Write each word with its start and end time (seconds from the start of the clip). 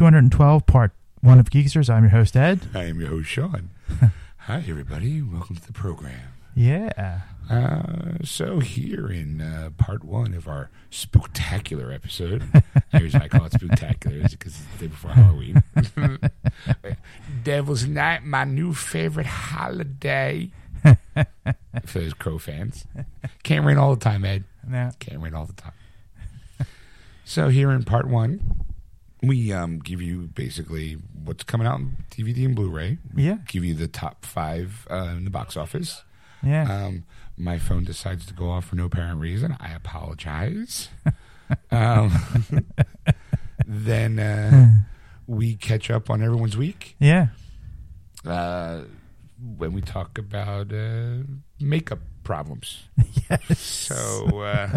212, 0.00 0.64
part 0.64 0.92
one 1.20 1.38
of 1.38 1.50
Geeksters. 1.50 1.90
I'm 1.90 2.04
your 2.04 2.10
host, 2.12 2.34
Ed. 2.34 2.60
I 2.72 2.84
am 2.84 3.00
your 3.00 3.10
host, 3.10 3.28
Sean. 3.28 3.68
Hi, 4.38 4.64
everybody. 4.66 5.20
Welcome 5.20 5.56
to 5.56 5.66
the 5.66 5.74
program. 5.74 6.32
Yeah. 6.54 7.20
Uh, 7.50 8.14
so 8.24 8.60
here 8.60 9.08
in 9.08 9.42
uh, 9.42 9.68
part 9.76 10.02
one 10.02 10.32
of 10.32 10.48
our 10.48 10.70
spectacular 10.88 11.92
episode, 11.92 12.42
here's 12.92 13.12
why 13.12 13.24
I 13.24 13.28
call 13.28 13.44
it 13.44 13.52
spectacular, 13.52 14.16
is 14.16 14.30
because 14.30 14.54
it's 14.58 14.78
the 14.78 14.78
day 14.78 14.86
before 14.86 15.10
Halloween. 15.10 15.62
Devil's 17.44 17.84
Night, 17.84 18.24
my 18.24 18.44
new 18.44 18.72
favorite 18.72 19.26
holiday. 19.26 20.50
For 21.84 21.98
those 21.98 22.14
Crow 22.14 22.38
fans, 22.38 22.86
can't 23.42 23.66
rain 23.66 23.76
all 23.76 23.94
the 23.94 24.00
time, 24.00 24.24
Ed. 24.24 24.44
Can't 24.98 25.20
rain 25.20 25.34
all 25.34 25.44
the 25.44 25.52
time. 25.52 25.74
so 27.26 27.50
here 27.50 27.70
in 27.70 27.82
part 27.82 28.08
one, 28.08 28.64
we 29.22 29.52
um, 29.52 29.78
give 29.78 30.00
you 30.00 30.28
basically 30.34 30.94
what's 31.24 31.44
coming 31.44 31.66
out 31.66 31.74
on 31.74 31.96
DVD 32.10 32.46
and 32.46 32.56
Blu-ray. 32.56 32.98
yeah. 33.14 33.38
Give 33.46 33.64
you 33.64 33.74
the 33.74 33.88
top 33.88 34.24
five 34.24 34.86
uh, 34.90 35.14
in 35.16 35.24
the 35.24 35.30
box 35.30 35.56
office. 35.56 36.02
Yeah. 36.42 36.86
Um, 36.86 37.04
my 37.36 37.58
phone 37.58 37.84
decides 37.84 38.26
to 38.26 38.34
go 38.34 38.50
off 38.50 38.66
for 38.66 38.76
no 38.76 38.86
apparent 38.86 39.20
reason. 39.20 39.56
I 39.60 39.72
apologize. 39.72 40.88
um, 41.70 42.12
then 43.66 44.18
uh, 44.18 44.70
we 45.26 45.54
catch 45.54 45.90
up 45.90 46.10
on 46.10 46.22
everyone's 46.22 46.56
week 46.56 46.96
yeah. 46.98 47.28
uh, 48.24 48.82
when 49.56 49.72
we 49.72 49.80
talk 49.80 50.18
about 50.18 50.72
uh, 50.72 51.18
makeup 51.60 52.00
problems. 52.24 52.84
Yes. 53.30 53.60
So 53.60 54.40
uh, 54.42 54.76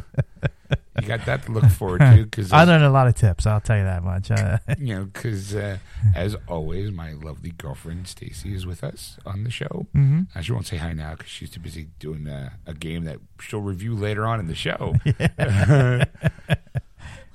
you 1.01 1.07
got 1.07 1.25
that 1.25 1.45
to 1.45 1.51
look 1.51 1.65
forward 1.65 1.99
to 1.99 2.23
because 2.29 2.51
I 2.51 2.63
learned 2.65 2.83
a 2.83 2.89
lot 2.91 3.07
of 3.07 3.15
tips, 3.15 3.45
I'll 3.45 3.61
tell 3.61 3.77
you 3.77 3.83
that 3.83 4.03
much. 4.03 4.29
Uh, 4.31 4.57
you 4.77 4.95
know 4.95 5.05
because 5.05 5.55
uh, 5.55 5.77
as 6.15 6.35
always, 6.47 6.91
my 6.91 7.13
lovely 7.13 7.51
girlfriend 7.51 8.07
Stacy 8.07 8.53
is 8.53 8.65
with 8.65 8.83
us 8.83 9.17
on 9.25 9.43
the 9.43 9.49
show. 9.49 9.87
mhm. 9.95 10.27
Uh, 10.35 10.41
she 10.41 10.51
won't 10.51 10.67
say 10.67 10.77
hi 10.77 10.93
now 10.93 11.15
because 11.15 11.29
she's 11.31 11.49
too 11.49 11.59
busy 11.59 11.87
doing 11.99 12.27
uh, 12.27 12.51
a 12.65 12.73
game 12.73 13.05
that 13.05 13.17
she'll 13.39 13.61
review 13.61 13.95
later 13.95 14.25
on 14.25 14.39
in 14.39 14.47
the 14.47 14.55
show. 14.55 14.95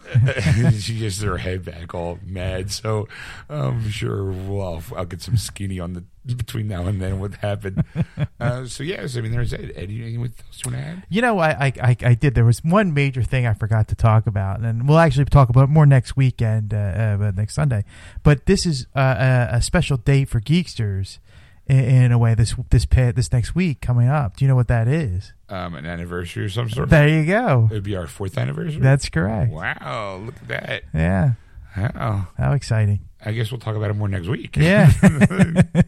she 0.79 0.99
just 0.99 1.23
her 1.23 1.39
head 1.39 1.65
back 1.65 1.95
all 1.95 2.19
mad. 2.25 2.71
So 2.71 3.09
I'm 3.49 3.89
sure 3.91 4.25
well, 4.25 4.83
I'll 4.97 5.05
get 5.05 5.23
some 5.23 5.37
skinny 5.37 5.81
on 5.81 5.95
the 5.95 6.05
between 6.35 6.69
now 6.69 6.87
and 6.87 7.01
then. 7.01 7.21
What 7.21 7.35
happened? 7.35 7.85
Uh, 8.41 8.67
so 8.67 8.85
yes, 8.85 9.17
I 9.17 9.21
mean 9.21 9.33
there's 9.33 9.53
Ed. 9.53 9.73
Eddie, 9.75 10.01
anything 10.01 10.23
else 10.23 10.63
you 10.65 10.71
want 10.71 10.77
to 10.77 10.89
add? 10.89 11.03
You 11.09 11.23
know, 11.23 11.41
I, 11.41 11.73
I, 11.81 11.97
I, 12.05 12.15
did. 12.15 12.37
There 12.37 12.45
was 12.45 12.63
one 12.63 12.95
major 12.95 13.23
thing 13.25 13.47
I 13.47 13.55
forgot 13.55 13.89
to 13.89 13.97
talk 13.97 14.29
about, 14.29 14.61
and 14.61 14.89
we'll 14.89 14.99
actually 14.99 15.25
talk 15.25 15.49
about 15.49 15.69
more 15.69 15.87
next 15.87 16.17
weekend, 16.17 16.73
uh, 16.73 16.77
uh, 17.21 17.33
next 17.35 17.55
Sunday. 17.55 17.85
But 18.23 18.47
this 18.47 18.65
is 18.65 18.87
uh, 18.95 19.49
a, 19.51 19.57
a 19.57 19.63
special 19.63 19.97
day 19.97 20.25
for 20.25 20.41
Geeksters 20.41 21.19
in, 21.69 21.79
in 21.79 22.13
a 22.13 22.19
way. 22.19 22.35
This 22.35 22.55
this 22.71 22.85
pa- 22.87 23.13
this 23.15 23.33
next 23.33 23.55
week 23.55 23.81
coming 23.81 24.09
up. 24.09 24.37
Do 24.37 24.45
you 24.45 24.49
know 24.49 24.57
what 24.57 24.69
that 24.69 24.89
is? 24.89 25.33
Um, 25.49 25.75
an 25.75 25.87
anniversary 25.87 26.45
or 26.45 26.49
some 26.49 26.69
sort. 26.69 26.91
There 26.91 27.09
you 27.09 27.25
go. 27.25 27.69
It'd 27.71 27.83
be 27.85 27.97
our 27.97 28.07
fourth 28.07 28.37
anniversary. 28.37 28.81
That's 28.81 29.09
correct. 29.09 29.53
wow. 29.53 30.23
Look 30.25 30.37
at 30.37 30.49
that. 30.49 30.83
Yeah. 30.95 31.33
Oh, 31.77 32.27
How 32.37 32.53
exciting. 32.53 33.01
I 33.25 33.33
guess 33.33 33.51
we'll 33.53 33.61
talk 33.61 33.77
about 33.77 33.91
it 33.91 33.95
more 33.95 34.09
next 34.09 34.27
week. 34.29 34.57
Yeah. 34.57 34.91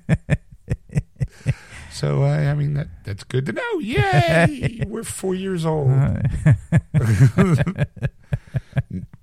So 1.93 2.23
uh, 2.23 2.29
I 2.29 2.55
mean 2.55 2.75
that 2.75 2.87
that's 3.05 3.25
good 3.25 3.45
to 3.47 3.53
know. 3.53 3.79
Yay! 3.81 4.85
We're 4.87 5.03
four 5.03 5.35
years 5.35 5.67
old. 5.67 5.91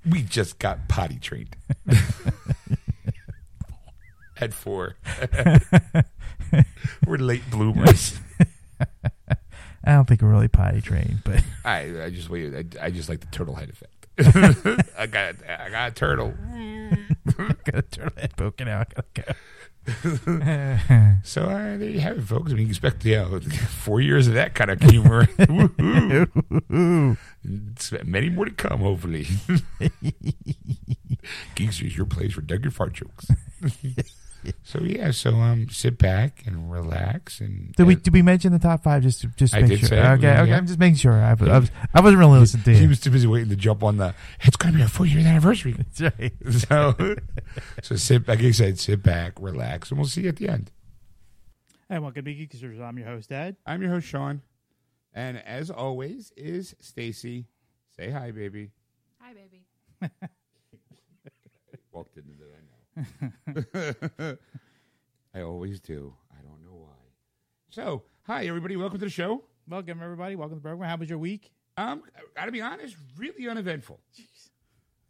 we 0.06 0.22
just 0.22 0.60
got 0.60 0.88
potty 0.88 1.18
trained 1.18 1.56
at 4.40 4.54
four. 4.54 4.96
We're 7.08 7.18
late 7.18 7.50
bloomers. 7.50 8.20
I 8.80 9.92
don't 9.94 10.06
think 10.06 10.22
we're 10.22 10.32
really 10.32 10.50
potty 10.50 10.82
trained, 10.82 11.22
but 11.24 11.42
I 11.66 12.04
I 12.04 12.10
just 12.10 12.30
waited. 12.30 12.78
I, 12.82 12.88
I 12.88 12.90
just 12.92 13.08
like 13.08 13.22
the 13.22 13.28
turtle 13.28 13.56
head 13.56 13.70
effect. 13.70 13.94
I 14.98 15.08
got 15.08 15.36
I 15.48 15.70
got 15.70 15.92
a 15.92 15.94
turtle. 15.94 16.34
I 16.54 16.98
got 17.64 17.76
a 17.76 17.82
turtle 17.84 18.20
head 18.20 18.36
poking 18.36 18.68
out. 18.68 18.94
Gotta 19.14 19.36
So 21.24 21.44
uh, 21.44 21.78
there 21.78 21.90
you 21.90 22.02
have 22.02 22.18
it, 22.18 22.24
folks. 22.24 22.52
I 22.52 22.56
mean, 22.56 22.66
you 22.66 22.72
expect 22.72 23.06
you 23.06 23.16
know, 23.16 23.40
four 23.40 24.02
years 24.02 24.28
of 24.28 24.34
that 24.34 24.54
kind 24.56 24.70
of 24.72 24.82
humor. 24.82 25.26
Woohoo. 25.26 27.18
It's 27.44 27.94
Many 28.04 28.30
more 28.30 28.46
to 28.46 28.52
come, 28.52 28.80
hopefully. 28.82 29.26
Geeksters, 31.56 31.96
your 31.96 32.06
place 32.06 32.34
for 32.34 32.42
Doug 32.42 32.64
your 32.64 32.72
fart 32.72 32.94
jokes. 32.94 33.28
So 34.64 34.80
yeah, 34.82 35.12
so 35.12 35.36
um, 35.36 35.70
sit 35.70 35.98
back 35.98 36.44
and 36.46 36.72
relax 36.72 37.40
and 37.40 37.74
Did 37.76 37.88
we 37.88 37.96
did 37.96 38.14
we 38.14 38.22
mention 38.22 38.52
the 38.52 38.60
top 38.60 38.84
five? 38.84 39.04
Just 39.04 39.22
to- 39.22 39.28
just 39.36 39.54
to 39.54 39.60
I 39.60 39.62
make 39.64 39.70
did 39.72 39.80
sure. 39.80 39.88
say 39.90 40.00
okay, 40.12 40.22
yeah, 40.24 40.42
okay. 40.44 40.54
I'm 40.54 40.66
just 40.68 40.80
making 40.80 40.96
sure. 40.98 41.14
I, 41.14 41.34
was- 41.34 41.50
I 41.50 41.58
was 41.60 41.72
I 41.94 42.02
wasn't 42.02 42.20
really 42.20 42.40
listening 42.40 42.64
to 42.64 42.74
He 42.76 42.84
you. 42.84 42.90
was 42.90 43.00
too 43.00 43.12
busy 43.12 43.28
waiting 43.28 43.50
to 43.50 43.56
jump 43.56 43.84
on 43.84 43.98
the. 43.98 44.14
It's 44.42 44.56
going 44.58 44.74
to 44.74 44.78
be 44.78 44.84
our 44.84 44.90
four 44.90 45.06
year 45.06 45.20
anniversary. 45.28 45.74
That's 45.98 46.02
right. 46.20 46.34
So, 46.68 47.16
so 47.82 47.96
sit 47.96 48.28
like 48.28 48.40
I 48.42 48.52
said, 48.52 48.80
sit 48.80 49.04
back, 49.04 49.34
relax, 49.40 49.90
and 49.92 50.00
we'll 50.00 50.08
see 50.08 50.22
you 50.22 50.30
at 50.30 50.36
the 50.38 50.50
end. 50.50 50.72
Hey, 51.90 52.00
welcome 52.00 52.26
to 52.26 52.34
Geeksters. 52.34 52.82
I'm 52.82 52.98
your 52.98 53.08
host, 53.08 53.32
Ed. 53.32 53.56
I'm 53.66 53.82
your 53.82 53.92
host, 53.92 54.08
Sean, 54.08 54.42
and 55.14 55.38
as 55.46 55.70
always 55.72 56.32
is 56.36 56.76
Stacy. 56.80 57.46
Say 57.96 58.12
hi, 58.12 58.32
baby. 58.32 58.72
Hi, 59.22 59.34
baby. 59.34 59.64
Walked 61.92 62.18
into 62.18 62.30
that. 62.37 62.37
I 65.36 65.42
always 65.42 65.80
do. 65.80 66.14
I 66.32 66.42
don't 66.42 66.64
know 66.64 66.74
why. 66.74 66.96
So, 67.70 68.04
hi 68.24 68.48
everybody. 68.48 68.76
Welcome 68.76 68.98
to 69.00 69.06
the 69.06 69.12
show. 69.12 69.44
Welcome 69.68 70.02
everybody. 70.02 70.36
Welcome 70.36 70.58
to 70.58 70.64
the 70.64 70.68
program. 70.68 70.90
How 70.90 70.98
was 70.98 71.10
your 71.10 71.20
week? 71.20 71.52
Um, 71.78 72.02
I 72.16 72.22
gotta 72.36 72.52
be 72.52 72.62
honest, 72.62 72.96
really 73.18 73.48
uneventful. 73.48 74.00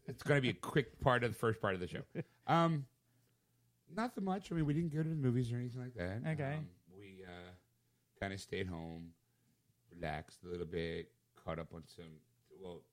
It's 0.10 0.24
gonna 0.24 0.40
be 0.40 0.50
a 0.52 0.54
quick 0.54 1.02
part 1.02 1.26
of 1.26 1.34
the 1.34 1.38
first 1.38 1.62
part 1.62 1.74
of 1.74 1.82
the 1.82 1.88
show. 1.88 2.02
Um, 2.48 2.86
nothing 3.94 4.24
much. 4.24 4.54
I 4.54 4.56
mean, 4.56 4.66
we 4.66 4.74
didn't 4.74 4.94
go 4.94 5.04
to 5.04 5.10
the 5.10 5.16
movies 5.16 5.52
or 5.52 5.58
anything 5.58 5.82
like 5.82 5.96
that. 5.96 6.22
Okay. 6.26 6.54
Um, 6.54 6.68
we 6.98 7.26
uh, 7.26 7.52
kind 8.22 8.32
of 8.32 8.40
stayed 8.40 8.68
home, 8.68 9.10
relaxed 9.94 10.40
a 10.46 10.48
little 10.48 10.66
bit, 10.66 11.12
caught 11.36 11.60
up 11.60 11.74
on 11.76 11.84
some. 11.94 12.06
Well, 12.62 12.84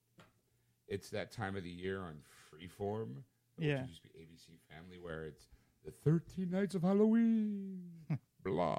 it's 0.89 1.09
that 1.11 1.31
time 1.31 1.55
of 1.55 1.63
the 1.63 1.71
year 1.71 2.01
on 2.01 2.17
Freeform. 2.51 3.23
Which 3.57 3.67
Yeah. 3.69 3.87
used 3.87 4.03
to 4.03 4.09
be 4.09 4.19
ABC 4.21 4.59
Family, 4.71 4.99
where 4.99 5.25
it's 5.27 5.49
the 5.85 5.91
13 5.91 6.51
Nights 6.51 6.75
of 6.75 6.83
Halloween. 6.83 7.81
Blah. 8.45 8.77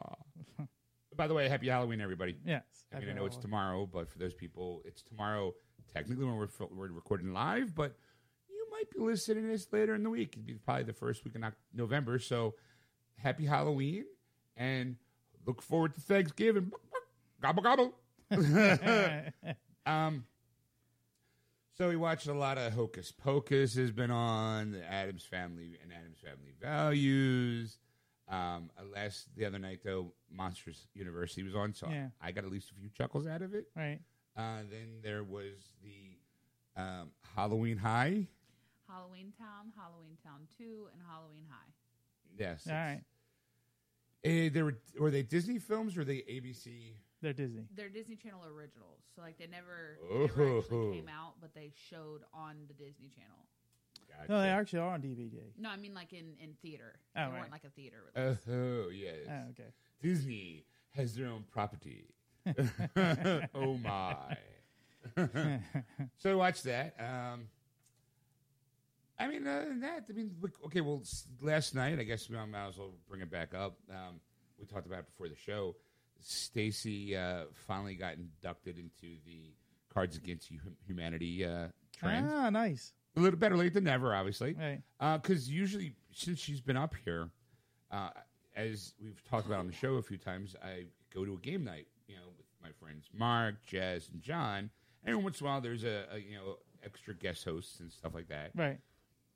By 1.15 1.27
the 1.27 1.33
way, 1.33 1.47
happy 1.47 1.69
Halloween, 1.69 2.01
everybody. 2.01 2.35
Yes. 2.45 2.63
I 2.93 2.99
mean, 2.99 3.09
I 3.09 3.13
know 3.13 3.25
it's 3.25 3.37
tomorrow, 3.37 3.85
but 3.85 4.09
for 4.09 4.19
those 4.19 4.33
people, 4.33 4.81
it's 4.85 5.01
tomorrow 5.01 5.53
technically 5.93 6.25
when 6.25 6.35
we're, 6.35 6.47
fil- 6.47 6.71
we're 6.75 6.89
recording 6.91 7.31
live, 7.31 7.73
but 7.73 7.95
you 8.49 8.67
might 8.71 8.89
be 8.91 8.99
listening 8.99 9.43
to 9.45 9.49
this 9.49 9.71
later 9.71 9.95
in 9.95 10.03
the 10.03 10.09
week. 10.09 10.33
It'd 10.33 10.45
be 10.45 10.55
probably 10.55 10.83
the 10.83 10.93
first 10.93 11.23
week 11.23 11.35
in 11.35 11.45
November. 11.73 12.19
So 12.19 12.55
happy 13.17 13.45
Halloween 13.45 14.05
and 14.57 14.97
look 15.45 15.61
forward 15.61 15.95
to 15.95 16.01
Thanksgiving. 16.01 16.71
Gobble, 17.41 17.63
gobble. 17.63 17.93
um, 19.85 20.25
so 21.75 21.89
we 21.89 21.95
watched 21.95 22.27
a 22.27 22.33
lot 22.33 22.57
of 22.57 22.73
Hocus 22.73 23.11
Pocus 23.11 23.75
has 23.75 23.91
been 23.91 24.11
on, 24.11 24.71
the 24.71 24.83
Addams 24.83 25.23
Family 25.23 25.77
and 25.83 25.91
Addams 25.91 26.17
Family 26.19 26.53
Values. 26.61 27.77
Um, 28.27 28.71
last 28.93 29.27
the 29.35 29.45
other 29.45 29.59
night 29.59 29.81
though, 29.83 30.13
Monsters 30.31 30.87
University 30.93 31.43
was 31.43 31.53
on, 31.55 31.73
so 31.73 31.87
Yeah. 31.89 32.07
I 32.21 32.31
got 32.31 32.43
at 32.43 32.51
least 32.51 32.71
a 32.71 32.73
few 32.73 32.89
chuckles 32.89 33.27
out 33.27 33.41
of 33.41 33.53
it. 33.53 33.67
right. 33.75 33.99
Uh, 34.37 34.63
then 34.69 34.99
there 35.01 35.23
was 35.23 35.53
the 35.81 36.17
um, 36.81 37.11
Halloween 37.35 37.77
High. 37.77 38.27
Halloween 38.87 39.31
Town, 39.37 39.71
Halloween 39.77 40.17
Town 40.23 40.41
2, 40.57 40.87
and 40.91 41.01
Halloween 41.09 41.45
High. 41.49 41.71
Yes. 42.37 42.67
All 42.67 42.73
right. 42.73 43.01
Eh, 44.23 44.49
they 44.49 44.61
were 44.63 44.77
were 44.99 45.11
they 45.11 45.21
Disney 45.23 45.59
films 45.59 45.97
or 45.97 46.03
they 46.03 46.17
ABC? 46.17 46.95
They're 47.25 47.33
Disney. 47.33 47.63
They're 47.75 47.89
Disney 47.89 48.15
Channel 48.15 48.41
originals. 48.45 48.99
So, 49.15 49.23
like, 49.23 49.39
they 49.39 49.47
never, 49.47 49.97
they 50.07 50.19
never 50.27 50.43
Oh. 50.43 50.59
actually 50.59 50.97
came 50.97 51.09
out, 51.09 51.33
but 51.41 51.55
they 51.55 51.71
showed 51.89 52.21
on 52.31 52.55
the 52.67 52.75
Disney 52.75 53.09
Channel. 53.09 53.47
No, 54.29 54.39
they 54.41 54.49
actually 54.49 54.79
are 54.79 54.93
on 54.93 55.01
DVD. 55.01 55.41
No, 55.57 55.69
I 55.69 55.75
mean, 55.77 55.95
like, 55.95 56.13
in, 56.13 56.35
in 56.39 56.53
theater. 56.61 56.99
Oh, 57.15 57.19
they 57.19 57.31
right. 57.31 57.39
weren't 57.39 57.51
like 57.51 57.63
a 57.63 57.71
theater 57.71 57.97
release. 58.15 58.37
Oh 58.47 58.89
yes. 58.93 59.15
Oh, 59.27 59.49
okay. 59.49 59.69
Disney 60.03 60.65
has 60.91 61.15
their 61.15 61.25
own 61.25 61.45
property. 61.51 62.13
oh 63.55 63.75
my! 63.77 64.37
so 66.17 66.37
watch 66.37 66.61
that. 66.61 66.95
Um, 66.99 67.47
I 69.17 69.27
mean, 69.27 69.47
other 69.47 69.65
than 69.69 69.79
that, 69.79 70.05
I 70.07 70.13
mean, 70.13 70.35
okay. 70.67 70.81
Well, 70.81 71.01
last 71.41 71.73
night, 71.73 71.97
I 71.99 72.03
guess 72.03 72.29
we 72.29 72.37
might 72.37 72.67
as 72.67 72.77
well 72.77 72.93
bring 73.09 73.21
it 73.21 73.31
back 73.31 73.55
up. 73.55 73.77
Um, 73.89 74.19
we 74.59 74.67
talked 74.67 74.85
about 74.85 74.99
it 74.99 75.05
before 75.07 75.27
the 75.27 75.35
show. 75.35 75.75
Stacy 76.27 77.15
uh, 77.15 77.43
finally 77.53 77.95
got 77.95 78.15
inducted 78.15 78.77
into 78.77 79.15
the 79.25 79.53
Cards 79.93 80.17
Against 80.17 80.51
Humanity 80.87 81.45
uh, 81.45 81.67
trend. 81.97 82.29
Ah, 82.31 82.49
nice. 82.49 82.93
A 83.15 83.19
little 83.19 83.39
better 83.39 83.55
late 83.55 83.73
than 83.73 83.83
never, 83.85 84.13
obviously. 84.13 84.55
Right. 84.55 84.81
Because 85.21 85.49
usually, 85.49 85.93
since 86.11 86.39
she's 86.39 86.61
been 86.61 86.77
up 86.77 86.95
here, 87.05 87.29
uh, 87.91 88.09
as 88.55 88.93
we've 89.01 89.23
talked 89.29 89.45
about 89.45 89.59
on 89.59 89.67
the 89.67 89.73
show 89.73 89.95
a 89.95 90.01
few 90.01 90.17
times, 90.17 90.55
I 90.63 90.85
go 91.13 91.25
to 91.25 91.33
a 91.33 91.37
game 91.37 91.63
night, 91.63 91.87
you 92.07 92.15
know, 92.15 92.23
with 92.37 92.47
my 92.61 92.69
friends 92.79 93.07
Mark, 93.13 93.55
Jess, 93.65 94.09
and 94.09 94.21
John. 94.21 94.69
Every 95.05 95.21
once 95.21 95.39
in 95.39 95.45
a 95.45 95.49
while, 95.49 95.61
there's 95.61 95.83
a, 95.83 96.05
a 96.11 96.17
you 96.17 96.35
know 96.35 96.57
extra 96.83 97.13
guest 97.13 97.45
hosts 97.45 97.79
and 97.79 97.91
stuff 97.91 98.13
like 98.15 98.27
that. 98.29 98.51
Right. 98.55 98.79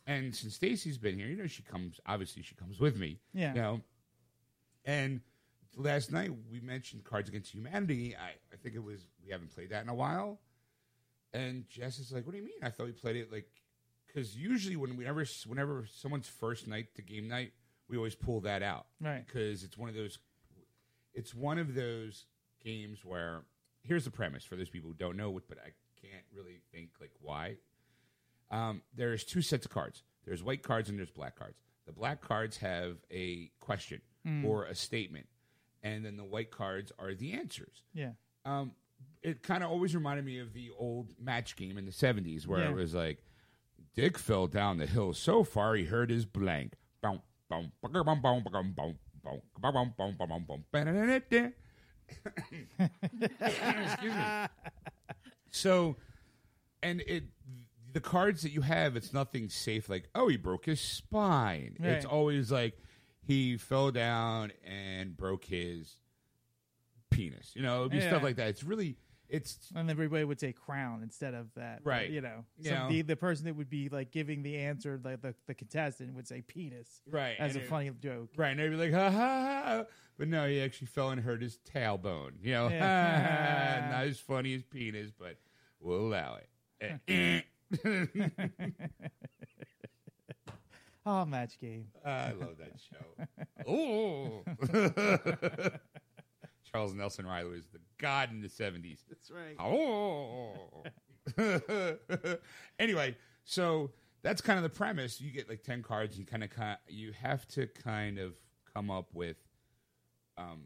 And 0.07 0.36
since 0.36 0.56
Stacy's 0.56 0.97
been 0.97 1.18
here, 1.19 1.27
you 1.27 1.38
know, 1.38 1.47
she 1.47 1.62
comes. 1.62 2.00
Obviously, 2.07 2.41
she 2.41 2.56
comes 2.56 2.80
with 2.80 2.97
me. 2.97 3.19
Yeah. 3.33 3.53
You 3.53 3.62
know, 3.62 3.81
and 4.86 5.21
last 5.75 6.12
night 6.12 6.31
we 6.51 6.60
mentioned 6.60 7.04
Cards 7.04 7.30
Against 7.30 7.54
Humanity. 7.54 8.16
I, 8.16 8.31
I 8.54 8.57
think 8.62 8.75
it 8.75 8.83
was 8.83 9.01
we 9.24 9.31
haven't 9.31 9.54
played 9.54 9.69
that 9.69 9.83
in 9.83 9.89
a 9.89 9.95
while. 9.95 10.39
And 11.33 11.68
Jess 11.69 12.00
is 12.00 12.12
like, 12.12 12.25
"What 12.25 12.31
do 12.31 12.38
you 12.39 12.44
mean? 12.45 12.60
I 12.63 12.69
thought 12.69 12.88
we 12.88 12.92
played 12.94 13.16
it 13.16 13.31
like." 13.31 13.48
Because 14.07 14.36
usually, 14.36 14.75
when 14.75 14.98
whenever 14.98 15.24
whenever 15.45 15.86
someone's 15.94 16.27
first 16.27 16.68
night 16.68 16.95
to 16.95 17.04
game 17.04 17.27
night, 17.27 17.51
we 17.88 17.98
always 17.98 18.16
pull 18.16 18.42
that 18.42 18.63
out, 18.63 18.88
Right. 19.00 19.24
Because 19.25 19.63
it's 19.63 19.77
one 19.77 19.88
of 19.89 19.95
those, 19.95 20.18
it's 21.13 21.36
one 21.36 21.60
of 21.60 21.75
those 21.75 22.25
games 22.63 23.06
where 23.06 23.44
here's 23.83 24.06
the 24.06 24.12
premise 24.12 24.44
for 24.44 24.56
those 24.56 24.69
people 24.69 24.89
who 24.89 24.95
don't 24.95 25.15
know 25.15 25.38
it, 25.38 25.44
but 25.48 25.60
I 25.60 25.72
can't 26.01 26.24
really 26.36 26.60
think 26.72 26.89
like 27.00 27.12
why. 27.22 27.57
Um, 28.51 28.81
there's 28.95 29.24
two 29.24 29.44
sets 29.44 29.65
of 29.65 29.72
cards. 29.72 30.01
There's 30.25 30.42
white 30.44 30.63
cards 30.63 30.89
and 30.89 30.98
there's 30.98 31.12
black 31.12 31.36
cards. 31.38 31.57
The 31.86 31.92
black 31.94 32.22
cards 32.22 32.57
have 32.57 32.98
a 33.12 33.51
question 33.60 34.01
or 34.45 34.65
a 34.65 34.75
statement, 34.75 35.27
and 35.84 36.06
then 36.06 36.18
the 36.18 36.24
white 36.24 36.52
cards 36.52 36.92
are 37.00 37.14
the 37.14 37.34
answers. 37.34 37.84
Yeah. 37.94 38.12
Um, 38.46 38.72
it 39.22 39.44
kind 39.44 39.64
of 39.64 39.70
always 39.70 39.96
reminded 39.96 40.26
me 40.26 40.40
of 40.40 40.54
the 40.54 40.70
old 40.78 41.14
match 41.20 41.56
game 41.56 41.78
in 41.78 41.86
the 41.86 41.92
70s 41.92 42.48
where 42.48 42.60
yeah. 42.60 42.70
it 42.70 42.76
was 42.76 42.94
like, 42.94 43.24
Dick 43.96 44.18
fell 44.18 44.48
down 44.48 44.78
the 44.78 44.86
hill 44.86 45.14
so 45.14 45.44
far 45.44 45.76
he 45.76 45.86
hurt 45.86 46.10
his 46.10 46.26
blank. 46.26 46.74
Excuse 53.42 54.14
me. 54.16 54.48
So, 55.52 55.98
and 56.82 57.02
it 57.02 57.25
the 57.92 58.00
cards 58.00 58.44
that 58.44 58.52
you 58.52 58.62
have, 58.62 58.96
it's 58.96 59.14
nothing 59.14 59.50
safe. 59.50 59.90
Like, 59.90 60.10
oh, 60.14 60.28
he 60.28 60.38
broke 60.38 60.66
his 60.66 60.80
spine. 60.80 61.75
Right. 61.80 61.90
It's 61.92 62.06
always 62.06 62.52
like 62.52 62.78
he 63.30 63.58
fell 63.58 63.92
down 63.92 64.52
and 64.66 65.16
broke 65.16 65.46
his 65.46 65.98
penis. 67.12 67.52
You 67.56 67.62
know, 67.62 67.81
it'd 67.81 67.92
be 67.92 67.98
Yeah. 68.00 68.08
stuff 68.10 68.24
like 68.24 68.38
that. 68.38 68.48
It's 68.48 68.64
really, 68.64 68.98
it's 69.30 69.70
And 69.76 69.88
everybody 69.92 70.24
would 70.24 70.40
say 70.40 70.52
crown 70.52 71.04
instead 71.04 71.36
of 71.36 71.54
that. 71.54 71.84
but, 71.84 71.90
Right. 71.90 72.10
You 72.10 72.22
know, 72.22 72.44
You 72.58 72.70
some- 72.72 72.78
know. 72.78 72.90
the 72.90 73.02
the 73.04 73.16
person 73.16 73.46
that 73.46 73.56
would 73.56 73.70
be 73.70 73.88
like 73.90 74.10
giving 74.12 74.42
the 74.42 74.58
answer, 74.58 75.00
like 75.04 75.22
the, 75.22 75.36
the 75.46 75.54
contestant 75.54 76.16
would 76.16 76.28
say 76.28 76.42
penis 76.42 77.04
right 77.08 77.38
as 77.40 77.54
and 77.56 77.62
a 77.62 77.66
it- 77.66 77.70
funny 77.70 77.92
joke. 78.02 78.31
Right, 78.36 78.50
and 78.50 78.60
they'd 78.60 78.70
be 78.70 78.76
like, 78.76 78.94
ha 78.94 79.12
ha 79.12 79.62
ha. 79.64 79.86
But 80.18 80.28
no, 80.28 80.48
he 80.48 80.60
actually 80.60 80.88
fell 80.88 81.12
and 81.12 81.22
hurt 81.22 81.44
his 81.44 81.60
tailbone. 81.60 82.32
You 82.42 82.52
know, 82.54 82.70
Yeah. 82.70 83.90
not 83.92 84.08
as 84.08 84.20
funny 84.20 84.56
as 84.56 84.64
penis, 84.64 85.12
but 85.12 85.38
we'll 85.80 86.08
allow 86.08 86.40
it. 86.82 87.00
Oh, 91.12 91.26
match 91.26 91.60
game. 91.60 91.88
I 92.06 92.34
love 92.34 92.58
that 92.60 92.74
show. 92.92 93.04
Oh, 93.68 94.44
Charles 96.72 96.94
Nelson 96.94 97.26
Reilly 97.26 97.50
was 97.50 97.66
the 97.74 97.80
god 97.98 98.30
in 98.30 98.42
the 98.42 98.50
seventies. 98.50 99.04
That's 99.10 99.32
right. 99.32 99.56
Oh. 99.60 100.84
anyway, 102.80 103.18
so 103.44 103.90
that's 104.22 104.40
kind 104.40 104.58
of 104.58 104.64
the 104.64 104.70
premise. 104.70 105.20
You 105.20 105.32
get 105.32 105.50
like 105.50 105.64
ten 105.64 105.82
cards. 105.82 106.20
You 106.20 106.26
kind 106.26 106.44
of 106.44 106.52
you 106.88 107.12
have 107.14 107.48
to 107.50 107.66
kind 107.66 108.20
of 108.20 108.36
come 108.72 108.92
up 108.92 109.08
with 109.16 109.38
um, 110.38 110.66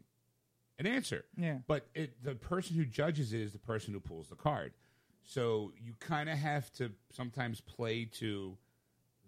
an 0.78 0.86
answer. 0.86 1.24
Yeah. 1.38 1.60
But 1.66 1.86
it, 1.94 2.22
the 2.22 2.34
person 2.34 2.76
who 2.76 2.84
judges 2.84 3.32
it 3.32 3.40
is 3.40 3.52
the 3.52 3.58
person 3.58 3.94
who 3.94 4.00
pulls 4.00 4.28
the 4.28 4.36
card. 4.36 4.74
So 5.22 5.72
you 5.82 5.94
kind 6.00 6.28
of 6.28 6.36
have 6.36 6.70
to 6.74 6.92
sometimes 7.10 7.62
play 7.62 8.04
to 8.16 8.58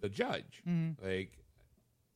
the 0.01 0.09
judge. 0.09 0.63
Mm-hmm. 0.69 1.05
Like, 1.07 1.39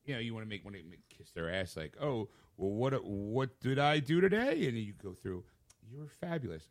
you 0.05 0.13
know, 0.13 0.19
you 0.19 0.33
want 0.33 0.45
to 0.45 0.49
make 0.49 0.63
want 0.63 0.75
to 0.75 0.83
kiss 1.15 1.31
their 1.31 1.53
ass. 1.53 1.77
Like, 1.77 1.95
oh, 2.01 2.29
well, 2.57 2.71
what 2.71 3.03
what 3.03 3.59
did 3.59 3.79
I 3.79 3.99
do 3.99 4.21
today? 4.21 4.67
And 4.67 4.77
you 4.77 4.93
go 5.01 5.13
through. 5.13 5.43
You 5.89 5.99
were 5.99 6.07
fabulous. 6.07 6.63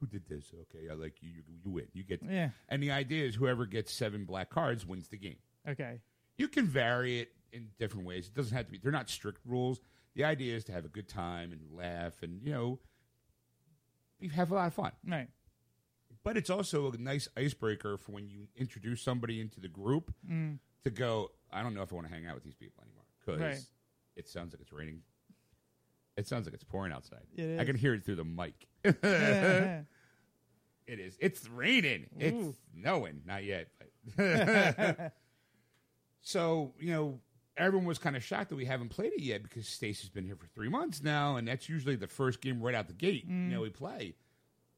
Who 0.00 0.06
did 0.06 0.28
this? 0.28 0.52
Okay, 0.62 0.90
I 0.90 0.94
like 0.94 1.22
you. 1.22 1.30
You, 1.30 1.42
you 1.64 1.70
win. 1.70 1.86
You 1.92 2.02
get. 2.02 2.20
Yeah. 2.22 2.50
And 2.68 2.82
the 2.82 2.90
idea 2.90 3.24
is 3.24 3.34
whoever 3.34 3.64
gets 3.66 3.92
seven 3.92 4.24
black 4.24 4.50
cards 4.50 4.84
wins 4.84 5.08
the 5.08 5.16
game. 5.16 5.36
Okay. 5.68 6.00
You 6.36 6.48
can 6.48 6.66
vary 6.66 7.20
it 7.20 7.30
in 7.52 7.68
different 7.78 8.06
ways. 8.06 8.26
It 8.26 8.34
doesn't 8.34 8.54
have 8.54 8.66
to 8.66 8.72
be. 8.72 8.78
They're 8.78 8.92
not 8.92 9.08
strict 9.08 9.40
rules. 9.46 9.80
The 10.14 10.24
idea 10.24 10.54
is 10.54 10.64
to 10.64 10.72
have 10.72 10.84
a 10.84 10.88
good 10.88 11.08
time 11.08 11.52
and 11.52 11.60
laugh, 11.76 12.22
and 12.22 12.42
you 12.42 12.52
know, 12.52 12.78
you 14.18 14.30
have 14.30 14.50
a 14.50 14.54
lot 14.54 14.66
of 14.66 14.74
fun. 14.74 14.92
Right. 15.06 15.28
But 16.26 16.36
it's 16.36 16.50
also 16.50 16.90
a 16.90 16.96
nice 16.98 17.28
icebreaker 17.36 17.96
for 17.98 18.10
when 18.10 18.28
you 18.28 18.48
introduce 18.56 19.00
somebody 19.00 19.40
into 19.40 19.60
the 19.60 19.68
group 19.68 20.12
Mm. 20.28 20.58
to 20.82 20.90
go. 20.90 21.30
I 21.52 21.62
don't 21.62 21.72
know 21.72 21.82
if 21.82 21.92
I 21.92 21.94
want 21.94 22.08
to 22.08 22.12
hang 22.12 22.26
out 22.26 22.34
with 22.34 22.42
these 22.42 22.56
people 22.56 22.82
anymore 22.82 23.04
because 23.20 23.40
Right. 23.40 23.64
it 24.16 24.26
sounds 24.28 24.52
like 24.52 24.60
it's 24.60 24.72
raining. 24.72 25.04
It 26.16 26.26
sounds 26.26 26.44
like 26.46 26.54
it's 26.54 26.64
pouring 26.64 26.92
outside. 26.92 27.26
It 27.36 27.60
I 27.60 27.64
can 27.64 27.76
hear 27.76 27.94
it 27.94 28.04
through 28.04 28.16
the 28.16 28.24
mic. 28.24 28.66
Yeah. 28.84 29.82
It 30.88 30.98
is. 31.00 31.16
It's 31.20 31.48
raining. 31.48 32.06
It's 32.18 32.36
Ooh. 32.36 32.54
snowing. 32.74 33.22
Not 33.24 33.42
yet, 33.44 33.68
but 34.16 35.12
so 36.22 36.74
you 36.80 36.90
know, 36.92 37.20
everyone 37.56 37.86
was 37.86 37.98
kind 37.98 38.16
of 38.16 38.22
shocked 38.24 38.50
that 38.50 38.56
we 38.56 38.64
haven't 38.64 38.88
played 38.90 39.12
it 39.12 39.20
yet 39.20 39.42
because 39.44 39.66
Stacy's 39.68 40.10
been 40.10 40.24
here 40.24 40.36
for 40.36 40.46
three 40.48 40.68
months 40.68 41.02
now, 41.02 41.36
and 41.36 41.46
that's 41.46 41.68
usually 41.68 41.96
the 41.96 42.06
first 42.08 42.40
game 42.40 42.60
right 42.60 42.74
out 42.74 42.86
the 42.88 42.92
gate. 42.94 43.24
You 43.26 43.32
know, 43.32 43.60
we 43.62 43.70
play. 43.70 44.14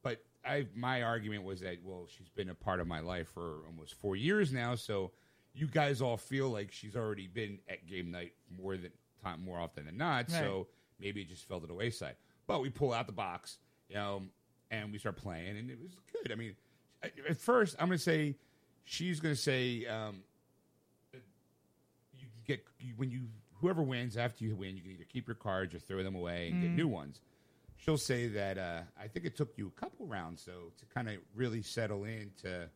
But 0.02 0.25
I, 0.47 0.66
my 0.75 1.02
argument 1.02 1.45
was 1.45 1.61
that 1.61 1.78
well, 1.85 2.07
she's 2.09 2.28
been 2.28 2.49
a 2.50 2.54
part 2.54 2.80
of 2.80 2.87
my 2.87 3.00
life 3.00 3.28
for 3.28 3.61
almost 3.66 3.95
four 3.95 4.16
years 4.16 4.52
now, 4.52 4.75
so 4.75 5.11
you 5.54 5.66
guys 5.66 6.00
all 6.00 6.16
feel 6.16 6.49
like 6.50 6.71
she's 6.73 6.97
already 6.97 7.26
been 7.26 7.59
at 7.68 7.87
game 7.87 8.11
night 8.11 8.33
more 8.57 8.76
than 8.76 8.90
time 9.23 9.45
more 9.45 9.59
often 9.59 9.87
than 9.87 9.97
not. 9.97 10.30
So 10.30 10.68
maybe 11.00 11.23
it 11.23 11.28
just 11.28 11.47
fell 11.49 11.61
to 11.61 11.66
the 11.66 11.75
wayside. 11.75 12.16
But 12.47 12.62
we 12.62 12.71
pull 12.71 12.92
out 12.92 13.07
the 13.07 13.12
box, 13.12 13.59
you 13.88 13.97
know, 13.97 14.23
and 14.71 14.92
we 14.92 14.99
start 14.99 15.16
playing, 15.16 15.57
and 15.57 15.71
it 15.71 15.78
was 15.80 15.92
good. 16.12 16.33
I 16.33 16.35
mean, 16.35 16.54
at 17.02 17.37
first, 17.37 17.76
I'm 17.78 17.88
going 17.88 17.99
to 17.99 18.02
say 18.02 18.37
she's 18.85 19.21
going 19.21 19.35
to 19.35 19.40
say 19.40 19.87
um, 19.87 20.23
you 21.12 22.26
get 22.47 22.64
when 22.97 23.11
you 23.11 23.23
whoever 23.61 23.83
wins 23.83 24.16
after 24.16 24.45
you 24.45 24.54
win, 24.54 24.76
you 24.76 24.83
can 24.83 24.92
either 24.92 25.07
keep 25.09 25.26
your 25.26 25.35
cards 25.35 25.75
or 25.75 25.78
throw 25.78 26.02
them 26.02 26.14
away 26.14 26.49
and 26.49 26.62
get 26.62 26.71
new 26.71 26.88
ones. 26.88 27.21
She'll 27.78 27.97
say 27.97 28.26
that 28.28 28.58
uh, 28.58 28.80
I 29.00 29.06
think 29.06 29.25
it 29.25 29.37
took 29.37 29.56
you 29.56 29.73
a 29.75 29.80
couple 29.80 30.06
rounds 30.06 30.44
though 30.44 30.73
to 30.78 30.85
kind 30.94 31.08
of 31.08 31.16
really 31.35 31.62
settle 31.62 32.04
into 32.04 32.68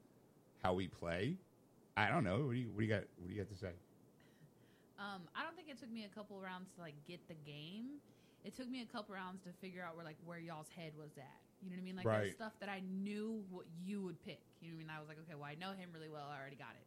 how 0.62 0.75
we 0.75 0.87
play. 0.88 1.37
I 1.97 2.09
don't 2.09 2.25
know. 2.25 2.47
What 2.47 2.52
do 2.52 2.59
you 2.59 2.71
what 2.71 2.78
do 2.80 2.85
you 2.87 2.90
got? 2.90 3.04
What 3.18 3.28
do 3.28 3.35
you 3.35 3.40
got 3.42 3.50
to 3.50 3.59
say? 3.59 3.73
Um, 4.99 5.23
I 5.35 5.42
don't 5.42 5.56
think 5.56 5.68
it 5.68 5.78
took 5.78 5.90
me 5.90 6.04
a 6.04 6.14
couple 6.14 6.40
rounds 6.40 6.71
to 6.76 6.80
like 6.80 6.94
get 7.06 7.21
the 7.28 7.35
game. 7.44 7.99
It 8.44 8.56
took 8.56 8.71
me 8.71 8.82
a 8.82 8.87
couple 8.87 9.14
rounds 9.14 9.42
to 9.42 9.50
figure 9.61 9.82
out 9.82 9.97
where 9.97 10.04
like 10.04 10.16
where 10.25 10.38
y'all's 10.38 10.71
head 10.76 10.92
was 10.97 11.11
at. 11.18 11.42
You 11.62 11.71
know 11.71 11.76
what 11.76 11.82
I 11.82 11.85
mean? 11.85 11.97
Like 11.97 12.06
Right. 12.06 12.21
there's 12.23 12.35
stuff 12.35 12.52
that 12.61 12.68
I 12.68 12.80
knew 13.02 13.42
what 13.50 13.66
you 13.85 14.02
would 14.02 14.23
pick. 14.25 14.40
You 14.61 14.71
know 14.71 14.76
what 14.76 14.82
I 14.82 14.87
mean? 14.87 14.90
I 14.97 15.00
was 15.00 15.09
like, 15.09 15.18
okay, 15.26 15.35
well 15.35 15.50
I 15.50 15.54
know 15.59 15.75
him 15.75 15.90
really 15.92 16.09
well. 16.09 16.30
I 16.30 16.38
already 16.40 16.56
got 16.56 16.75
it. 16.78 16.87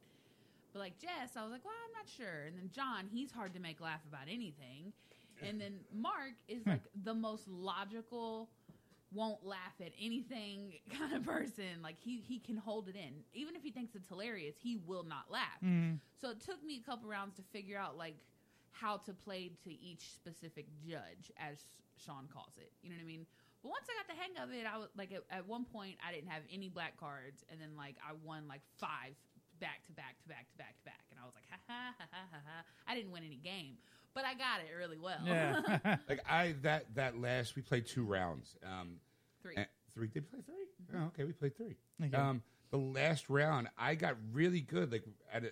But 0.73 0.79
like 0.79 0.97
Jess, 0.99 1.35
I 1.35 1.43
was 1.43 1.51
like, 1.51 1.63
well, 1.63 1.75
I'm 1.85 1.93
not 1.93 2.07
sure. 2.07 2.47
And 2.47 2.57
then 2.57 2.71
John, 2.73 3.07
he's 3.11 3.31
hard 3.31 3.53
to 3.53 3.59
make 3.59 3.79
laugh 3.79 4.01
about 4.07 4.27
anything. 4.27 4.91
And 5.41 5.59
then 5.59 5.79
Mark 5.93 6.33
is 6.47 6.65
like 6.65 6.81
the 7.03 7.13
most 7.13 7.47
logical, 7.47 8.49
won't 9.11 9.45
laugh 9.45 9.73
at 9.79 9.91
anything 9.99 10.73
kind 10.97 11.13
of 11.13 11.23
person. 11.25 11.81
Like 11.81 11.95
he 11.99 12.21
he 12.27 12.39
can 12.39 12.57
hold 12.57 12.87
it 12.89 12.95
in. 12.95 13.23
Even 13.33 13.55
if 13.55 13.63
he 13.63 13.71
thinks 13.71 13.95
it's 13.95 14.07
hilarious, 14.09 14.55
he 14.61 14.77
will 14.85 15.03
not 15.03 15.31
laugh. 15.31 15.59
Mm. 15.63 15.99
So 16.19 16.29
it 16.29 16.41
took 16.41 16.63
me 16.63 16.81
a 16.83 16.85
couple 16.85 17.09
rounds 17.09 17.35
to 17.37 17.43
figure 17.53 17.77
out 17.77 17.97
like 17.97 18.15
how 18.71 18.97
to 18.97 19.13
play 19.13 19.51
to 19.63 19.71
each 19.71 20.13
specific 20.13 20.67
judge, 20.85 21.31
as 21.39 21.63
Sean 21.97 22.27
calls 22.31 22.57
it. 22.57 22.71
You 22.83 22.89
know 22.89 22.97
what 22.97 23.03
I 23.03 23.07
mean? 23.07 23.25
But 23.63 23.69
once 23.69 23.87
I 23.89 23.95
got 23.97 24.05
the 24.05 24.19
hang 24.19 24.35
of 24.43 24.53
it, 24.53 24.67
I 24.67 24.77
was 24.77 24.89
like 24.97 25.11
at, 25.11 25.23
at 25.31 25.47
one 25.47 25.65
point 25.65 25.95
I 26.05 26.13
didn't 26.13 26.29
have 26.29 26.43
any 26.51 26.69
black 26.69 26.99
cards, 26.99 27.43
and 27.49 27.59
then 27.59 27.73
like 27.77 27.95
I 28.03 28.13
won 28.23 28.47
like 28.47 28.61
five 28.77 29.15
back 29.59 29.87
to 29.87 29.93
back 29.95 30.19
to 30.21 30.27
back 30.27 30.51
to 30.51 30.57
back 30.59 30.75
to 30.77 30.83
back, 30.83 31.07
and 31.09 31.19
I 31.19 31.25
was 31.25 31.33
like 31.33 31.47
ha 31.49 31.57
ha 31.65 31.95
ha 31.97 32.05
ha 32.11 32.23
ha 32.31 32.41
ha. 32.43 32.57
I 32.87 32.95
didn't 32.95 33.11
win 33.11 33.23
any 33.23 33.39
game, 33.39 33.79
but 34.15 34.25
I 34.25 34.33
got 34.33 34.61
it 34.61 34.73
really 34.75 34.97
well. 34.97 35.19
Yeah. 35.25 35.97
Like 36.09 36.21
I 36.29 36.55
that 36.63 36.95
that 36.95 37.19
last 37.21 37.55
we 37.55 37.61
played 37.61 37.85
two 37.85 38.03
rounds. 38.03 38.55
Um, 38.65 38.97
Three. 39.43 39.53
and- 39.57 39.67
three. 39.93 40.07
Did 40.07 40.23
we 40.33 40.41
play 40.41 40.55
3 40.91 40.99
Oh, 40.99 41.05
okay, 41.07 41.23
we 41.23 41.31
played 41.33 41.55
three. 41.55 41.75
Okay. 42.03 42.15
Um, 42.17 42.41
the 42.71 42.77
last 42.77 43.29
round, 43.29 43.69
I 43.77 43.95
got 43.95 44.15
really 44.33 44.59
good. 44.61 44.91
Like 44.91 45.03
at 45.31 45.43
a, 45.45 45.51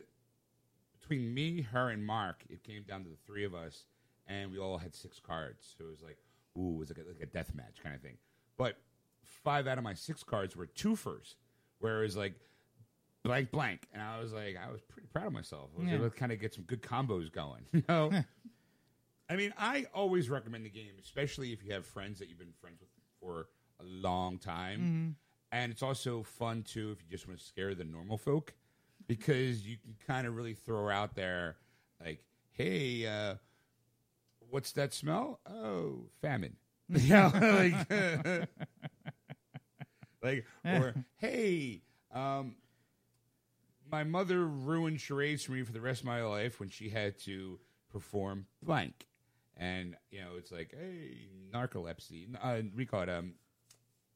between 1.00 1.34
me, 1.34 1.62
her, 1.62 1.90
and 1.90 2.06
Mark, 2.06 2.44
it 2.50 2.64
came 2.64 2.84
down 2.84 3.04
to 3.04 3.10
the 3.10 3.16
three 3.26 3.46
of 3.46 3.54
us, 3.56 3.86
and 4.28 4.52
we 4.52 4.58
all 4.60 4.78
had 4.78 4.96
six 4.96 5.20
cards. 5.20 5.76
So 5.78 5.86
it 5.86 5.92
was 5.92 6.02
like, 6.02 6.18
ooh, 6.58 6.76
it 6.76 6.78
was 6.80 6.90
like 6.90 6.98
a, 7.00 7.08
like 7.08 7.22
a 7.22 7.26
death 7.26 7.54
match 7.56 7.78
kind 7.82 7.96
of 7.96 8.02
thing. 8.02 8.18
But 8.58 8.78
five 9.24 9.66
out 9.68 9.78
of 9.78 9.84
my 9.84 9.94
six 9.94 10.24
cards 10.24 10.56
were 10.56 10.68
twofers, 10.68 11.36
where 11.80 12.00
it 12.00 12.04
was 12.04 12.18
like 12.18 12.34
blank 13.24 13.52
blank, 13.52 13.88
and 13.94 14.02
I 14.02 14.20
was 14.20 14.34
like, 14.34 14.58
I 14.58 14.70
was 14.72 14.82
pretty 14.82 15.08
proud 15.08 15.28
of 15.28 15.34
myself. 15.34 15.70
I 15.78 15.80
was 15.82 15.88
Yeah. 15.90 15.96
able 15.96 16.10
to 16.10 16.16
kind 16.16 16.32
of 16.34 16.40
get 16.42 16.54
some 16.54 16.64
good 16.66 16.82
combos 16.82 17.32
going. 17.32 17.64
You 17.74 17.84
know. 17.88 18.12
I 19.30 19.36
mean, 19.36 19.54
I 19.58 19.86
always 19.94 20.30
recommend 20.30 20.66
the 20.66 20.70
game, 20.70 20.94
especially 21.02 21.54
if 21.54 21.64
you 21.64 21.72
have 21.74 21.86
friends 21.86 22.20
that 22.20 22.30
you've 22.30 22.40
been 22.40 22.54
friends 22.60 22.80
with 22.82 22.90
for 23.20 23.48
a 23.80 23.84
long 23.84 24.38
time. 24.38 25.16
And 25.52 25.72
it's 25.72 25.84
also 25.84 26.24
fun 26.24 26.64
too 26.64 26.92
if 26.92 27.02
you 27.02 27.10
just 27.10 27.28
want 27.28 27.40
to 27.40 27.46
scare 27.46 27.74
the 27.76 27.84
normal 27.84 28.18
folk, 28.18 28.54
because 29.08 29.66
you 29.68 29.78
can 29.78 29.96
kind 30.06 30.28
of 30.28 30.36
really 30.36 30.54
throw 30.56 30.90
out 30.90 31.16
there, 31.16 31.58
like, 32.04 32.24
"Hey, 32.52 33.06
uh, 33.06 33.36
what's 34.50 34.72
that 34.74 34.94
smell? 34.94 35.40
Oh, 35.46 36.10
famine." 36.22 36.58
you 36.90 37.10
know, 37.10 37.32
like, 37.34 38.50
like, 40.24 40.46
or 40.66 40.96
hey, 41.18 41.82
um, 42.12 42.56
my 43.92 44.04
mother 44.04 44.46
ruined 44.46 45.00
charades 45.00 45.44
for 45.44 45.52
me 45.52 45.64
for 45.64 45.72
the 45.72 45.82
rest 45.82 46.02
of 46.02 46.08
my 46.08 46.24
life 46.24 46.60
when 46.60 46.70
she 46.70 46.90
had 46.90 47.20
to 47.20 47.60
perform 47.92 48.48
blank. 48.62 49.06
And, 49.58 49.96
you 50.10 50.22
know, 50.22 50.32
it's 50.38 50.52
like, 50.52 50.74
hey, 50.78 51.28
narcolepsy. 51.54 52.28
Uh, 52.42 52.62
we 52.76 52.86
call 52.86 53.02
it 53.02 53.10
um, 53.10 53.34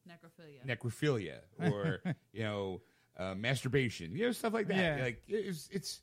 Necrophilia. 0.07 0.65
necrophilia 0.65 1.37
or, 1.71 2.01
you 2.33 2.43
know, 2.43 2.81
uh, 3.17 3.35
masturbation, 3.35 4.15
you 4.15 4.25
know, 4.25 4.31
stuff 4.31 4.53
like 4.53 4.67
that. 4.67 4.77
Yeah. 4.77 5.03
Like, 5.03 5.23
it's, 5.27 5.69
it's, 5.71 6.01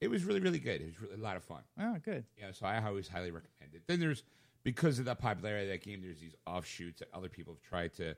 it 0.00 0.08
was 0.08 0.24
really, 0.24 0.40
really 0.40 0.58
good. 0.58 0.80
It 0.80 0.86
was 0.86 1.00
really 1.00 1.14
a 1.14 1.22
lot 1.22 1.36
of 1.36 1.44
fun. 1.44 1.62
oh, 1.78 1.96
good. 2.04 2.24
Yeah, 2.38 2.52
so 2.52 2.66
I 2.66 2.82
always 2.84 3.08
highly 3.08 3.30
recommend 3.30 3.74
it. 3.74 3.82
Then 3.86 4.00
there's 4.00 4.22
because 4.62 4.98
of 4.98 5.04
the 5.04 5.14
popularity 5.14 5.66
of 5.66 5.72
that 5.72 5.82
game, 5.82 6.02
there's 6.02 6.20
these 6.20 6.34
offshoots 6.46 7.00
that 7.00 7.08
other 7.14 7.28
people 7.28 7.54
have 7.54 7.62
tried 7.62 7.94
to 7.94 8.14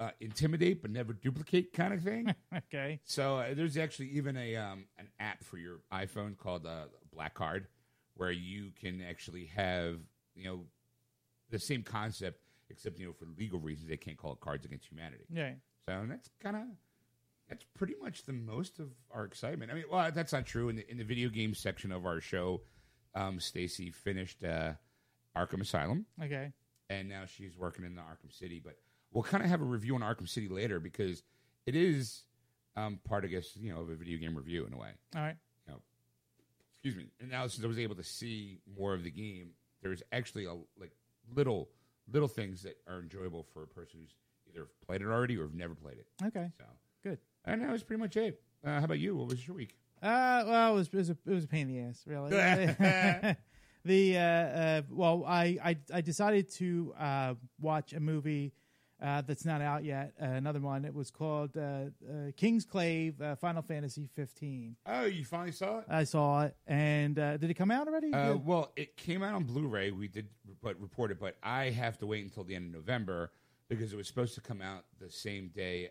uh, 0.00 0.10
intimidate 0.20 0.82
but 0.82 0.90
never 0.90 1.12
duplicate 1.12 1.72
kind 1.72 1.94
of 1.94 2.02
thing. 2.02 2.34
Okay. 2.72 3.00
so 3.04 3.38
uh, 3.38 3.54
there's 3.54 3.76
actually 3.76 4.08
even 4.10 4.36
a 4.36 4.56
um, 4.56 4.86
an 4.98 5.08
app 5.18 5.42
for 5.42 5.58
your 5.58 5.80
iPhone 5.92 6.36
called 6.36 6.66
uh, 6.66 6.84
Black 7.12 7.34
Card, 7.34 7.66
where 8.16 8.30
you 8.30 8.70
can 8.80 9.02
actually 9.02 9.46
have 9.56 9.98
you 10.34 10.44
know 10.44 10.60
the 11.50 11.58
same 11.58 11.82
concept, 11.82 12.40
except 12.70 12.98
you 12.98 13.06
know 13.06 13.12
for 13.12 13.26
legal 13.38 13.58
reasons 13.60 13.88
they 13.88 13.96
can't 13.96 14.16
call 14.16 14.32
it 14.32 14.40
Cards 14.40 14.64
Against 14.64 14.86
Humanity. 14.90 15.24
Yeah. 15.32 15.52
So 15.88 16.04
that's 16.08 16.30
kind 16.42 16.56
of 16.56 16.62
that's 17.48 17.64
pretty 17.74 17.94
much 18.00 18.24
the 18.24 18.32
most 18.32 18.78
of 18.78 18.88
our 19.10 19.24
excitement. 19.24 19.70
I 19.70 19.74
mean, 19.74 19.84
well, 19.90 20.10
that's 20.12 20.32
not 20.32 20.46
true. 20.46 20.68
In 20.68 20.76
the 20.76 20.90
in 20.90 20.98
the 20.98 21.04
video 21.04 21.28
game 21.28 21.54
section 21.54 21.92
of 21.92 22.06
our 22.06 22.20
show, 22.20 22.62
um, 23.14 23.38
Stacy 23.38 23.90
finished 23.90 24.42
uh, 24.42 24.72
Arkham 25.36 25.60
Asylum, 25.60 26.06
Okay. 26.22 26.52
and 26.88 27.08
now 27.08 27.24
she's 27.26 27.56
working 27.58 27.84
in 27.84 27.94
the 27.94 28.00
Arkham 28.02 28.32
City. 28.32 28.60
But 28.64 28.78
we'll 29.12 29.24
kind 29.24 29.44
of 29.44 29.50
have 29.50 29.60
a 29.60 29.64
review 29.64 29.94
on 29.94 30.00
Arkham 30.00 30.28
City 30.28 30.48
later 30.48 30.80
because 30.80 31.22
it 31.66 31.76
is 31.76 32.22
um, 32.76 32.98
part, 33.04 33.24
I 33.24 33.28
guess, 33.28 33.54
you 33.56 33.72
know, 33.74 33.80
of 33.82 33.90
a 33.90 33.94
video 33.94 34.18
game 34.18 34.34
review 34.36 34.64
in 34.66 34.72
a 34.72 34.76
way. 34.78 34.90
All 35.14 35.22
right. 35.22 35.36
Excuse 36.84 37.02
me. 37.02 37.10
And 37.18 37.30
now 37.30 37.46
since 37.46 37.64
I 37.64 37.66
was 37.66 37.78
able 37.78 37.94
to 37.94 38.02
see 38.02 38.58
more 38.78 38.92
of 38.92 39.04
the 39.04 39.10
game, 39.10 39.52
there's 39.82 40.02
actually 40.12 40.44
a 40.44 40.52
like 40.78 40.92
little 41.34 41.70
little 42.12 42.28
things 42.28 42.62
that 42.64 42.76
are 42.86 43.00
enjoyable 43.00 43.46
for 43.54 43.62
a 43.62 43.66
person 43.66 44.00
who's 44.00 44.14
either 44.52 44.66
played 44.86 45.00
it 45.00 45.06
already 45.06 45.38
or 45.38 45.44
have 45.44 45.54
never 45.54 45.74
played 45.74 45.96
it. 45.96 46.06
Okay. 46.22 46.50
So. 46.58 46.64
Good. 47.02 47.18
And 47.46 47.62
that 47.62 47.70
was 47.70 47.82
pretty 47.82 48.00
much 48.00 48.18
it. 48.18 48.38
Uh, 48.62 48.80
how 48.80 48.84
about 48.84 48.98
you? 48.98 49.16
What 49.16 49.28
was 49.28 49.46
your 49.46 49.56
week? 49.56 49.78
Uh, 50.02 50.44
well, 50.46 50.72
it 50.72 50.74
was, 50.74 50.86
it 50.88 50.94
was 50.94 51.08
a 51.08 51.16
it 51.26 51.34
was 51.34 51.44
a 51.44 51.48
pain 51.48 51.70
in 51.70 51.74
the 51.74 51.80
ass, 51.88 52.02
really. 52.06 52.30
the 53.86 54.18
uh, 54.18 54.20
uh, 54.20 54.82
well, 54.90 55.24
I, 55.26 55.58
I 55.64 55.76
I 55.90 56.00
decided 56.02 56.50
to 56.56 56.92
uh, 56.98 57.34
watch 57.58 57.94
a 57.94 58.00
movie 58.00 58.52
uh, 59.02 59.20
that's 59.22 59.44
not 59.44 59.60
out 59.60 59.84
yet. 59.84 60.12
Uh, 60.20 60.26
another 60.26 60.60
one. 60.60 60.84
It 60.84 60.94
was 60.94 61.10
called 61.10 61.56
uh, 61.56 61.60
uh, 61.60 62.30
Kingsglaive, 62.36 63.20
uh, 63.20 63.36
Final 63.36 63.62
Fantasy 63.62 64.08
15. 64.14 64.76
Oh, 64.86 65.04
you 65.04 65.24
finally 65.24 65.52
saw 65.52 65.78
it? 65.80 65.84
I 65.88 66.04
saw 66.04 66.42
it, 66.42 66.56
and 66.66 67.18
uh, 67.18 67.36
did 67.36 67.50
it 67.50 67.54
come 67.54 67.70
out 67.70 67.88
already? 67.88 68.12
Uh, 68.12 68.16
Yeah. 68.28 68.32
well, 68.34 68.72
it 68.76 68.96
came 68.96 69.22
out 69.22 69.34
on 69.34 69.44
Blu-ray. 69.44 69.90
We 69.90 70.08
did, 70.08 70.28
but 70.62 70.80
report 70.80 71.10
it. 71.10 71.18
But 71.20 71.36
I 71.42 71.70
have 71.70 71.98
to 71.98 72.06
wait 72.06 72.24
until 72.24 72.44
the 72.44 72.54
end 72.54 72.66
of 72.74 72.80
November 72.80 73.32
because 73.68 73.92
it 73.92 73.96
was 73.96 74.06
supposed 74.06 74.34
to 74.34 74.40
come 74.40 74.62
out 74.62 74.84
the 75.00 75.10
same 75.10 75.48
day. 75.48 75.90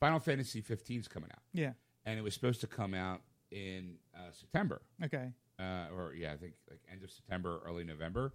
Final 0.00 0.18
Fantasy 0.20 0.60
15 0.60 1.00
is 1.00 1.08
coming 1.08 1.30
out, 1.32 1.42
yeah. 1.52 1.72
and 2.06 2.18
it 2.18 2.22
was 2.22 2.34
supposed 2.34 2.60
to 2.62 2.66
come 2.66 2.92
out 2.94 3.20
in 3.52 3.96
uh, 4.16 4.30
September, 4.32 4.82
Okay. 5.04 5.30
uh, 5.60 5.86
or 5.94 6.14
yeah, 6.14 6.32
I 6.32 6.36
think 6.36 6.54
like 6.68 6.80
end 6.90 7.04
of 7.04 7.10
September, 7.10 7.60
early 7.64 7.84
November, 7.84 8.32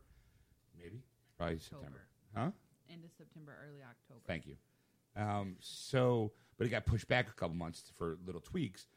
maybe 0.77 1.01
probably 1.38 1.58
September. 1.60 2.01
Huh? 2.36 2.51
End 2.91 3.03
of 3.03 3.12
September, 3.17 3.53
early 3.67 3.82
October. 3.82 4.22
Thank 4.25 4.46
you. 4.48 4.56
Um, 5.15 5.56
so, 5.60 6.32
but 6.58 6.67
it 6.67 6.70
got 6.70 6.86
pushed 6.86 7.08
back 7.08 7.27
a 7.29 7.34
couple 7.34 7.56
months 7.56 7.91
for 7.98 8.17
little 8.25 8.41
tweaks. 8.41 8.88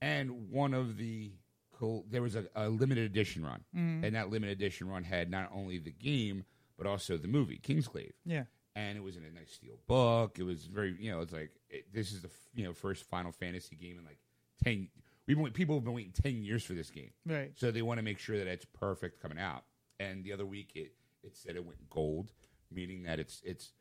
And 0.00 0.50
one 0.50 0.74
of 0.74 0.96
the 0.96 1.32
cool, 1.72 2.04
there 2.10 2.22
was 2.22 2.36
a, 2.36 2.44
a 2.54 2.68
limited 2.68 3.04
edition 3.04 3.44
run, 3.44 3.64
and 3.74 4.14
that 4.14 4.30
limited 4.30 4.52
edition 4.56 4.88
run 4.88 5.02
had 5.04 5.30
not 5.30 5.50
only 5.52 5.78
the 5.78 5.90
game 5.92 6.44
but 6.76 6.86
also 6.86 7.16
the 7.16 7.26
movie 7.26 7.58
Kingsglaive, 7.60 8.12
Yeah. 8.24 8.44
and 8.76 8.96
it 8.96 9.00
was 9.02 9.16
in 9.16 9.24
a 9.24 9.30
nice 9.32 9.50
steel 9.52 9.74
book. 9.88 10.38
It 10.38 10.44
was 10.44 10.66
very, 10.66 10.94
you 11.00 11.10
know, 11.10 11.20
it's 11.22 11.32
like 11.32 11.50
it, 11.68 11.92
this 11.92 12.12
is 12.12 12.22
the 12.22 12.28
f- 12.28 12.48
you 12.54 12.62
know 12.64 12.72
first 12.72 13.02
Final 13.04 13.32
Fantasy 13.32 13.74
game 13.74 13.98
in 13.98 14.04
like 14.04 14.18
ten. 14.62 14.88
We've 15.26 15.36
been, 15.36 15.50
people 15.50 15.74
have 15.74 15.82
been 15.84 15.94
waiting 15.94 16.12
ten 16.12 16.44
years 16.44 16.62
for 16.62 16.74
this 16.74 16.90
game, 16.90 17.10
Right. 17.26 17.50
so 17.56 17.72
they 17.72 17.82
want 17.82 17.98
to 17.98 18.04
make 18.04 18.20
sure 18.20 18.38
that 18.38 18.46
it's 18.46 18.64
perfect 18.64 19.20
coming 19.20 19.38
out. 19.40 19.64
And 19.98 20.22
the 20.22 20.32
other 20.32 20.46
week, 20.46 20.70
it 20.76 20.92
it 21.24 21.36
said 21.36 21.56
it 21.56 21.64
went 21.66 21.90
gold, 21.90 22.30
meaning 22.72 23.02
that 23.04 23.18
it's 23.18 23.40
it's 23.44 23.72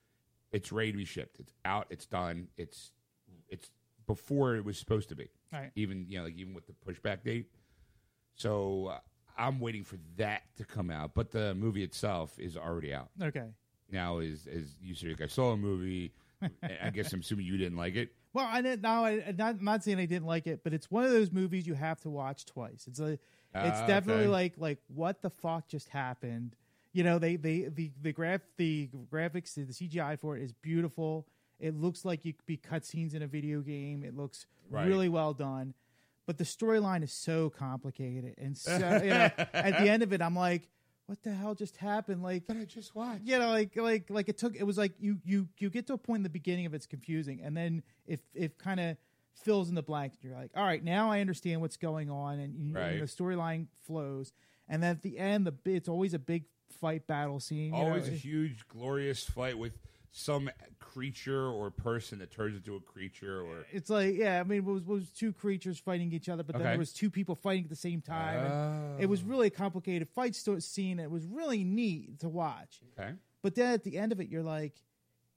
it's 0.51 0.71
ready 0.71 0.91
to 0.91 0.97
be 0.97 1.05
shipped. 1.05 1.39
It's 1.39 1.53
out. 1.65 1.87
It's 1.89 2.05
done. 2.05 2.47
It's 2.57 2.91
it's 3.49 3.69
before 4.05 4.55
it 4.55 4.63
was 4.65 4.77
supposed 4.77 5.09
to 5.09 5.15
be. 5.15 5.29
Right. 5.51 5.71
Even 5.75 6.05
you 6.09 6.17
know, 6.19 6.25
like 6.25 6.35
even 6.37 6.53
with 6.53 6.65
the 6.67 6.73
pushback 6.73 7.23
date. 7.23 7.47
So 8.35 8.87
uh, 8.87 8.99
I'm 9.37 9.59
waiting 9.59 9.83
for 9.83 9.97
that 10.17 10.43
to 10.57 10.65
come 10.65 10.89
out, 10.89 11.11
but 11.13 11.31
the 11.31 11.55
movie 11.55 11.83
itself 11.83 12.37
is 12.39 12.55
already 12.57 12.93
out 12.93 13.09
Okay. 13.21 13.45
now. 13.91 14.19
Is 14.19 14.47
as 14.47 14.75
you 14.81 14.95
said, 14.95 15.09
like, 15.09 15.21
I 15.21 15.27
saw 15.27 15.51
a 15.51 15.57
movie. 15.57 16.13
I 16.83 16.91
guess 16.91 17.11
I'm 17.13 17.21
assuming 17.21 17.47
you 17.47 17.57
didn't 17.57 17.77
like 17.77 17.95
it. 17.95 18.11
Well, 18.33 18.47
I 18.47 18.61
didn't. 18.61 18.83
No, 18.83 19.03
I, 19.03 19.23
I'm 19.27 19.35
not, 19.37 19.55
I'm 19.55 19.65
not 19.65 19.83
saying 19.83 19.97
I 19.99 20.05
didn't 20.05 20.27
like 20.27 20.45
it, 20.45 20.63
but 20.63 20.71
it's 20.71 20.91
one 20.91 21.03
of 21.03 21.09
those 21.09 21.31
movies 21.31 21.65
you 21.65 21.73
have 21.73 21.99
to 22.01 22.11
watch 22.11 22.45
twice. 22.45 22.85
It's 22.87 22.99
a, 22.99 23.13
it's 23.13 23.19
Ah, 23.55 23.87
definitely 23.87 24.25
okay. 24.25 24.31
like 24.31 24.53
like 24.57 24.77
what 24.87 25.21
the 25.23 25.31
fuck 25.31 25.67
just 25.67 25.89
happened. 25.89 26.55
You 26.97 27.03
know, 27.03 27.19
they 27.19 27.35
they 27.35 27.67
the 27.71 27.91
the 28.01 28.11
graph 28.11 28.41
the 28.57 28.89
graphics 29.11 29.53
the 29.53 29.65
CGI 29.71 30.17
for 30.19 30.35
it 30.35 30.41
is 30.41 30.51
beautiful. 30.51 31.27
It 31.59 31.75
looks 31.75 32.03
like 32.03 32.25
you 32.25 32.33
could 32.33 32.45
be 32.47 32.57
cutscenes 32.57 33.13
in 33.13 33.21
a 33.21 33.27
video 33.27 33.61
game. 33.61 34.03
It 34.03 34.15
looks 34.17 34.47
Right. 34.69 34.85
really 34.87 35.07
well 35.07 35.33
done, 35.33 35.75
but 36.25 36.39
the 36.39 36.43
storyline 36.43 37.03
is 37.03 37.11
so 37.13 37.49
complicated 37.51 38.33
and 38.39 38.57
so 38.57 38.77
you 39.03 39.09
know, 39.19 39.29
at 39.53 39.77
the 39.77 39.87
end 39.89 40.01
of 40.01 40.11
it, 40.11 40.21
I'm 40.23 40.35
like, 40.35 40.69
what 41.05 41.21
the 41.21 41.31
hell 41.33 41.53
just 41.53 41.77
happened? 41.77 42.23
Like 42.23 42.47
That 42.47 42.57
I 42.57 42.65
just 42.65 42.95
watched. 42.95 43.21
you 43.25 43.37
know, 43.37 43.49
like 43.49 43.75
like 43.75 44.09
like 44.09 44.27
it 44.27 44.37
took. 44.39 44.55
It 44.55 44.63
was 44.63 44.77
like 44.79 44.93
you 44.99 45.19
you 45.23 45.47
you 45.59 45.69
get 45.69 45.85
to 45.87 45.93
a 45.93 45.97
point 45.99 46.17
in 46.21 46.23
the 46.23 46.29
beginning 46.29 46.65
of 46.65 46.73
it's 46.73 46.87
confusing, 46.87 47.41
and 47.43 47.55
then 47.55 47.83
if 48.07 48.21
if 48.33 48.57
kind 48.57 48.79
of 48.79 48.97
fills 49.43 49.69
in 49.69 49.75
the 49.75 49.83
blanks, 49.83 50.17
you're 50.23 50.33
like, 50.33 50.49
all 50.55 50.63
right, 50.65 50.83
now 50.83 51.11
I 51.11 51.21
understand 51.21 51.61
what's 51.61 51.77
going 51.77 52.09
on, 52.09 52.39
and, 52.39 52.55
you, 52.55 52.73
Right. 52.75 52.93
and 52.93 53.01
the 53.01 53.05
storyline 53.05 53.67
flows, 53.85 54.33
and 54.67 54.81
then 54.81 54.89
at 54.91 55.03
the 55.03 55.19
end, 55.19 55.45
the 55.45 55.53
it's 55.71 55.87
always 55.87 56.15
a 56.15 56.19
big 56.19 56.45
fight 56.69 57.07
battle 57.07 57.39
scene. 57.39 57.65
you 57.65 57.71
know? 57.71 57.77
Always 57.77 58.07
a 58.07 58.11
huge, 58.11 58.67
glorious 58.67 59.23
fight 59.23 59.57
with 59.57 59.73
some 60.11 60.49
creature 60.79 61.45
or 61.47 61.69
person 61.69 62.19
that 62.19 62.31
turns 62.31 62.55
into 62.55 62.75
a 62.75 62.79
creature 62.79 63.41
or. 63.41 63.65
It's 63.71 63.89
like 63.89 64.15
yeah, 64.15 64.39
I 64.39 64.43
mean, 64.43 64.59
it 64.59 64.63
was, 64.65 64.81
it 64.81 64.87
was 64.87 65.09
two 65.11 65.33
creatures 65.33 65.77
fighting 65.77 66.11
each 66.13 66.29
other, 66.29 66.43
but 66.43 66.53
then 66.53 66.61
Okay. 66.61 66.71
there 66.71 66.79
was 66.79 66.93
two 66.93 67.09
people 67.09 67.35
fighting 67.35 67.65
at 67.65 67.69
the 67.69 67.75
same 67.75 68.01
time. 68.01 68.45
and 68.45 69.01
It 69.01 69.07
was 69.07 69.21
oh. 69.23 69.27
really 69.27 69.47
a 69.47 69.51
complicated 69.51 70.09
fight 70.09 70.35
scene. 70.35 70.99
It 70.99 71.11
was 71.11 71.25
really 71.25 71.63
neat 71.63 72.19
to 72.21 72.29
watch. 72.29 72.79
Okay. 72.97 73.11
But 73.43 73.55
then 73.55 73.73
at 73.73 73.83
the 73.83 73.97
end 73.97 74.11
of 74.11 74.19
it, 74.19 74.29
you're 74.29 74.43
like, 74.43 74.73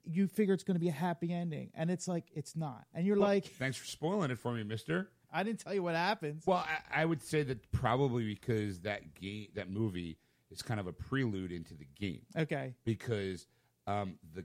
you 0.04 0.26
figure 0.28 0.54
it's 0.54 0.64
going 0.64 0.76
to 0.76 0.80
be 0.80 0.88
a 0.88 0.92
happy 0.92 1.32
ending, 1.32 1.70
and 1.74 1.90
it's 1.90 2.08
like 2.08 2.24
it's 2.34 2.56
not. 2.56 2.86
And 2.94 3.06
you're 3.06 3.16
like, 3.16 3.44
Thanks 3.44 3.76
for 3.76 3.86
spoiling 3.86 4.30
it 4.30 4.38
for 4.38 4.52
me, 4.52 4.62
Mister. 4.62 5.10
I 5.32 5.42
didn't 5.42 5.60
tell 5.60 5.74
you 5.74 5.82
what 5.82 5.94
happens. 5.94 6.44
Well, 6.46 6.66
I, 6.92 7.02
I 7.02 7.04
would 7.04 7.22
say 7.22 7.42
that 7.44 7.70
probably 7.70 8.24
because 8.24 8.80
that 8.80 9.14
game, 9.14 9.48
that 9.54 9.70
movie, 9.70 10.16
is 10.50 10.62
kind 10.62 10.80
of 10.80 10.86
a 10.86 10.92
prelude 10.92 11.52
into 11.52 11.74
the 11.74 11.86
game 11.98 12.22
Okay, 12.36 12.74
because 12.84 13.46
um, 13.86 14.18
the 14.34 14.44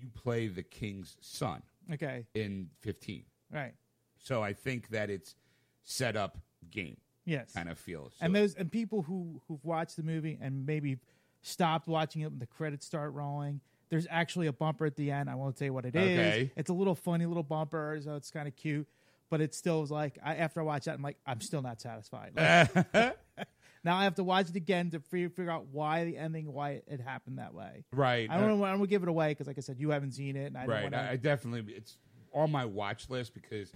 you 0.00 0.08
play 0.14 0.48
the 0.48 0.62
king's 0.62 1.16
son 1.20 1.62
okay, 1.92 2.26
in 2.34 2.68
15. 2.80 3.24
right, 3.52 3.74
So 4.18 4.42
I 4.42 4.52
think 4.54 4.88
that 4.90 5.10
it's 5.10 5.34
set 5.82 6.16
up 6.16 6.38
game. 6.70 6.96
Yes. 7.26 7.52
kind 7.52 7.68
of 7.68 7.78
feel. 7.78 8.10
So, 8.18 8.24
and 8.24 8.34
those 8.34 8.54
and 8.54 8.72
people 8.72 9.02
who 9.02 9.40
who've 9.46 9.64
watched 9.64 9.96
the 9.96 10.02
movie 10.02 10.38
and 10.40 10.64
maybe 10.66 10.98
stopped 11.42 11.86
watching 11.86 12.22
it 12.22 12.30
when 12.30 12.38
the 12.38 12.46
credits 12.46 12.86
start 12.86 13.12
rolling. 13.12 13.60
There's 13.90 14.06
actually 14.08 14.46
a 14.46 14.52
bumper 14.52 14.86
at 14.86 14.96
the 14.96 15.10
end. 15.10 15.28
I 15.28 15.34
won't 15.34 15.58
say 15.58 15.68
what 15.70 15.84
it 15.84 15.94
is. 15.96 16.02
Okay. 16.18 16.52
It's 16.56 16.70
a 16.70 16.72
little 16.72 16.94
funny 16.94 17.26
little 17.26 17.42
bumper, 17.42 17.98
so 18.02 18.14
it's 18.14 18.30
kind 18.30 18.48
of 18.48 18.56
cute. 18.56 18.86
But 19.30 19.40
it 19.40 19.54
still 19.54 19.80
was 19.80 19.90
like 19.90 20.18
I, 20.24 20.36
after 20.36 20.60
I 20.60 20.62
watched 20.64 20.86
that, 20.86 20.94
I'm 20.94 21.02
like, 21.02 21.18
I'm 21.26 21.40
still 21.40 21.60
not 21.62 21.80
satisfied. 21.80 22.32
Like, 22.36 23.16
now 23.84 23.96
I 23.96 24.04
have 24.04 24.14
to 24.16 24.24
watch 24.24 24.50
it 24.50 24.56
again 24.56 24.90
to 24.90 25.00
figure, 25.00 25.28
figure 25.30 25.50
out 25.50 25.66
why 25.66 26.04
the 26.04 26.16
ending, 26.16 26.52
why 26.52 26.82
it, 26.86 27.00
happened 27.00 27.38
that 27.38 27.54
way. 27.54 27.84
right. 27.92 28.28
I 28.30 28.34
don't. 28.34 28.44
I 28.44 28.48
don't 28.48 28.58
want 28.58 28.80
to 28.80 28.86
give 28.86 29.02
it 29.02 29.08
away 29.08 29.30
because, 29.30 29.46
like 29.46 29.58
I 29.58 29.62
said, 29.62 29.78
you 29.78 29.90
haven't 29.90 30.12
seen 30.12 30.36
it, 30.36 30.46
and 30.46 30.58
I 30.58 30.66
right. 30.66 30.82
don't 30.90 30.94
I, 30.94 31.16
definitely 31.16 31.72
it's 31.74 31.96
on 32.32 32.50
my 32.52 32.64
watch 32.64 33.08
list 33.08 33.34
because 33.34 33.72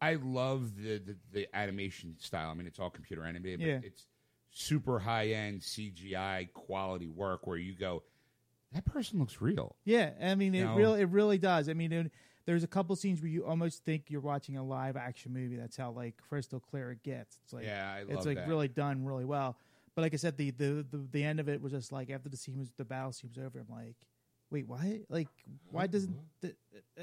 I 0.00 0.14
love 0.14 0.76
the, 0.76 0.98
the 0.98 1.16
the 1.32 1.56
animation 1.56 2.16
style. 2.18 2.50
I 2.50 2.54
mean, 2.54 2.66
it's 2.66 2.78
all 2.78 2.90
computer 2.90 3.24
animated, 3.24 3.60
but 3.60 3.66
Yeah. 3.66 3.80
it's 3.82 4.06
super 4.50 4.98
high 4.98 5.28
end 5.28 5.60
CGI 5.60 6.52
quality 6.52 7.08
work 7.08 7.46
where 7.46 7.56
you 7.58 7.74
go, 7.74 8.02
that 8.72 8.84
person 8.84 9.18
looks 9.18 9.40
real. 9.40 9.76
Yeah, 9.84 10.12
I 10.22 10.34
mean, 10.34 10.54
it 10.54 10.64
No. 10.64 10.76
really, 10.76 11.00
it 11.02 11.08
really 11.10 11.38
does. 11.38 11.68
I 11.68 11.74
mean, 11.74 11.92
it, 11.92 12.12
there's 12.46 12.64
a 12.64 12.68
couple 12.68 12.94
scenes 12.96 13.20
where 13.20 13.28
you 13.30 13.44
almost 13.44 13.84
think 13.84 14.04
you're 14.08 14.20
watching 14.20 14.56
a 14.56 14.64
live 14.64 14.96
action 14.96 15.32
movie. 15.32 15.56
That's 15.56 15.76
how 15.76 15.90
like 15.90 16.14
crystal 16.28 16.60
clear 16.60 16.92
it 16.92 17.02
gets. 17.02 17.38
It's 17.44 17.52
like, 17.52 17.64
Yeah, 17.64 17.92
I 17.98 18.04
it's 18.12 18.24
like 18.26 18.36
that. 18.38 18.48
really 18.48 18.68
done 18.68 19.04
really 19.04 19.24
well. 19.24 19.56
But 19.94 20.02
like 20.02 20.14
I 20.14 20.16
said, 20.16 20.36
the, 20.36 20.50
the 20.52 20.86
the 20.90 21.08
the 21.10 21.24
end 21.24 21.40
of 21.40 21.48
it 21.48 21.60
was 21.60 21.72
just 21.72 21.90
like 21.92 22.10
after 22.10 22.28
the 22.28 22.36
scene 22.36 22.58
was 22.58 22.70
the 22.76 22.84
battle 22.84 23.12
scene 23.12 23.30
was 23.34 23.44
over. 23.44 23.58
I'm 23.58 23.66
like, 23.74 23.96
wait, 24.50 24.66
why? 24.68 25.00
Like, 25.08 25.28
why 25.70 25.86
doesn't 25.86 26.14
the, 26.40 26.54
uh, 26.98 27.02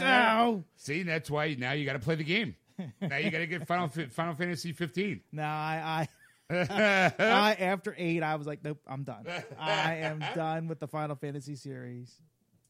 no? 0.00 0.64
See, 0.76 1.02
that's 1.04 1.30
why 1.30 1.54
now 1.58 1.72
you 1.72 1.84
got 1.86 1.94
to 1.94 1.98
play 1.98 2.16
the 2.16 2.24
game. 2.24 2.56
now 3.00 3.16
you 3.16 3.30
got 3.30 3.38
to 3.38 3.46
get 3.46 3.66
Final 3.66 3.88
Final 3.88 4.34
Fantasy 4.34 4.72
15. 4.72 5.20
No, 5.32 5.42
I, 5.44 6.08
I, 6.50 6.56
I 7.18 7.54
after 7.60 7.94
eight, 7.96 8.22
I 8.22 8.34
was 8.34 8.46
like, 8.46 8.64
nope, 8.64 8.80
I'm 8.86 9.04
done. 9.04 9.24
I 9.58 9.94
am 9.96 10.22
done 10.34 10.68
with 10.68 10.80
the 10.80 10.88
Final 10.88 11.16
Fantasy 11.16 11.54
series. 11.54 12.12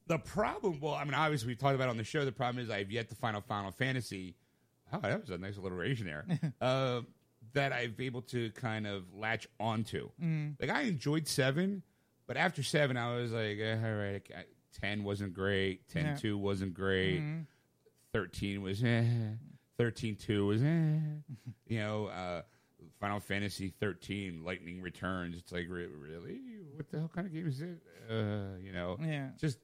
The 0.06 0.18
problem, 0.18 0.80
well, 0.80 0.94
I 0.94 1.04
mean, 1.04 1.14
obviously 1.14 1.48
we 1.48 1.54
talked 1.56 1.74
about 1.74 1.88
it 1.88 1.90
on 1.90 1.96
the 1.96 2.04
show. 2.04 2.24
The 2.24 2.32
problem 2.32 2.62
is 2.62 2.70
I've 2.70 2.90
yet 2.90 3.08
to 3.08 3.14
final 3.14 3.40
Final 3.40 3.70
Fantasy. 3.72 4.34
Oh, 4.92 4.98
that 5.00 5.20
was 5.20 5.30
a 5.30 5.38
nice 5.38 5.56
alliteration 5.56 6.06
there. 6.06 6.26
uh, 6.60 7.00
that 7.54 7.72
I've 7.72 7.98
able 8.00 8.22
to 8.22 8.50
kind 8.50 8.86
of 8.86 9.04
latch 9.14 9.48
onto. 9.58 10.10
Like 10.60 10.70
I 10.70 10.82
enjoyed 10.82 11.26
seven, 11.26 11.82
but 12.26 12.36
after 12.36 12.62
seven, 12.62 12.96
I 12.96 13.16
was 13.16 13.32
like, 13.32 13.58
eh, 13.58 13.78
all 13.82 13.94
right, 13.94 14.22
I- 14.36 14.44
ten 14.80 15.04
wasn't 15.04 15.32
great. 15.34 15.88
Ten 15.88 16.04
Yeah. 16.06 16.16
two 16.16 16.36
wasn't 16.36 16.74
great. 16.74 17.22
Thirteen 18.12 18.62
was 18.62 18.82
eh. 18.84 19.04
Thirteen 19.78 20.16
two 20.16 20.46
was 20.46 20.62
eh. 20.62 20.98
you 21.66 21.78
know, 21.78 22.06
uh, 22.06 22.42
Final 23.00 23.20
Fantasy 23.20 23.72
thirteen 23.80 24.44
Lightning 24.44 24.80
Returns. 24.82 25.36
It's 25.36 25.50
like 25.52 25.66
re- 25.68 25.86
really, 25.86 26.40
what 26.74 26.88
the 26.90 26.98
hell 26.98 27.10
kind 27.12 27.26
of 27.26 27.32
game 27.32 27.46
is 27.48 27.60
it? 27.60 27.78
Uh, 28.10 28.56
you 28.62 28.72
know, 28.72 28.98
Yeah. 29.02 29.30
just 29.40 29.58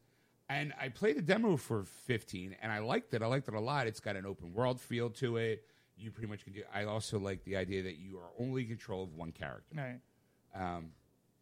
and 0.51 0.75
I 0.81 0.89
played 0.89 1.17
a 1.17 1.23
demo 1.23 1.57
for 1.57 1.85
15 1.85 2.57
and 2.61 2.73
I 2.73 2.81
liked 2.81 3.15
it. 3.15 3.23
I 3.23 3.27
liked 3.27 3.49
it 3.49 3.55
a 3.55 3.61
lot. 3.61 3.87
It's 3.87 4.01
got 4.01 4.17
an 4.17 4.27
open 4.27 4.53
world 4.53 4.81
feel 4.81 5.09
to 5.11 5.37
it. 5.37 5.65
You 5.97 6.11
pretty 6.11 6.29
much 6.29 6.45
can 6.45 6.53
do 6.53 6.63
I 6.75 6.85
also 6.85 7.19
like 7.19 7.45
the 7.45 7.57
idea 7.57 7.83
that 7.85 7.99
you 7.99 8.19
are 8.19 8.31
only 8.39 8.63
in 8.63 8.69
control 8.69 9.03
of 9.05 9.15
one 9.15 9.33
character. 9.33 9.77
Right. 9.77 10.01
Um, 10.55 10.91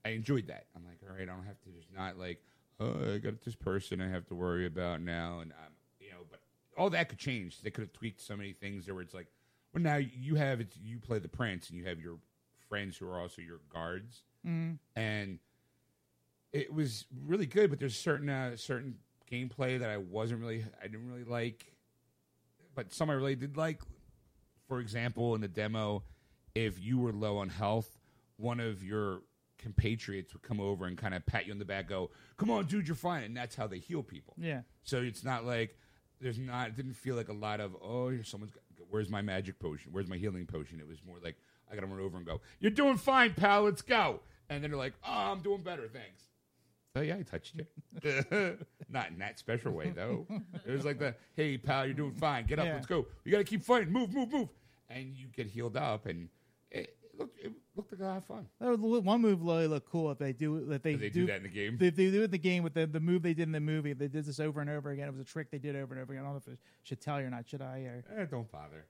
I 0.05 0.11
enjoyed 0.11 0.47
that. 0.49 0.67
I'm 0.77 0.85
like, 0.85 0.99
all 1.03 1.15
right, 1.15 1.23
I 1.23 1.25
don't 1.25 1.47
have 1.47 1.61
to 1.63 1.71
just 1.71 1.89
not 1.97 2.19
like, 2.19 2.43
oh, 2.81 3.15
I 3.15 3.19
got 3.19 3.41
this 3.41 3.55
person 3.55 4.01
I 4.01 4.09
have 4.09 4.27
to 4.27 4.35
worry 4.35 4.67
about 4.67 5.01
now 5.01 5.41
and 5.41 5.53
um, 5.53 5.73
you 5.99 6.11
know, 6.11 6.19
but 6.31 6.41
all 6.77 6.91
that 6.91 7.09
could 7.09 7.19
change. 7.19 7.63
They 7.63 7.71
could 7.71 7.83
have 7.83 7.93
tweaked 7.93 8.21
so 8.21 8.37
many 8.37 8.53
things 8.53 8.87
there 8.87 8.95
where 8.95 9.03
it's 9.03 9.15
like, 9.15 9.29
well, 9.73 9.83
now 9.83 9.97
you 9.97 10.35
have 10.37 10.61
it. 10.61 10.69
You 10.83 10.99
play 10.99 11.19
the 11.19 11.29
prince, 11.29 11.69
and 11.69 11.79
you 11.79 11.85
have 11.87 12.01
your 12.01 12.19
friends 12.69 12.97
who 12.97 13.07
are 13.09 13.21
also 13.21 13.43
your 13.43 13.61
guards, 13.73 14.23
and 14.97 15.39
it 16.53 16.73
was 16.73 17.07
really 17.27 17.47
good. 17.47 17.71
But 17.71 17.79
there's 17.79 17.97
certain 17.97 18.29
uh, 18.29 18.57
certain 18.57 18.97
gameplay 19.31 19.79
that 19.79 19.91
I 19.91 19.99
wasn't 19.99 20.41
really, 20.41 20.65
I 20.83 20.87
didn't 20.87 21.07
really 21.11 21.25
like, 21.25 21.73
but 22.75 22.93
some 22.93 23.11
I 23.11 23.15
really 23.15 23.37
did 23.37 23.57
like. 23.57 23.81
For 24.67 24.81
example, 24.81 25.35
in 25.35 25.41
the 25.41 25.49
demo, 25.49 26.03
if 26.55 26.79
you 26.81 26.99
were 26.99 27.13
low 27.13 27.39
on 27.39 27.49
health, 27.49 27.99
one 28.37 28.61
of 28.61 28.83
your 28.85 29.23
compatriots 29.59 30.33
would 30.35 30.43
come 30.43 30.61
over 30.61 30.85
and 30.87 30.97
kind 30.97 31.15
of 31.15 31.25
pat 31.27 31.47
you 31.47 31.53
on 31.53 31.59
the 31.59 31.65
back, 31.65 31.89
go, 31.89 32.11
"Come 32.37 32.51
on, 32.51 32.67
dude, 32.67 32.87
you're 32.87 32.95
fine," 32.95 33.25
and 33.25 33.37
that's 33.37 33.57
how 33.57 33.67
they 33.67 33.79
heal 33.79 34.03
people. 34.03 34.35
Yeah. 34.37 34.63
So 34.85 35.01
it's 35.03 35.25
not 35.25 35.45
like 35.45 35.77
there's 36.21 36.39
not. 36.39 36.69
It 36.69 36.77
didn't 36.77 36.95
feel 36.95 37.17
like 37.17 37.29
a 37.29 37.33
lot 37.35 37.61
of 37.61 37.77
oh, 37.83 38.09
here 38.11 38.25
someone's. 38.25 38.53
got- 38.53 38.63
Where's 38.91 39.11
my 39.11 39.21
magic 39.21 39.59
potion? 39.59 39.93
Where's 39.93 40.07
my 40.07 40.17
healing 40.17 40.47
potion? 40.47 40.81
It 40.81 40.89
was 40.89 40.99
more 41.05 41.17
like 41.23 41.37
I 41.71 41.75
got 41.75 41.83
to 41.83 41.87
run 41.89 42.01
over 42.01 42.17
and 42.17 42.25
go. 42.25 42.41
You're 42.59 42.71
doing 42.71 42.97
fine, 42.97 43.35
pal. 43.35 43.65
Let's 43.65 43.83
go. 43.83 44.21
And 44.49 44.63
then 44.65 44.71
they're 44.71 44.79
like, 44.79 44.95
oh, 45.07 45.33
I'm 45.33 45.41
doing 45.41 45.61
better. 45.63 45.89
Thanks. 45.89 46.23
Oh 46.99 47.03
yeah, 47.03 47.17
I 47.17 47.23
touched 47.23 47.55
you. 47.55 47.65
not 48.91 49.09
in 49.11 49.19
that 49.19 49.39
special 49.39 49.73
way 49.73 49.91
though. 49.91 50.27
It 50.67 50.73
was 50.73 50.85
like 50.85 50.99
the 50.99 51.15
hey, 51.37 51.57
pal, 51.57 51.87
you're 51.87 51.95
doing 51.95 52.15
fine. 52.15 52.47
Get 52.47 52.59
up. 52.59 52.67
Yeah. 52.67 52.75
Let's 52.75 52.87
go. 52.87 53.07
We 53.25 53.31
got 53.31 53.39
to 53.39 53.45
keep 53.45 53.63
fighting. 53.65 53.93
Move, 53.93 54.13
move, 54.13 54.33
move. 54.33 54.49
And 54.91 55.15
you 55.17 55.29
get 55.29 55.47
healed 55.47 55.77
up, 55.77 56.07
and 56.07 56.29
it 56.73 56.97
looked 57.17 57.39
it 57.39 57.53
looked 57.77 57.93
like 57.93 58.01
a 58.01 58.05
lot 58.05 58.17
of 58.17 58.25
fun. 58.25 58.47
That 58.61 58.71
was 58.71 58.81
the 58.81 58.87
one 59.01 59.21
move 59.21 59.43
really 59.43 59.69
look 59.69 59.89
cool 59.89 60.11
if 60.11 60.19
they 60.19 60.33
do 60.33 60.73
if 60.73 60.83
they, 60.83 60.95
If 60.95 61.01
they 61.01 61.09
do 61.09 61.27
that 61.27 61.37
in 61.37 61.43
the 61.45 61.49
game. 61.49 61.79
If 61.81 61.95
they 61.95 62.11
do 62.11 62.23
it 62.23 62.25
in 62.25 62.31
the 62.31 62.39
game 62.39 62.65
with 62.65 62.75
the, 62.75 62.87
the 62.87 63.01
move 63.01 63.23
they 63.23 63.35
did 63.35 63.45
in 63.45 63.53
the 63.53 63.61
movie, 63.61 63.93
if 63.93 63.99
they 63.99 64.09
did 64.09 64.25
this 64.25 64.41
over 64.41 64.61
and 64.61 64.69
over 64.69 64.91
again. 64.91 65.07
It 65.07 65.13
was 65.13 65.21
a 65.21 65.25
trick 65.25 65.51
they 65.51 65.59
did 65.59 65.77
over 65.77 65.95
and 65.95 66.03
over 66.03 66.13
again. 66.13 66.25
I 66.25 66.27
don't 66.27 66.35
know 66.35 66.43
if 66.53 66.59
I 66.59 66.59
should 66.83 67.01
tell 67.01 67.21
you 67.21 67.27
or 67.27 67.31
not. 67.31 67.49
Should 67.49 67.63
I? 67.63 67.79
Or 67.79 68.05
Eh, 68.17 68.25
don't 68.25 68.51
bother. 68.51 68.87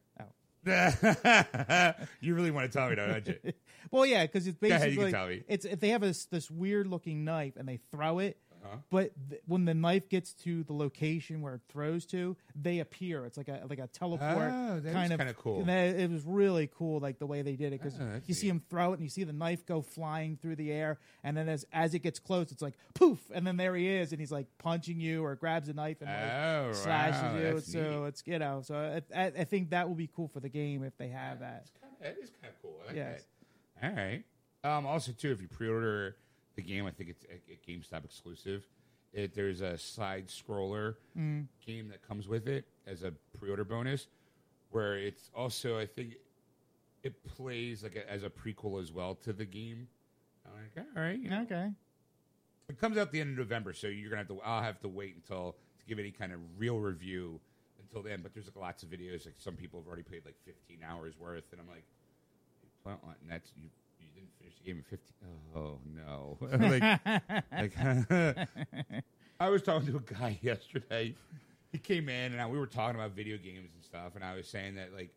You 2.21 2.35
really 2.35 2.51
want 2.51 2.71
to 2.71 2.79
tell 2.79 2.89
me, 2.89 2.97
though, 2.97 3.07
don't 3.09 3.27
you? 3.27 3.53
well, 3.91 4.05
yeah, 4.07 4.27
because 4.27 4.47
it's 4.47 4.63
ahead, 4.63 4.81
basically 4.81 4.95
you 4.95 5.01
can 5.01 5.13
tell 5.13 5.29
me. 5.29 5.43
it's 5.49 5.65
if 5.65 5.81
they 5.81 5.91
have 5.91 6.01
this 6.01 6.27
this 6.27 6.51
weird 6.51 6.87
looking 6.87 7.25
knife 7.25 7.55
and 7.57 7.69
they 7.69 7.79
throw 7.91 8.19
it, 8.19 8.39
Uh-huh. 8.69 8.77
but 8.91 9.13
th- 9.31 9.41
when 9.47 9.65
the 9.65 9.75
knife 9.75 10.09
gets 10.09 10.35
to 10.35 10.63
the 10.65 10.73
location 10.73 11.41
where 11.41 11.55
it 11.55 11.61
throws 11.69 12.05
to, 12.07 12.37
they 12.55 12.81
appear. 12.81 13.25
It's 13.25 13.37
like 13.39 13.49
a 13.49 13.63
like 13.69 13.79
a 13.79 13.87
teleport 13.87 14.53
Oh, 14.55 14.81
that 14.81 14.89
is 14.89 14.93
kind 14.95 15.13
of 15.13 15.19
kinda 15.19 15.35
cool. 15.35 15.61
and 15.61 15.69
that- 15.69 15.97
it 15.99 16.11
was 16.11 16.25
really 16.25 16.67
cool, 16.67 17.01
like 17.01 17.19
the 17.19 17.27
way 17.27 17.43
they 17.43 17.57
did 17.57 17.73
it 17.73 17.81
because 17.83 17.99
Oh, 18.01 18.05
that's 18.05 18.29
you 18.29 18.35
see 18.35 18.47
neat. 18.49 18.51
him 18.53 18.63
throw 18.69 18.91
it 18.93 18.95
and 18.97 19.03
you 19.03 19.09
see 19.09 19.25
the 19.25 19.33
knife 19.33 19.65
go 19.67 19.81
flying 19.83 20.37
through 20.37 20.57
the 20.57 20.71
air, 20.71 20.99
and 21.25 21.37
then 21.37 21.49
as 21.49 21.65
as 21.73 21.95
it 21.95 22.01
gets 22.01 22.19
close, 22.19 22.53
it's 22.53 22.63
like 22.63 22.75
poof, 22.95 23.19
and 23.35 23.47
then 23.47 23.57
there 23.57 23.75
he 23.75 23.89
is, 23.89 24.13
and 24.13 24.21
he's 24.21 24.33
like 24.33 24.47
punching 24.59 25.01
you 25.01 25.25
or 25.25 25.35
grabs 25.37 25.69
a 25.69 25.73
knife 25.73 26.01
and 26.01 26.11
like, 26.11 26.33
Oh, 26.33 26.73
slashes 26.73 27.23
wow, 27.23 27.37
you. 27.37 27.53
that's 27.55 27.73
So 27.73 27.81
neat. 28.03 28.09
it's 28.09 28.23
you 28.27 28.39
know, 28.39 28.61
so 28.63 29.01
I, 29.15 29.19
I, 29.19 29.27
I 29.39 29.45
think 29.45 29.71
that 29.71 29.89
will 29.89 29.95
be 29.97 30.09
cool 30.15 30.29
for 30.29 30.41
the 30.41 30.49
game 30.51 30.85
if 30.85 30.97
they 30.99 31.09
have 31.09 31.41
that. 31.41 31.67
That 32.01 32.17
is 32.23 32.31
kind 32.41 32.53
of 32.55 32.63
cool. 32.63 32.77
I 32.83 32.87
like 32.89 32.97
Yes. 32.97 33.23
that. 33.81 33.91
All 33.91 33.97
right. 33.97 34.25
Um, 34.65 34.87
also, 34.87 35.13
too, 35.13 35.31
if 35.31 35.41
you 35.41 35.47
pre-order 35.49 36.17
the 36.59 36.63
game, 36.63 36.87
I 36.87 36.91
think 36.91 37.09
it's 37.11 37.25
a, 37.25 37.37
a 37.53 37.59
GameStop 37.71 38.05
exclusive. 38.05 38.67
It, 39.13 39.33
there's 39.35 39.61
a 39.61 39.79
side 39.79 40.27
scroller 40.29 40.97
Mm. 41.17 41.47
game 41.65 41.89
that 41.89 42.07
comes 42.07 42.27
with 42.29 42.49
it 42.49 42.67
as 42.87 43.05
a 43.05 43.13
pre-order 43.39 43.65
bonus, 43.65 44.09
where 44.71 44.99
it's 44.99 45.31
also 45.35 45.79
I 45.79 45.87
think 45.87 46.15
it 47.05 47.25
plays 47.25 47.85
like 47.85 47.95
a, 47.97 48.11
as 48.11 48.25
a 48.25 48.29
prequel 48.31 48.83
as 48.83 48.93
well 48.93 49.15
to 49.25 49.33
the 49.33 49.45
game. 49.45 49.87
I'm 50.45 50.53
like, 50.77 50.87
all 50.97 51.03
right, 51.03 51.19
you 51.19 51.31
know, 51.31 51.43
Okay. 51.43 51.71
it 52.69 52.79
comes 52.81 52.99
out 52.99 53.13
the 53.13 53.21
end 53.21 53.31
of 53.31 53.39
November, 53.39 53.73
so 53.73 53.87
you're 53.87 54.11
gonna 54.11 54.23
have 54.23 54.29
to. 54.29 54.41
I'll 54.45 54.63
have 54.63 54.81
to 54.81 54.89
wait 54.89 55.15
until 55.15 55.55
to 55.79 55.87
give 55.87 55.99
any 56.01 56.11
kind 56.11 56.33
of 56.33 56.41
real 56.59 56.79
review 56.81 57.41
until 57.81 58.03
then. 58.03 58.21
But 58.21 58.35
there's 58.35 58.47
like 58.47 58.57
lots 58.57 58.83
of 58.83 58.91
videos. 58.91 59.25
Like 59.27 59.37
some 59.39 59.55
people 59.55 59.79
have 59.81 59.87
already 59.87 60.03
played 60.03 60.25
like 60.25 60.37
15 60.45 60.81
hours 60.87 61.15
worth, 61.19 61.45
and 61.53 61.61
I'm 61.61 61.69
like, 61.69 61.85
and 62.85 63.31
that's 63.31 63.53
you. 63.57 63.69
Didn't 64.19 64.33
finish 64.39 64.55
the 64.59 64.65
game 64.65 64.79
in 64.79 64.83
15. 64.83 65.09
Oh 65.55 65.79
no! 65.95 66.39
like, 67.53 67.77
like 67.79 69.05
I 69.41 69.49
was 69.49 69.63
talking 69.63 69.87
to 69.93 69.97
a 69.97 70.01
guy 70.01 70.39
yesterday. 70.43 71.15
He 71.71 71.79
came 71.79 72.09
in 72.09 72.33
and 72.33 72.41
I, 72.41 72.47
we 72.47 72.59
were 72.59 72.67
talking 72.67 72.97
about 72.97 73.13
video 73.13 73.37
games 73.37 73.69
and 73.75 73.85
stuff, 73.85 74.15
and 74.15 74.25
I 74.25 74.35
was 74.35 74.49
saying 74.49 74.75
that 74.77 74.93
like 74.95 75.11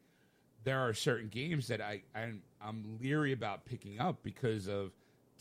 there 0.63 0.79
are 0.79 0.93
certain 0.93 1.29
games 1.29 1.67
that 1.67 1.81
I 1.81 2.03
I'm, 2.13 2.41
I'm 2.61 2.99
leery 3.01 3.31
about 3.31 3.65
picking 3.65 3.99
up 3.99 4.21
because 4.21 4.67
of 4.67 4.91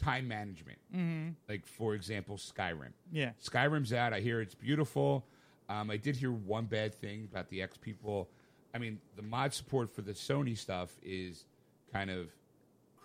time 0.00 0.26
management. 0.26 0.78
Mm-hmm. 0.94 1.30
Like 1.48 1.66
for 1.66 1.94
example, 1.94 2.36
Skyrim. 2.36 2.92
Yeah. 3.12 3.32
Skyrim's 3.42 3.92
out. 3.92 4.14
I 4.14 4.20
hear 4.20 4.40
it's 4.40 4.54
beautiful. 4.54 5.26
Um, 5.68 5.90
I 5.90 5.98
did 5.98 6.16
hear 6.16 6.32
one 6.32 6.64
bad 6.64 6.94
thing 6.94 7.28
about 7.30 7.48
the 7.50 7.60
X 7.62 7.76
people. 7.76 8.30
I 8.74 8.78
mean, 8.78 9.00
the 9.16 9.22
mod 9.22 9.52
support 9.52 9.94
for 9.94 10.02
the 10.02 10.12
Sony 10.12 10.56
stuff 10.56 10.96
is 11.02 11.44
kind 11.92 12.08
of 12.10 12.28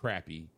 crappy, 0.06 0.48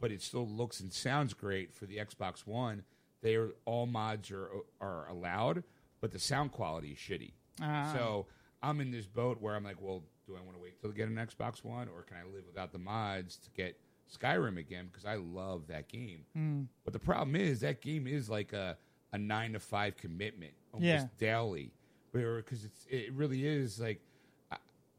but 0.00 0.12
it 0.12 0.22
still 0.22 0.46
looks 0.46 0.80
and 0.80 0.92
sounds 0.92 1.34
great 1.34 1.74
for 1.74 1.86
the 1.86 1.96
Xbox 1.96 2.46
One. 2.46 2.82
They 3.22 3.34
are 3.34 3.50
all 3.64 3.86
mods 3.86 4.30
are 4.30 4.48
are 4.80 5.08
allowed, 5.08 5.64
but 6.00 6.12
the 6.12 6.18
sound 6.18 6.52
quality 6.52 6.90
is 6.92 6.98
shitty. 6.98 7.32
Ah. 7.60 7.90
So 7.94 8.26
I'm 8.62 8.80
in 8.80 8.90
this 8.90 9.06
boat 9.06 9.40
where 9.40 9.54
I'm 9.56 9.64
like, 9.64 9.80
well, 9.80 10.02
do 10.26 10.36
I 10.36 10.40
want 10.40 10.56
to 10.56 10.62
wait 10.62 10.80
till 10.80 10.90
I 10.90 10.94
get 10.94 11.08
an 11.08 11.16
Xbox 11.16 11.64
One, 11.64 11.88
or 11.88 12.02
can 12.02 12.16
I 12.18 12.24
live 12.34 12.44
without 12.46 12.72
the 12.72 12.78
mods 12.78 13.36
to 13.38 13.50
get 13.50 13.78
Skyrim 14.12 14.58
again? 14.58 14.86
Because 14.86 15.04
I 15.04 15.16
love 15.16 15.66
that 15.68 15.88
game. 15.88 16.68
But 16.84 16.92
the 16.92 16.98
problem 16.98 17.34
is 17.36 17.60
that 17.60 17.80
game 17.80 18.06
is 18.06 18.28
like 18.30 18.52
a 18.52 18.76
a 19.12 19.18
nine 19.18 19.52
to 19.54 19.60
five 19.60 19.96
commitment 19.96 20.52
almost 20.72 20.86
Yeah. 20.86 21.06
daily, 21.18 21.72
because 22.12 22.64
it's 22.64 22.86
it 22.90 23.12
really 23.12 23.46
is 23.46 23.80
like 23.80 24.00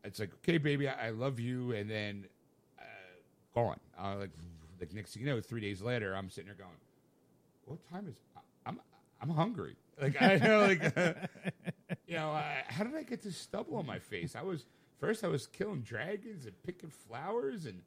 it's 0.04 0.19
like 0.19 0.34
okay, 0.36 0.58
baby, 0.58 0.88
I, 0.89 1.08
I 1.08 1.10
love 1.12 1.39
you, 1.39 1.71
and 1.73 1.89
then 1.89 2.26
gone. 3.58 3.80
Uh, 4.00 4.15
like, 4.20 4.30
like 4.80 4.93
next 4.93 5.13
thing 5.13 5.24
you 5.24 5.30
know, 5.30 5.41
three 5.41 5.62
days 5.62 5.82
later, 5.82 6.15
I'm 6.15 6.30
sitting 6.30 6.48
there 6.48 6.56
going, 6.56 6.78
"What 7.65 7.80
time 7.89 8.08
is? 8.08 8.15
I'm 8.65 8.80
I'm 9.22 9.30
hungry." 9.30 9.76
Like 10.00 10.22
I 10.22 10.36
know, 10.36 10.60
like 10.60 10.84
you 12.08 12.15
know, 12.15 12.32
uh, 12.32 12.43
how 12.67 12.84
did 12.84 12.96
I 12.96 13.04
get 13.04 13.24
this 13.24 13.38
stubble 13.38 13.78
on 13.78 13.86
my 13.86 14.00
face? 14.00 14.36
I 14.36 14.43
was 14.43 14.65
first 15.00 15.24
I 15.24 15.28
was 15.28 15.48
killing 15.48 15.82
dragons 15.82 16.46
and 16.46 16.54
picking 16.63 16.89
flowers 16.89 17.65
and. 17.65 17.82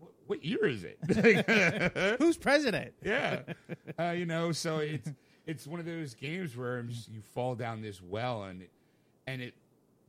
What, 0.00 0.12
what 0.26 0.44
year 0.44 0.66
is 0.66 0.84
it? 0.84 0.98
Who's 2.18 2.36
president? 2.36 2.94
yeah, 3.02 3.42
uh, 3.98 4.10
you 4.10 4.26
know, 4.26 4.50
so 4.50 4.78
it's 4.78 5.08
it's 5.46 5.66
one 5.66 5.78
of 5.78 5.86
those 5.86 6.14
games 6.14 6.56
where 6.56 6.82
just, 6.82 7.08
you 7.08 7.20
fall 7.20 7.54
down 7.54 7.80
this 7.80 8.02
well 8.02 8.42
and 8.42 8.62
it, 8.62 8.70
and 9.28 9.40
it 9.40 9.54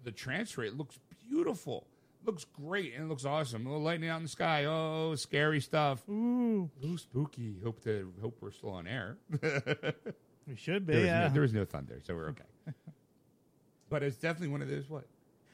the 0.03 0.11
transfer 0.11 0.63
it 0.63 0.75
looks 0.75 0.99
beautiful, 1.29 1.85
looks 2.25 2.45
great, 2.45 2.93
and 2.95 3.05
it 3.05 3.07
looks 3.07 3.25
awesome. 3.25 3.65
A 3.65 3.69
little 3.69 3.83
lightning 3.83 4.09
out 4.09 4.17
in 4.17 4.23
the 4.23 4.29
sky. 4.29 4.65
Oh, 4.65 5.15
scary 5.15 5.61
stuff. 5.61 6.07
Ooh, 6.09 6.69
Ooh, 6.83 6.97
spooky. 6.97 7.55
Hope 7.63 7.83
to 7.83 8.11
hope 8.21 8.37
we're 8.41 8.51
still 8.51 8.71
on 8.71 8.87
air. 8.87 9.17
we 10.47 10.55
should 10.55 10.85
be. 10.85 10.93
there, 10.93 11.01
was 11.01 11.07
Yeah. 11.07 11.19
no, 11.27 11.29
there 11.33 11.41
was 11.41 11.53
no 11.53 11.65
thunder, 11.65 11.99
so 12.03 12.15
we're 12.15 12.29
okay. 12.29 12.43
but 13.89 14.03
it's 14.03 14.17
definitely 14.17 14.49
one 14.49 14.61
of 14.61 14.69
those. 14.69 14.89
What? 14.89 15.05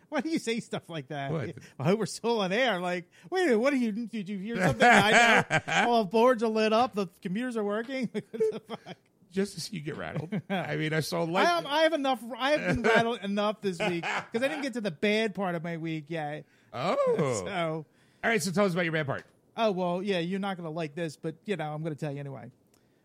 Why 0.09 0.19
do 0.19 0.29
you 0.29 0.39
say 0.39 0.59
stuff 0.59 0.89
like 0.89 1.07
that? 1.07 1.31
What? 1.31 1.55
I 1.79 1.83
hope 1.85 1.99
we're 1.99 2.05
still 2.05 2.41
on 2.41 2.51
air. 2.51 2.79
Like, 2.81 3.09
wait 3.29 3.43
a 3.43 3.45
minute, 3.45 3.59
what 3.59 3.71
are 3.71 3.77
you? 3.77 3.91
Did 3.93 4.27
you 4.27 4.37
hear 4.37 4.57
something? 4.57 4.85
I 4.85 5.45
know. 5.49 5.59
All 5.89 6.03
the 6.03 6.09
boards 6.09 6.43
are 6.43 6.49
lit 6.49 6.73
up. 6.73 6.93
The 6.95 7.07
computers 7.21 7.55
are 7.55 7.63
working. 7.63 8.09
what 8.11 8.23
the 8.31 8.61
fuck? 8.67 8.95
Just 9.31 9.53
to 9.53 9.61
see 9.61 9.77
you 9.77 9.81
get 9.81 9.95
rattled. 9.95 10.29
I 10.49 10.75
mean, 10.75 10.91
I 10.93 10.99
saw 10.99 11.21
I 11.21 11.25
light. 11.25 11.47
have, 11.47 11.65
I 11.65 11.83
have 11.83 11.93
enough. 11.93 12.21
I 12.37 12.51
have 12.51 12.67
been 12.75 12.81
rattled 12.83 13.19
enough 13.23 13.61
this 13.61 13.79
week 13.79 14.03
because 14.29 14.43
I 14.45 14.49
didn't 14.49 14.63
get 14.63 14.73
to 14.73 14.81
the 14.81 14.91
bad 14.91 15.33
part 15.33 15.55
of 15.55 15.63
my 15.63 15.77
week 15.77 16.05
yet. 16.09 16.43
Oh, 16.73 17.43
So, 17.45 17.85
all 18.23 18.29
right. 18.29 18.41
So 18.41 18.51
tell 18.51 18.65
us 18.65 18.73
about 18.73 18.83
your 18.85 18.93
bad 18.93 19.05
part. 19.07 19.25
oh 19.57 19.71
well, 19.71 20.01
yeah, 20.03 20.19
you're 20.19 20.39
not 20.39 20.57
going 20.57 20.65
to 20.69 20.75
like 20.75 20.95
this, 20.95 21.15
but 21.17 21.35
you 21.45 21.55
know, 21.55 21.73
I'm 21.73 21.83
going 21.83 21.95
to 21.95 21.99
tell 21.99 22.11
you 22.11 22.19
anyway. 22.19 22.51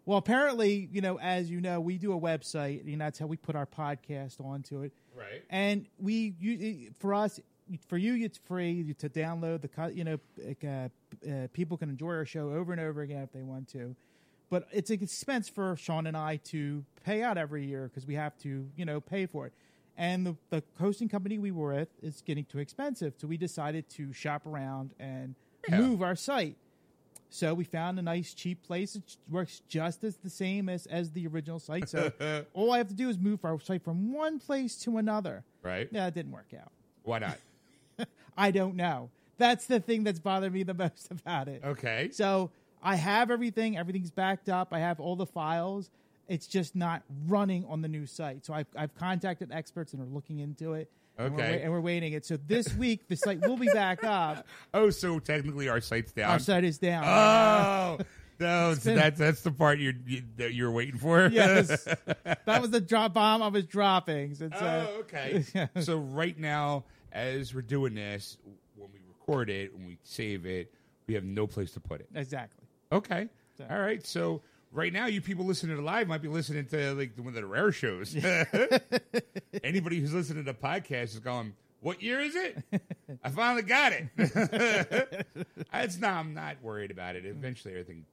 Well, 0.04 0.18
apparently, 0.18 0.88
you 0.92 1.00
know, 1.00 1.18
as 1.18 1.50
you 1.50 1.60
know, 1.60 1.80
we 1.80 1.98
do 1.98 2.12
a 2.12 2.20
website, 2.20 2.86
and 2.86 3.00
that's 3.00 3.18
how 3.18 3.26
we 3.26 3.36
put 3.36 3.56
our 3.56 3.66
podcast 3.66 4.40
onto 4.40 4.82
it. 4.82 4.92
Right. 5.16 5.42
and 5.48 5.86
we 5.98 6.34
you, 6.38 6.92
for 6.98 7.14
us 7.14 7.40
for 7.88 7.96
you 7.96 8.22
it's 8.24 8.38
free 8.44 8.94
to 8.98 9.08
download 9.08 9.62
the 9.62 9.92
you 9.92 10.04
know 10.04 10.18
like, 10.38 10.62
uh, 10.62 10.88
uh, 11.28 11.48
people 11.54 11.78
can 11.78 11.88
enjoy 11.88 12.10
our 12.12 12.26
show 12.26 12.50
over 12.50 12.70
and 12.72 12.80
over 12.80 13.00
again 13.00 13.22
if 13.22 13.32
they 13.32 13.40
want 13.42 13.66
to 13.68 13.96
but 14.50 14.68
it's 14.72 14.90
an 14.90 15.02
expense 15.02 15.48
for 15.48 15.74
sean 15.76 16.06
and 16.06 16.16
i 16.18 16.36
to 16.44 16.84
pay 17.02 17.22
out 17.22 17.38
every 17.38 17.64
year 17.64 17.88
because 17.88 18.06
we 18.06 18.14
have 18.14 18.36
to 18.38 18.68
you 18.76 18.84
know 18.84 19.00
pay 19.00 19.24
for 19.24 19.46
it 19.46 19.54
and 19.96 20.26
the, 20.26 20.36
the 20.50 20.62
hosting 20.78 21.08
company 21.08 21.38
we 21.38 21.50
were 21.50 21.72
with 21.74 21.88
is 22.02 22.22
getting 22.22 22.44
too 22.44 22.58
expensive 22.58 23.14
so 23.16 23.26
we 23.26 23.36
decided 23.36 23.88
to 23.90 24.12
shop 24.12 24.46
around 24.46 24.92
and 25.00 25.34
Yeah. 25.68 25.80
move 25.80 26.02
our 26.02 26.14
site 26.16 26.56
so 27.28 27.52
we 27.54 27.64
found 27.64 27.98
a 27.98 28.02
nice 28.02 28.32
cheap 28.34 28.62
place. 28.62 28.94
It 28.94 29.16
works 29.28 29.60
just 29.68 30.04
as 30.04 30.16
the 30.18 30.30
same 30.30 30.68
as, 30.68 30.86
as 30.86 31.10
the 31.10 31.26
original 31.26 31.58
site. 31.58 31.88
So 31.88 32.12
all 32.54 32.70
I 32.72 32.78
have 32.78 32.86
to 32.88 32.94
do 32.94 33.08
is 33.08 33.18
move 33.18 33.44
our 33.44 33.58
site 33.58 33.82
from 33.82 34.12
one 34.12 34.38
place 34.38 34.76
to 34.84 34.96
another. 34.98 35.42
Right. 35.62 35.88
Yeah, 35.90 36.06
it 36.06 36.14
didn't 36.14 36.30
work 36.30 36.52
out. 36.58 36.70
Why 37.02 37.18
not? 37.18 37.38
I 38.38 38.52
don't 38.52 38.76
know. 38.76 39.10
That's 39.38 39.66
the 39.66 39.80
thing 39.80 40.04
that's 40.04 40.20
bothered 40.20 40.52
me 40.52 40.62
the 40.62 40.74
most 40.84 41.10
about 41.10 41.48
it. 41.48 41.62
Okay. 41.64 42.10
So 42.12 42.52
I 42.80 42.94
have 42.94 43.30
everything. 43.32 43.76
Everything's 43.76 44.12
backed 44.12 44.48
up. 44.48 44.68
I 44.72 44.78
have 44.78 45.00
all 45.00 45.16
the 45.16 45.26
files. 45.26 45.90
It's 46.28 46.46
just 46.46 46.74
not 46.74 47.02
running 47.26 47.64
on 47.66 47.82
the 47.82 47.88
new 47.88 48.06
site. 48.06 48.44
So 48.44 48.52
I've, 48.54 48.66
I've 48.76 48.94
contacted 48.96 49.52
experts 49.52 49.92
and 49.92 50.02
are 50.02 50.12
looking 50.14 50.40
into 50.40 50.72
it. 50.74 50.90
And 51.18 51.34
we're, 51.34 51.40
Okay. 51.42 51.62
and 51.62 51.72
we're 51.72 51.80
waiting 51.80 52.12
it. 52.12 52.26
So 52.26 52.36
this 52.36 52.74
week 52.76 53.08
the 53.08 53.16
site 53.16 53.40
will 53.46 53.56
be 53.56 53.68
back 53.68 54.04
up. 54.04 54.46
Oh, 54.74 54.90
so 54.90 55.18
technically 55.18 55.68
our 55.68 55.80
site's 55.80 56.12
down. 56.12 56.30
Our 56.30 56.38
site 56.38 56.64
is 56.64 56.78
down. 56.78 57.04
Oh 57.06 57.98
no, 58.40 58.74
so 58.74 58.90
been- 58.90 58.96
that's 58.98 59.18
that's 59.18 59.40
the 59.42 59.50
part 59.52 59.78
you're 59.78 59.94
you, 60.06 60.22
that 60.36 60.52
you're 60.52 60.70
waiting 60.70 60.98
for. 60.98 61.28
yes, 61.32 61.84
that 62.24 62.60
was 62.60 62.70
the 62.70 62.80
drop 62.80 63.14
bomb 63.14 63.42
I 63.42 63.48
was 63.48 63.64
dropping. 63.64 64.36
Uh, 64.42 64.48
oh, 64.60 64.96
okay. 65.00 65.44
so 65.80 65.96
right 65.96 66.38
now, 66.38 66.84
as 67.12 67.54
we're 67.54 67.62
doing 67.62 67.94
this, 67.94 68.36
when 68.76 68.90
we 68.92 68.98
record 69.08 69.48
it, 69.48 69.72
when 69.74 69.86
we 69.86 69.96
save 70.02 70.44
it, 70.44 70.74
we 71.06 71.14
have 71.14 71.24
no 71.24 71.46
place 71.46 71.70
to 71.72 71.80
put 71.80 72.00
it. 72.00 72.08
exactly. 72.14 72.66
Okay. 72.92 73.28
So- 73.56 73.66
All 73.70 73.78
right. 73.80 74.04
So 74.06 74.42
right 74.76 74.92
now, 74.92 75.06
you 75.06 75.20
people 75.20 75.44
listening 75.44 75.76
to 75.76 75.82
live 75.82 76.06
might 76.06 76.22
be 76.22 76.28
listening 76.28 76.66
to 76.66 76.94
like 76.94 77.12
one 77.16 77.28
of 77.28 77.34
the 77.34 77.46
rare 77.46 77.72
shows. 77.72 78.14
Anybody 79.64 80.00
who's 80.00 80.12
listening 80.14 80.44
to 80.44 80.52
the 80.52 80.58
podcast 80.58 81.14
is 81.14 81.18
going, 81.18 81.54
"What 81.80 82.02
year 82.02 82.20
is 82.20 82.36
it? 82.36 82.62
I 83.24 83.30
finally 83.30 83.62
got 83.62 83.92
it." 83.92 85.26
That's 85.72 85.98
not. 85.98 86.12
I'm 86.14 86.34
not 86.34 86.62
worried 86.62 86.90
about 86.90 87.16
it. 87.16 87.24
Eventually, 87.24 87.72
everything. 87.74 88.04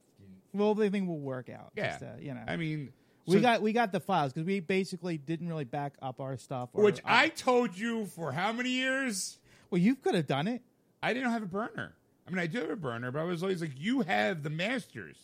Well, 0.52 0.70
everything 0.70 1.06
will 1.06 1.18
work 1.18 1.48
out. 1.50 1.72
Yeah. 1.76 1.90
Just, 1.90 2.02
uh, 2.02 2.06
you 2.20 2.32
know, 2.34 2.42
I 2.46 2.56
mean, 2.56 2.92
we 3.26 3.34
so- 3.36 3.40
got 3.40 3.62
we 3.62 3.72
got 3.72 3.92
the 3.92 4.00
files 4.00 4.32
because 4.32 4.46
we 4.46 4.60
basically 4.60 5.18
didn't 5.18 5.48
really 5.48 5.64
back 5.64 5.94
up 6.00 6.20
our 6.20 6.36
stuff. 6.36 6.70
Or, 6.72 6.84
which 6.84 7.00
I 7.04 7.28
told 7.28 7.76
you 7.76 8.06
for 8.06 8.32
how 8.32 8.52
many 8.52 8.70
years? 8.70 9.38
well, 9.70 9.80
you 9.80 9.94
could 9.94 10.14
have 10.14 10.26
done 10.26 10.48
it. 10.48 10.62
I 11.02 11.12
didn't 11.12 11.30
have 11.30 11.42
a 11.42 11.46
burner. 11.46 11.94
I 12.26 12.30
mean, 12.30 12.38
I 12.38 12.46
do 12.46 12.60
have 12.60 12.70
a 12.70 12.76
burner, 12.76 13.10
but 13.10 13.20
I 13.20 13.24
was 13.24 13.42
always 13.42 13.60
like, 13.60 13.72
"You 13.76 14.00
have 14.02 14.42
the 14.42 14.50
masters." 14.50 15.18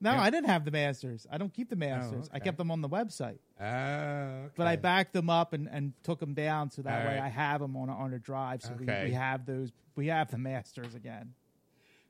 No, 0.00 0.12
Yeah. 0.12 0.22
I 0.22 0.30
didn't 0.30 0.48
have 0.48 0.64
the 0.64 0.70
masters. 0.70 1.26
I 1.30 1.38
don't 1.38 1.52
keep 1.52 1.70
the 1.70 1.76
masters. 1.76 2.28
I 2.32 2.36
okay. 2.36 2.44
kept 2.44 2.58
them 2.58 2.70
on 2.70 2.82
the 2.82 2.88
website, 2.88 3.38
Oh, 3.60 4.50
but 4.54 4.66
I 4.66 4.76
backed 4.76 5.14
them 5.14 5.30
up 5.30 5.52
and, 5.54 5.68
and 5.70 5.94
took 6.02 6.20
them 6.20 6.34
down 6.34 6.70
so 6.70 6.82
that 6.82 7.00
All 7.02 7.08
way 7.08 7.16
right. 7.16 7.24
I 7.24 7.28
have 7.28 7.60
them 7.60 7.76
on 7.76 7.88
a, 7.88 7.92
on 7.94 8.12
a 8.12 8.18
drive. 8.18 8.62
So 8.62 8.74
we, 8.78 8.84
Okay. 8.84 9.06
we 9.06 9.12
have 9.12 9.46
those. 9.46 9.72
We 9.94 10.08
have 10.08 10.30
the 10.30 10.36
masters 10.38 10.94
again. 10.94 11.32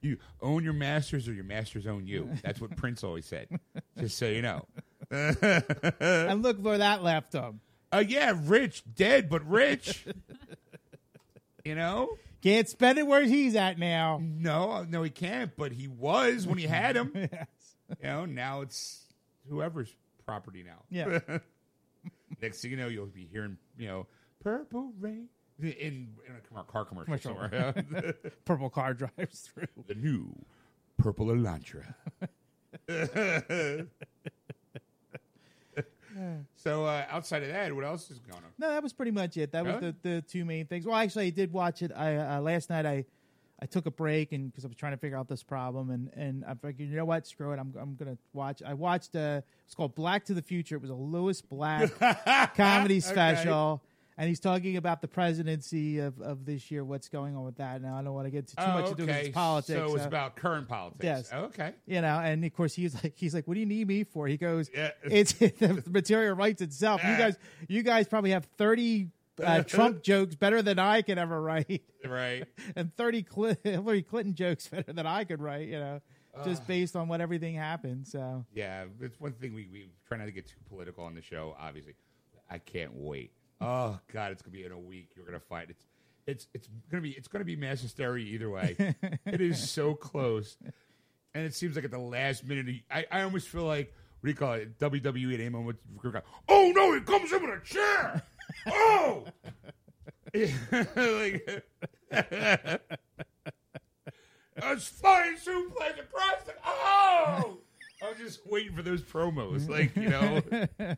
You 0.00 0.18
own 0.42 0.64
your 0.64 0.72
masters, 0.72 1.28
or 1.28 1.32
your 1.32 1.44
masters 1.44 1.86
own 1.86 2.06
you. 2.06 2.28
That's 2.42 2.60
what 2.60 2.76
Prince 2.76 3.02
always 3.04 3.24
said. 3.26 3.48
Just 3.98 4.18
so 4.18 4.26
you 4.26 4.42
know. 4.42 4.66
and 5.10 6.42
look 6.42 6.58
where 6.58 6.78
that 6.78 7.02
left 7.04 7.32
them. 7.32 7.60
Uh, 7.92 8.02
yeah, 8.06 8.34
rich, 8.44 8.82
dead, 8.94 9.28
but 9.28 9.48
rich. 9.48 10.04
you 11.64 11.74
know? 11.76 12.16
Can't 12.42 12.68
spend 12.68 12.98
it 12.98 13.06
where 13.06 13.22
he's 13.24 13.56
at 13.56 13.78
now. 13.78 14.20
No, 14.22 14.84
no, 14.84 15.02
he 15.02 15.10
can't. 15.10 15.56
But 15.56 15.72
he 15.72 15.88
was 15.88 16.46
when 16.46 16.58
he 16.58 16.66
had 16.66 16.96
him. 16.96 17.10
yes. 17.14 17.46
You 18.02 18.08
know, 18.08 18.24
now 18.24 18.62
it's 18.62 19.04
whoever's 19.48 19.94
property 20.24 20.64
now. 20.64 20.82
Yeah. 20.90 21.20
Next 22.42 22.60
thing 22.60 22.72
you 22.72 22.76
know, 22.76 22.88
you'll 22.88 23.06
be 23.06 23.28
hearing, 23.30 23.56
you 23.78 23.86
know, 23.86 24.06
purple 24.42 24.92
rain 25.00 25.28
in, 25.60 25.68
in 25.78 26.08
a 26.56 26.62
car 26.64 26.84
commercial. 26.84 27.18
Somewhere. 27.18 27.74
Purple 28.44 28.70
car 28.70 28.94
drives 28.94 29.40
through. 29.40 29.68
the 29.86 29.94
new 29.94 30.34
purple 30.98 31.26
Elantra. 31.26 31.94
so 36.56 36.84
uh, 36.84 37.04
outside 37.10 37.42
of 37.42 37.48
that, 37.50 37.74
what 37.74 37.84
else 37.84 38.10
is 38.10 38.18
going 38.18 38.38
on? 38.42 38.50
No, 38.58 38.68
that 38.70 38.82
was 38.82 38.92
pretty 38.92 39.12
much 39.12 39.36
it. 39.36 39.52
That 39.52 39.64
was 39.64 39.74
Really? 39.76 39.94
the, 40.02 40.08
the 40.10 40.22
two 40.22 40.44
main 40.44 40.66
things. 40.66 40.86
Well, 40.86 40.96
actually, 40.96 41.26
I 41.26 41.30
did 41.30 41.52
watch 41.52 41.82
it. 41.82 41.92
I 41.94 42.16
uh, 42.16 42.40
last 42.40 42.70
night 42.70 42.86
I 42.86 43.04
I 43.60 43.66
took 43.66 43.86
a 43.86 43.90
break 43.90 44.32
and 44.32 44.50
because 44.50 44.64
I 44.64 44.68
was 44.68 44.76
trying 44.76 44.92
to 44.92 44.98
figure 44.98 45.16
out 45.16 45.28
this 45.28 45.42
problem 45.42 45.90
and 45.90 46.10
and 46.14 46.44
I 46.44 46.54
figured 46.54 46.88
you 46.90 46.96
know 46.96 47.04
what, 47.04 47.26
screw 47.26 47.52
it. 47.52 47.58
I'm 47.58 47.74
I'm 47.80 47.96
gonna 47.96 48.18
watch. 48.32 48.62
I 48.62 48.74
watched. 48.74 49.16
Uh, 49.16 49.40
it's 49.64 49.74
called 49.74 49.94
Black 49.94 50.26
to 50.26 50.34
the 50.34 50.42
Future. 50.42 50.76
It 50.76 50.82
was 50.82 50.90
a 50.90 50.94
Lewis 50.94 51.40
Black 51.40 51.90
comedy 52.56 53.00
special. 53.00 53.82
And 54.18 54.28
he's 54.28 54.40
talking 54.40 54.78
about 54.78 55.02
the 55.02 55.08
presidency 55.08 55.98
of, 55.98 56.18
of 56.22 56.46
this 56.46 56.70
year, 56.70 56.82
what's 56.82 57.10
going 57.10 57.36
on 57.36 57.44
with 57.44 57.58
that. 57.58 57.82
Now 57.82 57.96
I 57.98 58.02
don't 58.02 58.14
want 58.14 58.26
to 58.26 58.30
get 58.30 58.48
too 58.48 58.54
oh, 58.56 58.72
much 58.72 58.90
into 58.92 59.02
okay. 59.02 59.30
politics. 59.30 59.78
So 59.78 59.94
it's 59.94 60.04
so- 60.04 60.08
about 60.08 60.36
current 60.36 60.68
politics. 60.68 61.04
Yes. 61.04 61.32
Okay. 61.32 61.74
you 61.86 62.00
know, 62.00 62.18
and 62.18 62.42
of 62.42 62.54
course 62.54 62.74
he's 62.74 62.94
like, 62.94 63.12
he's 63.14 63.34
like, 63.34 63.46
what 63.46 63.54
do 63.54 63.60
you 63.60 63.66
need 63.66 63.86
me 63.86 64.04
for? 64.04 64.26
He 64.26 64.38
goes, 64.38 64.70
Yeah. 64.74 64.92
it's 65.04 65.32
the 65.34 65.82
material 65.86 66.34
writes 66.34 66.62
itself. 66.62 67.02
You 67.04 67.14
guys, 67.16 67.36
you 67.68 67.82
guys 67.82 68.08
probably 68.08 68.30
have 68.30 68.46
thirty 68.56 69.08
uh, 69.42 69.62
Trump 69.66 70.02
jokes 70.02 70.34
better 70.34 70.62
than 70.62 70.78
I 70.78 71.02
could 71.02 71.18
ever 71.18 71.40
write, 71.40 71.82
Right. 72.04 72.44
and 72.76 72.94
thirty 72.96 73.24
Cl- 73.28 73.56
Hillary 73.64 74.02
Clinton 74.02 74.34
jokes 74.34 74.66
better 74.68 74.92
than 74.92 75.06
I 75.06 75.24
could 75.24 75.40
write. 75.40 75.68
You 75.68 75.78
know, 75.78 76.00
just 76.44 76.66
based 76.66 76.96
on 76.96 77.08
what 77.08 77.20
everything 77.20 77.54
happened. 77.54 78.06
So 78.06 78.44
Yeah, 78.54 78.84
it's 79.00 79.18
one 79.20 79.32
thing 79.32 79.54
we, 79.54 79.68
we 79.72 79.88
try 80.06 80.18
not 80.18 80.26
to 80.26 80.32
get 80.32 80.46
too 80.46 80.56
political 80.68 81.04
on 81.04 81.14
the 81.14 81.22
show. 81.22 81.56
Obviously, 81.58 81.94
I 82.50 82.58
can't 82.58 82.94
wait. 82.94 83.30
Oh 83.60 83.98
God, 84.12 84.32
it's 84.32 84.42
gonna 84.42 84.52
be 84.52 84.64
in 84.64 84.72
a 84.72 84.78
week. 84.78 85.10
You're 85.16 85.24
gonna 85.26 85.40
fight. 85.40 85.70
It's 85.70 85.84
it's 86.26 86.46
it's 86.54 86.68
gonna 86.90 87.02
be 87.02 87.10
it's 87.12 87.28
gonna 87.28 87.44
be 87.44 87.56
mass 87.56 87.80
hysteria 87.80 88.24
either 88.26 88.50
way. 88.50 88.76
it 89.24 89.40
is 89.40 89.70
so 89.70 89.94
close, 89.94 90.56
and 91.34 91.44
it 91.44 91.54
seems 91.54 91.76
like 91.76 91.84
at 91.84 91.90
the 91.90 91.98
last 91.98 92.44
minute, 92.46 92.82
I 92.90 93.06
I 93.10 93.22
almost 93.22 93.48
feel 93.48 93.64
like 93.64 93.94
what 94.20 94.26
do 94.26 94.30
you 94.30 94.36
call 94.36 94.54
it? 94.54 94.78
WWE 94.78 95.34
at 95.34 95.40
any 95.40 95.48
moment, 95.50 95.78
oh 96.48 96.72
no, 96.74 96.92
he 96.94 97.00
comes 97.00 97.32
in 97.32 97.42
with 97.42 97.62
a 97.62 97.64
chair. 97.64 98.22
Oh, 98.66 99.24
like. 100.96 101.64
A 104.58 104.76
flying 104.78 105.36
suplex 105.36 106.00
across 106.00 106.42
the. 106.46 106.54
Oh! 106.64 107.58
I 108.02 108.08
was 108.10 108.18
just 108.18 108.40
waiting 108.46 108.74
for 108.74 108.82
those 108.82 109.02
promos. 109.02 109.68
Like, 109.68 109.94
you 109.96 110.08
know. 110.08 110.42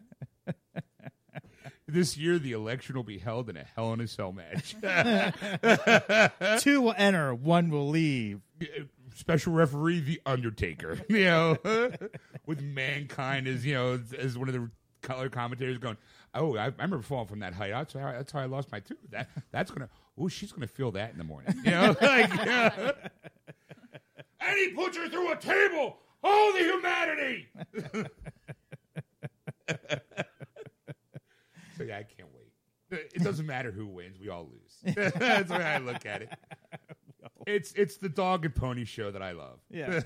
this 1.89 2.17
year, 2.17 2.39
the 2.39 2.53
election 2.53 2.95
will 2.97 3.03
be 3.03 3.19
held 3.19 3.51
in 3.51 3.57
a 3.57 3.65
Hell 3.75 3.93
in 3.93 4.01
a 4.01 4.07
Cell 4.07 4.33
match. 4.33 4.77
two 6.63 6.83
will 6.83 6.95
enter, 6.97 7.35
one 7.35 7.71
will 7.71 7.89
leave. 7.89 8.41
special 9.15 9.53
referee, 9.53 10.01
the 10.01 10.21
Undertaker. 10.25 11.01
You 11.09 11.25
know, 11.25 11.57
with 12.47 12.63
mankind 12.63 13.49
as 13.49 13.67
you 13.67 13.75
know 13.75 14.01
as 14.17 14.39
one 14.39 14.49
of 14.49 14.55
the 14.55 14.71
color 15.03 15.29
commentators 15.29 15.79
going, 15.79 15.97
"Oh, 16.39 16.57
I, 16.57 16.65
I 16.65 16.67
remember 16.67 17.03
falling 17.03 17.27
from 17.27 17.41
that 17.41 17.55
height. 17.55 17.71
That's 17.71 17.93
how, 17.93 18.13
that's 18.13 18.33
how 18.33 18.41
I 18.41 18.47
lost 18.47 18.71
my 18.73 18.81
tooth. 18.81 18.99
That 19.11 19.29
that's 19.51 19.71
gonna. 19.71 19.89
Oh, 20.19 20.29
she's 20.29 20.53
gonna 20.53 20.67
feel 20.67 20.91
that 20.93 21.13
in 21.13 21.19
the 21.19 21.25
morning. 21.25 21.55
You 21.65 21.71
know, 21.71 21.97
like." 22.03 22.35
yeah. 22.35 22.93
and 24.41 24.59
he 24.59 24.69
puts 24.69 24.97
her 24.97 25.09
through 25.09 25.33
a 25.33 25.37
table. 25.37 25.99
Oh, 26.23 26.53
the 26.57 26.65
humanity! 26.65 27.49
so 31.77 31.85
yeah, 31.85 31.99
I 31.99 32.03
can't 32.03 32.29
wait. 32.35 32.53
It 33.15 33.23
doesn't 33.23 33.47
matter 33.47 33.71
who 33.71 33.87
wins; 33.87 34.19
we 34.19 34.29
all 34.29 34.51
lose. 34.51 34.95
That's 34.95 35.49
the 35.49 35.59
way 35.59 35.65
I 35.65 35.79
look 35.79 36.07
at 36.07 36.23
it. 36.23 36.31
It's 37.47 37.73
it's 37.73 37.97
the 37.99 38.09
dog 38.09 38.45
and 38.45 38.55
pony 38.55 38.85
show 38.85 39.11
that 39.11 39.23
I 39.23 39.33
love. 39.33 39.61
Yeah. 39.71 40.01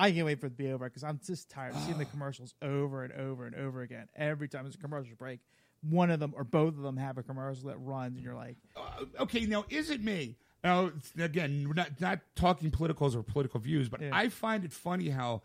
I 0.00 0.10
can't 0.12 0.26
wait 0.26 0.40
for 0.40 0.46
it 0.46 0.50
to 0.50 0.56
be 0.56 0.72
over 0.72 0.86
because 0.88 1.04
I'm 1.04 1.20
just 1.24 1.50
tired 1.50 1.74
of 1.74 1.80
seeing 1.82 1.98
the 1.98 2.04
commercials 2.14 2.54
over 2.62 3.04
and 3.04 3.12
over 3.12 3.46
and 3.46 3.54
over 3.54 3.82
again. 3.82 4.08
Every 4.16 4.48
time 4.48 4.64
there's 4.64 4.74
a 4.76 4.78
commercial 4.78 5.14
break, 5.16 5.40
one 5.82 6.10
of 6.10 6.18
them 6.20 6.32
or 6.36 6.44
both 6.44 6.74
of 6.76 6.82
them 6.82 6.96
have 6.96 7.18
a 7.18 7.22
commercial 7.22 7.68
that 7.68 7.78
runs, 7.78 8.16
and 8.16 8.24
you're 8.24 8.34
like, 8.34 8.56
Uh, 8.76 9.04
okay, 9.20 9.46
now 9.46 9.64
is 9.68 9.90
it 9.90 10.02
me? 10.02 10.36
Now 10.64 10.90
again, 11.18 11.64
we're 11.68 11.74
not 11.74 12.00
not 12.00 12.20
talking 12.36 12.70
politicals 12.70 13.14
or 13.16 13.22
political 13.22 13.60
views, 13.60 13.88
but 13.88 14.00
Yeah. 14.02 14.10
I 14.12 14.28
find 14.28 14.64
it 14.64 14.72
funny 14.72 15.08
how 15.08 15.42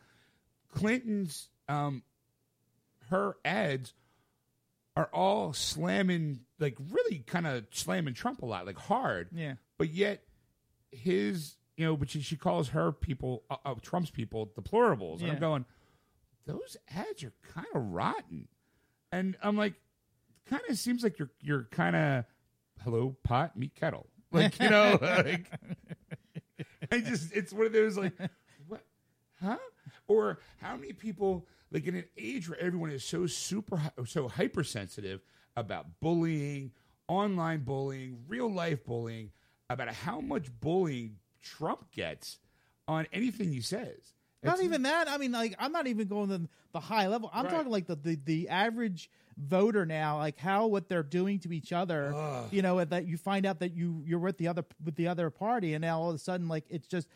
Clinton's 0.73 1.49
um, 1.69 2.03
her 3.09 3.37
ads 3.45 3.93
are 4.97 5.09
all 5.13 5.51
slamming, 5.53 6.39
like 6.59 6.77
really 6.89 7.19
kind 7.19 7.45
of 7.47 7.65
slamming 7.71 8.13
Trump 8.13 8.41
a 8.41 8.45
lot, 8.45 8.65
like 8.65 8.77
hard. 8.77 9.29
yeah, 9.33 9.55
But 9.77 9.89
yet 9.91 10.23
his, 10.91 11.55
you 11.77 11.85
know, 11.85 11.97
but 11.97 12.09
she, 12.09 12.21
she 12.21 12.37
calls 12.37 12.69
her 12.69 12.91
people, 12.91 13.43
uh, 13.49 13.57
uh, 13.65 13.75
Trump's 13.81 14.09
people, 14.09 14.51
deplorables. 14.57 15.19
And 15.21 15.27
I'm 15.31 15.39
going, 15.39 15.65
those 16.45 16.77
ads 16.95 17.23
are 17.23 17.33
kind 17.53 17.67
of 17.73 17.81
rotten. 17.91 18.47
And 19.11 19.35
I'm 19.41 19.57
like, 19.57 19.73
kind 20.49 20.61
of 20.69 20.77
seems 20.77 21.03
like 21.03 21.17
you're 21.19 21.31
you're 21.41 21.63
kind 21.71 21.95
of 21.95 22.25
hello 22.83 23.15
pot 23.23 23.57
meet 23.57 23.75
kettle, 23.75 24.07
like 24.31 24.59
you 24.59 24.69
know, 24.69 24.97
like 25.01 25.49
I 26.91 26.99
just 26.99 27.33
it's 27.33 27.51
one 27.51 27.65
of 27.65 27.73
those 27.73 27.97
like 27.97 28.13
what, 28.67 28.85
huh? 29.41 29.57
Or 30.07 30.39
how 30.61 30.75
many 30.75 30.93
people 30.93 31.47
like 31.71 31.87
in 31.87 31.95
an 31.95 32.05
age 32.17 32.49
where 32.49 32.59
everyone 32.59 32.91
is 32.91 33.03
so 33.03 33.25
super 33.27 33.81
so 34.05 34.27
hypersensitive 34.27 35.21
about 35.55 35.99
bullying, 35.99 36.71
online 37.07 37.63
bullying, 37.63 38.19
real 38.27 38.51
life 38.51 38.85
bullying, 38.85 39.31
about 39.69 39.89
how 39.89 40.21
much 40.21 40.47
bullying 40.59 41.15
Trump 41.45 41.91
gets 41.91 42.39
on 42.87 43.07
anything 43.13 43.51
he 43.53 43.61
says. 43.61 44.13
not 44.43 44.61
even 44.61 44.81
that. 44.83 45.07
I 45.09 45.17
mean, 45.17 45.31
like 45.31 45.55
I'm 45.59 45.71
not 45.71 45.87
even 45.87 46.07
going 46.07 46.29
to 46.29 46.41
the 46.73 46.79
high 46.79 47.07
level. 47.07 47.29
I'm 47.33 47.45
Right. 47.45 47.53
talking 47.53 47.71
like 47.71 47.87
the, 47.87 47.95
the 47.95 48.19
the 48.25 48.49
average 48.49 49.09
voter 49.37 49.85
now, 49.85 50.17
like 50.19 50.37
how 50.37 50.67
what 50.67 50.87
they're 50.89 51.01
doing 51.03 51.39
to 51.39 51.51
each 51.53 51.71
other. 51.73 52.13
Ugh. 52.15 52.47
You 52.51 52.61
know, 52.61 52.83
that 52.83 53.07
you 53.07 53.17
find 53.17 53.45
out 53.45 53.59
that 53.59 53.73
you 53.73 54.03
you're 54.05 54.19
with 54.19 54.37
the 54.37 54.47
other 54.49 54.65
with 54.83 54.95
the 54.95 55.07
other 55.07 55.29
party, 55.29 55.73
and 55.73 55.81
now 55.81 55.99
all 55.99 56.09
of 56.09 56.15
a 56.15 56.19
sudden, 56.19 56.47
like 56.47 56.65
it's 56.69 56.87
just 56.87 57.07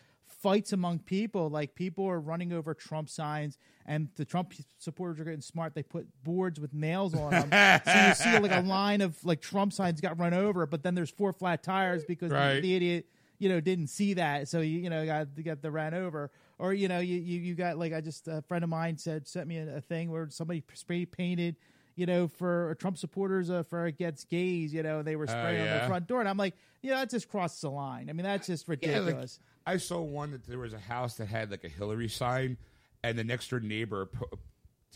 fights 0.41 0.73
among 0.73 0.99
people. 0.99 1.49
Like 1.49 1.75
people 1.75 2.05
are 2.07 2.19
running 2.19 2.51
over 2.53 2.73
Trump 2.73 3.09
signs, 3.09 3.59
and 3.85 4.09
the 4.15 4.25
Trump 4.25 4.53
supporters 4.79 5.19
are 5.19 5.23
getting 5.25 5.41
smart. 5.41 5.75
They 5.75 5.83
put 5.83 6.07
boards 6.23 6.59
with 6.59 6.73
nails 6.73 7.13
on 7.13 7.31
them, 7.31 7.81
so 7.85 8.07
you 8.07 8.13
see 8.15 8.39
like 8.39 8.51
a 8.55 8.61
line 8.67 9.01
of 9.01 9.23
like 9.23 9.41
Trump 9.41 9.71
signs 9.73 10.01
got 10.01 10.17
run 10.17 10.33
over, 10.33 10.65
but 10.65 10.81
then 10.81 10.95
there's 10.95 11.11
four 11.11 11.31
flat 11.33 11.61
tires 11.61 12.03
because 12.05 12.31
the- 12.31 12.59
the 12.61 12.75
idiot 12.75 13.05
you 13.39 13.49
know 13.49 13.59
didn't 13.59 13.87
see 13.87 14.13
that 14.13 14.47
so 14.47 14.61
you 14.61 14.79
you 14.79 14.89
know 14.89 15.05
got 15.05 15.27
got 15.43 15.61
the 15.61 15.71
ran 15.71 15.93
over 15.93 16.31
or 16.59 16.73
you 16.73 16.87
know 16.87 16.99
you, 16.99 17.17
you 17.17 17.39
you 17.39 17.55
got 17.55 17.77
like 17.77 17.93
i 17.93 18.01
just 18.01 18.27
a 18.27 18.41
friend 18.43 18.63
of 18.63 18.69
mine 18.69 18.97
said 18.97 19.27
sent 19.27 19.47
me 19.47 19.57
a, 19.57 19.77
a 19.77 19.81
thing 19.81 20.11
where 20.11 20.29
somebody 20.29 20.63
spray 20.73 21.05
painted 21.05 21.55
you 21.95 22.05
know 22.05 22.27
for 22.27 22.75
trump 22.79 22.97
supporters 22.97 23.49
uh, 23.49 23.63
for 23.63 23.85
against 23.85 24.29
gays 24.29 24.73
you 24.73 24.83
know 24.83 25.01
they 25.01 25.15
were 25.15 25.27
spraying 25.27 25.61
on 25.61 25.67
yeah. 25.67 25.79
the 25.79 25.87
front 25.87 26.07
door 26.07 26.19
and 26.19 26.29
i'm 26.29 26.37
like 26.37 26.55
yeah 26.81 26.95
that 26.95 27.09
just 27.09 27.29
crosses 27.29 27.61
the 27.61 27.69
line 27.69 28.09
i 28.09 28.13
mean 28.13 28.25
that's 28.25 28.47
just 28.47 28.67
Yeah, 28.67 28.73
ridiculous 28.73 29.39
like, 29.41 29.49
I 29.65 29.77
saw 29.77 30.01
one 30.01 30.31
that 30.31 30.45
there 30.45 30.57
was 30.57 30.73
a 30.73 30.79
house 30.79 31.15
that 31.17 31.27
had 31.27 31.51
like 31.51 31.63
a 31.63 31.69
Hillary 31.69 32.09
sign, 32.09 32.57
and 33.03 33.19
the 33.19 33.23
next 33.23 33.51
door 33.51 33.59
neighbor 33.59 34.09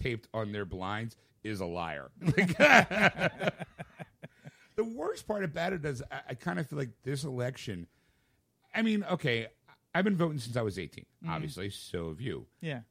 taped 0.02 0.28
on 0.34 0.52
their 0.52 0.66
blinds 0.66 1.16
is 1.44 1.60
a 1.60 1.66
liar. 1.66 2.10
The 4.76 4.84
worst 4.84 5.28
part 5.28 5.44
about 5.44 5.74
it 5.74 5.86
is 5.86 6.02
I, 6.12 6.22
I 6.30 6.34
kind 6.34 6.60
of 6.60 6.68
feel 6.68 6.80
like 6.80 6.90
this 7.04 7.24
election. 7.24 7.88
I 8.74 8.82
mean, 8.82 9.04
okay, 9.04 9.48
I've 9.94 10.04
been 10.04 10.18
voting 10.18 10.40
since 10.40 10.58
I 10.58 10.62
was 10.62 10.80
18, 10.80 11.06
obviously, 11.30 11.70
so 11.70 12.10
have 12.10 12.22
you. 12.22 12.48
yeah 12.62 12.82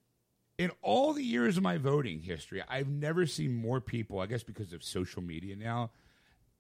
In 0.59 0.71
all 0.83 1.13
the 1.13 1.25
years 1.25 1.57
of 1.57 1.63
my 1.63 1.79
voting 1.79 2.21
history, 2.21 2.63
I've 2.69 2.89
never 2.89 3.27
seen 3.27 3.55
more 3.55 3.81
people, 3.81 4.21
I 4.21 4.27
guess 4.27 4.43
because 4.43 4.73
of 4.73 4.85
social 4.85 5.23
media 5.23 5.57
now, 5.57 5.91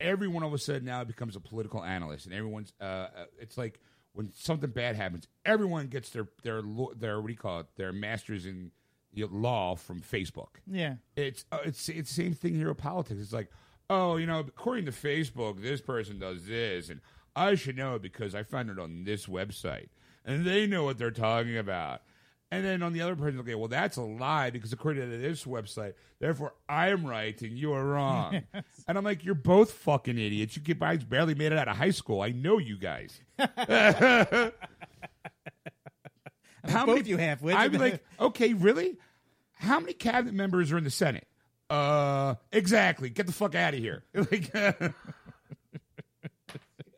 everyone 0.01 0.43
all 0.43 0.49
of 0.49 0.55
a 0.55 0.59
sudden 0.59 0.85
now 0.85 1.05
becomes 1.05 1.37
a 1.37 1.41
political 1.41 1.85
analyst, 1.85 2.27
and 2.27 2.35
everyone's. 2.35 2.73
Uh, 2.81 2.85
uh, 2.85 3.09
it's 3.39 3.57
like 3.57 3.81
when 4.13 4.33
something 4.35 4.71
bad 4.71 4.97
happens, 4.97 5.27
everyone 5.45 5.87
gets 5.87 6.11
their 6.11 6.29
their 6.43 6.63
their 6.97 7.21
what 7.21 7.27
do 7.29 7.33
you 7.33 7.39
call 7.39 7.61
it? 7.61 7.67
Their 7.77 7.93
masters 7.93 8.47
in 8.47 8.73
you 9.15 9.27
know, 9.27 9.37
law 9.37 9.75
from 9.77 10.01
Facebook. 10.01 10.57
yeah 10.67 10.97
It's 11.17 11.45
uh, 11.53 11.59
it's 11.65 11.89
it's 11.89 12.15
the 12.15 12.23
same 12.25 12.35
thing 12.35 12.55
here 12.55 12.69
with 12.69 12.79
politics. 12.79 13.21
It's 13.21 13.33
like, 13.33 13.51
oh, 13.89 14.17
you 14.17 14.27
know, 14.27 14.41
according 14.41 14.87
to 14.87 14.93
Facebook, 14.93 15.63
this 15.63 15.81
person 15.81 16.19
does 16.19 16.47
this, 16.47 16.89
and 16.89 17.01
I 17.35 17.55
should 17.55 17.77
know 17.77 17.97
it 17.97 18.03
because 18.03 18.35
I 18.35 18.43
found 18.43 18.71
it 18.71 18.79
on 18.79 19.05
this 19.05 19.27
website, 19.27 19.89
and 20.25 20.45
they 20.45 20.67
know 20.67 20.85
what 20.85 20.99
they're 20.99 21.11
talking 21.11 21.57
about. 21.57 22.03
And 22.53 22.65
then 22.67 22.83
on 22.83 22.93
the 22.93 23.01
other 23.01 23.17
person, 23.17 23.41
okay, 23.41 23.55
well, 23.55 23.69
that's 23.69 23.97
a 23.97 24.03
lie 24.03 24.51
because 24.51 24.75
according 24.75 25.11
to 25.11 25.17
this 25.17 25.45
website, 25.45 25.95
therefore 26.19 26.53
I'm 26.69 27.07
right 27.07 27.41
and 27.41 27.57
you 27.57 27.73
are 27.73 27.83
wrong. 27.83 28.43
And 28.87 28.99
I'm 28.99 29.05
like, 29.05 29.25
you're 29.25 29.35
both 29.35 29.73
fucking 29.73 30.19
idiots. 30.19 30.57
You 30.57 30.75
guys 30.75 31.03
barely 31.03 31.35
made 31.35 31.53
it 31.53 31.59
out 31.59 31.69
of 31.69 31.77
high 31.77 31.93
school. 31.93 32.21
I 32.21 32.33
know 32.33 32.59
you 32.59 32.77
guys. 32.77 33.19
How 33.39 34.51
both 36.85 37.07
you 37.07 37.17
half-wits. 37.17 37.57
I'd 37.57 37.73
be 37.73 37.79
like, 37.79 38.05
okay, 38.21 38.53
really? 38.53 38.99
How 39.55 39.81
many 39.81 39.95
cabinet 39.95 40.35
members 40.35 40.71
are 40.73 40.79
in 40.79 40.85
the 40.85 40.91
Senate? 40.91 41.27
Uh, 41.71 42.35
exactly. 42.53 43.09
Get 43.09 43.27
the 43.27 43.33
fuck 43.33 43.55
out 43.55 43.73
of 43.73 43.81
here. 43.81 44.05
Like, 44.15 44.55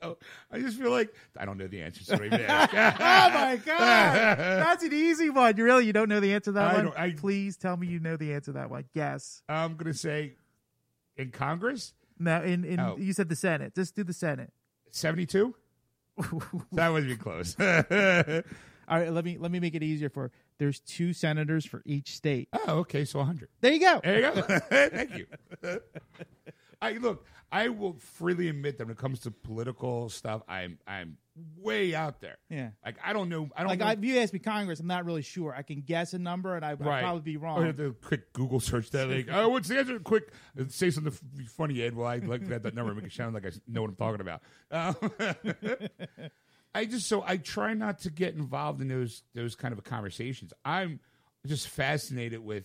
you 0.08 0.16
oh, 0.52 0.56
I 0.56 0.58
just 0.60 0.78
feel 0.78 0.90
like 0.90 1.14
I 1.38 1.44
don't 1.44 1.58
know 1.58 1.66
the 1.66 1.82
answer. 1.82 2.04
So 2.04 2.14
I 2.14 2.16
don't 2.16 2.26
even 2.26 2.40
ask. 2.42 2.72
oh 2.74 3.38
my 3.38 3.56
god 3.64 4.38
that's 4.38 4.82
an 4.84 4.92
easy 4.92 5.30
one 5.30 5.56
you 5.56 5.64
really 5.64 5.86
you 5.86 5.92
don't 5.92 6.08
know 6.08 6.20
the 6.20 6.32
answer 6.34 6.46
to 6.46 6.52
that 6.52 6.74
I 6.74 6.84
one 6.84 6.92
I- 6.96 7.10
please 7.12 7.56
tell 7.56 7.76
me 7.76 7.86
you 7.86 8.00
know 8.00 8.16
the 8.16 8.32
answer 8.32 8.52
to 8.52 8.58
that 8.58 8.70
one 8.70 8.84
guess 8.94 9.42
I'm 9.48 9.76
gonna 9.76 9.94
say 9.94 10.34
in 11.16 11.30
Congress, 11.30 11.94
no 12.18 12.42
in 12.42 12.64
in 12.64 12.80
Oh. 12.80 12.96
you 12.98 13.12
said 13.12 13.28
the 13.28 13.36
senate 13.36 13.74
just 13.74 13.94
do 13.94 14.04
the 14.04 14.12
senate 14.12 14.52
72. 14.90 15.54
that 16.72 16.88
would 16.90 17.06
be 17.08 17.16
close. 17.16 17.56
All 17.60 18.98
right, 18.98 19.10
let 19.12 19.24
me 19.24 19.38
let 19.38 19.50
me 19.50 19.58
make 19.58 19.74
it 19.74 19.82
easier 19.82 20.08
for. 20.08 20.30
There's 20.58 20.78
two 20.78 21.12
senators 21.12 21.64
for 21.66 21.82
each 21.84 22.14
state. 22.14 22.48
oh, 22.52 22.78
okay, 22.80 23.04
so 23.04 23.18
100. 23.18 23.48
There 23.60 23.72
you 23.72 23.80
go. 23.80 24.00
There 24.04 24.14
you 24.16 24.20
go. 24.22 24.58
Thank 24.70 25.16
you. 25.16 25.26
I 26.84 26.92
look. 26.92 27.26
I 27.52 27.68
will 27.68 27.94
freely 27.98 28.48
admit 28.48 28.78
that 28.78 28.86
when 28.86 28.92
it 28.92 28.98
comes 28.98 29.20
to 29.20 29.30
political 29.30 30.08
stuff, 30.08 30.42
I'm 30.48 30.78
I'm 30.86 31.18
way 31.56 31.94
out 31.94 32.20
there. 32.20 32.36
Yeah. 32.50 32.70
Like 32.84 32.96
I 33.04 33.12
don't 33.12 33.28
know. 33.28 33.48
I 33.56 33.60
don't 33.60 33.68
Like 33.68 33.78
know. 33.78 33.86
I, 33.86 33.92
if 33.92 34.04
you 34.04 34.18
ask 34.18 34.32
me 34.32 34.40
Congress, 34.40 34.80
I'm 34.80 34.86
not 34.88 35.04
really 35.04 35.22
sure. 35.22 35.54
I 35.54 35.62
can 35.62 35.80
guess 35.80 36.14
a 36.14 36.18
number, 36.18 36.56
and 36.56 36.64
I, 36.64 36.70
I'd 36.72 36.80
probably 36.80 37.20
be 37.22 37.36
wrong. 37.36 37.62
I 37.62 37.66
have 37.66 37.76
to 37.76 37.94
quick 38.02 38.32
Google 38.32 38.58
search 38.60 38.90
that. 38.90 39.08
Like, 39.08 39.28
oh, 39.32 39.50
what's 39.50 39.68
the 39.68 39.78
answer? 39.78 39.98
Quick, 40.00 40.32
say 40.68 40.90
something 40.90 41.12
funny, 41.56 41.80
Ed. 41.82 41.94
Well, 41.94 42.08
I 42.08 42.16
like 42.18 42.46
that, 42.48 42.64
that 42.64 42.74
number, 42.74 42.92
make 42.94 43.04
it 43.04 43.12
sound 43.12 43.34
like 43.34 43.46
I 43.46 43.50
know 43.68 43.82
what 43.82 43.90
I'm 43.90 43.96
talking 43.96 44.20
about. 44.20 44.42
Um, 44.70 45.90
I 46.74 46.86
just 46.86 47.06
so 47.08 47.22
I 47.24 47.36
try 47.36 47.74
not 47.74 48.00
to 48.00 48.10
get 48.10 48.34
involved 48.34 48.80
in 48.80 48.88
those 48.88 49.22
those 49.34 49.54
kind 49.54 49.72
of 49.72 49.82
conversations. 49.84 50.52
I'm 50.64 50.98
just 51.46 51.68
fascinated 51.68 52.40
with 52.40 52.64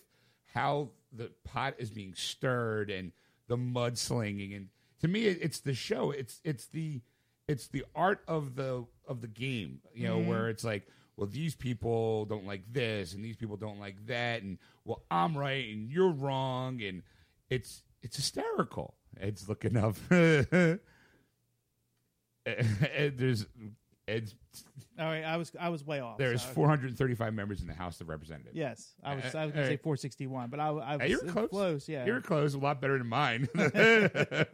how 0.53 0.89
the 1.11 1.31
pot 1.43 1.75
is 1.77 1.91
being 1.91 2.15
stirred 2.15 2.89
and 2.89 3.11
the 3.49 3.57
mudslinging, 3.57 4.55
and 4.55 4.69
to 5.01 5.09
me, 5.09 5.25
it, 5.25 5.39
it's 5.41 5.59
the 5.59 5.73
show. 5.73 6.11
It's 6.11 6.39
it's 6.45 6.67
the 6.67 7.01
it's 7.47 7.67
the 7.67 7.83
art 7.93 8.21
of 8.27 8.55
the 8.55 8.85
of 9.07 9.19
the 9.19 9.27
game. 9.27 9.81
You 9.93 10.07
know, 10.07 10.19
mm-hmm. 10.19 10.29
where 10.29 10.49
it's 10.49 10.63
like, 10.63 10.87
well, 11.17 11.27
these 11.27 11.55
people 11.55 12.25
don't 12.25 12.47
like 12.47 12.71
this, 12.71 13.13
and 13.13 13.25
these 13.25 13.35
people 13.35 13.57
don't 13.57 13.79
like 13.79 14.05
that, 14.05 14.43
and 14.43 14.57
well, 14.85 15.03
I'm 15.11 15.37
right 15.37 15.67
and 15.73 15.89
you're 15.91 16.11
wrong, 16.11 16.81
and 16.81 17.01
it's 17.49 17.83
it's 18.01 18.15
hysterical. 18.15 18.93
It's 19.19 19.49
looking 19.49 19.75
up. 19.75 19.97
Eh, 22.45 22.63
eh, 22.95 23.09
there's 23.13 23.45
Ed's, 24.09 24.35
All 24.97 25.05
right, 25.05 25.23
I 25.23 25.37
was 25.37 25.51
I 25.59 25.69
was 25.69 25.85
way 25.85 25.99
off. 25.99 26.17
there's 26.17 26.41
so- 26.41 26.49
435 26.53 27.33
members 27.33 27.61
in 27.61 27.67
the 27.67 27.73
House 27.73 28.01
of 28.01 28.09
Representatives. 28.09 28.55
Yes, 28.55 28.95
I 29.03 29.15
was 29.15 29.35
I 29.35 29.45
was 29.45 29.53
gonna 29.53 29.67
say 29.67 29.77
461, 29.77 30.49
but 30.49 30.59
I, 30.59 30.67
I 30.67 30.71
was 30.95 31.01
Hey, 31.01 31.09
you're 31.09 31.19
close. 31.19 31.49
close. 31.49 31.89
Yeah, 31.89 32.05
You're 32.05 32.21
close, 32.21 32.53
a 32.53 32.57
lot 32.59 32.81
better 32.81 32.97
than 32.97 33.07
mine. 33.07 33.47
the 33.53 34.47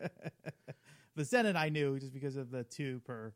Senate 1.23 1.55
I 1.55 1.69
knew 1.69 1.97
just 1.99 2.13
because 2.13 2.35
of 2.35 2.51
the 2.51 2.63
two 2.63 3.01
per. 3.05 3.33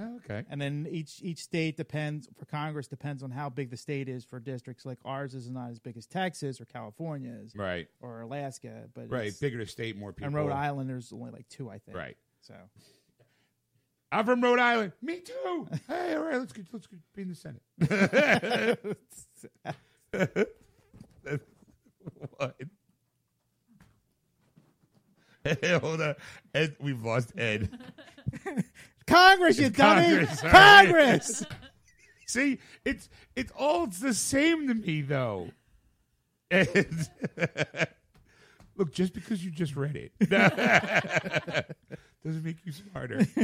Oh, 0.00 0.16
okay. 0.24 0.42
and 0.48 0.58
then 0.58 0.88
each 0.90 1.20
each 1.22 1.40
state 1.40 1.76
depends 1.76 2.26
for 2.38 2.46
Congress 2.46 2.86
depends 2.88 3.22
on 3.22 3.30
how 3.30 3.50
big 3.50 3.68
the 3.70 3.76
state 3.76 4.08
is 4.08 4.24
for 4.24 4.40
districts. 4.40 4.86
Like 4.86 4.98
ours 5.04 5.34
is 5.34 5.50
not 5.50 5.70
as 5.70 5.78
big 5.78 5.98
as 5.98 6.06
Texas 6.06 6.62
or 6.62 6.64
California 6.64 7.34
is 7.44 7.54
Right. 7.54 7.88
or 8.00 8.22
Alaska, 8.22 8.84
but 8.94 9.10
Right. 9.10 9.26
it's- 9.26 9.38
Bigger 9.38 9.58
the 9.58 9.66
state, 9.66 9.96
more 9.98 10.12
people. 10.14 10.28
and 10.28 10.34
Rhode 10.34 10.50
Island 10.52 10.88
there's 10.88 11.12
only 11.12 11.30
like 11.30 11.46
two, 11.48 11.68
I 11.68 11.76
think. 11.78 11.94
Right. 11.96 12.16
So 12.40 12.54
I'm 14.12 14.26
from 14.26 14.42
Rhode 14.42 14.58
Island. 14.58 14.92
Me 15.00 15.20
too. 15.20 15.66
hey, 15.88 16.14
all 16.14 16.24
right, 16.24 16.38
let's 16.38 16.52
get 16.52 16.66
let's 16.70 16.86
get 16.86 17.00
be 17.14 17.22
in 17.22 17.28
the 17.30 17.34
Senate. 17.34 17.62
what? 22.36 22.56
Hey, 25.44 25.78
hold 25.78 26.02
on. 26.02 26.14
Ed, 26.54 26.76
we've 26.78 27.02
lost 27.02 27.32
Ed. 27.38 27.70
Congress, 29.06 29.58
you 29.58 29.70
dummy, 29.70 30.26
Congress. 30.26 30.40
Congress. 30.42 31.44
See, 32.26 32.58
it's 32.84 33.08
it's 33.34 33.50
all 33.58 33.84
it's 33.84 33.98
the 33.98 34.12
same 34.12 34.68
to 34.68 34.74
me 34.74 35.00
though. 35.00 35.48
And- 36.50 37.08
look, 38.76 38.92
just 38.92 39.14
because 39.14 39.42
you 39.42 39.50
just 39.50 39.74
read 39.74 39.96
it 39.96 40.12
doesn't 42.24 42.44
make 42.44 42.58
you 42.64 42.72
smarter. 42.72 43.26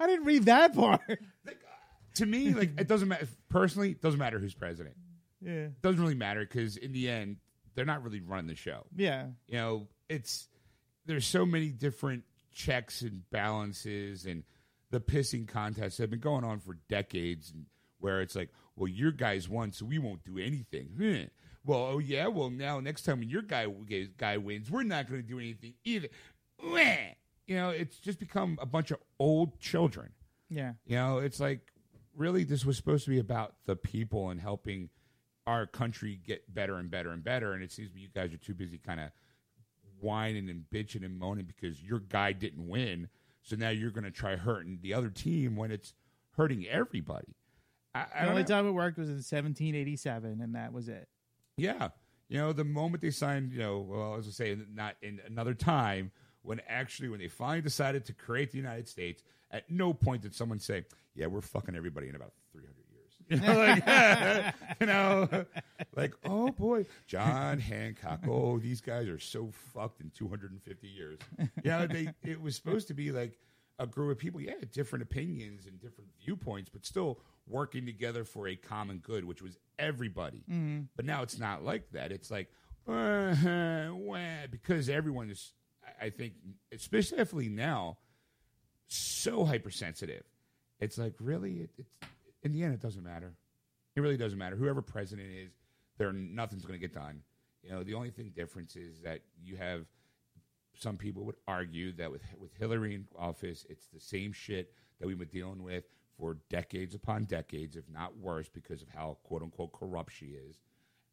I 0.00 0.06
didn't 0.06 0.24
read 0.26 0.44
that 0.44 0.74
part. 0.74 1.00
Uh, 1.08 1.14
to 2.16 2.26
me, 2.26 2.52
like 2.54 2.78
it 2.78 2.88
doesn't 2.88 3.08
matter. 3.08 3.26
Personally, 3.48 3.90
it 3.92 4.02
doesn't 4.02 4.18
matter 4.18 4.38
who's 4.38 4.54
president. 4.54 4.96
Yeah, 5.40 5.52
It 5.66 5.82
doesn't 5.82 6.00
really 6.00 6.14
matter 6.14 6.40
because 6.40 6.76
in 6.76 6.92
the 6.92 7.08
end, 7.08 7.38
they're 7.74 7.84
not 7.84 8.02
really 8.04 8.20
running 8.20 8.46
the 8.46 8.54
show. 8.54 8.84
yeah, 8.94 9.26
You 9.48 9.56
know, 9.56 9.88
it's 10.08 10.48
there's 11.06 11.26
so 11.26 11.44
many 11.46 11.70
different 11.70 12.24
checks 12.52 13.02
and 13.02 13.28
balances 13.30 14.26
and 14.26 14.44
the 14.90 15.00
pissing 15.00 15.48
contests 15.48 15.98
have 15.98 16.10
been 16.10 16.20
going 16.20 16.44
on 16.44 16.60
for 16.60 16.78
decades 16.88 17.50
and 17.50 17.64
where 17.98 18.20
it's 18.20 18.36
like, 18.36 18.50
well, 18.76 18.88
your 18.88 19.10
guys 19.10 19.48
won, 19.48 19.72
so 19.72 19.86
we 19.86 19.98
won't 19.98 20.22
do 20.24 20.38
anything. 20.38 21.28
Well, 21.64 21.78
oh 21.92 21.98
yeah, 22.00 22.26
well 22.26 22.50
now 22.50 22.80
next 22.80 23.02
time 23.04 23.20
when 23.20 23.28
your 23.30 23.42
guy 23.42 23.66
guy 24.18 24.36
wins, 24.36 24.68
we're 24.68 24.82
not 24.82 25.08
going 25.08 25.22
to 25.22 25.26
do 25.28 25.38
anything 25.38 25.74
either. 25.84 26.08
You 27.52 27.58
know, 27.58 27.68
it's 27.70 27.98
just 27.98 28.18
become 28.18 28.58
a 28.62 28.66
bunch 28.66 28.90
of 28.90 28.98
old 29.18 29.60
children. 29.60 30.10
yeah. 30.48 30.72
You 30.86 30.96
know, 30.96 31.18
it's 31.18 31.38
like 31.38 31.60
really 32.16 32.44
this 32.44 32.64
was 32.64 32.76
supposed 32.78 33.04
to 33.04 33.10
be 33.10 33.18
about 33.18 33.54
the 33.66 33.76
people 33.76 34.30
and 34.30 34.40
helping 34.40 34.88
our 35.46 35.66
country 35.66 36.18
get 36.26 36.52
better 36.54 36.76
and 36.76 36.90
better 36.90 37.10
and 37.10 37.22
better. 37.22 37.52
And 37.52 37.62
it 37.62 37.70
seems 37.72 37.90
to 37.90 37.94
me 37.96 38.00
you 38.02 38.08
guys 38.14 38.32
are 38.32 38.38
too 38.38 38.54
busy 38.54 38.78
kind 38.78 39.00
of 39.00 39.10
whining 40.00 40.48
and 40.50 40.64
bitching 40.72 41.04
and 41.04 41.18
moaning 41.18 41.44
because 41.44 41.82
your 41.82 42.00
guy 42.00 42.32
didn't 42.32 42.66
win. 42.68 43.08
So 43.42 43.56
now 43.56 43.70
you're 43.70 43.90
going 43.90 44.04
to 44.04 44.10
try 44.10 44.36
hurting 44.36 44.78
the 44.82 44.94
other 44.94 45.10
team 45.10 45.56
when 45.56 45.70
it's 45.70 45.94
hurting 46.36 46.66
everybody. 46.66 47.34
I, 47.94 48.06
I 48.14 48.24
The 48.24 48.30
only 48.30 48.42
know. 48.42 48.48
time 48.48 48.66
it 48.66 48.70
worked 48.72 48.98
was 48.98 49.08
in 49.08 49.16
1787, 49.16 50.40
and 50.40 50.54
that 50.54 50.72
was 50.72 50.88
it. 50.88 51.08
Yeah. 51.56 51.88
You 52.28 52.38
know, 52.38 52.52
the 52.52 52.64
moment 52.64 53.02
they 53.02 53.10
signed, 53.10 53.52
you 53.52 53.58
know, 53.58 53.80
well, 53.80 54.14
as 54.16 54.26
I 54.26 54.30
say, 54.30 54.56
not 54.72 54.96
in 55.02 55.20
another 55.26 55.54
time, 55.54 56.10
when 56.42 56.60
actually, 56.68 57.08
when 57.08 57.20
they 57.20 57.28
finally 57.28 57.62
decided 57.62 58.04
to 58.06 58.12
create 58.12 58.50
the 58.50 58.58
United 58.58 58.88
States, 58.88 59.22
at 59.50 59.70
no 59.70 59.92
point 59.92 60.22
did 60.22 60.34
someone 60.34 60.58
say, 60.58 60.84
yeah, 61.14 61.26
we're 61.26 61.40
fucking 61.40 61.74
everybody 61.76 62.08
in 62.08 62.16
about 62.16 62.32
300 62.52 62.74
years. 62.76 62.78
You 63.28 63.38
know, 63.38 63.58
like, 63.58 64.54
you 64.80 64.86
know, 64.86 65.44
like, 65.96 66.12
oh 66.24 66.50
boy, 66.50 66.86
John 67.06 67.58
Hancock. 67.60 68.20
Oh, 68.28 68.58
these 68.58 68.80
guys 68.80 69.08
are 69.08 69.18
so 69.18 69.50
fucked 69.72 70.00
in 70.00 70.10
250 70.10 70.88
years. 70.88 71.18
Yeah, 71.64 71.86
they, 71.86 72.08
it 72.22 72.40
was 72.42 72.56
supposed 72.56 72.88
to 72.88 72.94
be 72.94 73.10
like 73.12 73.38
a 73.78 73.86
group 73.86 74.10
of 74.12 74.18
people, 74.18 74.40
yeah, 74.40 74.54
different 74.72 75.02
opinions 75.02 75.66
and 75.66 75.80
different 75.80 76.10
viewpoints, 76.22 76.68
but 76.68 76.84
still 76.84 77.20
working 77.48 77.86
together 77.86 78.24
for 78.24 78.48
a 78.48 78.56
common 78.56 78.98
good, 78.98 79.24
which 79.24 79.40
was 79.40 79.56
everybody. 79.78 80.42
But 80.96 81.04
now 81.06 81.22
it's 81.22 81.38
not 81.38 81.64
like 81.64 81.90
that. 81.92 82.12
It's 82.12 82.30
like, 82.30 82.50
uh, 82.88 83.34
because 84.50 84.88
everyone 84.88 85.30
is, 85.30 85.52
I- 86.02 86.10
think, 86.10 86.34
especially 86.72 87.48
now, 87.48 87.98
so 88.86 89.44
hypersensitive. 89.44 90.24
It's 90.80 90.98
like, 90.98 91.14
really? 91.20 91.60
It, 91.60 91.70
it's 91.78 91.98
in 92.42 92.52
the 92.52 92.62
end, 92.62 92.74
it 92.74 92.80
doesn't 92.80 93.02
matter. 93.02 93.34
It 93.94 94.00
really 94.00 94.16
doesn't 94.16 94.38
matter. 94.38 94.56
Whoever 94.56 94.82
president 94.82 95.28
is, 95.30 95.52
there 95.98 96.12
nothing's 96.12 96.64
going 96.64 96.78
to 96.78 96.86
get 96.86 96.94
done. 96.94 97.22
You 97.62 97.70
know, 97.70 97.82
the 97.84 97.94
only 97.94 98.10
thing 98.10 98.32
difference 98.34 98.74
is 98.76 99.00
that 99.00 99.20
you 99.42 99.56
have 99.56 99.86
some 100.74 100.96
people 100.96 101.24
would 101.24 101.36
argue 101.46 101.92
that 101.92 102.10
with 102.10 102.22
with 102.38 102.52
Hillary 102.58 102.94
in 102.94 103.06
office, 103.16 103.66
it's 103.68 103.86
the 103.86 104.00
same 104.00 104.32
shit 104.32 104.72
that 104.98 105.06
we've 105.06 105.18
been 105.18 105.28
dealing 105.28 105.62
with 105.62 105.84
for 106.18 106.38
decades 106.48 106.94
upon 106.94 107.24
decades, 107.24 107.76
if 107.76 107.88
not 107.88 108.16
worse, 108.18 108.48
because 108.48 108.82
of 108.82 108.88
how 108.88 109.18
quote 109.22 109.42
unquote 109.42 109.72
corrupt 109.72 110.12
she 110.12 110.26
is. 110.26 110.58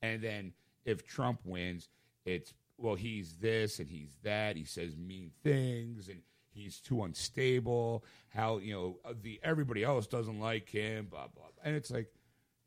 And 0.01 0.21
then 0.21 0.53
if 0.85 1.05
Trump 1.05 1.41
wins, 1.43 1.89
it's 2.25 2.53
well, 2.79 2.95
he's 2.95 3.35
this 3.37 3.79
and 3.79 3.87
he's 3.89 4.15
that. 4.23 4.55
He 4.55 4.63
says 4.65 4.95
mean 4.95 5.31
things 5.43 6.07
and 6.09 6.21
he's 6.51 6.79
too 6.79 7.03
unstable. 7.03 8.03
How 8.29 8.57
you 8.59 8.73
know 8.73 9.13
the 9.21 9.39
everybody 9.43 9.83
else 9.83 10.07
doesn't 10.07 10.39
like 10.39 10.69
him. 10.69 11.07
Blah 11.09 11.27
blah. 11.27 11.43
blah. 11.43 11.63
And 11.63 11.75
it's 11.75 11.91
like, 11.91 12.07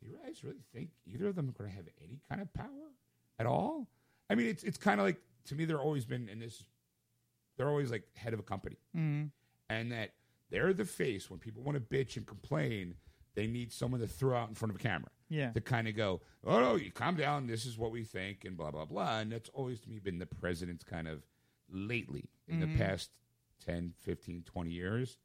you 0.01 0.16
guys 0.25 0.42
really 0.44 0.62
think 0.75 0.90
either 1.07 1.29
of 1.29 1.35
them 1.37 1.48
are 1.48 1.53
going 1.53 1.70
to 1.70 1.77
have 1.77 1.87
any 2.05 2.20
kind 2.29 2.40
of 2.42 2.53
power 2.53 2.90
at 3.38 3.46
all? 3.46 3.88
I 4.31 4.35
mean, 4.35 4.46
it's 4.46 4.62
it's 4.64 4.79
kind 4.79 5.01
of 5.01 5.07
like 5.07 5.20
to 5.46 5.55
me, 5.55 5.64
they're 5.64 5.79
always 5.81 6.05
been 6.05 6.29
in 6.29 6.38
this. 6.40 6.64
They're 7.57 7.68
always 7.68 7.90
like 7.90 8.05
head 8.16 8.33
of 8.33 8.40
a 8.40 8.42
company, 8.42 8.77
Mm-hmm. 8.96 9.27
and 9.70 9.92
that 9.92 10.11
they're 10.51 10.72
the 10.72 10.85
face 10.85 11.31
when 11.31 11.38
people 11.38 11.62
want 11.62 11.77
to 11.77 11.81
bitch 11.81 12.16
and 12.16 12.27
complain. 12.27 12.94
They 13.35 13.46
need 13.46 13.72
someone 13.72 14.01
to 14.01 14.07
throw 14.07 14.37
out 14.37 14.51
in 14.51 14.55
front 14.55 14.70
of 14.75 14.77
a 14.77 14.83
camera 14.83 15.09
Yeah, 15.32 15.50
to 15.52 15.60
kind 15.60 15.88
of 15.88 15.96
go, 15.96 16.20
oh 16.44 16.60
no, 16.60 16.74
you 16.76 16.90
calm 16.92 17.16
down. 17.16 17.46
This 17.46 17.64
is 17.66 17.78
what 17.78 17.90
we 17.90 18.04
think, 18.04 18.44
and 18.44 18.56
blah 18.56 18.70
blah 18.70 18.84
blah. 18.84 19.18
And 19.20 19.32
that's 19.32 19.48
always 19.54 19.80
to 19.80 19.88
me 19.88 19.98
been 19.98 20.18
the 20.18 20.26
president's 20.26 20.84
kind 20.84 21.08
of 21.08 21.22
lately 21.70 22.28
in 22.48 22.56
Mhm. 22.60 22.60
the 22.72 22.78
past 22.78 23.10
10, 23.64 23.94
15, 24.00 24.42
20 24.42 24.70
years. 24.70 25.18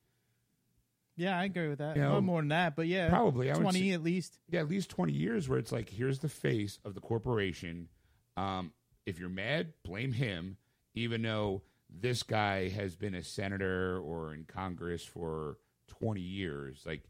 yeah, 1.16 1.38
I 1.38 1.46
agree 1.46 1.68
with 1.68 1.80
that. 1.80 1.96
You 1.96 2.04
know, 2.04 2.22
more 2.22 2.42
than 2.42 2.50
that, 2.50 2.76
but 2.76 2.86
yeah, 2.88 3.10
Probably, 3.10 3.50
I 3.52 3.56
twenty 3.56 3.90
say- 3.90 3.94
at 3.94 4.04
least. 4.04 4.40
Yeah, 4.50 4.60
at 4.60 4.70
least 4.70 4.90
twenty 4.92 5.14
years 5.14 5.50
where 5.50 5.58
it's 5.58 5.72
like, 5.72 5.90
here's 5.90 6.20
the 6.20 6.30
face 6.30 6.78
of 6.86 6.94
the 6.94 7.02
corporation. 7.02 7.90
Um, 8.36 8.72
if 9.08 9.20
you're 9.20 9.28
mad, 9.30 9.74
blame 9.84 10.12
him, 10.14 10.58
even 10.94 11.24
though 11.24 11.64
this 11.90 12.22
guy 12.22 12.70
has 12.70 12.96
been 12.96 13.16
a 13.16 13.24
senator 13.24 14.00
or 14.00 14.34
in 14.36 14.44
Congress 14.46 15.04
for 15.04 15.58
twenty 15.88 16.22
years. 16.22 16.84
Like, 16.86 17.04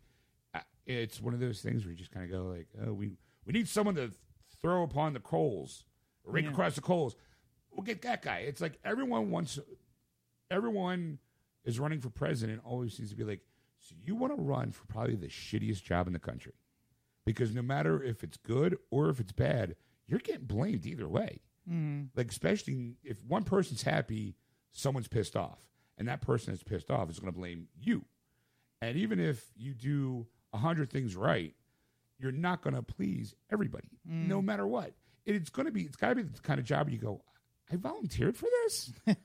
it's 0.88 1.22
one 1.22 1.34
of 1.34 1.40
those 1.40 1.62
things 1.62 1.84
where 1.84 1.92
you 1.92 1.98
just 1.98 2.12
kind 2.12 2.26
of 2.26 2.32
go 2.32 2.46
like, 2.48 2.68
oh, 2.86 2.94
we 2.94 3.12
we 3.46 3.54
need 3.54 3.68
someone 3.68 3.96
to 3.96 4.12
throw 4.62 4.84
upon 4.84 5.14
the 5.14 5.20
coals, 5.20 5.84
rake 6.26 6.46
Yeah. 6.46 6.52
across 6.52 6.76
the 6.76 6.82
coals. 6.82 7.16
We'll 7.72 7.84
get 7.84 8.02
that 8.02 8.22
guy. 8.24 8.40
It's 8.40 8.60
like 8.62 8.80
everyone 8.84 9.30
wants, 9.30 9.60
everyone 10.50 11.20
is 11.66 11.80
running 11.80 12.00
for 12.02 12.10
president. 12.10 12.62
Always 12.64 12.96
seems 12.96 13.10
to 13.12 13.16
be 13.16 13.24
like, 13.24 13.42
so 13.80 13.96
you 14.04 14.16
want 14.16 14.36
to 14.36 14.42
run 14.42 14.72
for 14.72 14.86
probably 14.88 15.16
the 15.16 15.28
shittiest 15.28 15.84
job 15.84 16.08
in 16.08 16.14
the 16.14 16.20
country 16.20 16.54
because 17.26 17.54
no 17.54 17.62
matter 17.62 18.02
if 18.02 18.24
it's 18.24 18.38
good 18.38 18.78
or 18.90 19.10
if 19.10 19.20
it's 19.20 19.32
bad, 19.32 19.76
you're 20.08 20.20
getting 20.20 20.46
blamed 20.46 20.86
either 20.86 21.08
way. 21.08 21.42
Mm-hmm. 21.70 22.06
Like 22.16 22.32
especially 22.32 22.96
if 23.04 23.24
one 23.26 23.44
person's 23.44 23.84
happy, 23.84 24.36
someone's 24.72 25.08
pissed 25.08 25.36
off, 25.36 25.60
and 25.98 26.08
that 26.08 26.22
person 26.22 26.54
that's 26.54 26.64
pissed 26.64 26.90
off 26.90 27.10
is 27.10 27.20
going 27.20 27.32
to 27.32 27.38
blame 27.38 27.68
you. 27.80 28.06
And 28.82 28.98
even 28.98 29.20
if 29.20 29.46
you 29.56 29.74
do 29.74 30.28
a 30.54 30.58
hundred 30.58 30.90
things 30.90 31.16
right, 31.16 31.54
you're 32.20 32.32
not 32.32 32.62
going 32.62 32.76
to 32.76 32.82
please 32.82 33.36
everybody, 33.52 33.90
no 34.06 34.42
matter 34.42 34.66
what. 34.66 34.94
It's 35.26 35.50
going 35.50 35.66
to 35.66 35.72
be. 35.72 35.82
It's 35.84 35.98
got 35.98 36.10
to 36.10 36.16
be 36.16 36.24
the 36.24 36.40
kind 36.40 36.60
of 36.60 36.66
job 36.66 36.88
where 36.88 36.94
you 36.94 37.00
go. 37.00 37.22
I 37.72 37.76
volunteered 37.76 38.38
for 38.38 38.48
this. 38.64 38.92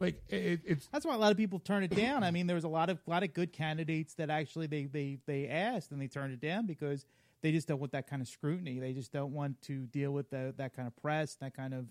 like 0.00 0.22
it, 0.28 0.60
it's 0.64 0.86
That's 0.92 1.04
why 1.04 1.14
a 1.14 1.18
lot 1.18 1.32
of 1.32 1.36
people 1.36 1.58
turn 1.58 1.82
it 1.82 1.94
down. 1.94 2.22
I 2.22 2.30
mean, 2.30 2.46
there 2.46 2.54
was 2.54 2.64
a 2.64 2.68
lot 2.68 2.88
of 2.88 2.98
lot 3.06 3.22
of 3.24 3.32
good 3.32 3.52
candidates 3.52 4.14
that 4.14 4.30
actually 4.30 4.68
they 4.68 4.84
they 4.84 5.18
they 5.26 5.48
asked 5.48 5.90
and 5.90 6.00
they 6.00 6.06
turned 6.06 6.32
it 6.32 6.40
down 6.40 6.66
because 6.66 7.04
they 7.42 7.50
just 7.52 7.66
don't 7.68 7.80
want 7.80 7.92
that 7.92 8.06
kind 8.08 8.22
of 8.22 8.28
scrutiny. 8.28 8.78
They 8.78 8.92
just 8.92 9.12
don't 9.12 9.32
want 9.32 9.60
to 9.62 9.86
deal 9.86 10.12
with 10.12 10.30
the, 10.30 10.54
that 10.56 10.74
kind 10.74 10.86
of 10.88 10.96
press, 10.96 11.34
that 11.40 11.54
kind 11.54 11.74
of 11.74 11.86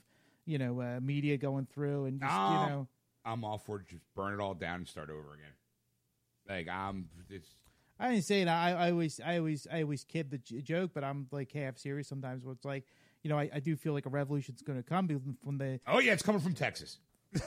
you 0.46 0.58
know 0.58 0.80
uh, 0.82 1.00
media 1.02 1.38
going 1.38 1.66
through, 1.66 2.06
and 2.06 2.22
just, 2.22 2.32
No. 2.32 2.50
you 2.64 2.70
know. 2.70 2.88
I'm 3.26 3.44
all 3.44 3.58
for 3.58 3.80
just 3.80 4.04
burn 4.16 4.34
it 4.34 4.40
all 4.40 4.54
down 4.54 4.76
and 4.76 4.88
start 4.88 5.10
over 5.10 5.34
again. 5.34 5.52
Like 6.48 6.70
I'm. 6.70 7.10
It's 7.30 7.50
I 8.00 8.12
didn't 8.12 8.26
say 8.26 8.42
it. 8.42 8.48
I, 8.48 8.72
I 8.74 8.92
always, 8.92 9.20
I 9.26 9.38
always, 9.40 9.68
I 9.72 9.82
always 9.84 10.04
kid 10.04 10.30
the 10.32 10.38
j- 10.38 10.62
joke, 10.62 10.92
but 10.94 11.04
I'm 11.04 11.28
like 11.32 11.52
half 11.52 11.78
serious 11.78 12.08
sometimes. 12.08 12.44
Where 12.44 12.54
it's 12.54 12.66
like, 12.66 12.86
you 13.24 13.30
know, 13.30 13.38
I, 13.40 13.50
I 13.54 13.60
do 13.60 13.76
feel 13.76 13.94
like 13.94 14.06
a 14.06 14.10
revolution's 14.10 14.62
going 14.62 14.78
to 14.82 14.88
come 14.88 15.08
from 15.44 15.58
the. 15.58 15.80
oh 15.88 16.00
yeah, 16.00 16.14
it's 16.14 16.22
coming 16.24 16.42
from 16.42 16.54
Texas. 16.54 17.00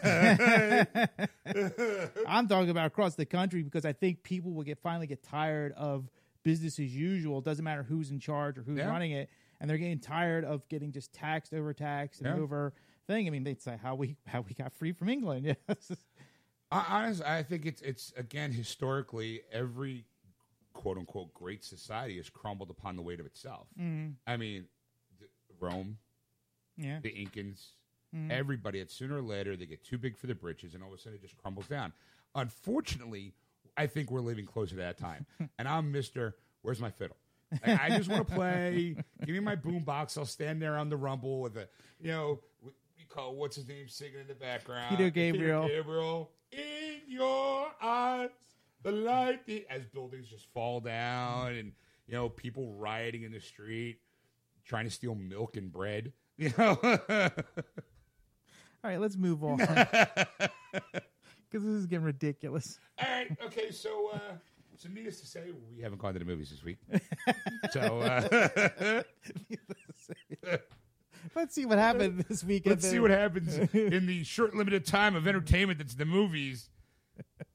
I'm 2.26 2.48
talking 2.48 2.70
about 2.70 2.86
across 2.86 3.14
the 3.14 3.26
country 3.26 3.62
because 3.62 3.84
I 3.84 3.92
think 3.92 4.22
people 4.22 4.52
will 4.52 4.62
get 4.64 4.78
finally 4.78 5.06
get 5.06 5.22
tired 5.22 5.72
of 5.76 6.08
business 6.42 6.78
as 6.78 6.94
usual. 6.94 7.38
It 7.38 7.44
doesn't 7.44 7.64
matter 7.64 7.82
who's 7.82 8.10
in 8.10 8.18
charge 8.20 8.58
or 8.58 8.62
who's 8.62 8.78
Yeah. 8.78 8.88
running 8.88 9.12
it, 9.12 9.30
and 9.60 9.68
they're 9.68 9.78
getting 9.78 9.98
tired 10.00 10.44
of 10.44 10.68
getting 10.68 10.92
just 10.92 11.12
taxed, 11.12 11.52
overtaxed, 11.52 12.20
and 12.22 12.36
Yeah. 12.36 12.42
over 12.42 12.72
thing. 13.06 13.26
I 13.26 13.30
mean, 13.30 13.44
they'd 13.44 13.60
say 13.62 13.78
how 13.82 13.94
we 13.94 14.16
how 14.26 14.40
we 14.42 14.54
got 14.54 14.72
free 14.72 14.92
from 14.92 15.08
England. 15.08 15.56
Yes. 15.68 15.92
I, 16.72 16.84
honestly, 16.88 17.26
I 17.26 17.42
think 17.42 17.66
it's 17.66 17.82
it's 17.82 18.12
again 18.16 18.52
historically 18.52 19.40
every 19.50 20.04
quote 20.80 20.96
unquote 20.96 21.34
great 21.34 21.62
society 21.62 22.16
has 22.16 22.30
crumbled 22.30 22.70
upon 22.70 22.96
the 22.96 23.02
weight 23.02 23.20
of 23.20 23.26
itself. 23.26 23.66
Mm-hmm. 23.78 24.12
I 24.26 24.36
mean, 24.38 24.64
th- 25.18 25.30
Rome, 25.60 25.98
Yeah. 26.78 27.00
the 27.02 27.10
Incans, 27.10 27.72
mm-hmm. 28.16 28.30
everybody. 28.30 28.80
At 28.80 28.90
sooner 28.90 29.18
or 29.18 29.22
later, 29.22 29.56
they 29.56 29.66
get 29.66 29.84
too 29.84 29.98
big 29.98 30.16
for 30.16 30.26
the 30.26 30.34
britches, 30.34 30.72
and 30.74 30.82
all 30.82 30.88
of 30.88 30.94
a 30.98 30.98
sudden, 30.98 31.18
it 31.18 31.22
just 31.22 31.36
crumbles 31.36 31.66
down. 31.66 31.92
Unfortunately, 32.34 33.34
I 33.76 33.86
think 33.88 34.10
we're 34.10 34.20
living 34.22 34.46
closer 34.46 34.70
to 34.70 34.76
that 34.76 34.96
time, 34.96 35.26
and 35.58 35.68
I'm 35.68 35.92
Mister. 35.92 36.34
Where's 36.62 36.80
my 36.80 36.90
fiddle? 36.90 37.16
Like, 37.52 37.78
I 37.80 37.90
just 37.96 38.08
want 38.08 38.26
to 38.26 38.34
play. 38.34 38.96
Give 39.26 39.34
me 39.34 39.40
my 39.40 39.56
boombox. 39.56 40.16
I'll 40.16 40.24
stand 40.24 40.62
there 40.62 40.76
on 40.78 40.88
the 40.88 40.96
rumble 40.96 41.40
with 41.42 41.56
a, 41.56 41.68
you 42.00 42.08
know, 42.08 42.40
we 42.62 42.70
we 42.96 43.04
call 43.08 43.34
what's 43.34 43.56
his 43.56 43.68
name 43.68 43.88
singing 43.88 44.20
in 44.20 44.28
the 44.28 44.34
background. 44.34 44.96
Peter 44.96 45.10
Gabriel. 45.10 45.62
Peter 45.66 45.82
Gabriel. 45.82 46.30
In 46.52 47.00
your 47.06 47.66
eyes, 47.82 48.30
the 48.82 48.92
light. 48.92 49.46
The, 49.46 49.66
as 49.70 49.84
buildings 49.86 50.28
just 50.28 50.46
fall 50.52 50.80
down, 50.80 51.54
and 51.54 51.72
you 52.06 52.14
know, 52.14 52.28
people 52.28 52.72
rioting 52.74 53.22
in 53.22 53.32
the 53.32 53.40
street, 53.40 53.98
trying 54.64 54.84
to 54.84 54.90
steal 54.90 55.14
milk 55.14 55.56
and 55.56 55.72
bread. 55.72 56.12
You 56.40 56.50
know. 56.56 56.78
All 58.82 58.90
right, 58.90 58.98
let's 58.98 59.16
move 59.18 59.44
on 59.44 59.58
because 59.58 59.76
this 61.52 61.62
is 61.74 61.84
getting 61.84 62.04
ridiculous. 62.04 62.78
All 62.98 63.06
right. 63.06 63.30
Okay. 63.44 63.70
So, 63.70 64.08
uh, 64.14 64.18
so 64.78 64.88
needless 64.88 65.20
to 65.20 65.26
say, 65.26 65.42
we 65.76 65.82
haven't 65.82 65.98
gone 65.98 66.14
to 66.14 66.18
the 66.18 66.24
movies 66.24 66.48
this 66.48 66.64
week. 66.64 66.78
so 67.72 68.00
uh, 68.00 69.02
Let's 71.34 71.54
see 71.54 71.66
what 71.66 71.76
happened 71.78 72.24
this 72.28 72.42
weekend. 72.42 72.76
let's 72.76 72.88
see 72.88 72.98
what 72.98 73.10
happens 73.10 73.58
in 73.74 74.06
the 74.06 74.24
short, 74.24 74.54
limited 74.54 74.86
time 74.86 75.14
of 75.14 75.26
entertainment 75.28 75.78
that's 75.78 75.94
the 75.94 76.06
movies. 76.06 76.70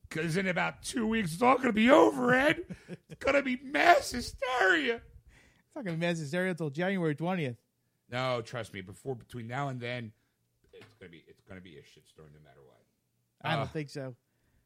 Because 0.10 0.38
in 0.38 0.48
about 0.48 0.82
two 0.84 1.08
weeks, 1.08 1.34
it's 1.34 1.42
all 1.42 1.56
going 1.56 1.68
to 1.68 1.74
be 1.74 1.90
over, 1.90 2.34
Ed. 2.34 2.64
It's 3.10 3.20
going 3.20 3.36
to 3.36 3.42
be 3.42 3.60
mass 3.64 4.12
hysteria. 4.12 4.96
It's 4.96 5.76
not 5.76 5.84
going 5.86 5.96
to 5.98 6.00
be 6.00 6.06
mass 6.08 6.20
hysteria 6.20 6.52
until 6.52 6.70
January 6.70 7.16
twentieth. 7.16 7.58
No, 8.12 8.42
trust 8.42 8.74
me. 8.74 8.82
Before 8.82 9.16
between 9.16 9.48
now 9.48 9.70
and 9.70 9.80
then, 9.80 10.12
it's 10.74 10.86
going 11.00 11.12
to 11.12 11.18
be 11.18 11.24
it's 11.28 11.42
going 11.42 11.60
to 11.60 11.64
be 11.64 11.78
a 11.78 11.82
shitstorm 11.82 12.32
no 12.34 12.40
matter 12.44 12.60
what. 12.66 12.82
I 13.42 13.56
don't 13.56 13.64
Uh, 13.64 13.68
think 13.68 13.90
so. 13.90 14.16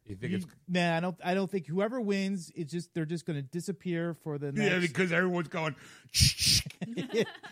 You 0.06 0.16
think 0.16 0.32
You- 0.32 0.38
it's 0.38 0.46
nah, 0.68 0.98
I 0.98 1.00
don't. 1.00 1.16
I 1.24 1.34
don't 1.36 1.50
think 1.50 1.68
whoever 1.68 2.02
wins, 2.02 2.52
it's 2.56 2.72
just 2.72 2.94
they're 2.94 3.06
just 3.06 3.26
going 3.26 3.38
to 3.38 3.44
disappear 3.44 4.14
for 4.16 4.38
the 4.38 4.52
next. 4.52 4.72
yeah? 4.72 4.80
Because 4.80 5.12
everyone's 5.12 5.48
going. 5.50 5.76
just 6.12 6.64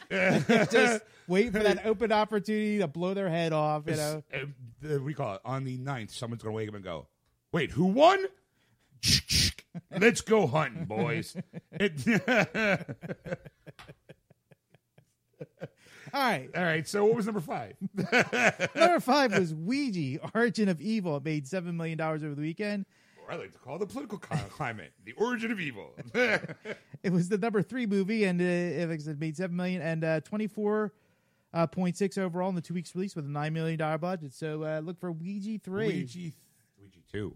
wait 1.27 1.51
for 1.51 1.59
that 1.59 1.85
open 1.85 2.11
opportunity 2.11 2.79
to 2.79 2.87
blow 2.87 3.13
their 3.13 3.29
head 3.29 3.53
off. 3.53 3.83
You 3.87 3.95
know, 3.95 4.23
Uh, 4.33 4.99
we 4.99 5.13
call 5.13 5.35
it 5.35 5.41
on 5.45 5.63
the 5.63 5.77
9th, 5.77 6.11
someone's 6.11 6.43
going 6.43 6.53
to 6.53 6.55
wake 6.55 6.69
up 6.69 6.75
and 6.75 6.83
go, 6.83 7.07
wait, 7.51 7.71
who 7.71 7.85
won? 7.85 8.25
Let's 9.99 10.21
go 10.21 10.47
hunting, 10.47 10.85
boys. 10.85 11.35
It- 11.71 12.07
all 16.13 16.21
right. 16.21 16.49
all 16.55 16.63
right, 16.63 16.87
so 16.87 17.05
what 17.05 17.15
was 17.15 17.25
number 17.25 17.41
five? 17.41 17.75
Number 18.75 18.99
five 18.99 19.37
was 19.37 19.53
Ouija, 19.53 20.19
Origin 20.33 20.69
of 20.69 20.81
Evil. 20.81 21.17
It 21.17 21.23
made 21.25 21.47
seven 21.47 21.77
million 21.77 21.97
dollars 21.97 22.23
over 22.23 22.33
the 22.35 22.41
weekend. 22.41 22.85
Or 23.23 23.31
I 23.33 23.35
like 23.37 23.51
to 23.51 23.59
call 23.59 23.77
the 23.77 23.85
political 23.85 24.17
cli- 24.17 24.39
climate 24.49 24.93
the 25.03 25.13
origin 25.13 25.51
of 25.51 25.59
evil. 25.59 25.91
It 27.03 27.11
was 27.11 27.29
the 27.29 27.37
number 27.37 27.61
three 27.61 27.85
movie, 27.85 28.23
and 28.23 28.39
uh, 28.41 28.43
it 28.43 28.89
like 28.89 28.99
I 28.99 29.03
said, 29.03 29.19
made 29.19 29.35
seven 29.37 29.55
million 29.55 29.81
and 29.81 30.03
uh, 30.03 30.21
twenty 30.21 30.47
four 30.47 30.93
uh, 31.53 31.67
point 31.67 31.97
six 31.97 32.17
overall 32.17 32.49
in 32.49 32.55
the 32.55 32.61
two 32.61 32.73
weeks 32.73 32.95
release 32.95 33.15
with 33.15 33.25
a 33.25 33.29
nine 33.29 33.53
million 33.53 33.77
dollar 33.77 33.97
budget. 33.97 34.33
So 34.33 34.63
uh, 34.63 34.79
look 34.79 34.99
for 34.99 35.11
Ouija 35.11 35.59
three. 35.63 35.87
Ouija, 35.87 36.31
2. 37.11 37.35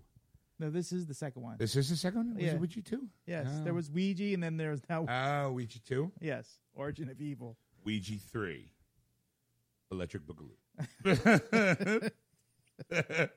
No, 0.59 0.69
this 0.69 0.91
is 0.91 1.07
the 1.07 1.13
second 1.13 1.41
one. 1.41 1.57
This 1.57 1.75
is 1.75 1.89
the 1.89 1.95
second 1.95 2.17
one? 2.19 2.35
Was 2.35 2.43
Yeah. 2.43 2.51
it 2.53 2.59
Ouija 2.59 2.81
2? 2.83 3.09
yes, 3.25 3.47
Oh. 3.49 3.63
there 3.63 3.73
was 3.73 3.89
Ouija, 3.89 4.33
and 4.33 4.43
then 4.43 4.57
there's 4.57 4.81
now 4.89 5.05
Oh, 5.09 5.53
Ouija 5.53 5.79
2. 5.81 6.11
yes, 6.21 6.59
Origin 6.75 7.09
of 7.09 7.19
Evil. 7.19 7.57
Ouija 7.83 8.17
3. 8.17 8.71
Electric 9.91 10.23
Boogaloo. 10.25 10.55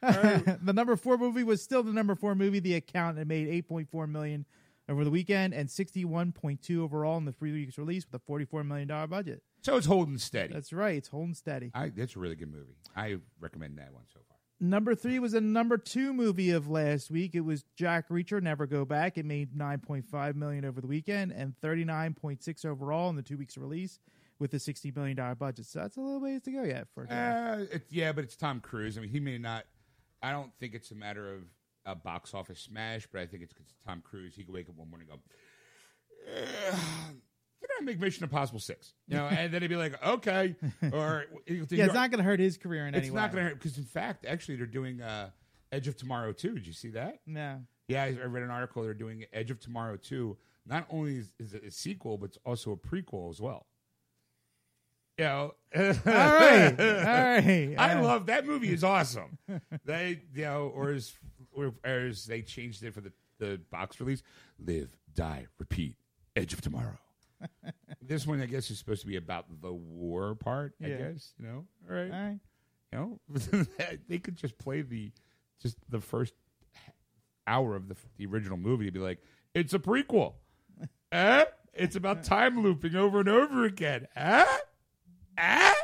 the 0.00 0.72
number 0.72 0.94
four 0.96 1.18
movie 1.18 1.42
was 1.42 1.60
still 1.62 1.82
the 1.82 1.92
number 1.92 2.14
four 2.14 2.34
movie, 2.34 2.60
The 2.60 2.74
account 2.74 3.18
It 3.18 3.26
made 3.26 3.48
eight 3.48 3.66
point 3.68 3.88
four 3.90 4.06
million 4.06 4.44
over 4.88 5.02
the 5.04 5.10
weekend 5.10 5.54
and 5.54 5.68
sixty 5.70 6.04
one 6.04 6.30
point 6.32 6.62
two 6.62 6.84
overall 6.84 7.18
in 7.18 7.24
the 7.24 7.32
three 7.32 7.52
weeks 7.52 7.76
release 7.78 8.06
with 8.06 8.14
a 8.14 8.24
forty 8.24 8.44
four 8.44 8.62
million 8.62 8.86
dollar 8.88 9.06
budget. 9.08 9.42
So 9.62 9.76
it's 9.76 9.86
holding 9.86 10.18
steady. 10.18 10.52
That's 10.54 10.72
right, 10.72 10.96
it's 10.96 11.08
holding 11.08 11.34
steady. 11.34 11.72
I, 11.74 11.88
that's 11.88 12.14
a 12.14 12.20
really 12.20 12.36
good 12.36 12.50
movie. 12.52 12.76
I 12.94 13.16
recommend 13.40 13.76
that 13.78 13.92
one 13.92 14.04
so 14.12 14.20
far. 14.28 14.37
Number 14.60 14.94
three 14.96 15.18
was 15.20 15.34
a 15.34 15.40
number 15.40 15.78
two 15.78 16.12
movie 16.12 16.50
of 16.50 16.68
last 16.68 17.10
week. 17.12 17.34
It 17.34 17.42
was 17.42 17.64
Jack 17.76 18.08
Reacher, 18.08 18.42
Never 18.42 18.66
Go 18.66 18.84
Back. 18.84 19.16
It 19.16 19.24
made 19.24 19.54
nine 19.56 19.78
point 19.78 20.04
five 20.04 20.34
million 20.34 20.64
over 20.64 20.80
the 20.80 20.88
weekend 20.88 21.30
and 21.32 21.56
thirty 21.60 21.84
nine 21.84 22.12
point 22.14 22.42
six 22.42 22.64
overall 22.64 23.08
in 23.08 23.14
the 23.16 23.22
two 23.22 23.38
weeks 23.38 23.56
release 23.56 24.00
with 24.40 24.52
a 24.54 24.58
sixty 24.58 24.90
million 24.90 25.16
dollar 25.16 25.36
budget. 25.36 25.66
So 25.66 25.78
that's 25.78 25.96
a 25.96 26.00
little 26.00 26.20
ways 26.20 26.42
to 26.42 26.50
go 26.50 26.64
yet 26.64 26.88
for. 26.92 27.06
Uh, 27.08 27.66
yeah, 27.88 28.10
but 28.10 28.24
it's 28.24 28.34
Tom 28.34 28.58
Cruise. 28.60 28.98
I 28.98 29.00
mean, 29.00 29.10
he 29.10 29.20
may 29.20 29.38
not. 29.38 29.64
I 30.22 30.32
don't 30.32 30.50
think 30.58 30.74
it's 30.74 30.90
a 30.90 30.96
matter 30.96 31.32
of 31.34 31.42
a 31.86 31.94
box 31.94 32.34
office 32.34 32.58
smash, 32.60 33.06
but 33.12 33.20
I 33.20 33.26
think 33.26 33.44
it's 33.44 33.52
'cause 33.52 33.66
it's 33.68 33.84
Tom 33.86 34.02
Cruise. 34.02 34.34
He 34.34 34.42
could 34.42 34.54
wake 34.54 34.68
up 34.68 34.74
one 34.76 34.90
morning 34.90 35.06
and 35.10 35.20
go, 35.20 36.38
"Eh, 37.78 37.80
"Did 37.80 37.86
make 37.86 38.00
Mission 38.00 38.24
Impossible 38.24 38.60
6? 38.60 38.94
You 39.06 39.16
know, 39.16 39.26
and 39.26 39.52
then 39.52 39.62
he'd 39.62 39.68
be 39.68 39.76
like, 39.76 40.02
"Okay," 40.04 40.56
or 40.92 41.24
yeah, 41.46 41.84
it's 41.84 41.94
not 41.94 42.10
going 42.10 42.18
to 42.18 42.24
hurt 42.24 42.40
his 42.40 42.56
career 42.58 42.86
in 42.86 42.94
It's 42.94 43.06
any 43.06 43.14
not 43.14 43.32
going 43.32 43.44
to 43.44 43.50
hurt 43.50 43.58
because, 43.58 43.78
in 43.78 43.84
fact, 43.84 44.26
actually, 44.26 44.56
they're 44.56 44.66
doing 44.66 45.00
uh, 45.00 45.30
Edge 45.72 45.88
of 45.88 45.96
Tomorrow 45.96 46.32
too. 46.32 46.54
Did 46.54 46.66
you 46.66 46.72
see 46.72 46.90
that? 46.90 47.20
No. 47.26 47.60
Yeah, 47.88 48.04
I 48.04 48.08
I 48.08 48.26
read 48.26 48.42
an 48.42 48.50
article. 48.50 48.82
They're 48.82 48.94
doing 48.94 49.24
Edge 49.32 49.50
of 49.50 49.60
Tomorrow 49.60 49.96
too. 49.96 50.36
Not 50.66 50.86
only 50.90 51.16
is, 51.16 51.32
is 51.38 51.54
it 51.54 51.64
a 51.64 51.70
sequel, 51.70 52.18
but 52.18 52.26
it's 52.30 52.38
also 52.44 52.72
a 52.72 52.76
prequel 52.76 53.30
as 53.30 53.40
well. 53.40 53.66
You 55.16 55.24
know, 55.24 55.54
All 55.74 55.82
right, 55.82 55.94
all 56.06 56.86
right. 56.86 57.74
I 57.76 57.94
Uh, 57.94 58.02
love 58.02 58.26
that 58.26 58.46
movie. 58.46 58.72
Is 58.72 58.84
awesome. 58.84 59.36
they, 59.84 60.20
you 60.34 60.42
know, 60.42 60.70
or 60.74 60.90
as 60.90 61.12
or 61.52 61.74
as 61.82 62.24
they 62.26 62.42
changed 62.42 62.84
it 62.84 62.94
for 62.94 63.00
the 63.00 63.12
the 63.38 63.60
box 63.70 63.98
release, 64.00 64.22
live, 64.58 64.90
die, 65.14 65.46
repeat, 65.58 65.96
Edge 66.36 66.52
of 66.52 66.60
Tomorrow. 66.60 66.98
this 68.02 68.26
one, 68.26 68.40
I 68.40 68.46
guess, 68.46 68.70
is 68.70 68.78
supposed 68.78 69.02
to 69.02 69.06
be 69.06 69.16
about 69.16 69.46
the 69.60 69.72
war 69.72 70.34
part. 70.34 70.74
I 70.82 70.88
guess 70.88 71.34
you 71.38 71.46
know. 71.46 71.64
All 71.88 71.96
right, 71.96 72.10
All 72.10 72.18
right. 72.18 72.38
you 72.92 72.98
know, 72.98 73.20
they 74.08 74.18
could 74.18 74.36
just 74.36 74.58
play 74.58 74.82
the 74.82 75.12
just 75.60 75.76
the 75.88 76.00
first 76.00 76.34
hour 77.46 77.74
of 77.76 77.88
the 77.88 77.96
the 78.16 78.26
original 78.26 78.56
movie 78.56 78.86
and 78.86 78.94
be 78.94 79.00
like, 79.00 79.18
it's 79.54 79.74
a 79.74 79.78
prequel. 79.78 80.34
eh? 81.12 81.44
It's 81.74 81.96
about 81.96 82.24
time 82.24 82.62
looping 82.62 82.96
over 82.96 83.20
and 83.20 83.28
over 83.28 83.64
again. 83.64 84.08
Eh? 84.16 84.44
Eh? 85.36 85.74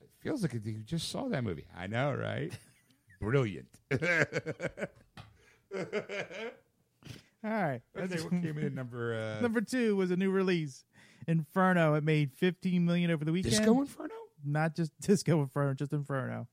It 0.00 0.10
feels 0.20 0.42
like 0.42 0.54
you 0.54 0.60
just 0.84 1.10
saw 1.10 1.28
that 1.28 1.42
movie. 1.42 1.66
I 1.76 1.86
know, 1.88 2.14
right? 2.14 2.52
Brilliant. 3.20 3.68
All 7.46 7.52
right. 7.52 7.80
Okay, 7.96 8.20
what 8.22 8.30
came 8.30 8.58
in 8.58 8.64
at 8.64 8.74
number 8.74 9.14
uh, 9.14 9.40
Number 9.40 9.60
two 9.60 9.94
was 9.94 10.10
a 10.10 10.16
new 10.16 10.30
release, 10.32 10.84
Inferno. 11.28 11.94
It 11.94 12.02
made 12.02 12.32
15 12.32 12.84
million 12.84 13.12
over 13.12 13.24
the 13.24 13.30
weekend. 13.30 13.54
Disco 13.54 13.80
Inferno? 13.80 14.14
Not 14.44 14.74
just 14.74 14.90
Disco 15.00 15.40
Inferno, 15.42 15.74
just 15.74 15.92
Inferno. 15.92 16.48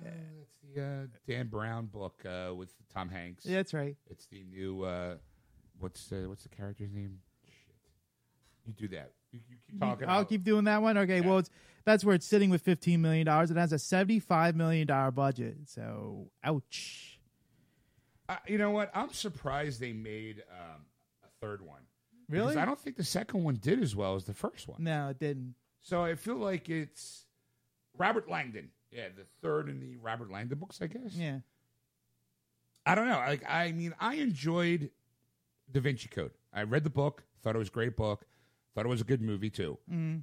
Uh, 0.00 0.10
that's 0.38 0.74
the 0.74 0.82
uh, 0.82 1.06
Dan 1.28 1.48
Brown 1.48 1.86
book 1.86 2.24
uh, 2.24 2.54
with 2.54 2.70
Tom 2.94 3.10
Hanks. 3.10 3.44
Yeah, 3.44 3.56
that's 3.56 3.74
right. 3.74 3.96
It's 4.08 4.26
the 4.26 4.42
new 4.44 4.82
uh, 4.82 5.16
what's 5.78 6.10
uh, 6.10 6.24
what's 6.26 6.44
the 6.44 6.48
character's 6.48 6.90
name? 6.90 7.18
Shit. 7.46 7.76
You 8.64 8.72
do 8.72 8.88
that. 8.96 9.12
You, 9.32 9.40
you 9.46 9.56
keep 9.70 9.78
talking. 9.78 10.08
I'll 10.08 10.24
keep 10.24 10.42
doing 10.42 10.64
that 10.64 10.80
one. 10.80 10.96
Okay, 10.96 11.20
well, 11.20 11.38
it's, 11.38 11.50
that's 11.84 12.02
where 12.02 12.14
it's 12.14 12.26
sitting 12.26 12.48
with 12.48 12.62
15 12.62 13.00
million 13.02 13.26
dollars. 13.26 13.50
It 13.50 13.58
has 13.58 13.72
a 13.74 13.78
75 13.78 14.56
million 14.56 14.86
dollar 14.86 15.10
budget. 15.10 15.56
So, 15.66 16.30
ouch. 16.42 17.09
Uh, 18.30 18.36
you 18.46 18.58
know 18.58 18.70
what? 18.70 18.92
I'm 18.94 19.12
surprised 19.12 19.80
they 19.80 19.92
made 19.92 20.44
um, 20.52 20.82
a 21.24 21.28
third 21.44 21.66
one. 21.66 21.80
Really? 22.28 22.46
Because 22.46 22.56
I 22.58 22.64
don't 22.64 22.78
think 22.78 22.96
the 22.96 23.02
second 23.02 23.42
one 23.42 23.56
did 23.56 23.82
as 23.82 23.96
well 23.96 24.14
as 24.14 24.22
the 24.22 24.34
first 24.34 24.68
one. 24.68 24.84
No, 24.84 25.08
it 25.08 25.18
didn't. 25.18 25.56
So 25.82 26.04
I 26.04 26.14
feel 26.14 26.36
like 26.36 26.68
it's 26.68 27.26
Robert 27.98 28.30
Langdon. 28.30 28.68
Yeah, 28.92 29.08
the 29.16 29.24
third 29.42 29.68
in 29.68 29.80
the 29.80 29.96
Robert 29.96 30.30
Langdon 30.30 30.58
books, 30.58 30.80
I 30.80 30.86
guess. 30.86 31.12
Yeah. 31.12 31.38
I 32.86 32.94
don't 32.94 33.08
know. 33.08 33.18
Like, 33.18 33.42
I 33.48 33.72
mean, 33.72 33.94
I 33.98 34.14
enjoyed 34.14 34.90
Da 35.72 35.80
Vinci 35.80 36.08
Code. 36.08 36.30
I 36.52 36.62
read 36.62 36.84
the 36.84 36.90
book, 36.90 37.24
thought 37.42 37.56
it 37.56 37.58
was 37.58 37.68
a 37.68 37.72
great 37.72 37.96
book, 37.96 38.26
thought 38.74 38.86
it 38.86 38.88
was 38.88 39.00
a 39.00 39.04
good 39.04 39.22
movie 39.22 39.50
too. 39.50 39.76
Mm. 39.92 40.22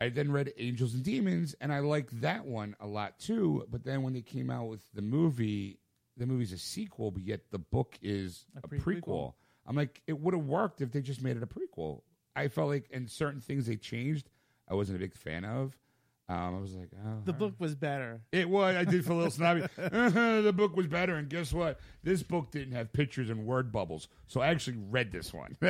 I 0.00 0.10
then 0.10 0.30
read 0.30 0.52
Angels 0.58 0.94
and 0.94 1.02
Demons, 1.02 1.56
and 1.60 1.72
I 1.72 1.80
liked 1.80 2.20
that 2.20 2.44
one 2.44 2.76
a 2.78 2.86
lot 2.86 3.18
too. 3.18 3.66
But 3.68 3.82
then 3.82 4.02
when 4.02 4.12
they 4.12 4.22
came 4.22 4.48
out 4.48 4.68
with 4.68 4.82
the 4.94 5.02
movie, 5.02 5.80
the 6.16 6.26
movie's 6.26 6.52
a 6.52 6.58
sequel, 6.58 7.10
but 7.10 7.22
yet 7.22 7.40
the 7.50 7.58
book 7.58 7.98
is 8.02 8.44
A 8.56 8.58
a, 8.64 8.68
pre- 8.68 8.78
prequel. 8.78 9.02
prequel. 9.02 9.34
I'm 9.66 9.76
like, 9.76 10.02
it 10.06 10.18
would 10.20 10.34
have 10.34 10.44
worked 10.44 10.80
if 10.80 10.90
they 10.92 11.00
just 11.00 11.22
made 11.22 11.36
it 11.36 11.42
a 11.42 11.46
prequel. 11.46 12.02
I 12.34 12.48
felt 12.48 12.68
like 12.68 12.90
in 12.90 13.06
certain 13.06 13.40
things 13.40 13.66
they 13.66 13.76
changed, 13.76 14.28
I 14.68 14.74
wasn't 14.74 14.96
a 14.96 15.00
big 15.00 15.14
fan 15.14 15.44
of. 15.44 15.76
Um, 16.28 16.56
I 16.56 16.60
was 16.60 16.74
like, 16.74 16.88
oh, 17.04 17.20
The 17.24 17.32
book 17.32 17.54
was 17.58 17.74
better. 17.74 18.20
It 18.30 18.48
was. 18.48 18.76
I 18.76 18.84
did 18.84 19.04
feel 19.04 19.16
a 19.16 19.18
little 19.18 19.30
snobby. 19.30 19.62
Uh-huh, 19.78 20.40
the 20.40 20.52
book 20.52 20.76
was 20.76 20.86
better, 20.86 21.16
and 21.16 21.28
guess 21.28 21.52
what? 21.52 21.78
This 22.02 22.22
book 22.22 22.50
didn't 22.50 22.72
have 22.74 22.92
pictures 22.92 23.28
and 23.28 23.44
word 23.44 23.72
bubbles, 23.72 24.08
so 24.28 24.40
I 24.40 24.48
actually 24.48 24.78
read 24.90 25.12
this 25.12 25.32
one. 25.34 25.56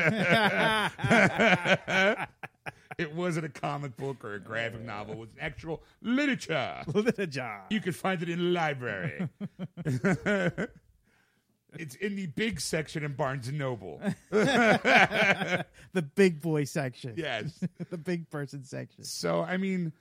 it 2.99 3.15
wasn't 3.15 3.47
a 3.47 3.49
comic 3.49 3.97
book 3.97 4.25
or 4.25 4.35
a 4.35 4.41
graphic 4.41 4.83
novel; 4.83 5.15
it 5.15 5.19
was 5.19 5.31
actual 5.41 5.83
literature. 6.03 6.83
job. 7.29 7.65
You 7.71 7.81
could 7.81 7.97
find 7.97 8.23
it 8.23 8.29
in 8.29 8.39
the 8.39 8.45
library. 8.45 9.29
it's 11.75 11.95
in 11.97 12.15
the 12.17 12.27
big 12.27 12.61
section 12.61 13.05
in 13.05 13.15
Barnes 13.15 13.49
and 13.49 13.59
Noble. 13.59 14.01
the 14.31 15.65
big 16.15 16.41
boy 16.41 16.65
section. 16.65 17.15
Yes. 17.17 17.59
the 17.91 17.99
big 17.99 18.31
person 18.31 18.65
section. 18.65 19.05
So 19.05 19.43
I 19.43 19.57
mean, 19.57 19.93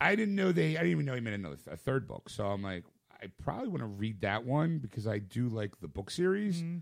I 0.00 0.14
didn't 0.14 0.34
know 0.34 0.52
they. 0.52 0.76
I 0.76 0.80
didn't 0.80 0.90
even 0.90 1.06
know 1.06 1.14
he 1.14 1.20
made 1.20 1.34
another 1.34 1.56
a 1.70 1.76
third 1.76 2.06
book. 2.06 2.28
So 2.28 2.46
I'm 2.46 2.62
like, 2.62 2.84
I 3.10 3.26
probably 3.42 3.68
want 3.68 3.80
to 3.80 3.86
read 3.86 4.20
that 4.20 4.44
one 4.44 4.78
because 4.78 5.06
I 5.06 5.18
do 5.18 5.48
like 5.48 5.80
the 5.80 5.88
book 5.88 6.10
series. 6.10 6.62
Mm-hmm. 6.62 6.78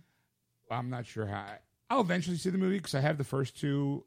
I'm 0.72 0.90
not 0.90 1.06
sure 1.06 1.26
how. 1.26 1.46
I'll 1.90 2.00
eventually 2.00 2.36
see 2.36 2.50
the 2.50 2.58
movie 2.58 2.78
because 2.78 2.94
I 2.94 3.00
have 3.00 3.18
the 3.18 3.24
first 3.24 3.58
two. 3.58 4.04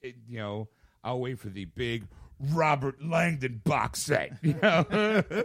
It, 0.00 0.16
you 0.28 0.38
know, 0.38 0.68
I'll 1.02 1.20
wait 1.20 1.40
for 1.40 1.48
the 1.48 1.64
big 1.64 2.06
Robert 2.38 3.02
Langdon 3.04 3.60
box 3.64 4.00
set. 4.02 4.32
You 4.42 4.54
know, 4.62 4.86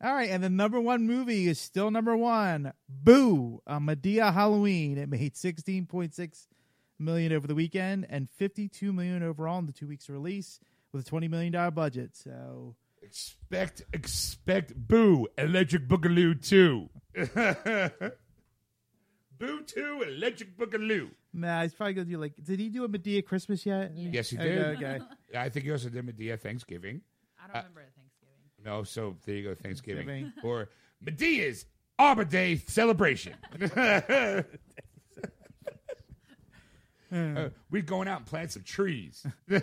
All 0.00 0.14
right, 0.14 0.30
and 0.30 0.44
the 0.44 0.48
number 0.48 0.80
one 0.80 1.08
movie 1.08 1.48
is 1.48 1.58
still 1.58 1.90
number 1.90 2.16
one. 2.16 2.72
Boo! 2.88 3.60
A 3.66 3.80
Madea 3.80 4.32
Halloween. 4.32 4.96
It 4.96 5.08
made 5.08 5.36
sixteen 5.36 5.86
point 5.86 6.14
six 6.14 6.46
million 6.98 7.32
over 7.32 7.46
the 7.46 7.54
weekend 7.54 8.06
and 8.08 8.28
fifty 8.30 8.68
two 8.68 8.92
million 8.92 9.22
overall 9.22 9.58
in 9.58 9.66
the 9.66 9.72
two 9.72 9.86
weeks 9.86 10.08
of 10.08 10.14
release 10.14 10.60
with 10.92 11.06
a 11.06 11.08
twenty 11.08 11.28
million 11.28 11.52
dollar 11.52 11.70
budget. 11.70 12.16
So 12.16 12.74
expect 13.02 13.82
expect 13.92 14.74
Boo 14.74 15.26
Electric 15.36 15.88
Boogaloo 15.88 16.40
two. 16.46 16.88
Boo 19.38 19.62
two 19.62 20.02
Electric 20.06 20.56
Boogaloo. 20.56 21.10
nah, 21.32 21.62
he's 21.62 21.74
probably 21.74 21.94
gonna 21.94 22.06
do 22.06 22.18
like. 22.18 22.34
Did 22.42 22.58
he 22.58 22.68
do 22.68 22.84
a 22.84 22.88
Madea 22.88 23.24
Christmas 23.24 23.64
yet? 23.64 23.92
Yes, 23.94 24.30
he 24.30 24.36
did. 24.36 24.76
okay. 24.76 25.00
I 25.36 25.48
think 25.48 25.64
he 25.64 25.72
also 25.72 25.88
did 25.88 26.04
Madea 26.04 26.38
Thanksgiving. 26.40 27.00
I 27.38 27.46
don't 27.46 27.56
remember 27.56 27.84
Thanksgiving. 27.96 28.06
Uh, 28.66 28.70
no, 28.70 28.82
so 28.82 29.16
there 29.24 29.36
you 29.36 29.44
go, 29.44 29.54
Thanksgiving. 29.54 30.06
Thanksgiving. 30.06 30.50
or 30.50 30.68
Madea's 31.04 31.66
Arbor 31.98 32.24
Day 32.24 32.56
celebration. 32.66 33.34
Uh, 37.12 37.48
we're 37.70 37.82
going 37.82 38.08
out 38.08 38.18
and 38.18 38.26
plant 38.26 38.52
some 38.52 38.62
trees. 38.62 39.26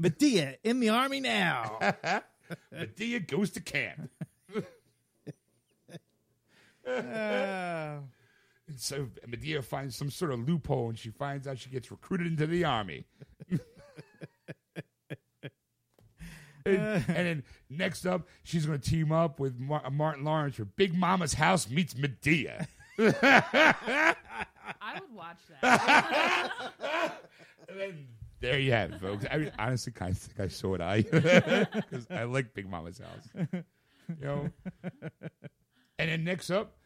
Madea 0.00 0.56
in 0.62 0.80
the 0.80 0.88
army 0.90 1.20
now. 1.20 1.78
Madea 2.74 3.26
goes 3.26 3.50
to 3.50 3.60
camp. 3.60 4.10
Uh, 6.86 7.96
And 8.68 8.80
so 8.80 9.08
Madea 9.28 9.62
finds 9.62 9.96
some 9.96 10.08
sort 10.08 10.32
of 10.32 10.48
loophole 10.48 10.88
and 10.88 10.98
she 10.98 11.10
finds 11.10 11.46
out 11.46 11.58
she 11.58 11.68
gets 11.68 11.90
recruited 11.90 12.28
into 12.28 12.46
the 12.46 12.64
army. 12.64 13.04
and, 13.50 13.60
and 16.64 17.04
then 17.06 17.42
next 17.68 18.06
up, 18.06 18.26
she's 18.44 18.64
going 18.64 18.78
to 18.78 18.90
team 18.90 19.12
up 19.12 19.40
with 19.40 19.58
Mar- 19.58 19.90
Martin 19.90 20.24
Lawrence 20.24 20.56
for 20.56 20.64
Big 20.64 20.94
Mama's 20.96 21.34
House 21.34 21.68
meets 21.68 21.94
Madea. 21.94 22.66
I 23.08 24.94
would 25.00 25.14
watch 25.14 25.38
that. 25.60 26.50
And 27.68 27.80
then 27.80 28.06
there 28.40 28.58
you 28.58 28.72
have 28.72 28.92
it, 28.92 29.00
folks. 29.00 29.24
I 29.30 29.38
mean, 29.38 29.52
honestly, 29.58 29.92
kind 29.92 30.10
of 30.10 30.18
think 30.18 30.40
I 30.40 30.48
saw 30.48 30.74
it. 30.74 30.80
I 30.82 31.00
because 31.02 32.06
I 32.10 32.24
like 32.24 32.52
Big 32.52 32.68
Mama's 32.68 32.98
house. 32.98 33.46
You 33.52 33.64
know. 34.20 34.50
And 35.98 36.10
then 36.10 36.24
next 36.24 36.50
up, 36.50 36.76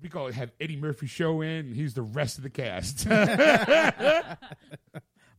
we 0.00 0.08
go 0.08 0.32
have 0.32 0.50
Eddie 0.60 0.76
Murphy 0.76 1.06
show 1.06 1.42
in. 1.42 1.66
And 1.66 1.76
he's 1.76 1.94
the 1.94 2.02
rest 2.02 2.38
of 2.38 2.44
the 2.44 2.50
cast. 2.50 3.04
the 3.04 4.36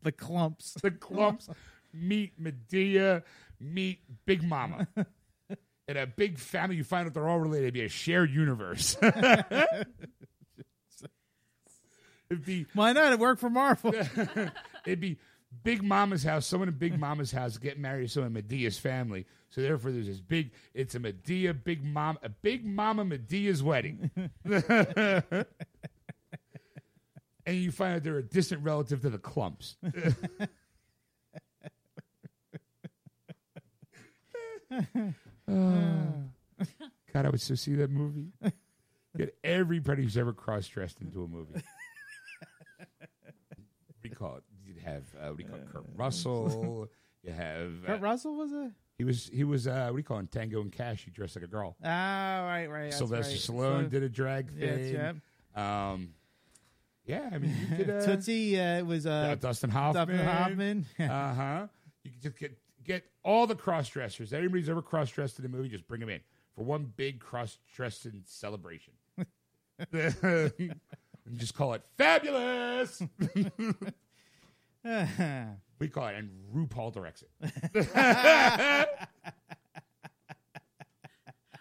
Klumps. 0.05 0.79
the 0.79 0.91
Klumps 0.91 1.49
meet 1.93 2.41
Madea, 2.41 3.23
meet 3.59 3.99
Big 4.25 4.43
Mama. 4.43 4.88
In 5.88 5.97
a 5.97 6.07
big 6.07 6.38
family, 6.38 6.77
you 6.77 6.84
find 6.84 7.07
out 7.07 7.13
they're 7.13 7.27
all 7.27 7.39
related. 7.39 7.65
It'd 7.65 7.73
be 7.73 7.84
a 7.84 7.89
shared 7.89 8.31
universe. 8.31 8.95
It'd 12.29 12.45
be 12.45 12.65
Why 12.73 12.93
not? 12.93 13.11
It 13.11 13.19
worked 13.19 13.41
for 13.41 13.49
Marvel. 13.49 13.93
It'd 14.86 15.01
be 15.01 15.19
Big 15.63 15.84
Mama's 15.84 16.23
house. 16.23 16.47
Someone 16.47 16.69
in 16.69 16.75
Big 16.75 16.97
Mama's 16.97 17.31
house 17.31 17.57
get 17.57 17.77
married 17.77 18.07
to 18.07 18.09
someone 18.09 18.36
in 18.36 18.43
Madea's 18.43 18.79
family. 18.79 19.25
So 19.49 19.61
therefore, 19.61 19.91
there's 19.91 20.07
this 20.07 20.19
big. 20.19 20.51
It's 20.73 20.95
a 20.95 20.99
Madea 20.99 21.63
Big 21.63 21.84
Mom, 21.84 22.17
a 22.23 22.29
Big 22.29 22.65
Mama 22.65 23.05
Madea's 23.05 23.61
wedding. 23.61 24.09
and 24.45 25.45
you 27.47 27.71
find 27.71 27.95
out 27.95 28.03
they're 28.03 28.17
a 28.17 28.23
distant 28.23 28.63
relative 28.63 29.01
to 29.01 29.09
the 29.11 29.19
Klumps. 29.19 29.75
Oh. 35.47 36.65
God, 37.13 37.25
I 37.25 37.29
would 37.29 37.41
so 37.41 37.55
see 37.55 37.75
that 37.75 37.89
movie. 37.91 38.27
Get 39.17 39.35
everybody 39.43 40.03
who's 40.03 40.17
ever 40.17 40.33
cross 40.33 40.67
dressed 40.67 41.01
into 41.01 41.23
a 41.23 41.27
movie. 41.27 41.61
we 44.03 44.09
call 44.09 44.37
it. 44.37 44.43
You'd 44.65 44.79
have 44.79 45.03
uh, 45.21 45.27
what 45.29 45.37
do 45.37 45.43
you 45.43 45.49
call 45.49 45.59
it? 45.59 45.71
Kurt 45.71 45.85
Russell. 45.95 46.89
You 47.25 47.31
have 47.31 47.71
uh, 47.85 47.87
Kurt 47.87 48.01
Russell 48.01 48.35
was 48.35 48.51
it? 48.51 48.71
he 48.97 49.05
was 49.05 49.29
he 49.33 49.45
was 49.45 49.65
uh, 49.65 49.85
what 49.85 49.93
do 49.93 49.97
you 49.99 50.03
call 50.03 50.19
it? 50.19 50.29
Tango 50.29 50.59
and 50.59 50.69
Cash. 50.69 51.05
He 51.05 51.11
dressed 51.11 51.37
like 51.37 51.45
a 51.45 51.47
girl. 51.47 51.77
Ah, 51.81 52.43
right, 52.45 52.67
right. 52.67 52.93
Sylvester 52.93 53.31
right. 53.31 53.39
Stallone 53.39 53.83
So- 53.85 53.87
did 53.89 54.03
a 54.03 54.09
drag 54.09 54.49
thing. 54.51 54.93
yeah. 55.55 55.91
Um, 55.91 56.09
yeah, 57.05 57.29
I 57.31 57.37
mean, 57.37 57.55
you 57.61 57.77
could 57.77 57.89
uh, 57.91 58.05
Tootsie 58.05 58.59
uh, 58.59 58.83
was 58.83 59.05
uh, 59.05 59.09
uh, 59.09 59.35
Dustin 59.35 59.69
Hoffman. 59.69 60.07
Dustin 60.17 60.25
Hoffman. 60.27 60.85
uh 60.99 61.33
huh. 61.33 61.67
You 62.03 62.11
can 62.11 62.19
just 62.21 62.37
get 62.37 62.57
get 62.84 63.03
all 63.23 63.47
the 63.47 63.55
cross 63.55 63.89
dressers. 63.89 64.34
Everybody's 64.34 64.69
ever 64.69 64.81
cross 64.81 65.09
dressed 65.09 65.39
in 65.39 65.45
a 65.45 65.49
movie, 65.49 65.69
just 65.69 65.88
bring 65.88 65.99
them 65.99 66.09
in 66.09 66.19
for 66.55 66.63
one 66.63 66.91
big 66.95 67.19
cross 67.19 67.57
dressing 67.75 68.23
celebration. 68.25 68.93
and 69.91 70.73
just 71.36 71.53
call 71.55 71.73
it 71.73 71.81
fabulous. 71.97 73.01
we 75.79 75.88
call 75.89 76.07
it, 76.07 76.15
and 76.15 76.29
RuPaul 76.53 76.93
directs 76.93 77.23
it. 77.23 77.29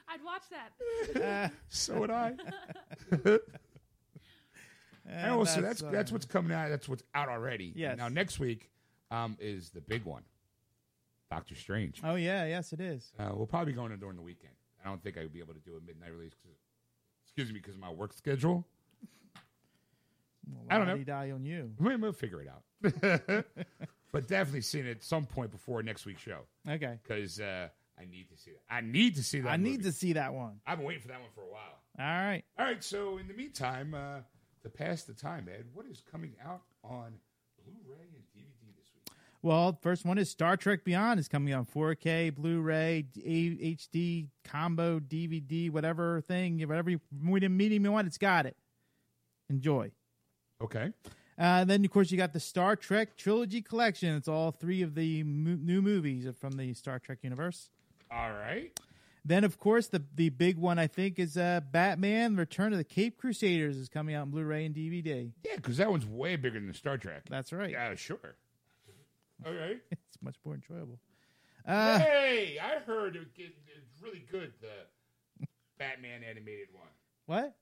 I'd 0.09 0.23
watch 0.25 0.43
that. 0.51 1.53
So 1.69 2.01
would 2.01 2.11
I. 2.11 2.35
And 5.07 5.31
also, 5.33 5.61
that's 5.61 5.83
uh, 5.83 5.91
that's 5.91 6.13
what's 6.13 6.25
coming 6.25 6.53
out. 6.53 6.69
That's 6.71 6.89
what's 6.89 7.03
out 7.15 7.29
already. 7.29 7.73
Yes. 7.75 7.99
Now 7.99 8.09
next 8.09 8.39
week 8.39 8.71
um, 9.11 9.37
is 9.41 9.71
the 9.71 9.81
big 9.81 10.05
one, 10.05 10.23
Doctor 11.33 11.55
Strange. 11.55 12.01
Oh 12.05 12.15
yeah, 12.17 12.45
yes, 12.47 12.73
it 12.75 12.81
is. 12.81 13.11
Uh, 13.19 13.31
we'll 13.35 13.47
probably 13.47 13.73
be 13.73 13.77
going 13.77 13.91
in 13.91 13.99
during 13.99 14.17
the 14.17 14.23
weekend. 14.23 14.53
I 14.85 14.89
don't 14.89 15.03
think 15.03 15.17
I'd 15.17 15.33
be 15.33 15.39
able 15.39 15.55
to 15.55 15.61
do 15.61 15.77
a 15.77 15.81
midnight 15.87 16.13
release. 16.13 16.35
'cause- 16.35 16.53
excuse 17.25 17.49
me, 17.49 17.55
because 17.59 17.75
of 17.75 17.81
my 17.81 17.91
work 17.91 18.13
schedule. 18.13 18.67
Well, 20.47 20.65
I 20.69 20.77
don't 20.77 20.87
know. 20.89 20.99
die 20.99 21.31
on 21.31 21.45
you. 21.47 21.71
We'll, 21.79 21.99
we'll 21.99 22.13
figure 22.13 22.43
it 22.43 22.49
out. 22.49 22.65
but 24.13 24.27
definitely 24.29 24.61
seeing 24.61 24.87
it 24.87 24.91
at 24.91 25.05
some 25.05 25.25
point 25.25 25.51
before 25.53 25.83
next 25.83 26.05
week's 26.05 26.21
show 26.21 26.41
Okay, 26.69 26.99
because 27.03 27.41
uh, 27.41 27.69
I 27.99 28.05
need 28.05 28.29
to 28.31 28.37
see 28.37 28.51
that. 28.51 28.75
I 28.75 28.81
need 28.83 29.15
to 29.15 29.23
see 29.23 29.41
that. 29.41 29.49
I 29.51 29.57
need 29.57 29.85
to 29.85 29.93
see 29.93 30.13
that 30.15 30.35
one. 30.35 30.61
I've 30.67 30.79
been 30.79 30.87
waiting 30.87 31.01
for 31.03 31.09
that 31.09 31.21
one 31.21 31.31
for 31.35 31.43
a 31.43 31.51
while. 31.51 31.79
All 31.99 32.05
right. 32.27 32.43
All 32.59 32.67
right. 32.67 32.83
So 32.85 33.17
in 33.19 33.29
the 33.29 33.35
meantime, 33.35 33.95
uh, 33.95 34.19
to 34.65 34.69
pass 34.69 35.05
the 35.05 35.15
time, 35.15 35.49
Ed, 35.49 35.67
what 35.73 35.87
is 35.87 36.03
coming 36.11 36.35
out 36.45 36.63
on 36.85 37.15
Blu-ray 37.65 38.09
and 38.15 38.25
DVD 38.37 38.75
this 38.77 38.91
week? 38.95 39.17
Well, 39.43 39.77
first 39.83 40.05
one 40.05 40.19
is 40.19 40.31
Star 40.31 40.57
Trek 40.57 40.85
Beyond 40.85 41.19
is 41.19 41.27
coming 41.27 41.53
on 41.53 41.67
4K, 41.67 42.33
Blu-ray, 42.33 43.07
HD, 43.17 44.29
combo, 44.45 45.01
DVD, 45.01 45.69
whatever 45.69 46.21
thing, 46.21 46.61
whatever 46.61 46.91
you, 46.91 47.01
medium 47.21 47.85
you 47.85 47.91
want, 47.91 48.07
it's 48.07 48.19
got 48.19 48.47
it. 48.47 48.57
Enjoy. 49.51 49.91
Okay. 50.63 50.91
Uh, 51.37 51.65
then, 51.65 51.85
of 51.85 51.91
course, 51.91 52.13
you 52.13 52.17
got 52.17 52.33
the 52.33 52.39
Star 52.41 52.77
Trek 52.77 53.17
Trilogy 53.17 53.63
Collection. 53.63 54.15
It's 54.15 54.29
all 54.29 54.53
three 54.53 54.81
of 54.83 54.95
the 54.95 55.25
mo- 55.25 55.59
new 55.61 55.83
movies 55.83 56.27
from 56.39 56.53
the 56.53 56.73
Star 56.75 57.01
Trek 57.01 57.19
universe. 57.23 57.71
All 58.13 58.31
right. 58.31 58.79
Then, 59.25 59.43
of 59.45 59.59
course, 59.59 59.87
the 59.87 60.03
the 60.15 60.31
big 60.31 60.59
one 60.59 60.79
I 60.79 60.89
think 60.89 61.19
is 61.19 61.37
uh, 61.37 61.61
Batman: 61.71 62.37
Return 62.37 62.73
of 62.73 62.79
the 62.79 62.85
Caped 62.85 63.19
Crusaders 63.19 63.77
is 63.77 63.89
coming 63.89 64.15
out 64.17 64.23
on 64.23 64.31
Blu-ray 64.31 64.67
and 64.67 64.75
DVD. 64.75 65.31
Yeah, 65.45 65.57
because 65.57 65.77
that 65.77 65.91
one's 65.91 66.07
way 66.07 66.35
bigger 66.37 66.59
than 66.59 66.75
Star 66.75 66.99
Trek. 66.99 67.23
That's 67.31 67.53
right. 67.53 67.71
Yeah, 67.71 67.95
sure. 67.95 68.37
Right. 69.45 69.81
It's 69.91 70.23
much 70.23 70.37
more 70.45 70.55
enjoyable. 70.55 70.99
Uh, 71.67 71.99
hey, 71.99 72.59
I 72.63 72.81
heard 72.81 73.17
it, 73.17 73.29
it, 73.37 73.53
it's 73.77 74.03
really 74.03 74.25
good. 74.31 74.53
The 74.61 75.47
Batman 75.79 76.23
animated 76.23 76.69
one. 76.73 76.89
what? 77.27 77.55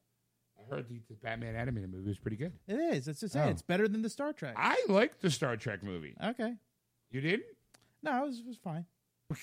I 0.59 0.75
heard 0.75 0.89
the, 0.89 1.01
the 1.09 1.15
Batman 1.15 1.55
animated 1.57 1.91
movie 1.93 2.09
was 2.09 2.19
pretty 2.19 2.37
good. 2.37 2.53
It 2.69 2.75
is. 2.75 3.09
It's 3.09 3.21
just 3.21 3.37
Oh. 3.37 3.49
it's 3.49 3.63
better 3.63 3.87
than 3.89 4.03
the 4.03 4.11
Star 4.11 4.33
Trek. 4.33 4.55
I 4.59 4.85
like 4.89 5.21
the 5.21 5.31
Star 5.31 5.57
Trek 5.57 5.83
movie. 5.83 6.15
Okay. 6.23 6.55
You 7.11 7.21
didn't? 7.21 7.45
No, 8.03 8.25
it 8.25 8.27
was, 8.27 8.39
it 8.41 8.47
was 8.47 8.57
fine. 8.59 8.85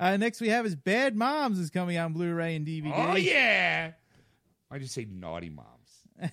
uh, 0.00 0.16
next 0.16 0.40
we 0.40 0.48
have 0.48 0.66
is 0.66 0.74
Bad 0.74 1.14
Moms 1.16 1.58
is 1.58 1.70
coming 1.70 1.96
out 1.96 2.06
on 2.06 2.12
Blu-ray 2.14 2.56
and 2.56 2.66
DVD. 2.66 2.92
Oh 2.94 3.16
yeah. 3.16 3.92
I 4.70 4.78
just 4.78 4.94
say 4.94 5.06
naughty 5.10 5.50
moms. 5.50 5.68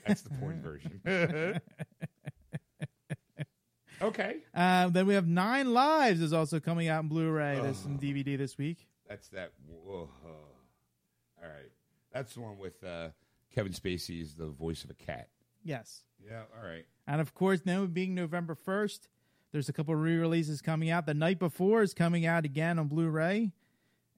That's 0.07 0.21
the 0.21 0.29
porn 0.31 0.61
version. 0.63 1.01
Okay. 4.01 4.37
Uh, 4.53 4.89
then 4.89 5.05
we 5.07 5.13
have 5.13 5.27
Nine 5.27 5.73
Lives 5.73 6.21
is 6.21 6.33
also 6.33 6.59
coming 6.59 6.87
out 6.87 7.03
in 7.03 7.09
Blu-ray 7.09 7.59
this 7.61 7.85
and 7.85 7.99
DVD 7.99 8.37
this 8.37 8.57
week. 8.57 8.87
That's 9.07 9.27
that. 9.29 9.51
Whoa. 9.67 10.09
All 11.41 11.49
right. 11.49 11.71
That's 12.13 12.33
the 12.33 12.41
one 12.41 12.57
with 12.57 12.83
uh, 12.83 13.09
Kevin 13.53 13.71
Spacey 13.71 14.21
is 14.21 14.35
the 14.35 14.47
voice 14.47 14.83
of 14.83 14.89
a 14.89 14.93
cat. 14.93 15.29
Yes. 15.63 16.03
Yeah. 16.23 16.43
All 16.57 16.67
right. 16.67 16.85
And 17.07 17.21
of 17.21 17.33
course, 17.33 17.61
now 17.65 17.85
being 17.85 18.13
November 18.13 18.55
1st, 18.55 19.07
there's 19.51 19.69
a 19.69 19.73
couple 19.73 19.95
re-releases 19.95 20.61
coming 20.61 20.89
out. 20.89 21.05
The 21.05 21.13
night 21.13 21.39
before 21.39 21.81
is 21.81 21.93
coming 21.93 22.25
out 22.25 22.45
again 22.45 22.77
on 22.77 22.87
Blu-ray, 22.87 23.51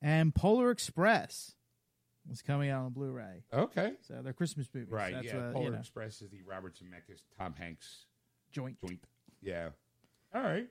and 0.01 0.36
Polar 0.36 0.71
Express 0.71 1.53
is 2.29 2.41
coming 2.41 2.69
out 2.69 2.86
on 2.86 2.91
Blu-ray. 2.91 3.43
Okay. 3.53 3.93
So 4.01 4.19
they're 4.21 4.34
Christmas 4.34 4.67
movies. 4.73 4.91
Right. 4.91 5.13
That's 5.13 5.27
yeah. 5.27 5.51
Polar 5.53 5.65
you 5.65 5.71
know, 5.71 5.77
Express 5.77 6.21
is 6.21 6.29
the 6.29 6.41
Robert 6.45 6.75
Zemeckis, 6.75 7.21
Tom 7.38 7.53
Hanks 7.57 8.05
joint. 8.51 8.77
joint. 8.82 8.99
Yeah. 9.41 9.69
All 10.33 10.41
right. 10.41 10.67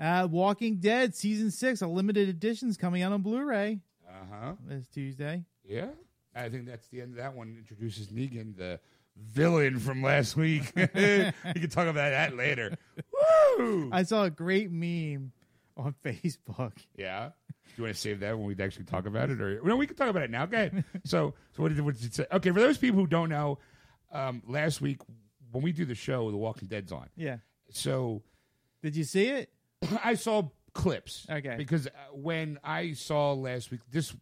Uh, 0.00 0.28
Walking 0.30 0.76
Dead 0.76 1.14
season 1.14 1.50
six, 1.50 1.82
a 1.82 1.86
limited 1.86 2.28
edition, 2.28 2.68
is 2.68 2.76
coming 2.76 3.02
out 3.02 3.12
on 3.12 3.22
Blu-ray 3.22 3.80
Uh 4.08 4.12
huh. 4.32 4.52
this 4.66 4.86
Tuesday. 4.88 5.44
Yeah. 5.64 5.88
I 6.34 6.48
think 6.48 6.66
that's 6.66 6.86
the 6.88 7.00
end 7.02 7.12
of 7.12 7.16
that 7.16 7.34
one. 7.34 7.56
Introduces 7.58 8.08
Negan, 8.08 8.56
the 8.56 8.78
villain 9.16 9.78
from 9.80 10.02
last 10.02 10.36
week. 10.36 10.72
we 10.76 10.84
can 10.92 11.70
talk 11.70 11.88
about 11.88 12.10
that 12.10 12.36
later. 12.36 12.76
Woo! 13.58 13.88
I 13.92 14.04
saw 14.04 14.24
a 14.24 14.30
great 14.30 14.70
meme 14.70 15.32
on 15.76 15.94
Facebook. 16.04 16.72
Yeah. 16.96 17.30
Do 17.66 17.72
you 17.76 17.84
want 17.84 17.94
to 17.96 18.00
save 18.00 18.20
that 18.20 18.38
when 18.38 18.46
we 18.46 18.56
actually 18.62 18.84
talk 18.86 19.06
about 19.06 19.30
it, 19.30 19.40
or 19.40 19.60
no? 19.64 19.76
We 19.76 19.86
can 19.86 19.96
talk 19.96 20.08
about 20.08 20.22
it 20.22 20.30
now. 20.30 20.44
Okay. 20.44 20.70
so, 21.04 21.34
so 21.56 21.62
what 21.62 21.74
did, 21.74 21.80
what 21.84 21.96
did 21.96 22.04
it 22.06 22.14
say? 22.14 22.26
Okay, 22.32 22.50
for 22.50 22.60
those 22.60 22.78
people 22.78 23.00
who 23.00 23.06
don't 23.08 23.28
know, 23.30 23.58
um, 24.12 24.42
last 24.46 24.80
week 24.80 25.00
when 25.50 25.62
we 25.64 25.72
do 25.72 25.84
the 25.84 25.94
show, 25.94 26.30
The 26.30 26.36
Walking 26.36 26.68
Dead's 26.68 26.92
on. 26.92 27.08
Yeah. 27.16 27.38
So 27.70 28.22
Did 28.82 28.96
you 28.96 29.04
see 29.04 29.26
it? 29.28 29.50
I 30.04 30.14
saw 30.14 30.48
clips. 30.72 31.26
Okay. 31.30 31.54
Because 31.56 31.86
uh, 31.86 31.90
when 32.12 32.58
I 32.64 32.92
saw 32.92 33.32
last 33.32 33.70
week, 33.70 33.80
this 33.90 34.14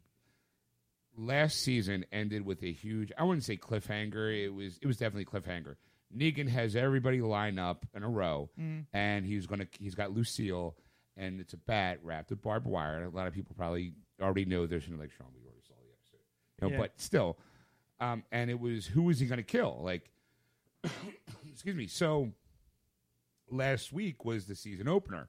last 1.17 1.61
season 1.63 2.05
ended 2.13 2.45
with 2.45 2.63
a 2.63 2.73
huge. 2.73 3.13
I 3.17 3.25
wouldn't 3.25 3.45
say 3.45 3.57
cliffhanger. 3.57 4.45
It 4.45 4.51
was. 4.51 4.79
It 4.83 4.87
was 4.87 4.97
definitely 4.97 5.25
cliffhanger. 5.27 5.77
Negan 6.17 6.49
has 6.49 6.77
everybody 6.77 7.21
line 7.21 7.59
up 7.59 7.85
in 7.95 8.03
a 8.03 8.09
row, 8.09 8.49
and 8.93 9.27
he's 9.27 9.47
gonna. 9.47 9.67
He's 9.79 9.95
got 9.95 10.13
Lucille, 10.13 10.77
and 11.17 11.41
it's 11.41 11.53
a 11.53 11.57
bat 11.59 11.99
wrapped 12.03 12.31
with 12.31 12.43
barbed 12.43 12.67
wire. 12.67 13.05
A 13.05 13.09
lot 13.11 13.27
of 13.27 13.35
people 13.35 13.55
probably 13.57 13.93
already 14.21 14.45
know 14.45 14.67
this. 14.67 14.87
And 14.87 14.99
like 14.99 15.11
Sean, 15.13 15.27
we 15.35 15.43
already 15.45 15.63
saw 15.67 15.75
the 15.75 15.93
episode. 15.93 16.21
You 16.63 16.69
know, 16.69 16.73
Yeah. 16.75 16.81
but 16.89 17.01
still, 17.01 17.39
um, 18.01 18.23
and 18.31 18.51
it 18.51 18.59
was 18.61 18.87
who 18.87 19.03
was 19.03 19.19
he 19.19 19.27
gonna 19.27 19.43
kill? 19.43 19.81
Like, 19.83 20.11
excuse 21.51 21.75
me. 21.75 21.87
So 21.87 22.33
last 23.51 23.93
week 23.93 24.25
was 24.25 24.47
the 24.47 24.55
season 24.55 24.89
opener 24.89 25.29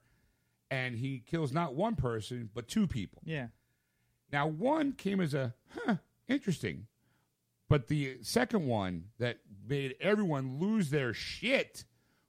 and 0.70 0.96
he 0.98 1.20
kills 1.26 1.52
not 1.54 1.76
one 1.76 1.96
person 1.96 2.50
but 2.54 2.68
two 2.68 2.88
people. 2.88 3.22
Yeah. 3.26 3.48
Now 4.32 4.48
one 4.48 4.94
came 4.94 5.22
as 5.22 5.34
a 5.34 5.54
huh, 5.70 5.96
interesting, 6.28 6.88
but 7.70 7.88
the 7.88 8.18
second 8.22 8.66
one 8.68 9.06
that 9.20 9.38
made 9.68 9.96
everyone 10.02 10.60
lose 10.60 10.90
their 10.90 11.14
shit 11.14 11.86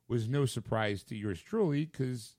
was 0.09 0.29
no 0.29 0.47
surprise 0.47 1.03
to 1.05 1.17
yours 1.17 1.41
truly 1.41 1.85
because 1.85 2.37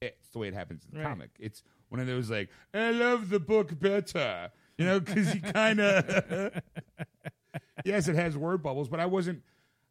it's 0.00 0.28
the 0.30 0.38
way 0.38 0.48
it 0.48 0.54
happens 0.54 0.84
in 0.84 0.90
the 0.98 1.02
Right. 1.04 1.08
comic. 1.08 1.30
It's 1.38 1.62
one 1.88 2.00
of 2.00 2.06
those 2.06 2.30
like 2.30 2.50
I 2.74 2.90
love 2.90 3.30
the 3.30 3.40
book 3.40 3.78
better, 3.78 4.50
you 4.76 4.84
know, 4.84 5.00
because 5.00 5.32
he 5.32 5.40
kind 5.40 5.80
of 5.80 6.60
yes, 7.84 8.08
it 8.08 8.16
has 8.16 8.36
word 8.36 8.62
bubbles, 8.62 8.88
but 8.88 9.00
I 9.00 9.06
wasn't. 9.06 9.42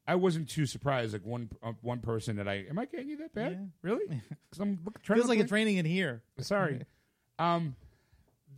I 0.08 0.16
wasn't 0.16 0.48
too 0.50 0.66
surprised. 0.66 1.14
Like 1.14 1.26
one 1.26 1.50
uh, 1.62 1.74
one 1.82 2.00
person 2.00 2.38
that 2.38 2.48
I 2.48 2.66
am 2.70 2.80
I 2.80 2.86
getting 2.86 3.10
you 3.10 3.18
that 3.18 3.34
bad? 3.34 3.52
Yeah. 3.52 3.66
Really? 3.82 4.06
Because 4.50 4.60
I'm 4.62 4.80
look, 4.86 5.02
trying 5.04 5.18
Feels 5.20 5.30
like 5.30 5.40
it's 5.40 5.52
raining 5.52 5.78
in 5.78 5.86
here. 5.86 6.24
Sorry. 6.40 6.86
um, 7.40 7.76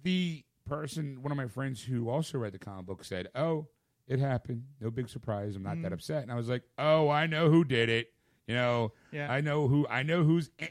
the 0.04 0.44
person, 0.68 1.24
one 1.24 1.32
of 1.32 1.38
my 1.38 1.48
friends 1.48 1.84
who 1.84 2.10
also 2.10 2.38
read 2.38 2.54
the 2.54 2.60
comic 2.60 2.86
book, 2.86 3.04
said, 3.04 3.30
"Oh, 3.34 3.68
it 4.08 4.20
happened. 4.20 4.66
No 4.80 4.92
big 4.92 5.10
surprise. 5.10 5.56
I'm 5.56 5.64
not 5.64 5.78
Mm. 5.78 5.84
that 5.84 5.94
upset." 5.94 6.22
And 6.24 6.32
I 6.32 6.36
was 6.36 6.48
like, 6.50 6.64
"Oh, 6.78 7.10
I 7.10 7.26
know 7.26 7.50
who 7.50 7.64
did 7.64 7.90
it. 7.90 8.14
You 8.48 8.56
know, 8.56 8.94
Yeah. 9.12 9.32
I 9.32 9.42
know 9.42 9.68
who. 9.68 9.88
I 9.88 10.04
know 10.04 10.24
who's 10.24 10.52
eh, 10.60 10.68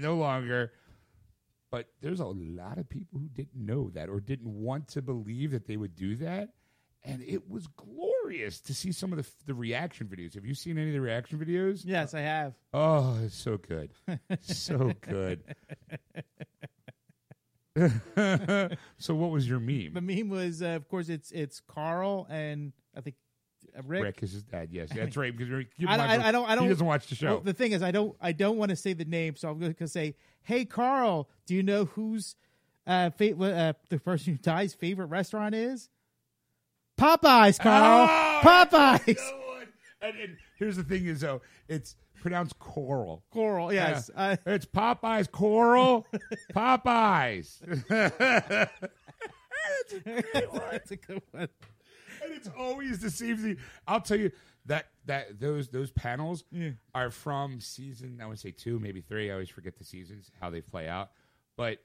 no 0.00 0.14
longer." 0.16 0.72
But 1.72 1.88
there's 2.00 2.18
a 2.20 2.26
lot 2.26 2.78
of 2.78 2.88
people 2.88 3.18
who 3.20 3.28
didn't 3.28 3.54
know 3.54 3.90
that 3.90 4.08
or 4.08 4.20
didn't 4.20 4.52
want 4.52 4.88
to 4.88 5.02
believe 5.02 5.50
that 5.52 5.66
they 5.66 5.76
would 5.76 5.94
do 5.94 6.16
that. 6.16 6.50
And 7.04 7.22
it 7.22 7.48
was 7.48 7.66
glorious 7.68 8.19
to 8.30 8.74
see 8.74 8.92
some 8.92 9.12
of 9.12 9.18
the 9.18 9.30
the 9.46 9.54
reaction 9.54 10.06
videos. 10.06 10.34
Have 10.34 10.44
you 10.44 10.54
seen 10.54 10.78
any 10.78 10.88
of 10.88 10.94
the 10.94 11.00
reaction 11.00 11.38
videos? 11.38 11.82
Yes, 11.84 12.14
I 12.14 12.20
have. 12.20 12.54
Oh, 12.72 13.18
it's 13.24 13.36
so 13.36 13.56
good. 13.56 13.90
so 14.42 14.92
good. 15.00 15.42
so 18.98 19.14
what 19.14 19.30
was 19.30 19.48
your 19.48 19.60
meme? 19.60 19.92
The 19.94 20.00
meme 20.00 20.28
was, 20.28 20.62
uh, 20.62 20.68
of 20.68 20.88
course, 20.88 21.08
it's 21.08 21.30
it's 21.30 21.60
Carl 21.60 22.26
and 22.30 22.72
I 22.96 23.00
think 23.00 23.16
uh, 23.76 23.82
Rick. 23.86 24.02
Rick 24.02 24.22
is 24.22 24.32
his 24.32 24.42
dad. 24.42 24.68
Yes, 24.72 24.88
that's 24.94 25.16
right. 25.16 25.32
Because 25.32 25.48
you're- 25.48 25.66
keep 25.78 25.88
I, 25.88 25.96
mind, 25.96 26.22
I, 26.22 26.28
I 26.28 26.32
don't. 26.32 26.48
I 26.48 26.54
don't. 26.54 26.64
He 26.64 26.70
doesn't 26.70 26.86
watch 26.86 27.06
the 27.06 27.14
show. 27.14 27.26
Well, 27.26 27.40
the 27.40 27.52
thing 27.52 27.72
is, 27.72 27.82
I 27.82 27.90
don't. 27.90 28.16
I 28.20 28.32
don't 28.32 28.56
want 28.56 28.70
to 28.70 28.76
say 28.76 28.92
the 28.92 29.04
name, 29.04 29.36
so 29.36 29.48
I'm 29.50 29.58
going 29.58 29.74
to 29.74 29.88
say, 29.88 30.16
"Hey, 30.42 30.64
Carl, 30.64 31.28
do 31.46 31.54
you 31.54 31.62
know 31.62 31.86
who's 31.86 32.36
uh, 32.86 33.10
fa- 33.10 33.36
uh, 33.36 33.72
the 33.88 33.98
person 33.98 34.34
who 34.34 34.38
dies' 34.38 34.74
favorite 34.74 35.06
restaurant 35.06 35.54
is?" 35.54 35.88
Popeyes, 37.00 37.58
Carl. 37.58 38.08
Oh, 38.10 38.40
Popeyes. 38.46 39.04
that's 39.06 39.32
one. 39.48 39.66
And, 40.02 40.16
and 40.20 40.36
here's 40.58 40.76
the 40.76 40.84
thing: 40.84 41.06
is 41.06 41.20
though 41.20 41.40
it's 41.68 41.96
pronounced 42.20 42.58
coral. 42.58 43.24
Coral. 43.32 43.72
Yes. 43.72 44.10
Yeah. 44.16 44.36
It's 44.46 44.66
Popeyes 44.66 45.30
coral. 45.30 46.06
Popeyes. 46.54 47.58
that's 50.04 50.90
a 50.90 50.96
good 50.96 51.22
one. 51.32 51.48
and 52.22 52.32
it's 52.32 52.50
always 52.58 53.00
the 53.00 53.10
same 53.10 53.36
thing. 53.36 53.56
I'll 53.86 54.00
tell 54.00 54.18
you 54.18 54.30
that 54.66 54.86
that 55.06 55.40
those 55.40 55.68
those 55.68 55.90
panels 55.90 56.44
Yeah. 56.50 56.70
are 56.94 57.10
from 57.10 57.60
season. 57.60 58.20
I 58.22 58.26
would 58.26 58.38
say 58.38 58.50
two, 58.50 58.78
maybe 58.78 59.00
three. 59.00 59.30
I 59.30 59.34
always 59.34 59.48
forget 59.48 59.76
the 59.78 59.84
seasons 59.84 60.30
how 60.40 60.50
they 60.50 60.60
play 60.60 60.88
out. 60.88 61.10
But 61.56 61.78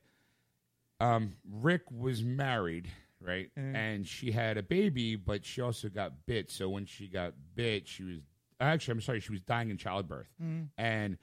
um, 1.00 1.34
Rick 1.50 1.84
was 1.92 2.24
married, 2.24 2.90
right, 3.26 3.50
mm. 3.58 3.76
and 3.76 4.08
she 4.08 4.32
had 4.32 4.58
a 4.58 4.64
baby, 4.64 5.16
but 5.16 5.46
she 5.46 5.62
also 5.62 5.90
got 5.90 6.26
bit. 6.26 6.52
So 6.52 6.70
when 6.70 6.86
she 6.86 7.08
got 7.08 7.34
bit, 7.56 7.88
she 7.88 8.04
was 8.04 8.20
actually 8.60 8.94
I'm 8.94 9.02
sorry, 9.02 9.20
she 9.20 9.32
was 9.32 9.42
dying 9.42 9.70
in 9.70 9.78
childbirth, 9.78 10.28
mm. 10.42 10.68
and 10.78 11.18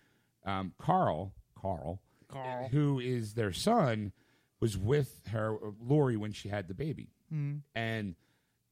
um, 0.44 0.72
Carl, 0.78 1.32
Carl, 1.61 2.00
Carl. 2.28 2.68
who 2.68 3.00
is 3.00 3.34
their 3.34 3.53
son, 3.53 4.12
was 4.61 4.76
with 4.76 5.22
her 5.30 5.57
Lori 5.80 6.16
when 6.16 6.32
she 6.32 6.48
had 6.48 6.68
the 6.68 6.74
baby, 6.74 7.11
mm. 7.32 7.61
and 7.74 8.14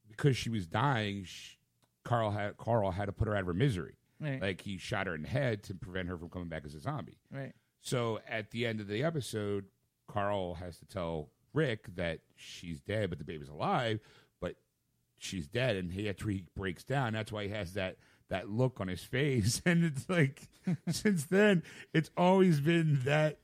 because 0.09 0.37
she 0.37 0.49
was 0.49 0.67
dying, 0.67 1.23
sh 1.25 1.55
Carl 2.03 2.31
had 2.31 2.57
Carl 2.57 2.91
had 2.91 3.05
to 3.05 3.11
put 3.11 3.27
her 3.27 3.35
out 3.35 3.41
of 3.41 3.47
her 3.47 3.53
misery. 3.53 3.95
Right. 4.19 4.41
Like 4.41 4.61
he 4.61 4.77
shot 4.77 5.07
her 5.07 5.15
in 5.15 5.23
the 5.23 5.27
head 5.27 5.63
to 5.63 5.73
prevent 5.73 6.07
her 6.07 6.17
from 6.17 6.29
coming 6.29 6.47
back 6.47 6.63
as 6.65 6.75
a 6.75 6.79
zombie. 6.79 7.17
Right. 7.31 7.53
So 7.81 8.19
at 8.29 8.51
the 8.51 8.67
end 8.67 8.79
of 8.79 8.87
the 8.87 9.03
episode, 9.03 9.65
Carl 10.07 10.55
has 10.55 10.77
to 10.77 10.85
tell 10.85 11.29
Rick 11.53 11.95
that 11.95 12.19
she's 12.35 12.79
dead, 12.81 13.09
but 13.09 13.19
the 13.19 13.25
baby's 13.25 13.49
alive, 13.49 13.99
but 14.39 14.55
she's 15.17 15.47
dead, 15.47 15.75
and 15.75 15.91
he 15.91 16.09
after 16.09 16.29
he 16.29 16.45
breaks 16.55 16.83
down, 16.83 17.13
that's 17.13 17.31
why 17.31 17.43
he 17.43 17.49
has 17.49 17.73
that 17.73 17.97
that 18.29 18.49
look 18.49 18.79
on 18.79 18.87
his 18.87 19.03
face, 19.03 19.61
and 19.65 19.83
it's 19.83 20.09
like 20.09 20.49
since 20.89 21.25
then, 21.25 21.63
it's 21.93 22.09
always 22.17 22.59
been 22.59 23.01
that 23.05 23.39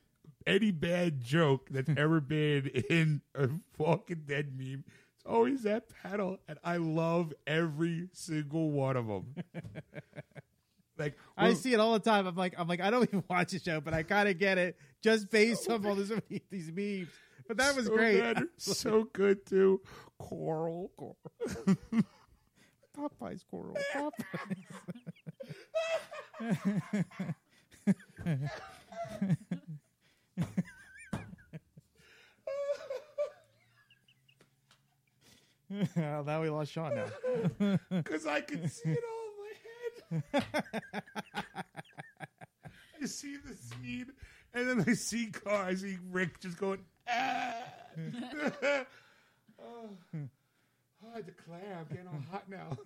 any 0.46 0.70
bad 0.70 1.20
joke 1.20 1.68
that's 1.70 1.90
ever 1.96 2.20
been 2.20 2.66
in 2.66 3.20
a 3.34 3.48
Walking 3.76 4.24
Dead 4.26 4.52
meme. 4.56 4.84
It's 5.14 5.26
always 5.26 5.62
that 5.62 5.84
panel, 6.02 6.38
and 6.48 6.58
I 6.64 6.78
love 6.78 7.32
every 7.46 8.08
single 8.12 8.70
one 8.70 8.96
of 8.96 9.06
them. 9.06 9.34
like 10.98 11.16
I 11.36 11.54
see 11.54 11.74
it 11.74 11.80
all 11.80 11.92
the 11.92 11.98
time. 12.00 12.26
I'm 12.26 12.36
like, 12.36 12.54
I'm 12.56 12.66
like, 12.66 12.80
I 12.80 12.90
don't 12.90 13.02
even 13.02 13.24
watch 13.28 13.52
the 13.52 13.58
show, 13.58 13.80
but 13.80 13.94
I 13.94 14.02
kind 14.02 14.28
of 14.28 14.38
get 14.38 14.58
it 14.58 14.76
just 15.02 15.30
based 15.30 15.68
on 15.68 15.84
all 15.84 15.94
this, 15.94 16.10
these 16.50 16.72
memes. 16.72 17.08
But 17.48 17.56
that 17.56 17.74
was 17.74 17.86
so 17.86 17.96
great. 17.96 18.20
good. 18.20 18.48
so 18.58 19.08
good 19.14 19.46
too. 19.46 19.80
Coral. 20.18 20.90
Popeyes, 22.96 23.40
Coral. 23.50 23.74
Popeyes. 23.94 24.64
well, 35.96 36.24
now 36.24 36.42
we 36.42 36.50
lost 36.50 36.72
Sean 36.72 36.94
now. 36.94 37.78
Because 37.90 38.26
I 38.26 38.40
could 38.42 38.70
see 38.70 38.90
it 38.90 38.98
all 39.08 40.12
in 40.12 40.22
my 40.22 40.40
head. 40.42 40.44
I 43.00 43.06
see 43.06 43.36
the 43.36 43.54
scene, 43.54 44.12
and 44.52 44.68
then 44.68 44.84
I 44.86 44.92
see 44.94 45.26
Car, 45.26 45.64
I 45.64 45.74
see 45.74 45.98
Rick 46.10 46.40
just 46.40 46.58
going. 46.58 46.80
Oh, 49.62 49.90
I 51.14 51.20
declare, 51.22 51.78
I'm 51.78 51.86
getting 51.88 52.08
all 52.08 52.22
hot 52.30 52.48
now. 52.48 52.78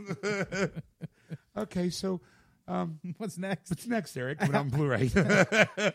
okay, 1.62 1.90
so 1.90 2.20
um, 2.68 2.98
What's 3.18 3.38
next? 3.38 3.70
what's 3.70 3.86
next, 3.86 4.16
Eric? 4.16 4.38
But 4.38 4.54
on 4.54 4.68
Blu-ray. 4.68 5.10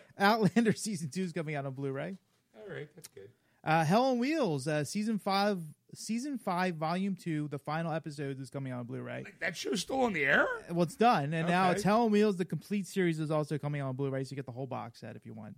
Outlander 0.19 0.73
season 0.73 1.09
two 1.09 1.23
is 1.23 1.31
coming 1.31 1.55
out 1.55 1.65
on 1.65 1.73
Blu-ray. 1.73 2.17
all 2.55 2.73
right, 2.73 2.87
that's 2.95 3.07
good. 3.07 3.29
Uh, 3.63 3.83
Hell 3.83 4.05
on 4.05 4.19
Wheels 4.19 4.67
uh, 4.67 4.83
season 4.83 5.19
five, 5.19 5.59
season 5.93 6.37
five, 6.37 6.75
volume 6.75 7.15
two, 7.15 7.47
the 7.49 7.59
final 7.59 7.91
episode 7.91 8.39
is 8.39 8.49
coming 8.49 8.71
out 8.71 8.79
on 8.79 8.85
Blu-ray. 8.85 9.23
Like, 9.25 9.39
that 9.39 9.57
show's 9.57 9.81
still 9.81 10.01
on 10.01 10.13
the 10.13 10.23
air. 10.23 10.47
Well, 10.71 10.83
it's 10.83 10.95
done, 10.95 11.33
and 11.33 11.47
now 11.47 11.71
it's 11.71 11.83
Hell 11.83 12.03
on 12.03 12.11
Wheels. 12.11 12.37
The 12.37 12.45
complete 12.45 12.87
series 12.87 13.19
is 13.19 13.31
also 13.31 13.57
coming 13.57 13.81
out 13.81 13.89
on 13.89 13.95
Blu-ray, 13.95 14.23
so 14.23 14.31
you 14.31 14.35
get 14.35 14.45
the 14.45 14.51
whole 14.51 14.67
box 14.67 14.99
set 14.99 15.15
if 15.15 15.25
you 15.25 15.33
want. 15.33 15.55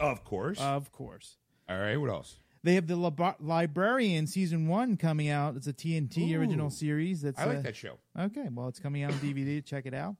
Of 0.00 0.24
course. 0.24 0.60
Of 0.60 0.90
course. 0.92 1.36
All 1.68 1.78
right, 1.78 1.96
what 1.96 2.10
else? 2.10 2.36
They 2.62 2.74
have 2.76 2.86
the 2.86 2.96
Lib- 2.96 3.36
Librarian 3.40 4.26
season 4.26 4.68
one 4.68 4.96
coming 4.96 5.28
out. 5.28 5.54
It's 5.56 5.66
a 5.66 5.72
TNT 5.72 6.32
Ooh. 6.32 6.38
original 6.40 6.70
series. 6.70 7.22
That's 7.22 7.38
I 7.38 7.44
like 7.46 7.58
uh, 7.58 7.62
that 7.62 7.76
show. 7.76 7.98
Okay, 8.18 8.48
well, 8.50 8.68
it's 8.68 8.80
coming 8.80 9.02
out 9.02 9.12
on 9.12 9.18
DVD. 9.18 9.62
Check 9.64 9.86
it 9.86 9.94
out. 9.94 10.16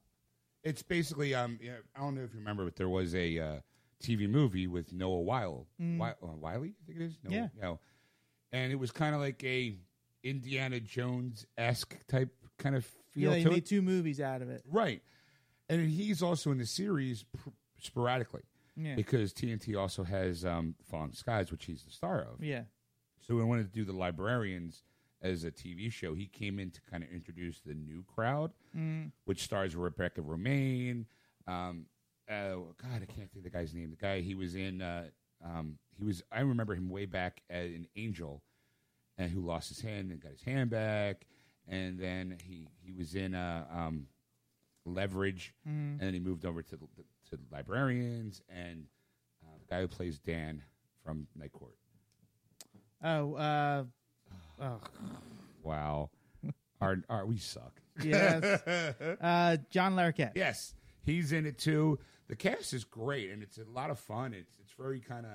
It's 0.63 0.83
basically 0.83 1.35
um, 1.35 1.59
yeah, 1.63 1.75
I 1.97 2.01
don't 2.01 2.15
know 2.15 2.23
if 2.23 2.33
you 2.33 2.39
remember, 2.39 2.65
but 2.65 2.77
there 2.77 2.89
was 2.89 3.15
a 3.15 3.39
uh, 3.39 3.57
TV 4.03 4.29
movie 4.29 4.67
with 4.67 4.93
Noah 4.93 5.21
Wyle, 5.21 5.67
Wi- 5.79 6.15
uh, 6.23 6.27
Wiley, 6.39 6.75
I 6.83 6.87
think 6.87 7.01
it 7.01 7.05
is. 7.05 7.19
Noah, 7.23 7.33
Yeah. 7.35 7.49
no. 7.61 7.81
and 8.53 8.73
it 8.73 8.77
was 8.77 8.91
kind 8.91 9.15
of 9.15 9.21
like 9.21 9.43
a 9.45 9.75
Indiana 10.23 10.81
Jones 10.81 11.47
esque 11.59 11.97
type 12.09 12.31
kind 12.59 12.77
of 12.77 12.85
feel 13.13 13.31
yeah, 13.37 13.43
they 13.43 13.51
made 13.51 13.59
it, 13.59 13.67
two 13.67 13.83
movies 13.83 14.21
out 14.21 14.41
of 14.43 14.49
it. 14.51 14.63
right? 14.71 15.03
And 15.69 15.89
he's 15.89 16.23
also 16.23 16.51
in 16.51 16.59
the 16.59 16.67
series 16.67 17.25
pr- 17.25 17.51
sporadically 17.81 18.43
Yeah, 18.77 18.95
because 18.97 19.33
TNT 19.33 19.79
also 19.79 20.03
has 20.05 20.45
um, 20.45 20.75
Falling 20.91 21.13
Skies, 21.13 21.51
which 21.53 21.65
he's 21.67 21.83
the 21.85 21.91
star 21.93 22.21
of. 22.23 22.43
yeah, 22.43 22.63
So 23.21 23.35
we 23.37 23.45
wanted 23.45 23.73
to 23.73 23.73
do 23.73 23.85
the 23.85 23.93
Librarians 23.93 24.83
as 25.23 25.45
a 25.45 25.51
TV 25.51 25.91
show. 25.93 26.15
He 26.15 26.27
came 26.27 26.59
in 26.59 26.71
to 26.73 26.81
kind 26.91 27.03
of 27.05 27.11
introduce 27.11 27.61
the 27.61 27.75
new 27.75 28.05
crowd, 28.15 28.53
Mm. 28.77 29.13
which 29.25 29.43
stars 29.43 29.75
Rebecca 29.77 30.21
Romijn. 30.21 31.07
Um, 31.47 31.87
uh, 32.29 32.55
God, 32.83 33.03
I 33.03 33.07
can't 33.07 33.31
think 33.31 33.37
of 33.37 33.43
the 33.45 33.51
guy's 33.51 33.73
name. 33.75 33.91
The 33.91 33.97
guy 33.97 34.21
he 34.21 34.35
was 34.35 34.55
in. 34.55 34.83
Uh, 34.83 35.09
um, 35.45 35.79
he 35.97 36.05
was. 36.05 36.23
I 36.33 36.41
remember 36.41 36.75
him 36.75 36.89
way 36.91 37.07
back 37.07 37.43
as 37.51 37.67
an 37.71 37.87
Angel, 37.97 38.43
and 39.19 39.31
who 39.31 39.41
lost 39.41 39.69
his 39.69 39.81
hand 39.83 40.11
and 40.11 40.21
got 40.21 40.33
his 40.33 40.43
hand 40.43 40.71
back. 40.71 41.27
And 41.69 41.99
then 41.99 42.39
he 42.43 42.67
he 42.83 42.93
was 42.93 43.15
in 43.15 43.35
uh, 43.35 43.67
um, 43.73 44.07
Leverage, 44.87 45.55
and 45.65 46.01
then 46.01 46.13
he 46.13 46.21
moved 46.21 46.45
over 46.45 46.63
to 46.63 46.77
the, 46.77 46.87
to 47.31 47.39
Librarians 47.51 48.43
and 48.49 48.85
uh, 49.45 49.57
the 49.61 49.67
guy 49.75 49.81
who 49.81 49.89
plays 49.89 50.19
Dan 50.19 50.63
from 51.05 51.27
Night 51.37 51.53
Court. 51.53 51.75
Oh, 53.03 53.35
uh, 53.35 53.85
oh, 54.61 54.81
Wow. 55.63 56.11
our, 56.81 56.99
our, 57.09 57.27
we 57.27 57.39
suck. 57.39 57.81
yes. 58.03 58.45
uh, 59.21 59.57
John 59.71 59.95
Larroquette. 59.95 60.33
Yes, 60.35 60.75
he's 61.03 61.33
in 61.33 61.47
it 61.47 61.59
too. 61.59 61.99
The 62.29 62.37
cast 62.37 62.73
is 62.73 62.85
great, 62.85 63.31
and 63.31 63.43
it's 63.43 63.59
a 63.59 63.65
lot 63.71 63.91
of 63.91 63.99
fun. 63.99 64.33
It's 64.33 64.51
it's 64.61 64.73
very 64.73 65.01
kind 65.01 65.27
of 65.27 65.33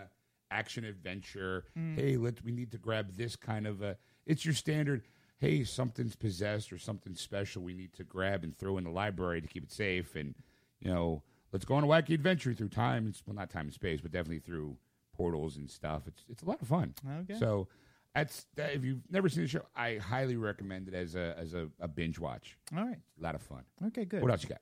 action 0.50 0.84
adventure. 0.84 1.66
Hey, 1.96 2.18
let 2.18 2.44
we 2.44 2.52
need 2.52 2.72
to 2.72 2.78
grab 2.80 3.16
this 3.16 3.36
kind 3.36 3.68
of 3.68 3.82
a. 3.84 3.98
It's 4.26 4.44
your 4.44 4.56
standard. 4.56 5.04
Hey, 5.38 5.64
something's 5.64 6.16
possessed 6.16 6.74
or 6.74 6.80
something 6.80 7.16
special. 7.16 7.62
We 7.62 7.74
need 7.76 7.94
to 7.94 8.04
grab 8.04 8.44
and 8.44 8.58
throw 8.58 8.78
in 8.78 8.84
the 8.84 8.90
library 8.90 9.40
to 9.42 9.48
keep 9.48 9.64
it 9.64 9.72
safe, 9.72 10.16
and 10.16 10.34
you 10.80 10.92
know, 10.92 11.22
let's 11.52 11.66
go 11.66 11.76
on 11.76 11.84
a 11.84 11.88
wacky 11.88 12.14
adventure 12.14 12.54
through 12.54 12.70
time. 12.70 13.08
It's, 13.08 13.24
well, 13.26 13.36
not 13.36 13.50
time 13.50 13.66
and 13.66 13.74
space, 13.74 14.02
but 14.02 14.12
definitely 14.12 14.40
through 14.40 14.78
portals 15.14 15.58
and 15.58 15.70
stuff. 15.70 16.04
It's 16.08 16.24
it's 16.30 16.44
a 16.44 16.46
lot 16.46 16.62
of 16.62 16.68
fun. 16.68 16.94
Okay. 17.22 17.40
So. 17.40 17.68
That's 18.16 18.48
that, 18.56 18.74
if 18.74 18.84
you've 18.84 19.04
never 19.12 19.30
seen 19.30 19.44
the 19.44 19.48
show, 19.48 19.62
I 19.76 19.98
highly 19.98 20.36
recommend 20.36 20.88
it 20.88 20.96
as 20.96 21.14
a 21.14 21.36
as 21.38 21.54
a, 21.54 21.70
a 21.80 21.88
binge 21.88 22.18
watch. 22.18 22.58
All 22.76 22.84
right. 22.84 22.98
A 22.98 23.24
lot 23.24 23.36
of 23.36 23.42
fun. 23.44 23.64
Okay, 23.86 24.04
good. 24.04 24.24
What 24.24 24.32
else 24.32 24.42
you 24.42 24.50
got? 24.50 24.62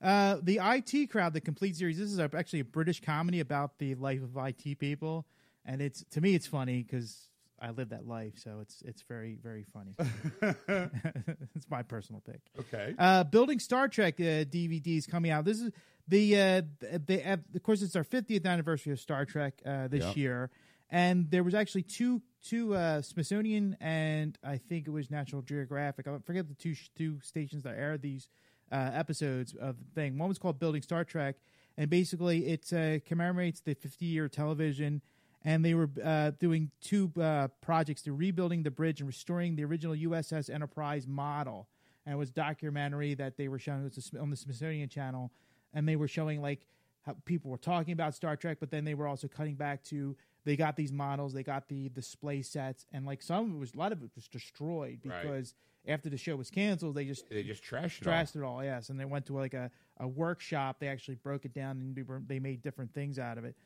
Uh, 0.00 0.40
the 0.42 0.60
IT 0.62 1.10
crowd, 1.10 1.34
the 1.34 1.40
complete 1.40 1.76
series. 1.76 1.98
This 1.98 2.10
is 2.10 2.18
a, 2.18 2.30
actually 2.34 2.60
a 2.60 2.64
British 2.64 3.00
comedy 3.00 3.40
about 3.40 3.78
the 3.78 3.94
life 3.96 4.22
of 4.22 4.36
IT 4.36 4.78
people, 4.78 5.26
and 5.64 5.82
it's 5.82 6.04
to 6.10 6.20
me 6.22 6.34
it's 6.34 6.46
funny 6.46 6.82
because 6.82 7.28
I 7.60 7.70
live 7.70 7.88
that 7.90 8.06
life, 8.06 8.34
so 8.36 8.58
it's 8.60 8.82
it's 8.82 9.02
very 9.02 9.38
very 9.42 9.64
funny. 9.72 9.94
it's 11.54 11.68
my 11.70 11.82
personal 11.82 12.20
pick. 12.20 12.40
Okay. 12.58 12.94
Uh, 12.98 13.24
Building 13.24 13.58
Star 13.58 13.88
Trek 13.88 14.14
uh, 14.20 14.44
DVDs 14.44 15.08
coming 15.10 15.30
out. 15.30 15.44
This 15.44 15.60
is 15.60 15.70
the 16.08 16.40
uh, 16.40 16.62
they 17.06 17.18
have, 17.18 17.40
of 17.54 17.62
course 17.62 17.82
it's 17.82 17.96
our 17.96 18.04
50th 18.04 18.44
anniversary 18.46 18.92
of 18.92 19.00
Star 19.00 19.24
Trek 19.24 19.54
uh, 19.64 19.88
this 19.88 20.04
Yep. 20.04 20.16
year, 20.16 20.50
and 20.90 21.30
there 21.30 21.42
was 21.42 21.54
actually 21.54 21.82
two 21.82 22.22
two 22.42 22.74
uh, 22.74 23.02
Smithsonian 23.02 23.76
and 23.80 24.38
I 24.44 24.58
think 24.58 24.86
it 24.86 24.90
was 24.90 25.10
National 25.10 25.42
Geographic. 25.42 26.06
I 26.06 26.18
forget 26.24 26.48
the 26.48 26.54
two 26.54 26.74
sh- 26.74 26.90
two 26.96 27.18
stations 27.22 27.62
that 27.64 27.76
aired 27.76 28.02
these 28.02 28.28
uh, 28.70 28.90
episodes 28.92 29.54
of 29.54 29.76
the 29.78 29.84
thing. 30.00 30.18
One 30.18 30.28
was 30.28 30.38
called 30.38 30.58
Building 30.58 30.82
Star 30.82 31.04
Trek, 31.04 31.36
and 31.76 31.88
basically 31.90 32.46
it 32.46 32.72
uh, 32.72 33.00
commemorates 33.06 33.60
the 33.60 33.74
50 33.74 34.04
year 34.04 34.28
television. 34.28 35.00
And 35.46 35.64
they 35.64 35.72
were 35.74 35.88
uh, 36.04 36.32
doing 36.38 36.70
two 36.82 37.10
uh, 37.18 37.48
projects: 37.62 38.02
to 38.02 38.12
rebuilding 38.12 38.64
the 38.64 38.70
bridge 38.70 39.00
and 39.00 39.06
restoring 39.06 39.56
the 39.56 39.64
original 39.64 39.94
USS 39.94 40.52
Enterprise 40.52 41.06
model 41.06 41.68
and 42.06 42.14
it 42.14 42.18
was 42.18 42.30
a 42.30 42.34
documentary 42.34 43.14
that 43.14 43.36
they 43.36 43.48
were 43.48 43.58
showing 43.58 43.84
it 43.84 43.94
was 43.96 44.10
on 44.20 44.30
the 44.30 44.36
Smithsonian 44.36 44.88
Channel, 44.88 45.32
and 45.74 45.88
they 45.88 45.96
were 45.96 46.06
showing 46.08 46.40
like 46.40 46.66
how 47.04 47.16
people 47.24 47.50
were 47.50 47.58
talking 47.58 47.92
about 47.92 48.14
Star 48.14 48.36
Trek, 48.36 48.58
but 48.60 48.70
then 48.70 48.84
they 48.84 48.94
were 48.94 49.08
also 49.08 49.26
cutting 49.28 49.56
back 49.56 49.82
to 49.84 50.16
they 50.44 50.56
got 50.56 50.76
these 50.76 50.92
models, 50.92 51.32
they 51.32 51.42
got 51.42 51.68
the 51.68 51.88
display 51.88 52.42
sets, 52.42 52.86
and 52.92 53.04
like 53.04 53.22
some 53.22 53.50
of 53.50 53.56
it 53.56 53.58
was 53.58 53.74
a 53.74 53.78
lot 53.78 53.90
of 53.92 54.02
it 54.02 54.10
was 54.14 54.28
destroyed 54.28 55.00
Right. 55.04 55.20
because 55.22 55.54
after 55.88 56.08
the 56.08 56.16
show 56.16 56.36
was 56.36 56.48
canceled, 56.50 56.94
they 56.94 57.04
just 57.04 57.28
They 57.28 57.42
just 57.42 57.62
trashed 57.64 58.02
it. 58.02 58.06
all. 58.06 58.12
trashed 58.12 58.36
it 58.36 58.42
all. 58.42 58.62
Yes, 58.64 58.88
and 58.88 58.98
they 59.00 59.04
went 59.04 59.26
to 59.26 59.34
like 59.34 59.54
a, 59.54 59.70
a 59.98 60.06
workshop. 60.06 60.76
They 60.78 60.88
actually 60.88 61.16
broke 61.16 61.44
it 61.44 61.52
down 61.54 61.80
and 61.80 61.96
they, 61.96 62.02
were, 62.02 62.22
they 62.24 62.38
made 62.38 62.62
different 62.62 62.92
things 62.94 63.18
out 63.18 63.36
of 63.38 63.44
it. 63.44 63.56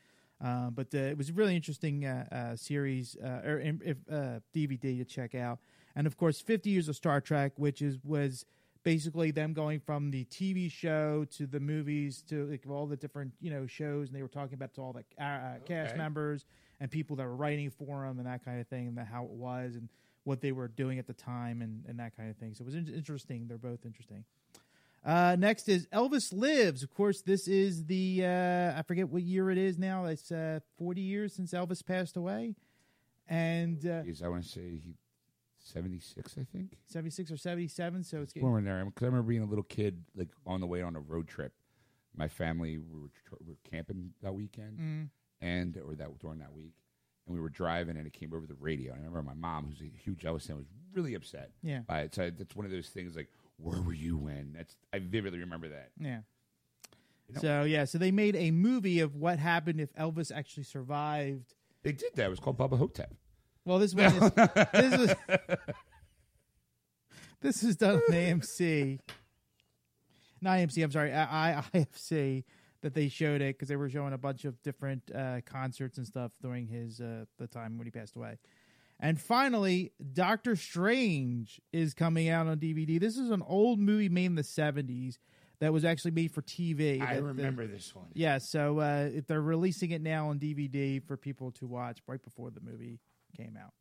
Uh, 0.42 0.70
but 0.70 0.88
uh, 0.94 0.98
it 0.98 1.18
was 1.18 1.30
a 1.30 1.32
really 1.32 1.54
interesting 1.54 2.06
uh, 2.06 2.24
uh, 2.32 2.56
series 2.56 3.16
uh, 3.22 3.42
or 3.44 3.60
if, 3.60 3.98
DVD 4.54 4.98
to 4.98 5.04
check 5.04 5.34
out. 5.34 5.58
And 5.94 6.06
of 6.06 6.16
course, 6.16 6.40
50 6.40 6.70
years 6.70 6.88
of 6.88 6.96
Star 6.96 7.20
Trek, 7.20 7.52
which 7.56 7.82
is 7.82 7.98
was 8.04 8.46
basically 8.82 9.30
them 9.30 9.52
going 9.52 9.80
from 9.80 10.10
the 10.10 10.24
TV 10.26 10.70
show 10.70 11.26
to 11.32 11.46
the 11.46 11.60
movies 11.60 12.22
to 12.28 12.46
like 12.46 12.64
all 12.68 12.86
the 12.86 12.96
different 12.96 13.32
you 13.40 13.50
know 13.50 13.66
shows, 13.66 14.08
and 14.08 14.16
they 14.16 14.22
were 14.22 14.28
talking 14.28 14.54
about 14.54 14.74
to 14.74 14.80
all 14.80 14.92
the 14.92 15.04
uh, 15.22 15.26
uh, 15.26 15.58
cast 15.66 15.96
members 15.96 16.46
and 16.80 16.90
people 16.90 17.16
that 17.16 17.24
were 17.24 17.36
writing 17.36 17.70
for 17.70 18.06
them 18.06 18.18
and 18.18 18.26
that 18.26 18.44
kind 18.44 18.60
of 18.60 18.66
thing, 18.68 18.88
and 18.88 18.96
the, 18.96 19.04
how 19.04 19.24
it 19.24 19.30
was 19.30 19.76
and 19.76 19.88
what 20.24 20.40
they 20.40 20.52
were 20.52 20.68
doing 20.68 20.98
at 20.98 21.06
the 21.06 21.14
time 21.14 21.62
and, 21.62 21.84
and 21.88 21.98
that 21.98 22.16
kind 22.16 22.30
of 22.30 22.36
thing. 22.36 22.54
So 22.54 22.62
it 22.62 22.66
was 22.66 22.74
in- 22.74 22.92
interesting. 22.94 23.46
They're 23.48 23.58
both 23.58 23.84
interesting. 23.84 24.24
Uh, 25.04 25.34
next 25.38 25.68
is 25.68 25.86
Elvis 25.88 26.32
Lives. 26.32 26.82
Of 26.82 26.92
course, 26.92 27.22
this 27.22 27.48
is 27.48 27.86
the 27.86 28.22
uh, 28.24 28.78
I 28.78 28.82
forget 28.86 29.08
what 29.08 29.22
year 29.22 29.50
it 29.50 29.58
is 29.58 29.78
now. 29.78 30.04
It's 30.04 30.30
uh, 30.30 30.60
forty 30.76 31.00
years 31.00 31.32
since 31.34 31.52
Elvis 31.52 31.84
passed 31.84 32.16
away, 32.16 32.54
and 33.26 33.78
uh, 33.86 34.02
Jeez, 34.02 34.22
I 34.22 34.28
want 34.28 34.42
to 34.44 34.48
say 34.48 34.60
he 34.82 34.96
seventy 35.58 36.00
six. 36.00 36.36
I 36.38 36.44
think. 36.44 36.76
seventy 36.86 37.10
six 37.10 37.30
or 37.30 37.38
seventy 37.38 37.68
seven. 37.68 38.04
So 38.04 38.20
it's 38.20 38.32
getting 38.34 38.46
Somewhere 38.46 38.58
in 38.58 38.64
there, 38.66 38.84
because 38.84 39.02
I 39.02 39.06
remember 39.06 39.28
being 39.28 39.42
a 39.42 39.46
little 39.46 39.64
kid, 39.64 40.04
like 40.14 40.28
on 40.46 40.60
the 40.60 40.66
way 40.66 40.82
on 40.82 40.96
a 40.96 41.00
road 41.00 41.28
trip. 41.28 41.52
My 42.14 42.28
family 42.28 42.76
we 42.76 43.00
were, 43.00 43.08
tr- 43.26 43.36
we 43.40 43.52
were 43.52 43.58
camping 43.70 44.10
that 44.22 44.34
weekend, 44.34 44.78
Mm. 44.78 45.08
and 45.40 45.78
or 45.78 45.94
that 45.94 46.18
during 46.18 46.40
that 46.40 46.52
week, 46.52 46.74
and 47.26 47.34
we 47.34 47.40
were 47.40 47.48
driving, 47.48 47.96
and 47.96 48.06
it 48.06 48.12
came 48.12 48.34
over 48.34 48.46
the 48.46 48.56
radio. 48.60 48.92
And 48.92 49.02
I 49.02 49.06
remember 49.06 49.22
my 49.22 49.34
mom, 49.34 49.66
who's 49.66 49.80
a 49.80 49.90
huge 49.96 50.22
Elvis 50.24 50.46
fan, 50.48 50.56
was 50.56 50.66
really 50.92 51.14
upset 51.14 51.52
yeah, 51.62 51.78
by 51.86 52.00
it. 52.02 52.14
So 52.14 52.28
that's 52.30 52.54
one 52.56 52.66
of 52.66 52.72
those 52.72 52.88
things 52.88 53.14
like, 53.14 53.28
where 53.62 53.80
were 53.80 53.92
you 53.92 54.16
when? 54.16 54.52
That's 54.56 54.76
I 54.92 54.98
vividly 54.98 55.40
remember 55.40 55.68
that. 55.70 55.90
yeah. 56.00 56.20
You 57.28 57.34
know- 57.34 57.40
So 57.40 57.62
yeah, 57.64 57.84
so 57.84 57.98
they 57.98 58.10
made 58.10 58.36
a 58.36 58.50
movie 58.50 59.00
of 59.00 59.16
what 59.16 59.38
happened 59.38 59.80
if 59.80 59.92
Elvis 59.94 60.32
actually 60.34 60.64
survived. 60.64 61.54
They 61.82 61.92
did 61.92 62.14
that. 62.16 62.26
It 62.26 62.30
was 62.30 62.40
called 62.40 62.58
Bubba 62.58 62.76
Ho-Tep. 62.78 63.14
Well, 63.64 63.78
this 63.78 63.94
one 63.94 64.06
is 64.06 64.30
this 64.72 65.00
is 65.00 65.14
this 67.40 67.62
is 67.62 67.76
done 67.76 67.96
on 67.96 68.12
AMC, 68.14 68.98
not 70.40 70.58
AMC. 70.58 70.82
I'm 70.84 70.90
sorry, 70.90 71.12
I, 71.12 71.58
I- 71.58 71.62
IFC 71.74 72.44
that 72.82 72.94
they 72.94 73.08
showed 73.08 73.42
it 73.42 73.56
because 73.56 73.68
they 73.68 73.76
were 73.76 73.90
showing 73.90 74.14
a 74.14 74.18
bunch 74.18 74.44
of 74.46 74.60
different 74.62 75.02
uh, 75.14 75.40
concerts 75.44 75.98
and 75.98 76.06
stuff 76.06 76.32
during 76.40 76.66
his 76.66 77.00
uh, 77.00 77.24
the 77.38 77.46
time 77.46 77.76
when 77.78 77.86
he 77.86 77.90
passed 77.90 78.16
away. 78.16 78.38
And 79.02 79.18
finally, 79.20 79.92
Doctor 80.12 80.56
Strange 80.56 81.60
is 81.72 81.94
coming 81.94 82.28
out 82.28 82.46
on 82.46 82.58
DVD. 82.58 83.00
This 83.00 83.16
is 83.16 83.30
an 83.30 83.42
old 83.46 83.78
movie 83.80 84.08
made 84.10 84.26
in 84.26 84.34
the 84.34 84.42
70s 84.42 85.16
that 85.60 85.72
was 85.72 85.84
actually 85.86 86.10
made 86.10 86.30
for 86.32 86.42
TV. 86.42 87.00
I 87.00 87.06
That 87.14 87.16
the- 87.16 87.22
remember 87.22 87.66
this 87.66 87.94
one. 87.94 88.06
yeah, 88.14 88.38
so 88.38 88.78
uh, 88.80 89.08
if 89.12 89.26
they're 89.26 89.40
releasing 89.40 89.90
it 89.90 90.02
now 90.02 90.28
on 90.28 90.38
DVD 90.38 91.02
for 91.02 91.16
people 91.16 91.50
to 91.52 91.66
watch 91.66 92.00
right 92.06 92.22
before 92.22 92.50
the 92.50 92.60
movie 92.60 92.98
came 93.36 93.56
out. 93.62 93.72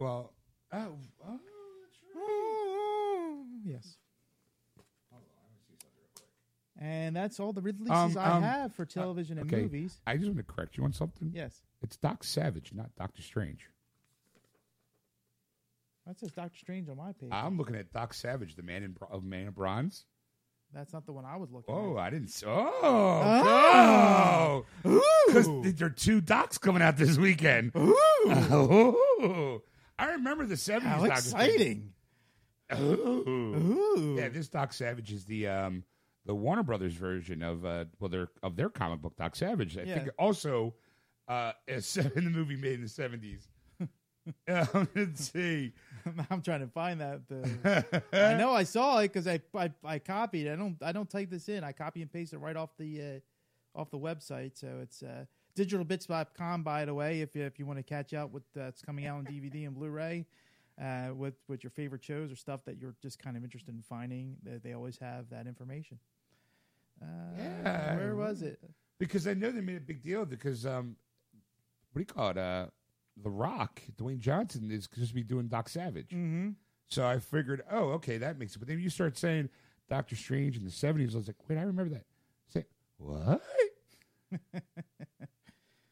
Well, 0.00 0.32
oh, 0.72 0.96
oh, 1.26 1.38
that's 1.82 2.02
right. 2.16 3.44
Yes. 3.64 3.96
And 6.78 7.14
that's 7.14 7.38
all 7.38 7.52
the 7.52 7.60
releases 7.60 7.90
Um, 7.90 8.16
I 8.18 8.30
um, 8.30 8.42
have 8.42 8.74
for 8.74 8.84
television 8.84 9.38
and 9.38 9.52
okay. 9.52 9.62
movies. 9.62 10.00
I 10.06 10.16
just 10.16 10.26
want 10.28 10.38
to 10.38 10.42
correct 10.52 10.76
you 10.76 10.84
on 10.84 10.92
something. 10.92 11.30
Yes. 11.34 11.60
It's 11.82 11.96
Doc 11.96 12.24
Savage, 12.24 12.72
not 12.74 12.90
Doctor 12.96 13.22
Strange. 13.22 13.68
That 16.06 16.18
says 16.18 16.32
Doctor 16.32 16.58
Strange 16.58 16.88
on 16.88 16.96
my 16.96 17.12
page. 17.12 17.28
I'm 17.30 17.56
looking 17.56 17.76
at 17.76 17.92
Doc 17.92 18.12
Savage, 18.14 18.56
the 18.56 18.62
man 18.62 18.82
in 18.82 18.92
bro- 18.92 19.08
of 19.10 19.24
Man 19.24 19.48
of 19.48 19.54
Bronze. 19.54 20.04
That's 20.74 20.92
not 20.92 21.06
the 21.06 21.12
one 21.12 21.24
I 21.24 21.36
was 21.36 21.50
looking 21.52 21.72
at. 21.74 21.78
Oh, 21.78 21.98
at. 21.98 22.04
I 22.04 22.10
didn't. 22.10 22.28
s- 22.28 22.42
Oh, 22.46 23.32
because 25.26 25.48
there 25.76 25.86
are 25.86 25.90
two 25.90 26.20
docs 26.20 26.58
coming 26.58 26.82
out 26.82 26.96
this 26.96 27.16
weekend. 27.18 27.72
Oh, 28.24 29.62
I 29.98 30.12
remember 30.12 30.46
the 30.46 30.54
'70s. 30.54 30.82
How 30.82 31.04
Doctor 31.06 31.22
Strange. 31.22 31.52
exciting. 31.54 31.92
Oh. 32.70 33.24
Ooh. 33.28 34.16
Yeah, 34.18 34.28
this 34.28 34.48
Doc 34.48 34.72
Savage 34.72 35.12
is 35.12 35.24
the 35.24 35.48
um 35.48 35.84
the 36.24 36.34
Warner 36.34 36.62
Brothers 36.62 36.94
version 36.94 37.42
of 37.42 37.64
uh 37.64 37.84
well 38.00 38.08
their 38.08 38.28
of 38.42 38.56
their 38.56 38.68
comic 38.70 39.02
book 39.02 39.16
Doc 39.16 39.36
Savage. 39.36 39.76
I 39.76 39.82
Yeah. 39.82 39.94
think 39.96 40.10
also 40.18 40.74
uh 41.28 41.52
is 41.68 41.96
in 41.96 42.24
the 42.24 42.30
movie 42.30 42.56
made 42.56 42.74
in 42.74 42.82
the 42.82 42.88
seventies. 42.88 43.48
uh, 44.48 44.84
let's 44.94 45.30
see. 45.32 45.72
I'm 46.30 46.42
trying 46.42 46.60
to 46.60 46.68
find 46.68 47.00
that. 47.00 47.28
The, 47.28 48.02
I 48.12 48.34
know 48.34 48.50
I 48.52 48.64
saw 48.64 48.98
it 48.98 49.12
because 49.12 49.26
I, 49.26 49.40
I 49.54 49.72
I 49.84 49.98
copied. 49.98 50.48
I 50.48 50.56
don't 50.56 50.76
I 50.82 50.92
don't 50.92 51.08
type 51.10 51.30
this 51.30 51.48
in. 51.48 51.64
I 51.64 51.72
copy 51.72 52.02
and 52.02 52.12
paste 52.12 52.32
it 52.32 52.38
right 52.38 52.56
off 52.56 52.70
the 52.78 53.20
uh, 53.76 53.78
off 53.80 53.90
the 53.90 53.98
website. 53.98 54.52
So 54.58 54.80
it's 54.82 55.02
uh, 55.02 55.24
digitalbits.com. 55.56 56.62
By 56.62 56.84
the 56.84 56.94
way, 56.94 57.20
if 57.20 57.34
you, 57.34 57.42
if 57.44 57.58
you 57.58 57.66
want 57.66 57.78
to 57.78 57.82
catch 57.82 58.14
out 58.14 58.30
with 58.30 58.44
uh, 58.60 58.70
coming 58.84 59.06
out 59.06 59.18
on 59.18 59.24
DVD 59.24 59.66
and 59.66 59.74
Blu-ray, 59.74 60.26
uh, 60.80 61.10
with 61.14 61.34
with 61.48 61.62
your 61.64 61.70
favorite 61.70 62.04
shows 62.04 62.30
or 62.32 62.36
stuff 62.36 62.60
that 62.66 62.78
you're 62.78 62.94
just 63.02 63.18
kind 63.18 63.36
of 63.36 63.42
interested 63.44 63.74
in 63.74 63.82
finding, 63.82 64.36
they, 64.42 64.58
they 64.58 64.72
always 64.74 64.98
have 64.98 65.28
that 65.30 65.46
information. 65.46 65.98
Uh, 67.00 67.06
Yeah. 67.38 67.96
where 67.96 68.14
was 68.16 68.42
it? 68.42 68.60
Because 68.98 69.26
I 69.26 69.34
know 69.34 69.50
they 69.50 69.60
made 69.60 69.78
a 69.78 69.80
big 69.80 70.02
deal 70.02 70.24
because 70.24 70.64
um 70.66 70.94
what 71.92 71.98
do 71.98 72.00
you 72.00 72.06
call 72.06 72.30
it? 72.30 72.70
The 73.16 73.30
Rock, 73.30 73.82
Dwayne 73.96 74.18
Johnson 74.20 74.70
is 74.70 74.84
supposed 74.84 75.08
to 75.08 75.14
be 75.14 75.22
doing 75.22 75.48
Doc 75.48 75.68
Savage. 75.68 76.08
Mm-hmm. 76.10 76.50
So 76.88 77.06
I 77.06 77.18
figured, 77.18 77.62
oh, 77.70 77.90
okay, 77.92 78.18
that 78.18 78.38
makes 78.38 78.54
it. 78.56 78.58
But 78.58 78.68
then 78.68 78.78
you 78.80 78.90
start 78.90 79.16
saying 79.18 79.48
Doctor 79.88 80.16
Strange 80.16 80.56
in 80.56 80.64
the 80.64 80.70
seventies, 80.70 81.14
I 81.14 81.18
was 81.18 81.26
like, 81.26 81.36
wait, 81.48 81.58
I 81.58 81.62
remember 81.62 81.94
that. 81.94 82.04
Say 82.48 82.64
what? 82.98 83.42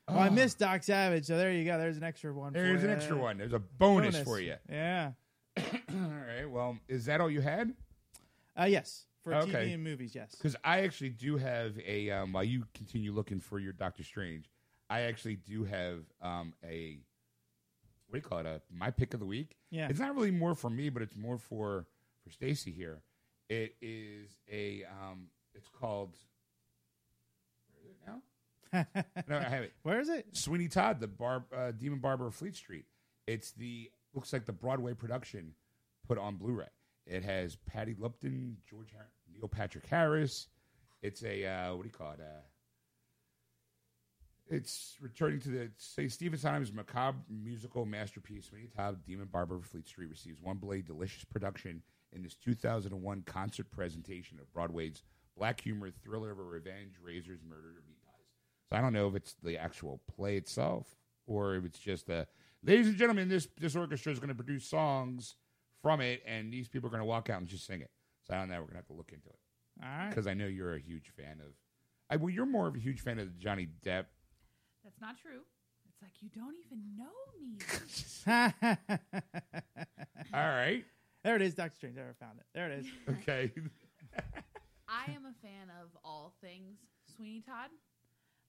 Oh, 0.08 0.18
I 0.18 0.26
Oh. 0.26 0.30
missed 0.32 0.58
Doc 0.58 0.82
Savage, 0.82 1.24
so 1.26 1.36
there 1.36 1.52
you 1.52 1.64
go. 1.64 1.78
There's 1.78 1.96
an 1.96 2.02
extra 2.02 2.32
one. 2.32 2.52
There's 2.52 2.82
an 2.82 2.90
extra 2.90 3.16
one. 3.16 3.38
There's 3.38 3.52
a 3.52 3.60
bonus, 3.60 4.18
for 4.22 4.40
you. 4.40 4.56
Yeah. 4.68 5.12
all 5.56 5.62
right. 5.88 6.46
Well, 6.50 6.78
is 6.88 7.04
that 7.04 7.20
all 7.20 7.30
you 7.30 7.40
had? 7.40 7.72
Uh, 8.58 8.64
yes, 8.64 9.06
for 9.22 9.34
Okay. 9.34 9.52
TV 9.52 9.74
and 9.74 9.84
movies. 9.84 10.12
Yes. 10.14 10.32
Because 10.32 10.56
I 10.64 10.80
actually 10.80 11.10
do 11.10 11.36
have 11.36 11.78
a. 11.86 12.10
Um, 12.10 12.32
while 12.32 12.42
you 12.42 12.64
continue 12.74 13.12
looking 13.12 13.38
for 13.38 13.60
your 13.60 13.72
Doctor 13.72 14.02
Strange, 14.02 14.50
I 14.88 15.02
actually 15.02 15.36
do 15.36 15.62
have 15.64 16.00
um, 16.20 16.54
a. 16.64 16.98
What 18.10 18.14
do 18.14 18.18
you 18.18 18.22
call 18.28 18.38
it? 18.40 18.46
A 18.46 18.60
my 18.76 18.90
pick 18.90 19.14
of 19.14 19.20
the 19.20 19.26
week. 19.26 19.56
Yeah. 19.70 19.86
It's 19.88 20.00
not 20.00 20.14
really 20.16 20.32
more 20.32 20.54
for 20.56 20.68
me, 20.68 20.88
but 20.90 21.00
it's 21.02 21.16
more 21.16 21.38
for 21.38 21.86
for 22.24 22.30
Stacy 22.30 22.72
here. 22.72 23.00
It 23.48 23.76
is 23.80 24.36
a. 24.50 24.84
Um, 24.84 25.28
it's 25.54 25.68
called. 25.68 26.16
Where 27.72 27.84
is 27.84 27.90
it 27.90 28.06
now? 28.06 28.22
No, 29.28 29.36
I 29.38 29.48
have 29.48 29.62
it. 29.62 29.72
Where 29.82 30.00
is 30.00 30.08
it? 30.08 30.26
Sweeney 30.32 30.68
Todd, 30.68 31.00
the 31.00 31.08
bar, 31.08 31.44
uh, 31.56 31.70
Demon 31.72 31.98
Barber 32.00 32.26
of 32.26 32.34
Fleet 32.34 32.54
Street. 32.56 32.84
It's 33.26 33.52
the 33.52 33.90
looks 34.14 34.32
like 34.32 34.44
the 34.44 34.52
Broadway 34.52 34.94
production 34.94 35.54
put 36.06 36.18
on 36.18 36.36
Blu-ray. 36.36 36.66
It 37.06 37.24
has 37.24 37.56
Patti 37.56 37.94
LuPone, 37.94 38.54
George 38.68 38.92
Har- 38.92 39.08
Neil 39.32 39.48
Patrick 39.48 39.86
Harris. 39.86 40.48
It's 41.02 41.22
a 41.24 41.46
uh, 41.46 41.74
what 41.74 41.82
do 41.82 41.88
you 41.88 41.92
call 41.92 42.12
it? 42.12 42.20
Uh, 42.20 42.40
it's 44.50 44.96
returning 45.00 45.40
to 45.40 45.48
the 45.48 45.70
say 45.78 46.08
Stephen 46.08 46.38
Sondheim's 46.38 46.72
macabre 46.72 47.18
musical 47.28 47.86
masterpiece. 47.86 48.46
Sweeney 48.46 48.68
Todd, 48.76 48.98
Demon 49.06 49.28
Barber 49.32 49.56
of 49.56 49.64
Fleet 49.64 49.86
Street 49.86 50.10
receives 50.10 50.40
one 50.40 50.56
blade 50.56 50.86
delicious 50.86 51.24
production 51.24 51.82
in 52.12 52.22
this 52.22 52.34
2001 52.34 53.22
concert 53.22 53.70
presentation 53.70 54.38
of 54.40 54.52
Broadway's 54.52 55.02
black 55.36 55.60
humor 55.60 55.90
thriller 56.02 56.32
of 56.32 56.38
a 56.38 56.42
revenge, 56.42 56.94
razors, 57.02 57.38
murder, 57.48 57.68
or 57.68 57.82
meat 57.86 58.02
pies. 58.04 58.26
So 58.68 58.76
I 58.76 58.80
don't 58.80 58.92
know 58.92 59.06
if 59.08 59.14
it's 59.14 59.36
the 59.42 59.56
actual 59.56 60.00
play 60.16 60.36
itself 60.36 60.86
or 61.26 61.54
if 61.54 61.64
it's 61.64 61.78
just 61.78 62.08
a 62.08 62.26
ladies 62.64 62.88
and 62.88 62.96
gentlemen, 62.96 63.28
this 63.28 63.48
this 63.58 63.76
orchestra 63.76 64.12
is 64.12 64.18
going 64.18 64.28
to 64.28 64.34
produce 64.34 64.66
songs 64.66 65.36
from 65.82 66.00
it, 66.00 66.22
and 66.26 66.52
these 66.52 66.68
people 66.68 66.88
are 66.88 66.90
going 66.90 67.00
to 67.00 67.06
walk 67.06 67.30
out 67.30 67.38
and 67.38 67.48
just 67.48 67.66
sing 67.66 67.80
it. 67.80 67.90
So 68.26 68.34
I 68.34 68.38
don't 68.38 68.48
know. 68.48 68.56
We're 68.56 68.66
going 68.66 68.70
to 68.72 68.76
have 68.76 68.86
to 68.86 68.92
look 68.94 69.12
into 69.12 69.28
it 69.28 69.38
All 69.82 69.88
right. 69.88 70.08
because 70.10 70.26
I 70.26 70.34
know 70.34 70.46
you're 70.46 70.74
a 70.74 70.80
huge 70.80 71.10
fan 71.16 71.40
of. 71.40 71.52
I, 72.10 72.16
well, 72.16 72.30
you're 72.30 72.46
more 72.46 72.66
of 72.66 72.74
a 72.74 72.80
huge 72.80 73.00
fan 73.00 73.18
of 73.18 73.38
Johnny 73.38 73.68
Depp. 73.84 74.06
That's 74.84 75.00
not 75.00 75.16
true. 75.18 75.40
It's 75.88 76.00
like 76.02 76.12
you 76.20 76.28
don't 76.34 76.56
even 76.64 76.96
know 76.96 77.16
me. 77.40 77.58
All 80.34 80.48
right. 80.48 80.84
there 81.24 81.36
it 81.36 81.42
is, 81.42 81.54
Doctor 81.54 81.74
Strange. 81.76 81.96
There, 81.96 82.08
I 82.08 82.12
found 82.24 82.38
it. 82.38 82.46
There 82.54 82.70
it 82.70 82.78
is. 82.80 82.86
Okay. 83.20 83.52
I 84.88 85.04
am 85.12 85.24
a 85.24 85.34
fan 85.40 85.70
of 85.80 85.88
all 86.04 86.34
things 86.40 86.78
Sweeney 87.16 87.40
Todd. 87.46 87.70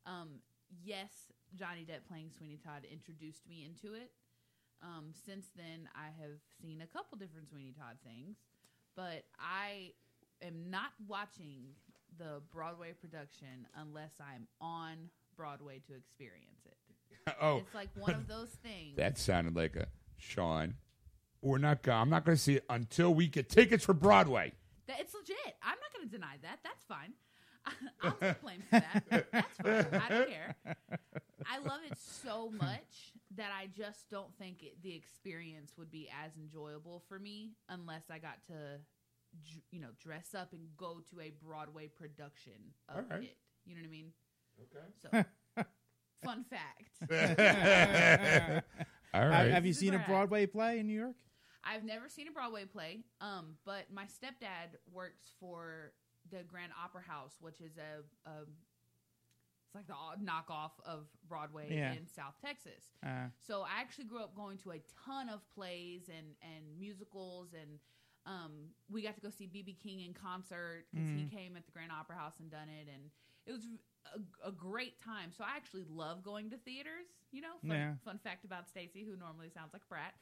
Um, 0.07 0.39
yes, 0.83 1.09
Johnny 1.55 1.81
Depp 1.81 2.07
playing 2.09 2.31
Sweeney 2.35 2.57
Todd 2.63 2.83
introduced 2.91 3.47
me 3.47 3.63
into 3.65 3.93
it. 3.95 4.11
Um, 4.81 5.13
since 5.25 5.47
then, 5.55 5.87
I 5.93 6.05
have 6.19 6.39
seen 6.61 6.81
a 6.81 6.87
couple 6.87 7.17
different 7.17 7.47
Sweeney 7.49 7.73
Todd 7.77 7.97
things, 8.03 8.37
but 8.95 9.23
I 9.39 9.91
am 10.41 10.69
not 10.71 10.91
watching 11.07 11.75
the 12.17 12.41
Broadway 12.51 12.93
production 12.93 13.67
unless 13.75 14.13
I'm 14.19 14.47
on 14.59 15.09
Broadway 15.41 15.81
to 15.87 15.95
experience 15.95 16.61
it. 16.65 17.33
oh, 17.41 17.57
It's 17.57 17.73
like 17.73 17.89
one 17.95 18.13
of 18.13 18.27
those 18.27 18.49
things. 18.63 18.95
that 18.97 19.17
sounded 19.17 19.55
like 19.55 19.75
a 19.75 19.87
Sean. 20.17 20.75
We're 21.41 21.57
not. 21.57 21.81
Go- 21.81 21.93
I'm 21.93 22.09
not 22.11 22.25
going 22.25 22.37
to 22.37 22.41
see 22.41 22.55
it 22.57 22.65
until 22.69 23.11
we 23.13 23.27
get 23.27 23.49
tickets 23.49 23.83
for 23.83 23.93
Broadway. 23.93 24.53
That 24.87 24.99
it's 24.99 25.13
legit. 25.15 25.35
I'm 25.63 25.77
not 25.81 25.93
going 25.97 26.07
to 26.07 26.11
deny 26.11 26.35
that. 26.43 26.59
That's 26.63 26.83
fine. 26.85 27.13
I'll 28.03 28.11
take 28.11 28.41
blame 28.41 28.61
for 28.69 28.79
that. 28.81 29.25
That's 29.31 29.57
fine. 29.57 30.01
I 30.01 30.09
don't 30.09 30.29
care. 30.29 30.55
I 31.47 31.57
love 31.67 31.79
it 31.89 31.97
so 31.97 32.51
much 32.51 33.13
that 33.35 33.49
I 33.51 33.67
just 33.75 34.09
don't 34.11 34.35
think 34.37 34.61
it, 34.61 34.81
the 34.83 34.93
experience 34.95 35.71
would 35.77 35.89
be 35.91 36.07
as 36.23 36.31
enjoyable 36.37 37.01
for 37.09 37.17
me 37.17 37.53
unless 37.69 38.03
I 38.11 38.19
got 38.19 38.37
to, 38.47 38.79
you 39.71 39.79
know, 39.79 39.89
dress 40.03 40.35
up 40.35 40.53
and 40.53 40.61
go 40.77 41.01
to 41.11 41.19
a 41.21 41.31
Broadway 41.43 41.87
production 41.87 42.53
of 42.89 42.97
All 42.97 43.03
right. 43.09 43.23
it. 43.23 43.37
You 43.65 43.75
know 43.75 43.81
what 43.81 43.87
I 43.87 43.91
mean? 43.91 44.11
Okay. 44.61 45.25
So, 45.55 45.63
fun 46.23 46.45
fact. 46.49 46.91
All 49.13 49.21
Ha- 49.21 49.43
Have 49.49 49.65
you 49.65 49.73
seen 49.73 49.93
a 49.93 49.97
Super 49.97 50.07
Broadway 50.07 50.45
play 50.45 50.79
in 50.79 50.87
New 50.87 50.97
York? 50.99 51.15
I've 51.63 51.83
never 51.83 52.09
seen 52.09 52.27
a 52.27 52.31
Broadway 52.31 52.65
play, 52.65 53.01
um, 53.19 53.55
but 53.65 53.85
my 53.93 54.05
stepdad 54.05 54.77
works 54.91 55.33
for 55.39 55.91
the 56.31 56.43
Grand 56.43 56.71
Opera 56.83 57.01
House, 57.07 57.33
which 57.39 57.61
is 57.61 57.77
a, 57.77 58.29
a 58.29 58.33
it's 59.67 59.75
like 59.75 59.87
the 59.87 59.93
knockoff 60.23 60.71
of 60.85 61.05
Broadway 61.29 61.67
Yeah. 61.69 61.93
in 61.93 62.07
South 62.07 62.33
Texas. 62.43 62.83
Uh, 63.05 63.27
So 63.47 63.61
I 63.61 63.79
actually 63.81 64.05
grew 64.05 64.19
up 64.23 64.35
going 64.35 64.57
to 64.59 64.71
a 64.71 64.81
ton 65.05 65.29
of 65.29 65.41
plays 65.53 66.09
and 66.09 66.27
and 66.41 66.63
musicals, 66.79 67.49
and 67.53 67.79
um, 68.25 68.51
we 68.89 69.01
got 69.03 69.15
to 69.15 69.21
go 69.21 69.29
see 69.29 69.45
BB 69.45 69.81
King 69.83 70.01
in 70.01 70.13
concert 70.13 70.85
because 70.93 71.09
he 71.15 71.25
came 71.25 71.55
at 71.57 71.65
the 71.65 71.71
Grand 71.71 71.91
Opera 71.91 72.15
House 72.17 72.35
and 72.39 72.49
done 72.49 72.69
it, 72.69 72.87
and 72.91 73.03
it 73.45 73.51
was 73.51 73.65
a, 74.43 74.49
a 74.49 74.51
great 74.51 75.01
time. 75.03 75.31
So 75.37 75.43
I 75.43 75.55
actually 75.55 75.85
love 75.89 76.23
going 76.23 76.49
to 76.51 76.57
theaters. 76.57 77.07
You 77.31 77.41
know, 77.41 77.55
fun, 77.67 77.77
Yeah. 77.77 77.93
fun 78.03 78.19
fact 78.23 78.43
about 78.45 78.67
Stacy, 78.67 79.03
who 79.05 79.15
normally 79.15 79.49
sounds 79.53 79.71
like 79.73 79.83
a 79.83 79.87
brat, 79.89 80.13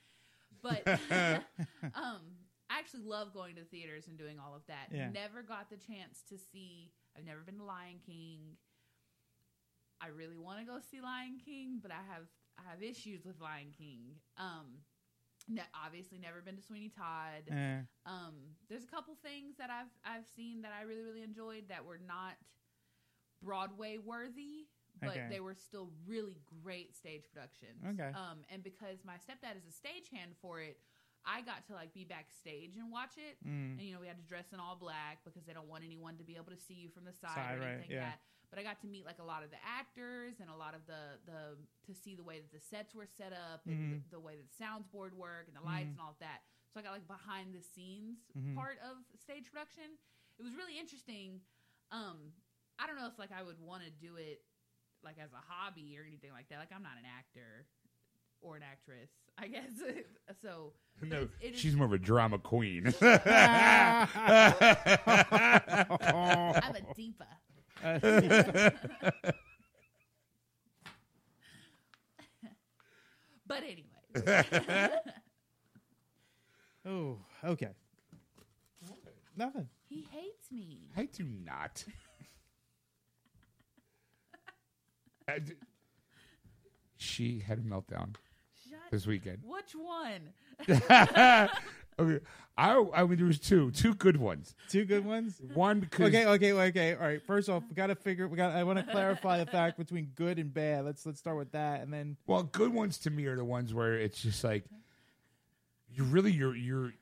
but 0.61 0.85
um, 1.95 2.21
I 2.69 2.77
actually 2.77 3.03
love 3.03 3.33
going 3.33 3.55
to 3.55 3.63
theaters 3.63 4.07
and 4.07 4.17
doing 4.17 4.37
all 4.39 4.53
of 4.55 4.61
that. 4.67 4.87
Yeah. 4.91 5.09
Never 5.09 5.41
got 5.41 5.69
the 5.69 5.77
chance 5.77 6.21
to 6.29 6.37
see. 6.37 6.91
I've 7.17 7.25
never 7.25 7.39
been 7.41 7.57
to 7.57 7.63
Lion 7.63 7.99
King. 8.05 8.57
I 10.01 10.07
really 10.07 10.37
want 10.37 10.59
to 10.59 10.65
go 10.65 10.77
see 10.79 11.01
Lion 11.01 11.39
King, 11.43 11.79
but 11.81 11.91
I 11.91 12.01
have 12.13 12.23
I 12.57 12.69
have 12.69 12.83
issues 12.83 13.25
with 13.25 13.39
Lion 13.41 13.73
King. 13.77 14.15
Um, 14.37 14.83
ne- 15.47 15.63
obviously 15.73 16.17
never 16.19 16.41
been 16.41 16.55
to 16.57 16.61
Sweeney 16.61 16.89
Todd. 16.95 17.43
Um, 18.05 18.35
there's 18.69 18.83
a 18.83 18.87
couple 18.87 19.15
things 19.23 19.55
that 19.57 19.69
I've 19.69 19.91
I've 20.05 20.25
seen 20.35 20.61
that 20.61 20.71
I 20.77 20.83
really 20.83 21.01
really 21.03 21.23
enjoyed 21.23 21.67
that 21.69 21.83
were 21.85 21.99
not 22.05 22.35
Broadway 23.41 23.97
worthy, 23.97 24.67
but 25.01 25.11
Okay. 25.11 25.27
they 25.29 25.39
were 25.39 25.55
still 25.55 25.91
really 26.05 26.37
great 26.63 26.95
stage 26.95 27.23
productions. 27.31 27.83
Okay. 27.85 28.11
Um, 28.13 28.43
and 28.49 28.63
because 28.63 29.03
my 29.05 29.15
stepdad 29.15 29.55
is 29.57 29.65
a 29.67 29.71
stagehand 29.71 30.35
for 30.41 30.61
it, 30.61 30.79
I 31.25 31.41
got 31.41 31.65
to 31.67 31.73
like 31.73 31.93
be 31.93 32.05
backstage 32.05 32.75
and 32.77 32.91
watch 32.91 33.17
it. 33.17 33.37
mm, 33.45 33.77
And 33.77 33.81
you 33.81 33.93
know, 33.93 33.99
we 33.99 34.07
had 34.07 34.17
to 34.17 34.23
dress 34.23 34.51
in 34.53 34.59
all 34.59 34.75
black 34.75 35.23
because 35.23 35.43
they 35.45 35.53
don't 35.53 35.67
want 35.67 35.83
anyone 35.83 36.17
to 36.17 36.23
be 36.23 36.35
able 36.35 36.51
to 36.51 36.57
see 36.57 36.73
you 36.75 36.89
from 36.89 37.03
the 37.05 37.13
side, 37.13 37.35
Side, 37.35 37.57
or 37.57 37.61
right, 37.61 37.73
anything 37.75 37.91
yeah. 37.91 38.03
like 38.03 38.11
that. 38.15 38.19
But 38.49 38.57
I 38.59 38.63
got 38.63 38.79
to 38.81 38.87
meet 38.87 39.05
like 39.05 39.19
a 39.19 39.23
lot 39.23 39.43
of 39.43 39.51
the 39.51 39.61
actors 39.63 40.39
and 40.39 40.49
a 40.49 40.55
lot 40.55 40.73
of 40.73 40.81
the 40.87 41.19
the 41.25 41.55
to 41.85 41.93
see 41.93 42.15
the 42.15 42.23
way 42.23 42.39
that 42.39 42.51
the 42.51 42.59
sets 42.59 42.95
were 42.95 43.05
set 43.05 43.31
up 43.31 43.61
and 43.67 43.75
Mhm. 43.77 44.03
the, 44.09 44.17
the 44.17 44.19
way 44.19 44.35
that 44.37 44.47
the 44.49 44.55
sounds 44.55 44.87
board 44.87 45.13
work 45.13 45.47
and 45.47 45.55
the 45.55 45.61
lights 45.61 45.89
Mhm. 45.89 45.91
and 45.91 46.01
all 46.01 46.11
of 46.11 46.19
that. 46.19 46.41
So 46.73 46.79
I 46.79 46.83
got 46.83 46.93
like 46.93 47.05
behind 47.07 47.53
the 47.53 47.61
scenes 47.61 48.17
Mhm. 48.35 48.55
part 48.55 48.79
of 48.79 48.97
stage 49.19 49.51
production. 49.51 49.97
It 50.39 50.41
was 50.41 50.55
really 50.55 50.79
interesting. 50.79 51.41
Um, 51.91 52.33
I 52.81 52.87
don't 52.87 52.95
know 52.95 53.07
if 53.07 53.19
like 53.19 53.31
I 53.37 53.43
would 53.43 53.59
want 53.59 53.83
to 53.83 53.89
do 53.91 54.15
it 54.17 54.41
like 55.03 55.17
as 55.21 55.31
a 55.33 55.41
hobby 55.47 55.97
or 55.99 56.05
anything 56.07 56.31
like 56.31 56.47
that. 56.49 56.59
Like 56.59 56.71
I'm 56.75 56.83
not 56.83 56.97
an 56.97 57.05
actor 57.17 57.65
or 58.41 58.55
an 58.55 58.63
actress, 58.63 59.09
I 59.37 59.47
guess. 59.47 59.69
so 60.41 60.73
No, 61.01 61.17
it's- 61.23 61.29
it 61.41 61.53
is- 61.55 61.59
she's 61.59 61.75
more 61.75 61.85
of 61.87 61.93
a 61.93 61.97
drama 61.97 62.37
queen. 62.39 62.93
I'm 63.01 64.07
a 66.75 66.81
diva. 66.95 67.27
but 73.47 73.63
anyway, 73.63 74.89
oh, 76.85 77.17
okay. 77.43 77.69
Nothing. 79.35 79.67
he 79.87 80.05
hates 80.11 80.51
me. 80.51 80.89
I 80.97 81.05
do 81.05 81.23
not. 81.23 81.83
I 85.35 85.39
d- 85.39 85.53
she 86.97 87.39
had 87.39 87.59
a 87.59 87.61
meltdown 87.61 88.15
Shut. 88.69 88.79
this 88.91 89.07
weekend. 89.07 89.39
Which 89.45 89.73
one? 89.73 90.33
okay, 91.99 92.19
I 92.57 92.85
I 92.93 93.03
mean 93.05 93.17
there 93.17 93.25
was 93.27 93.39
two 93.39 93.71
two 93.71 93.93
good 93.95 94.17
ones. 94.17 94.55
Two 94.69 94.85
good 94.85 95.05
ones. 95.05 95.39
One 95.53 95.79
because 95.79 96.07
Okay, 96.07 96.25
okay, 96.25 96.51
okay. 96.53 96.93
All 96.95 97.01
right. 97.01 97.21
First 97.21 97.49
off, 97.49 97.63
we 97.69 97.75
got 97.75 97.87
to 97.87 97.95
figure. 97.95 98.27
We 98.27 98.35
got. 98.37 98.53
I 98.53 98.63
want 98.63 98.79
to 98.85 98.91
clarify 98.91 99.37
the 99.37 99.45
fact 99.49 99.77
between 99.77 100.11
good 100.15 100.39
and 100.39 100.53
bad. 100.53 100.85
Let's 100.85 101.05
let's 101.05 101.19
start 101.19 101.37
with 101.37 101.51
that, 101.53 101.81
and 101.81 101.93
then 101.93 102.17
well, 102.27 102.43
good 102.43 102.73
ones 102.73 102.97
to 102.99 103.09
me 103.09 103.25
are 103.27 103.35
the 103.37 103.45
ones 103.45 103.73
where 103.73 103.93
it's 103.93 104.21
just 104.21 104.43
like 104.43 104.65
you 105.93 106.03
really 106.03 106.31
you're 106.31 106.55
you're 106.55 106.93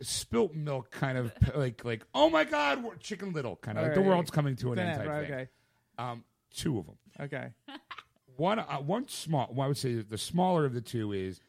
spilt 0.00 0.54
milk 0.54 0.90
kind 0.92 1.18
of 1.18 1.32
like 1.56 1.84
like 1.84 2.06
oh 2.14 2.30
my 2.30 2.44
god 2.44 2.84
we're 2.84 2.94
chicken 2.96 3.32
little 3.32 3.56
kind 3.56 3.76
of 3.76 3.82
like 3.82 3.94
the 3.94 3.98
Alright. 3.98 4.12
world's 4.14 4.30
coming 4.30 4.54
to 4.56 4.72
an 4.72 4.78
end 4.78 4.90
That, 4.90 4.98
type 4.98 5.08
right, 5.08 5.26
thing. 5.26 5.34
okay, 5.34 5.48
Um, 5.98 6.24
two 6.54 6.78
of 6.78 6.86
them. 6.86 6.96
okay. 7.20 7.48
One, 8.36 8.60
uh, 8.60 8.76
one 8.76 9.08
small. 9.08 9.48
Well, 9.52 9.64
I 9.64 9.68
would 9.68 9.76
say 9.78 9.94
the 9.96 10.16
smaller 10.16 10.64
of 10.64 10.72
the 10.72 10.80
two 10.80 11.12
is 11.12 11.40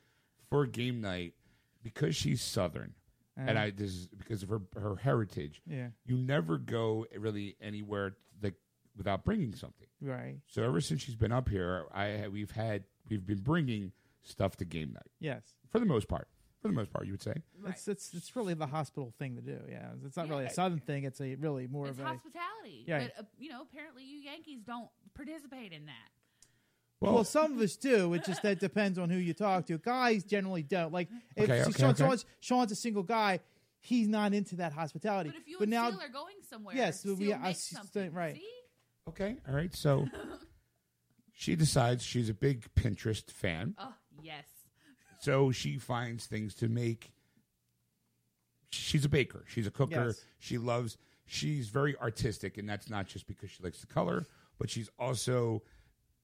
for 0.49 0.65
game 0.65 1.01
night 1.01 1.35
because 1.83 2.15
she's 2.15 2.41
Southern, 2.41 2.95
and 3.37 3.59
Uh, 3.59 3.61
I 3.61 3.69
this 3.69 3.91
is 3.91 4.07
because 4.07 4.41
of 4.41 4.49
her 4.49 4.61
her 4.73 4.95
heritage. 4.95 5.61
Yeah. 5.67 5.89
You 6.07 6.17
never 6.17 6.57
go 6.57 7.05
really 7.15 7.55
anywhere 7.61 8.15
like 8.41 8.55
without 8.97 9.23
bringing 9.23 9.53
something. 9.53 9.87
Right. 10.01 10.37
So 10.47 10.63
ever 10.63 10.81
since 10.81 11.03
she's 11.03 11.15
been 11.15 11.31
up 11.31 11.47
here, 11.49 11.85
I 11.93 12.27
we've 12.27 12.49
had 12.49 12.85
we've 13.07 13.23
been 13.25 13.41
bringing 13.41 13.91
stuff 14.23 14.55
to 14.57 14.65
game 14.65 14.91
night 14.93 15.11
Yes. 15.19 15.43
for 15.69 15.77
the 15.77 15.85
most 15.85 16.07
part. 16.07 16.27
For 16.61 16.67
the 16.67 16.73
most 16.73 16.91
part, 16.91 17.05
you 17.05 17.13
would 17.13 17.21
say. 17.23 17.35
It's 17.67 17.87
it's 17.87 18.13
it's 18.13 18.35
really 18.35 18.53
the 18.53 18.67
hospital 18.67 19.13
thing 19.17 19.35
to 19.37 19.41
do. 19.41 19.59
Yeah. 19.69 19.91
It's 20.05 20.17
not 20.17 20.25
Yeah. 20.27 20.31
really 20.33 20.45
a 20.45 20.49
southern 20.49 20.79
thing. 20.79 21.05
It's 21.05 21.21
a 21.21 21.35
really 21.35 21.67
more 21.67 21.87
It's 21.87 21.97
of 21.99 22.05
a. 22.05 22.09
hospitality. 22.09 22.83
Yeah. 22.85 23.07
But, 23.15 23.23
uh, 23.23 23.27
you 23.37 23.49
know, 23.49 23.61
apparently 23.61 24.03
you 24.03 24.17
Yankees 24.19 24.61
don't 24.65 24.89
participate 25.13 25.71
in 25.71 25.85
that. 25.85 26.09
Well, 27.01 27.23
some 27.23 27.53
of 27.53 27.61
us 27.61 27.77
do. 27.77 28.13
It 28.13 28.25
just 28.25 28.41
that 28.43 28.59
depends 28.59 28.99
on 28.99 29.09
who 29.09 29.15
you 29.17 29.33
talk 29.33 29.67
to. 29.67 29.77
Guys 29.77 30.25
generally 30.25 30.63
don't. 30.63 30.91
Like 30.91 31.07
if 31.37 31.43
Okay, 31.49 31.61
okay, 31.61 31.71
Sean, 31.79 31.89
okay. 31.91 32.03
Sean's, 32.03 32.25
Sean's 32.41 32.71
a 32.73 32.75
single 32.75 33.03
guy, 33.03 33.39
he's 33.79 34.09
not 34.09 34.33
into 34.33 34.57
that 34.57 34.73
hospitality. 34.73 35.29
But 35.29 35.39
if 35.39 35.47
you 35.47 35.55
but 35.59 35.63
and 35.63 35.71
now, 35.71 35.89
Seal 35.91 36.01
are 36.01 36.09
going 36.09 36.35
somewhere, 36.49 36.75
Yes, 36.75 36.99
Seal 37.03 37.15
we- 37.15 37.33
I 37.33 37.37
makes 37.37 37.59
see- 37.59 37.75
something. 37.75 38.11
right. 38.11 38.35
See? 38.35 38.49
Okay, 39.07 39.37
all 39.47 39.55
right. 39.55 39.73
So 39.73 40.07
she 41.31 41.55
decides 41.55 42.03
she's 42.03 42.27
a 42.27 42.33
big 42.33 42.65
Pinterest 42.75 43.31
fan. 43.31 43.75
Oh, 43.77 43.93
yes. 44.21 44.43
So 45.19 45.51
she 45.51 45.77
finds 45.77 46.25
things 46.25 46.55
to 46.55 46.67
make. 46.67 47.11
She's 48.71 49.03
a 49.05 49.09
baker. 49.09 49.43
She's 49.47 49.67
a 49.67 49.71
cooker. 49.71 50.07
Yes. 50.07 50.25
She 50.39 50.57
loves. 50.57 50.97
She's 51.25 51.69
very 51.69 51.95
artistic, 51.97 52.57
and 52.57 52.67
that's 52.67 52.89
not 52.89 53.07
just 53.07 53.27
because 53.27 53.51
she 53.51 53.61
likes 53.63 53.81
the 53.81 53.87
color, 53.87 54.25
but 54.57 54.69
she's 54.69 54.89
also 54.97 55.61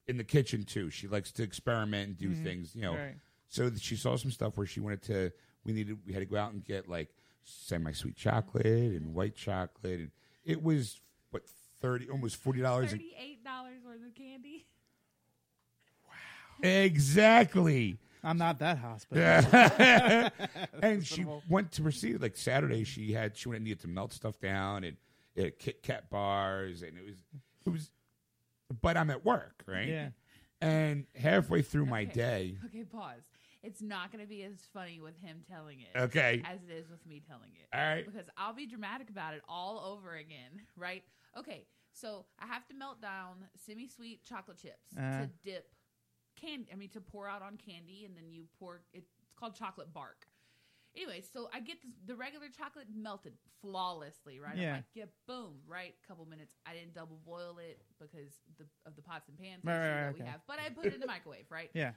in 0.06 0.16
the 0.16 0.24
kitchen 0.24 0.64
too. 0.64 0.90
She 0.90 1.08
likes 1.08 1.30
to 1.32 1.42
experiment 1.42 2.08
and 2.08 2.18
do 2.18 2.34
things. 2.34 2.74
You 2.74 2.82
know. 2.82 2.92
Mm-hmm. 2.92 3.02
Right. 3.02 3.16
So 3.48 3.70
she 3.78 3.96
saw 3.96 4.16
some 4.16 4.30
stuff 4.30 4.56
where 4.56 4.66
she 4.66 4.80
wanted 4.80 5.02
to. 5.02 5.30
We 5.64 5.72
needed. 5.72 5.98
We 6.06 6.12
had 6.12 6.20
to 6.20 6.26
go 6.26 6.36
out 6.36 6.52
and 6.52 6.64
get 6.64 6.88
like 6.88 7.08
semi-sweet 7.44 8.16
chocolate 8.16 8.66
and 8.66 9.14
white 9.14 9.36
chocolate, 9.36 10.00
and 10.00 10.10
it 10.44 10.62
was 10.62 11.00
what 11.30 11.42
thirty, 11.80 12.08
almost 12.08 12.36
forty 12.36 12.60
dollars. 12.60 12.90
Thirty-eight 12.90 13.44
dollars 13.44 13.78
worth 13.84 14.04
of 14.06 14.14
candy. 14.14 14.66
Wow! 16.08 16.68
Exactly. 16.68 17.98
I'm 18.24 18.38
not 18.38 18.58
that 18.60 18.78
hospital. 18.78 19.22
and 20.82 21.06
she 21.06 21.24
went 21.48 21.72
to 21.72 21.82
receive 21.82 22.22
like 22.22 22.36
Saturday. 22.36 22.84
She 22.84 23.12
had 23.12 23.36
she 23.36 23.48
went 23.48 23.56
and 23.56 23.64
needed 23.64 23.80
to 23.80 23.88
melt 23.88 24.12
stuff 24.12 24.38
down 24.40 24.84
and 24.84 24.96
it 25.34 25.42
had 25.44 25.58
Kit 25.58 25.82
Kat 25.82 26.10
bars 26.10 26.82
and 26.82 26.96
it 26.96 27.04
was 27.04 27.16
it 27.66 27.70
was. 27.70 27.90
But 28.82 28.96
I'm 28.96 29.10
at 29.10 29.24
work, 29.24 29.62
right? 29.68 29.86
Yeah. 29.88 30.08
And 30.60 31.06
halfway 31.14 31.62
through 31.62 31.86
my 31.86 32.02
Okay. 32.02 32.12
day, 32.12 32.56
Okay, 32.66 32.82
pause. 32.84 33.22
It's 33.62 33.82
not 33.82 34.10
going 34.10 34.24
to 34.24 34.28
be 34.28 34.42
as 34.44 34.54
funny 34.72 35.00
with 35.00 35.16
him 35.18 35.42
telling 35.48 35.80
it 35.80 35.96
okay, 35.96 36.40
as 36.44 36.60
it 36.68 36.72
is 36.72 36.88
with 36.88 37.04
me 37.06 37.20
telling 37.28 37.50
it. 37.60 37.66
all 37.76 37.80
right, 37.84 38.06
because 38.06 38.26
I'll 38.36 38.54
be 38.54 38.66
dramatic 38.66 39.10
about 39.10 39.34
it 39.34 39.42
all 39.48 39.78
over 39.80 40.14
again, 40.14 40.62
right? 40.76 41.02
Okay, 41.36 41.66
so 41.92 42.24
I 42.40 42.46
have 42.46 42.66
to 42.68 42.74
melt 42.74 43.00
down 43.02 43.36
semi-sweet 43.66 44.24
chocolate 44.24 44.56
chips 44.58 44.94
Uh-huh. 44.96 45.22
to 45.22 45.30
dip 45.44 45.68
candy. 46.36 46.68
I 46.72 46.76
mean, 46.76 46.90
to 46.90 47.00
pour 47.00 47.28
out 47.28 47.42
on 47.42 47.56
candy, 47.56 48.04
and 48.04 48.16
then 48.16 48.30
you 48.30 48.44
pour. 48.58 48.82
It's 48.92 49.10
called 49.38 49.54
chocolate 49.54 49.92
bark. 49.92 50.26
Anyway, 50.96 51.22
so 51.30 51.48
I 51.52 51.60
get 51.60 51.82
this, 51.82 51.92
the 52.06 52.14
regular 52.14 52.46
chocolate 52.48 52.86
melted 52.94 53.34
flawlessly, 53.60 54.40
right? 54.40 54.56
Yeah. 54.56 54.68
I'm 54.68 54.72
like, 54.76 54.84
yeah, 54.94 55.04
boom, 55.26 55.56
right? 55.68 55.94
A 56.02 56.06
couple 56.08 56.24
minutes. 56.24 56.54
I 56.64 56.72
didn't 56.72 56.94
double 56.94 57.18
boil 57.26 57.58
it 57.58 57.82
because 58.00 58.32
the, 58.58 58.64
of 58.86 58.96
the 58.96 59.02
pots 59.02 59.28
and 59.28 59.38
pans 59.38 59.60
Right, 59.62 59.76
right, 59.76 60.04
that 60.06 60.14
we 60.14 60.20
okay. 60.22 60.30
have, 60.30 60.40
but 60.46 60.56
I 60.58 60.70
put 60.70 60.86
it 60.86 60.94
in 60.94 61.00
the 61.00 61.06
microwave, 61.06 61.44
right? 61.50 61.70
Yeah. 61.74 61.92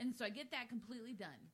And 0.00 0.14
so 0.16 0.24
I 0.24 0.30
get 0.30 0.52
that 0.52 0.68
completely 0.68 1.12
done. 1.12 1.50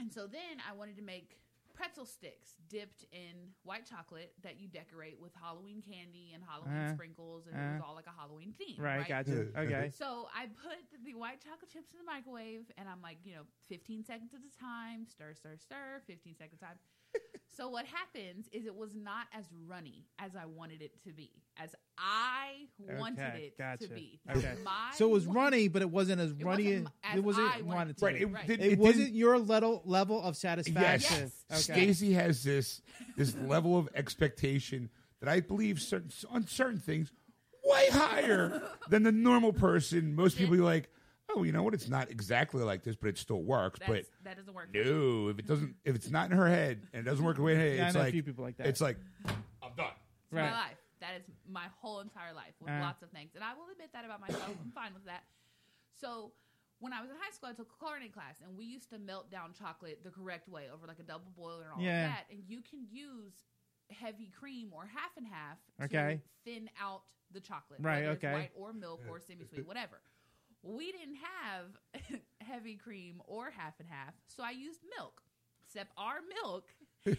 And 0.00 0.12
so 0.12 0.26
then 0.26 0.58
I 0.68 0.72
wanted 0.72 0.96
to 0.96 1.02
make 1.02 1.36
pretzel 1.76 2.06
sticks 2.06 2.56
dipped 2.68 3.04
in 3.12 3.52
white 3.62 3.84
chocolate 3.84 4.32
that 4.42 4.58
you 4.58 4.66
decorate 4.66 5.20
with 5.20 5.32
Halloween 5.36 5.82
candy 5.82 6.32
and 6.34 6.42
Halloween 6.42 6.88
Uh, 6.88 6.94
sprinkles, 6.94 7.46
and 7.46 7.54
it 7.54 7.72
was 7.74 7.82
all 7.86 7.94
like 7.94 8.06
a 8.08 8.16
Halloween 8.18 8.54
theme. 8.56 8.80
Right. 8.80 8.98
Right. 8.98 9.08
Gotcha. 9.08 9.46
Okay. 9.56 9.90
So 9.96 10.28
I 10.34 10.46
put 10.46 10.80
the 11.04 11.14
white 11.14 11.40
chocolate 11.44 11.70
chips 11.70 11.92
in 11.92 11.98
the 11.98 12.04
microwave, 12.04 12.64
and 12.78 12.88
I'm 12.88 13.02
like, 13.02 13.18
you 13.24 13.34
know, 13.36 13.42
15 13.68 14.04
seconds 14.04 14.32
at 14.32 14.40
a 14.40 14.58
time, 14.58 15.06
stir, 15.06 15.34
stir, 15.34 15.56
stir, 15.58 16.00
15 16.06 16.34
seconds 16.36 16.60
time. 16.60 16.78
So 17.56 17.68
what 17.68 17.86
happens 17.86 18.48
is 18.52 18.66
it 18.66 18.74
was 18.74 18.90
not 18.94 19.26
as 19.36 19.44
runny 19.66 20.04
as 20.18 20.32
I 20.36 20.44
wanted 20.46 20.82
it 20.82 20.92
to 21.04 21.12
be, 21.12 21.30
as 21.56 21.74
I 21.98 22.66
wanted 22.98 23.20
Okay, 23.20 23.44
it 23.46 23.58
gotcha. 23.58 23.88
to 23.88 23.94
be. 23.94 24.20
Okay. 24.30 24.52
My 24.64 24.90
So 24.94 25.06
it 25.06 25.12
was 25.12 25.26
runny, 25.26 25.68
but 25.68 25.82
it 25.82 25.90
wasn't 25.90 26.20
as 26.20 26.32
It 26.32 26.44
runny. 26.44 26.64
wasn't 26.64 26.86
as 27.04 27.12
as 27.12 27.18
it 27.18 27.24
wasn't 27.24 27.46
I 27.46 27.50
wanted 27.62 27.66
wanted 27.66 27.90
it 27.90 27.98
to. 27.98 28.04
right. 28.04 28.14
be. 28.16 28.22
It, 28.22 28.26
Right. 28.32 28.46
did, 28.46 28.60
It, 28.60 28.72
it 28.72 28.78
wasn't 28.78 29.14
your 29.14 29.38
level 29.38 29.82
level 29.84 30.22
of 30.22 30.36
satisfaction. 30.36 31.16
Yes. 31.18 31.44
Okay. 31.50 31.60
Stacey 31.86 32.12
has 32.12 32.42
this 32.42 32.82
this 33.16 33.34
level 33.36 33.78
of 33.78 33.88
expectation 33.94 34.90
that 35.20 35.28
I 35.28 35.40
believe 35.40 35.80
certain 35.80 36.10
on 36.30 36.46
certain 36.46 36.78
things 36.80 37.10
way 37.64 37.88
higher 37.90 38.62
than 38.90 39.02
the 39.02 39.12
normal 39.12 39.52
person. 39.52 40.14
Most 40.14 40.36
people 40.36 40.54
are 40.56 40.58
like, 40.58 40.88
oh, 41.34 41.42
you 41.42 41.52
know 41.52 41.62
what? 41.62 41.74
It's 41.74 41.88
not 41.88 42.10
exactly 42.10 42.62
like 42.62 42.82
this, 42.82 42.96
but 42.96 43.08
it 43.08 43.18
still 43.18 43.42
works. 43.42 43.78
but 43.86 44.04
that 44.24 44.36
doesn't 44.36 44.54
work. 44.54 44.68
no, 44.72 45.28
if 45.28 45.38
it 45.38 45.46
doesn't, 45.46 45.74
if 45.84 45.94
it's 45.94 46.10
not 46.10 46.30
in 46.30 46.36
her 46.36 46.48
head 46.48 46.86
and 46.92 47.06
it 47.06 47.10
doesn't 47.10 47.24
work 47.24 47.36
the 47.36 47.42
way 47.42 47.52
in 47.54 47.58
her 47.60 47.64
head, 47.66 47.76
Yeah, 47.76 47.82
I 47.82 47.86
it's 47.86 47.94
know 47.94 48.00
a 48.00 48.04
like 48.04 48.12
few 48.12 48.22
people 48.22 48.44
like 48.44 48.56
that. 48.58 48.66
It's 48.68 48.80
like 48.80 48.96
I'm 49.26 49.74
done. 49.76 49.86
It's 50.24 50.32
Right. 50.32 50.50
my 50.50 50.52
life. 50.52 50.78
That 51.00 51.14
is 51.20 51.22
my 51.48 51.66
whole 51.80 52.00
entire 52.00 52.32
life 52.32 52.54
with 52.60 52.70
Uh. 52.70 52.80
lots 52.80 53.02
of 53.02 53.10
things. 53.10 53.32
And 53.34 53.44
I 53.44 53.54
will 53.54 53.68
admit 53.70 53.92
that 53.92 54.04
about 54.04 54.20
myself. 54.20 54.48
I'm 54.60 54.70
fine 54.72 54.94
with 54.94 55.04
that. 55.04 55.24
So 56.00 56.32
when 56.78 56.92
I 56.92 57.00
was 57.00 57.10
in 57.10 57.16
high 57.16 57.30
school, 57.32 57.48
I 57.48 57.52
took 57.52 57.68
a 57.74 57.78
culinary 57.78 58.08
class, 58.10 58.36
and 58.42 58.56
we 58.56 58.64
used 58.66 58.90
to 58.90 58.98
melt 58.98 59.30
down 59.30 59.52
chocolate 59.52 60.02
the 60.04 60.10
correct 60.10 60.48
way 60.48 60.68
over 60.72 60.86
like 60.86 60.98
a 60.98 61.02
double 61.02 61.30
boiler 61.36 61.64
and 61.64 61.72
all 61.72 61.80
Yeah. 61.82 62.06
of 62.06 62.12
that. 62.12 62.26
And 62.30 62.44
you 62.46 62.60
can 62.62 62.86
use 62.90 63.32
heavy 63.90 64.28
cream 64.30 64.72
or 64.72 64.86
half 64.86 65.16
and 65.16 65.26
half 65.26 65.58
Okay. 65.82 66.16
to 66.44 66.50
thin 66.50 66.70
out 66.78 67.02
the 67.30 67.40
chocolate, 67.40 67.80
Right, 67.80 68.00
whether 68.00 68.12
it's 68.12 68.24
okay. 68.24 68.32
white 68.32 68.52
or 68.54 68.72
milk 68.72 69.00
or 69.08 69.20
semi-sweet, 69.20 69.66
whatever. 69.66 70.00
We 70.66 70.90
didn't 70.90 71.18
have 71.22 72.20
heavy 72.40 72.74
cream 72.74 73.22
or 73.26 73.52
half 73.56 73.74
and 73.78 73.88
half, 73.88 74.14
so 74.26 74.42
I 74.42 74.50
used 74.50 74.80
milk. 74.98 75.22
Except 75.64 75.92
our 75.96 76.16
milk 76.42 76.66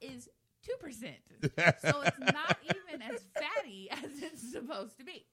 is 0.00 0.28
two 0.62 0.76
percent, 0.78 1.16
so 1.80 2.02
it's 2.02 2.18
not 2.18 2.58
even 2.64 3.02
as 3.02 3.24
fatty 3.34 3.88
as 3.90 4.22
it's 4.22 4.52
supposed 4.52 4.98
to 4.98 5.04
be. 5.04 5.24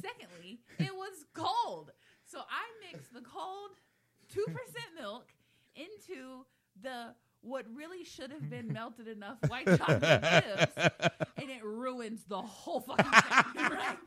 Secondly, 0.00 0.60
it 0.78 0.94
was 0.94 1.26
cold, 1.34 1.92
so 2.26 2.38
I 2.40 2.92
mixed 2.92 3.12
the 3.12 3.20
cold 3.20 3.70
two 4.28 4.44
percent 4.46 4.86
milk 4.98 5.28
into 5.76 6.44
the 6.82 7.14
what 7.42 7.66
really 7.74 8.04
should 8.04 8.30
have 8.32 8.50
been 8.50 8.72
melted 8.72 9.06
enough 9.06 9.38
white 9.46 9.66
chocolate 9.66 10.22
chips, 10.22 10.72
and 11.36 11.50
it 11.50 11.64
ruins 11.64 12.24
the 12.28 12.40
whole 12.40 12.80
fucking 12.80 13.04
thing. 13.04 13.70
Right? 13.70 13.98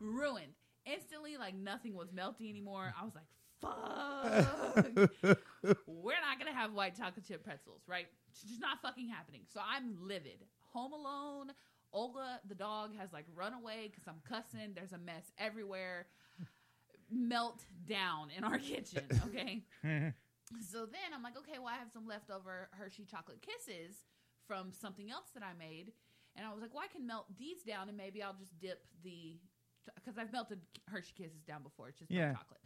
Ruined 0.00 0.52
instantly. 0.92 1.36
Like 1.36 1.54
nothing 1.54 1.94
was 1.94 2.08
melty 2.10 2.48
anymore. 2.50 2.92
I 2.98 3.04
was 3.04 3.14
like, 3.14 3.26
"Fuck." 3.60 5.10
We're 5.86 6.20
not 6.20 6.38
gonna 6.38 6.54
have 6.54 6.72
white 6.72 6.96
chocolate 6.96 7.26
chip 7.26 7.44
pretzels, 7.44 7.82
right? 7.86 8.06
It's 8.30 8.42
just 8.42 8.60
not 8.60 8.80
fucking 8.82 9.08
happening. 9.08 9.42
So 9.52 9.60
I'm 9.66 9.96
livid. 10.00 10.44
Home 10.72 10.92
Alone, 10.92 11.52
Olga 11.92 12.40
The 12.48 12.54
dog 12.54 12.94
has 12.98 13.12
like 13.12 13.24
run 13.34 13.54
away 13.54 13.88
because 13.90 14.04
I'm 14.06 14.20
cussing. 14.28 14.72
There's 14.74 14.92
a 14.92 14.98
mess 14.98 15.32
everywhere. 15.38 16.06
Melt 17.10 17.62
down 17.88 18.28
in 18.36 18.44
our 18.44 18.58
kitchen. 18.58 19.02
Okay. 19.26 19.62
so 19.82 20.86
then 20.86 21.12
I'm 21.14 21.22
like, 21.22 21.36
okay, 21.38 21.58
well, 21.58 21.68
I 21.68 21.78
have 21.78 21.90
some 21.92 22.06
leftover 22.06 22.68
Hershey 22.72 23.04
chocolate 23.04 23.40
kisses 23.42 23.96
from 24.46 24.72
something 24.72 25.10
else 25.10 25.26
that 25.34 25.42
I 25.42 25.52
made. 25.58 25.92
And 26.36 26.46
I 26.46 26.52
was 26.52 26.60
like, 26.60 26.72
well, 26.72 26.84
I 26.84 26.92
can 26.92 27.06
melt 27.06 27.26
these 27.38 27.62
down 27.62 27.88
and 27.88 27.96
maybe 27.96 28.22
I'll 28.22 28.36
just 28.38 28.58
dip 28.60 28.84
the, 29.02 29.38
because 29.94 30.18
I've 30.18 30.32
melted 30.32 30.60
Hershey 30.86 31.12
kisses 31.16 31.42
down 31.46 31.62
before. 31.62 31.88
It's 31.88 31.98
just 31.98 32.10
Yeah. 32.10 32.32
chocolate. 32.32 32.60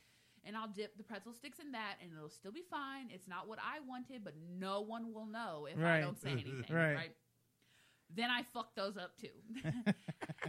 And 0.45 0.57
I'll 0.57 0.69
dip 0.69 0.97
the 0.97 1.05
pretzel 1.05 1.33
sticks 1.33 1.59
in 1.61 1.71
that 1.73 1.97
and 2.03 2.11
it'll 2.17 2.29
still 2.29 2.51
be 2.53 2.63
fine. 2.69 3.11
It's 3.13 3.29
not 3.29 3.47
what 3.47 3.59
I 3.61 3.79
wanted, 3.81 4.25
but 4.25 4.35
no 4.59 4.81
one 4.81 5.13
will 5.13 5.27
know 5.27 5.67
if 5.71 5.79
I 5.79 6.01
don't 6.01 6.19
say 6.21 6.31
anything. 6.33 6.65
Right. 6.71 6.95
right? 6.97 7.17
Then 8.15 8.29
I 8.31 8.43
fuck 8.53 8.75
those 8.75 8.97
up 8.97 9.17
too. 9.19 9.29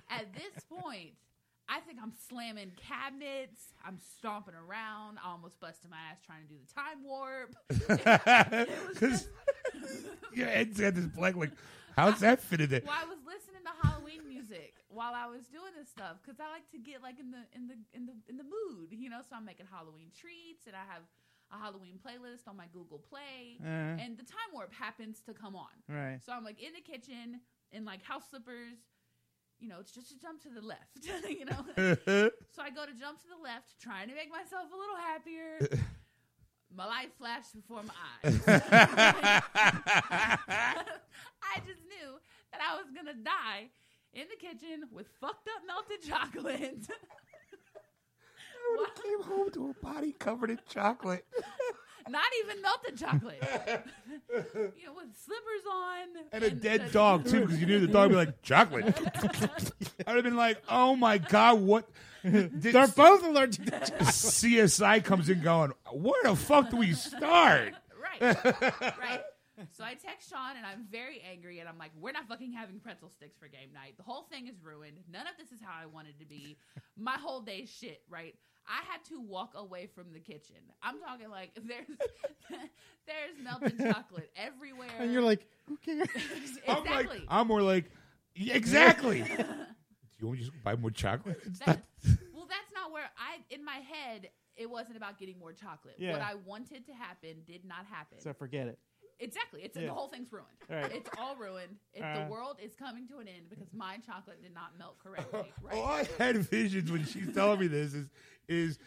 At 0.09 0.34
this 0.34 0.63
point, 0.67 1.11
I 1.69 1.80
think 1.80 1.99
I'm 2.01 2.11
slamming 2.28 2.71
cabinets. 2.76 3.74
I'm 3.86 3.97
stomping 4.17 4.55
around. 4.55 5.17
I 5.24 5.30
almost 5.32 5.59
busted 5.61 5.89
my 5.89 5.97
ass 6.11 6.17
trying 6.26 6.41
to 6.41 6.49
do 6.49 6.55
the 6.59 6.74
time 6.74 7.03
warp. 7.03 7.55
Because 8.93 9.30
your 10.34 10.47
head's 10.47 10.80
got 10.80 10.95
this 10.95 11.05
blank. 11.05 11.36
Like, 11.36 11.51
how's 11.95 12.19
that 12.19 12.41
fit 12.41 12.61
in 12.61 12.69
there? 12.69 12.82
Well, 12.86 12.95
I 12.99 13.05
was 13.05 13.17
listening 13.26 13.32
to 13.32 13.32
Halloween 13.32 13.41
music 13.41 13.42
while 14.93 15.13
I 15.13 15.25
was 15.27 15.47
doing 15.47 15.73
this 15.77 15.89
stuff 15.89 16.17
because 16.21 16.39
I 16.39 16.47
like 16.51 16.69
to 16.71 16.77
get 16.77 17.01
like 17.01 17.19
in 17.19 17.31
the 17.31 17.43
in 17.53 17.67
the 17.67 17.75
in 17.93 18.05
the 18.05 18.13
in 18.29 18.37
the 18.37 18.43
mood, 18.45 18.89
you 18.91 19.09
know. 19.09 19.21
So 19.27 19.35
I'm 19.35 19.45
making 19.45 19.65
Halloween 19.71 20.11
treats, 20.15 20.67
and 20.67 20.75
I 20.75 20.85
have 20.87 21.03
a 21.51 21.57
Halloween 21.57 21.99
playlist 21.99 22.47
on 22.47 22.55
my 22.57 22.65
Google 22.73 22.99
Play, 22.99 23.57
Uh, 23.61 23.97
and 24.01 24.17
the 24.17 24.23
time 24.23 24.49
warp 24.53 24.73
happens 24.73 25.21
to 25.27 25.33
come 25.33 25.55
on. 25.55 25.73
right. 25.87 26.19
So 26.25 26.31
I'm 26.31 26.43
like 26.43 26.61
in 26.61 26.73
the 26.73 26.81
kitchen 26.81 27.41
in 27.71 27.85
like 27.85 28.03
house 28.03 28.29
slippers. 28.29 28.77
You 29.59 29.69
know, 29.69 29.79
it's 29.79 29.93
just 29.93 30.11
a 30.11 30.19
jump 30.19 30.41
to 30.43 30.49
the 30.49 30.61
left. 30.61 30.99
you 31.29 31.45
know, 31.45 31.63
so 32.51 32.61
I 32.61 32.69
go 32.69 32.85
to 32.85 32.93
jump 32.93 33.19
to 33.21 33.27
the 33.29 33.41
left, 33.41 33.79
trying 33.79 34.09
to 34.09 34.15
make 34.15 34.29
myself 34.29 34.67
a 34.73 34.75
little 34.75 34.97
happier. 34.97 35.59
My 36.75 36.87
life 36.87 37.13
flashed 37.19 37.53
before 37.53 37.83
my 37.83 37.93
eyes. 38.25 38.41
I 41.43 41.59
just 41.67 41.81
knew 41.85 42.17
that 42.51 42.61
I 42.61 42.75
was 42.81 42.89
gonna 42.95 43.13
die 43.13 43.69
in 44.14 44.26
the 44.30 44.36
kitchen 44.39 44.84
with 44.91 45.07
fucked 45.20 45.47
up 45.47 45.64
melted 45.68 46.01
chocolate. 46.07 46.88
I 48.80 48.88
came 49.01 49.22
home 49.24 49.51
to 49.51 49.70
a 49.72 49.86
body 49.86 50.14
covered 50.18 50.49
in 50.49 50.59
chocolate. 50.70 51.26
Not 52.09 52.24
even 52.43 52.61
melted 52.61 52.97
chocolate. 52.97 53.41
you 54.78 54.86
know, 54.86 54.93
with 54.93 55.16
slippers 55.16 55.66
on 55.72 56.07
And 56.34 56.43
a 56.43 56.49
dead 56.51 56.88
the- 56.88 56.91
dog, 56.91 57.26
too, 57.26 57.41
because 57.41 57.59
you 57.59 57.66
knew 57.66 57.80
the 57.80 57.88
dog 57.88 58.11
would 58.11 58.16
be 58.20 58.26
like, 58.26 58.41
chocolate. 58.41 58.86
I 60.05 60.14
would 60.14 60.16
have 60.16 60.24
been 60.24 60.36
like, 60.36 60.61
oh 60.70 60.95
my 60.95 61.18
God, 61.18 61.61
what? 61.61 61.89
Did 62.24 62.61
They're 62.61 62.88
both 62.88 63.24
allergic 63.26 63.66
to 63.66 63.72
chocolate. 63.72 63.99
CSI 63.99 65.03
comes 65.03 65.30
in 65.30 65.41
going, 65.41 65.72
where 65.93 66.24
the 66.24 66.36
fuck 66.36 66.70
do 66.70 66.78
we 66.78 66.93
start? 66.93 67.74
Right. 68.22 68.43
right. 68.43 69.22
So 69.72 69.84
I 69.84 69.93
text 69.93 70.30
Sean 70.30 70.57
and 70.57 70.66
I'm 70.66 70.86
very 70.91 71.22
angry 71.30 71.59
and 71.59 71.70
I'm 71.70 71.78
like, 71.78 71.91
we're 71.99 72.11
not 72.11 72.28
fucking 72.28 72.51
having 72.51 72.80
pretzel 72.80 73.09
sticks 73.09 73.38
for 73.38 73.47
game 73.47 73.70
night. 73.74 73.95
The 73.97 74.03
whole 74.03 74.24
thing 74.24 74.47
is 74.47 74.55
ruined. 74.61 74.97
None 75.11 75.28
of 75.28 75.34
this 75.38 75.51
is 75.51 75.59
how 75.61 75.72
I 75.82 75.86
wanted 75.86 76.20
to 76.20 76.26
be. 76.26 76.57
My 76.97 77.16
whole 77.18 77.41
day's 77.41 77.70
shit, 77.70 78.01
right? 78.09 78.36
I 78.68 78.82
had 78.89 79.03
to 79.09 79.20
walk 79.20 79.53
away 79.55 79.88
from 79.88 80.14
the 80.14 80.20
kitchen. 80.20 80.55
I'm 80.82 80.99
talking 80.99 81.30
like 81.30 81.51
there's 81.66 81.88
there's 83.07 83.43
melted 83.43 83.78
chocolate 83.78 84.32
everywhere. 84.36 84.89
And 84.99 85.11
you're 85.11 85.22
like, 85.22 85.47
who 85.68 85.78
cares? 85.78 86.07
I'm 86.68 86.84
like. 86.84 87.09
I'm 87.28 87.47
more 87.47 87.61
like, 87.61 87.91
exactly. 88.36 89.24
do 89.24 89.28
you 90.20 90.28
want 90.28 90.39
me 90.39 90.45
to 90.45 90.51
just 90.51 90.64
buy 90.64 90.76
more 90.76 90.91
chocolate? 90.91 91.39
It's 91.45 91.59
That- 91.59 91.68
not- 91.68 92.18
well, 92.34 92.47
that's 92.49 92.74
not 92.74 92.91
where 92.91 93.09
I 93.18 93.39
in 93.53 93.64
my 93.64 93.78
head 93.78 94.30
it 94.55 94.70
wasn't 94.70 94.97
about 94.97 95.18
getting 95.18 95.39
more 95.39 95.51
chocolate. 95.53 95.95
Yeah. 95.97 96.11
What 96.14 96.22
I 96.22 96.36
wanted 96.36 96.86
to 96.86 96.93
happen 96.93 97.38
did 97.45 97.66
not 97.66 97.86
happen. 97.89 98.20
so 98.20 98.34
forget 98.34 98.68
it. 98.68 98.78
Exactly. 99.20 99.61
It's 99.64 99.78
Yeah. 99.78 99.88
the 99.88 99.93
whole 99.93 100.07
thing's 100.09 100.32
ruined. 100.32 100.47
Right. 100.70 100.91
It's 100.91 101.09
all 101.18 101.36
ruined. 101.36 101.78
It, 101.93 102.01
Uh. 102.01 102.24
the 102.26 102.32
world 102.32 102.57
is 102.61 102.74
coming 102.76 103.07
to 103.07 103.20
an 103.20 103.28
end 103.28 103.49
because 103.49 103.68
my 103.74 103.97
chocolate 104.05 104.41
did 104.41 104.53
not 104.53 104.78
melt 104.78 104.99
correctly. 104.99 105.51
Right. 105.61 105.76
All 105.76 105.86
I 105.86 106.07
had 106.18 106.38
visions 106.38 106.91
when 106.91 107.05
she's 107.05 107.34
telling 107.34 107.59
me 107.59 107.68
this 107.68 107.93
is 107.93 108.07
is 108.49 108.78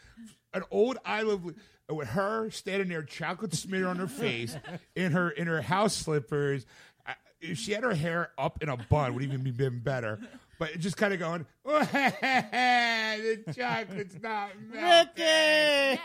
an 0.53 0.62
old 0.70 0.99
I 1.05 1.22
Love 1.22 1.45
with 1.89 2.09
her 2.09 2.51
standing 2.51 2.89
there, 2.89 3.03
chocolate 3.03 3.55
smear 3.55 3.87
on 3.89 3.97
her 3.97 4.07
face, 4.09 4.57
in 4.97 5.12
her 5.12 5.31
in 5.31 5.47
her 5.47 5.62
house 5.62 5.95
slippers. 5.97 6.66
I- 7.07 7.14
If 7.41 7.59
she 7.59 7.72
had 7.72 7.83
her 7.85 7.95
hair 7.95 8.33
up 8.37 8.62
in 8.62 8.68
a 8.68 8.77
bun, 8.77 9.14
would 9.14 9.22
even 9.22 9.43
be 9.43 9.51
been 9.53 9.79
better. 9.81 10.18
But 10.59 10.79
just 10.79 10.97
kind 10.97 11.12
of 11.14 11.20
going, 11.20 11.47
the 11.64 13.45
chocolate's 13.55 14.16
not 14.22 14.51
melting. 14.72 15.99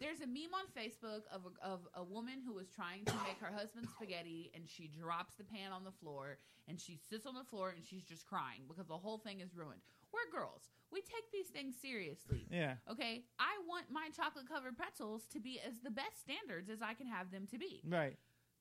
There's 0.00 0.20
a 0.20 0.26
meme 0.26 0.56
on 0.56 0.64
Facebook 0.72 1.28
of 1.32 1.42
a, 1.44 1.66
of 1.66 1.80
a 1.94 2.02
woman 2.02 2.40
who 2.44 2.54
was 2.54 2.68
trying 2.70 3.04
to 3.04 3.12
make 3.26 3.38
her 3.40 3.54
husband 3.54 3.86
spaghetti 3.94 4.50
and 4.54 4.64
she 4.66 4.88
drops 4.88 5.34
the 5.34 5.44
pan 5.44 5.72
on 5.72 5.84
the 5.84 5.92
floor 5.92 6.38
and 6.68 6.80
she 6.80 6.98
sits 7.10 7.26
on 7.26 7.34
the 7.34 7.44
floor 7.44 7.74
and 7.76 7.84
she's 7.84 8.04
just 8.04 8.26
crying 8.26 8.62
because 8.66 8.86
the 8.86 8.96
whole 8.96 9.18
thing 9.18 9.40
is 9.40 9.54
ruined. 9.54 9.82
We're 10.12 10.32
girls. 10.32 10.70
We 10.90 11.00
take 11.02 11.30
these 11.32 11.48
things 11.48 11.74
seriously. 11.80 12.46
Yeah. 12.50 12.74
Okay, 12.90 13.24
I 13.38 13.60
want 13.68 13.86
my 13.90 14.08
chocolate 14.16 14.48
covered 14.48 14.76
pretzels 14.76 15.22
to 15.32 15.38
be 15.38 15.60
as 15.60 15.74
the 15.84 15.90
best 15.90 16.18
standards 16.20 16.70
as 16.70 16.80
I 16.82 16.94
can 16.94 17.06
have 17.06 17.30
them 17.30 17.46
to 17.52 17.58
be. 17.58 17.82
Right. 17.86 18.16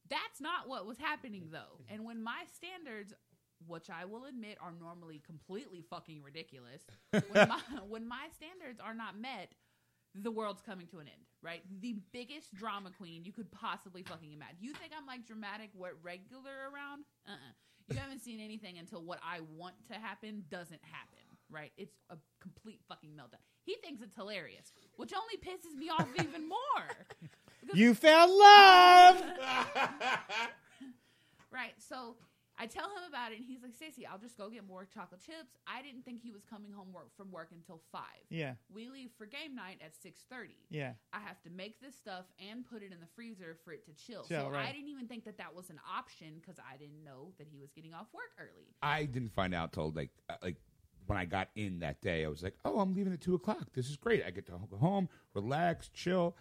That's 0.10 0.42
not 0.42 0.68
what 0.68 0.86
was 0.86 0.98
happening 0.98 1.48
though. 1.52 1.82
And 1.88 2.04
when 2.04 2.22
my 2.22 2.44
standards, 2.54 3.14
which 3.66 3.90
I 3.90 4.06
will 4.06 4.26
admit 4.26 4.58
are 4.62 4.74
normally 4.78 5.22
completely 5.26 5.84
fucking 5.90 6.22
ridiculous, 6.22 6.82
when 7.12 7.24
my, 7.48 7.62
when 7.88 8.08
my 8.08 8.28
standards 8.36 8.80
are 8.80 8.94
not 8.94 9.18
met, 9.18 9.54
the 10.16 10.32
world's 10.32 10.62
coming 10.62 10.88
to 10.88 10.98
an 11.00 11.08
end, 11.08 11.24
right? 11.42 11.62
The 11.82 11.96
biggest 12.12 12.54
drama 12.56 12.92
queen 12.98 13.24
you 13.26 13.32
could 13.32 13.52
possibly 13.52 14.04
fucking 14.04 14.34
imagine. 14.34 14.58
You 14.60 14.74
think 14.74 14.92
I'm 14.98 15.06
like 15.06 15.26
dramatic, 15.26 15.70
what 15.74 15.92
regular 16.04 16.52
around? 16.74 17.04
Uh 17.28 17.32
uh 17.34 17.54
You 17.90 17.98
haven't 17.98 18.20
seen 18.22 18.40
anything 18.40 18.78
until 18.78 19.04
what 19.04 19.20
I 19.24 19.40
want 19.56 19.76
to 19.92 19.96
happen 19.96 20.44
doesn't 20.50 20.82
happen, 20.84 21.24
right? 21.50 21.72
It's 21.78 21.96
a 22.10 22.18
complete 22.42 22.82
fucking 22.88 23.12
meltdown. 23.12 23.42
He 23.64 23.76
thinks 23.84 24.02
it's 24.02 24.16
hilarious, 24.16 24.72
which 24.98 25.12
only 25.14 25.38
pisses 25.38 25.78
me 25.78 25.90
off 25.90 26.08
even 26.20 26.48
more. 26.48 26.88
You 27.74 27.94
found 27.94 28.32
love. 28.32 29.24
Right. 31.52 31.74
So 31.80 32.16
I 32.62 32.66
tell 32.66 32.84
him 32.86 33.04
about 33.08 33.32
it, 33.32 33.38
and 33.38 33.46
he's 33.46 33.64
like, 33.64 33.74
Stacey, 33.74 34.06
I'll 34.06 34.18
just 34.18 34.38
go 34.38 34.50
get 34.50 34.68
more 34.68 34.86
chocolate 34.86 35.22
chips. 35.26 35.56
I 35.66 35.82
didn't 35.82 36.04
think 36.04 36.20
he 36.22 36.30
was 36.30 36.44
coming 36.44 36.74
home 36.74 36.92
work 36.92 37.16
from 37.16 37.32
work 37.32 37.52
until 37.54 37.80
five. 37.90 38.20
Yeah. 38.30 38.56
We 38.74 38.90
leave 38.90 39.12
for 39.18 39.26
game 39.26 39.56
night 39.56 39.80
at 39.84 39.96
six 39.96 40.26
thirty. 40.30 40.58
Yeah. 40.70 40.94
I 41.14 41.20
have 41.22 41.42
to 41.44 41.50
make 41.50 41.80
this 41.80 41.96
stuff 41.96 42.26
and 42.38 42.66
put 42.70 42.84
it 42.84 42.92
in 42.92 43.00
the 43.00 43.08
freezer 43.16 43.58
for 43.64 43.72
it 43.72 43.86
to 43.86 43.94
chill. 43.94 44.24
Chill, 44.24 44.42
so 44.46 44.50
right. 44.50 44.68
I 44.68 44.72
didn't 44.74 44.90
even 44.90 45.08
think 45.08 45.24
that 45.24 45.38
that 45.38 45.56
was 45.56 45.70
an 45.70 45.80
option 45.90 46.34
because 46.42 46.58
I 46.60 46.76
didn't 46.76 47.02
know 47.04 47.32
that 47.38 47.48
he 47.50 47.58
was 47.60 47.72
getting 47.72 47.94
off 47.94 48.08
work 48.14 48.32
early. 48.38 48.76
I 48.84 49.06
didn't 49.06 49.34
find 49.34 49.56
out 49.56 49.72
till 49.72 49.92
like 49.92 50.10
uh, 50.30 50.36
like 50.44 50.58
when 51.06 51.18
I 51.18 51.24
got 51.24 51.48
in 51.56 51.80
that 51.80 52.02
day. 52.02 52.26
I 52.26 52.28
was 52.28 52.44
like, 52.44 52.56
oh, 52.66 52.80
I'm 52.82 52.94
leaving 52.94 53.14
at 53.14 53.22
two 53.22 53.36
o'clock. 53.36 53.70
This 53.74 53.90
is 53.90 53.96
great. 53.96 54.24
I 54.28 54.32
get 54.32 54.46
to 54.48 54.52
go 54.70 54.78
home, 54.78 55.08
relax, 55.34 55.88
chill. 55.94 56.36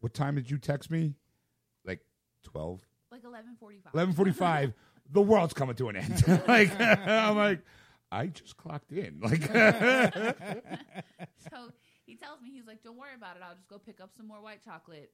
What 0.00 0.14
time 0.14 0.36
did 0.36 0.48
you 0.48 0.58
text 0.58 0.92
me? 0.92 1.14
Like 1.84 2.00
12, 2.44 2.82
Like 3.10 3.24
eleven 3.24 3.56
forty 3.58 3.80
five. 3.80 3.92
11.45. 3.92 4.74
the 5.10 5.22
world's 5.22 5.54
coming 5.54 5.74
to 5.76 5.88
an 5.88 5.96
end. 5.96 6.24
like 6.48 6.78
I'm 6.80 7.36
like, 7.36 7.60
I 8.12 8.26
just 8.26 8.56
clocked 8.56 8.92
in. 8.92 9.20
Like 9.20 9.42
so 11.50 11.70
he 12.06 12.16
tells 12.16 12.40
me 12.40 12.50
he's 12.50 12.66
like, 12.66 12.82
"Don't 12.82 12.96
worry 12.98 13.14
about 13.16 13.36
it. 13.36 13.42
I'll 13.46 13.54
just 13.54 13.68
go 13.68 13.78
pick 13.78 14.00
up 14.00 14.10
some 14.16 14.26
more 14.26 14.40
white 14.42 14.64
chocolate. 14.64 15.10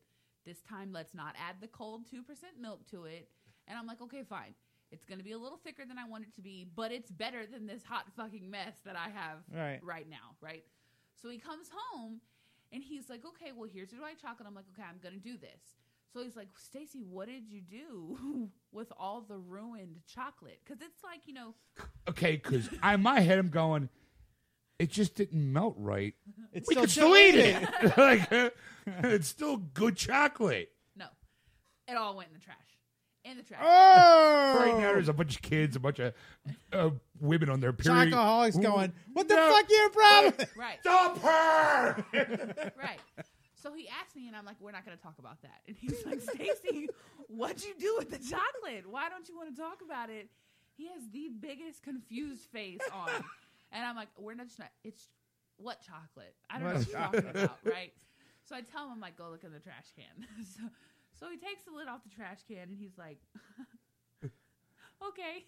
This 0.47 0.61
time, 0.62 0.93
let's 0.93 1.15
not 1.15 1.35
add 1.39 1.57
the 1.61 1.69
cold 1.69 2.07
two 2.11 2.23
percent 2.23 2.55
milk 2.61 2.87
to 2.91 3.05
it." 3.05 3.29
And 3.69 3.79
I'm 3.79 3.87
like, 3.87 4.01
"Okay, 4.03 4.23
fine. 4.29 4.55
It's 4.91 5.05
going 5.05 5.19
to 5.19 5.25
be 5.25 5.33
a 5.33 5.39
little 5.39 5.59
thicker 5.59 5.85
than 5.87 5.99
I 5.99 6.09
want 6.09 6.25
it 6.25 6.35
to 6.37 6.43
be, 6.43 6.66
but 6.77 6.93
it's 6.93 7.11
better 7.11 7.47
than 7.47 7.66
this 7.66 7.83
hot 7.83 8.05
fucking 8.16 8.49
mess 8.49 8.75
that 8.85 8.95
I 8.97 9.09
have 9.09 9.39
Right. 9.53 9.81
right 9.83 10.09
now, 10.09 10.37
right?" 10.41 10.65
So 11.21 11.31
he 11.31 11.39
comes 11.39 11.69
home 11.75 12.21
and 12.73 12.83
he's 12.83 13.09
like, 13.09 13.25
"Okay, 13.25 13.53
well, 13.57 13.69
here's 13.73 13.93
your 13.93 14.03
white 14.03 14.21
chocolate." 14.21 14.47
I'm 14.47 14.55
like, 14.55 14.66
"Okay, 14.75 14.87
I'm 14.89 14.99
going 15.03 15.15
to 15.15 15.21
do 15.21 15.37
this." 15.37 15.61
So 16.15 16.23
he's 16.23 16.36
like, 16.36 16.51
"Stacy, 16.57 17.03
what 17.03 17.27
did 17.27 17.49
you 17.49 17.61
do 17.61 18.49
with 18.73 18.93
all 18.97 19.20
the 19.20 19.36
ruined 19.36 19.97
chocolate?" 20.07 20.61
Cuz 20.65 20.78
it's 20.81 21.03
like, 21.03 21.27
you 21.27 21.35
know, 21.35 21.55
okay, 22.09 22.36
because 22.36 22.69
in 22.73 23.03
my 23.03 23.19
head 23.19 23.41
I'm 23.41 23.49
going, 23.49 23.89
it 24.78 24.91
just 24.91 25.16
didn't 25.16 25.53
melt 25.53 25.74
right. 25.77 26.15
It's 26.53 26.69
we 26.69 26.74
still 26.74 26.82
could 26.82 26.91
still 26.91 27.16
eat 27.16 27.35
it. 27.35 27.97
like 27.99 28.31
it's 28.86 29.27
still 29.27 29.57
good 29.57 29.97
chocolate. 29.97 30.70
no. 30.95 31.07
It 31.89 31.97
all 31.97 32.16
went 32.16 32.28
in 32.28 32.35
the 32.35 32.45
trash. 32.45 32.59
In 33.24 33.36
the 33.36 33.43
trash. 33.43 33.61
Oh. 33.62 34.57
Right 34.61 34.78
now, 34.78 34.93
there's 34.93 35.09
a 35.09 35.12
bunch 35.12 35.35
of 35.35 35.43
kids, 35.43 35.74
a 35.74 35.81
bunch 35.81 35.99
of 35.99 36.12
uh, 36.73 36.91
women 37.20 37.49
on 37.49 37.59
their 37.59 37.73
period. 37.73 38.12
Chocoholics 38.12 38.57
Ooh, 38.57 38.62
going, 38.62 38.93
what 39.15 39.27
the 39.28 39.35
no. 39.35 39.51
fuck 39.51 39.70
your 39.70 39.91
problem? 39.91 40.35
Right. 40.57 40.78
Stop 40.81 41.19
her! 41.23 42.05
Right. 42.77 43.01
So 43.65 43.73
he 43.73 43.89
asked 43.89 44.15
me, 44.15 44.28
and 44.28 44.36
I'm 44.36 44.45
like, 44.45 44.61
"We're 44.61 44.77
not 44.77 44.85
going 44.85 44.97
to 44.97 45.03
talk 45.03 45.19
about 45.19 45.41
that." 45.41 45.65
And 45.66 45.74
he's 45.74 46.05
like, 46.05 46.20
"Stacy, 46.20 46.91
what'd 47.28 47.65
you 47.65 47.73
do 47.81 47.97
with 47.97 48.11
the 48.11 48.20
chocolate? 48.20 48.85
Why 48.85 49.09
don't 49.09 49.27
you 49.27 49.35
want 49.35 49.57
to 49.57 49.57
talk 49.57 49.81
about 49.82 50.11
it?" 50.11 50.28
he 50.77 50.89
has 50.89 51.03
the 51.12 51.31
biggest 51.41 51.82
confused 51.82 52.47
face 52.53 52.81
on, 52.93 53.11
and 53.73 53.85
I'm 53.85 53.97
like, 53.97 54.09
we're 54.19 54.35
not 54.35 54.47
just 54.47 54.59
not. 54.59 54.70
It's 54.82 55.09
what 55.57 55.81
chocolate? 55.82 56.35
I 56.51 56.59
don't 56.59 56.69
know 56.69 56.78
what 56.78 56.89
you're 56.89 56.99
talking 56.99 57.31
about, 57.31 57.59
right? 57.65 57.93
So 58.45 58.57
I 58.57 58.61
tell 58.61 58.86
him, 58.86 58.93
I'm 58.93 59.01
like, 59.01 59.16
go 59.16 59.31
look 59.31 59.45
in 59.45 59.53
the 59.53 59.61
trash 59.61 59.86
can. 59.97 60.27
so, 60.45 60.62
so 61.19 61.31
he 61.31 61.36
takes 61.36 61.62
the 61.65 61.73
lid 61.73 61.89
off 61.89 62.03
the 62.03 62.15
trash 62.15 62.41
can, 62.49 62.69
and 62.69 62.77
he's 62.77 62.99
like, 62.99 63.19
okay. 65.09 65.47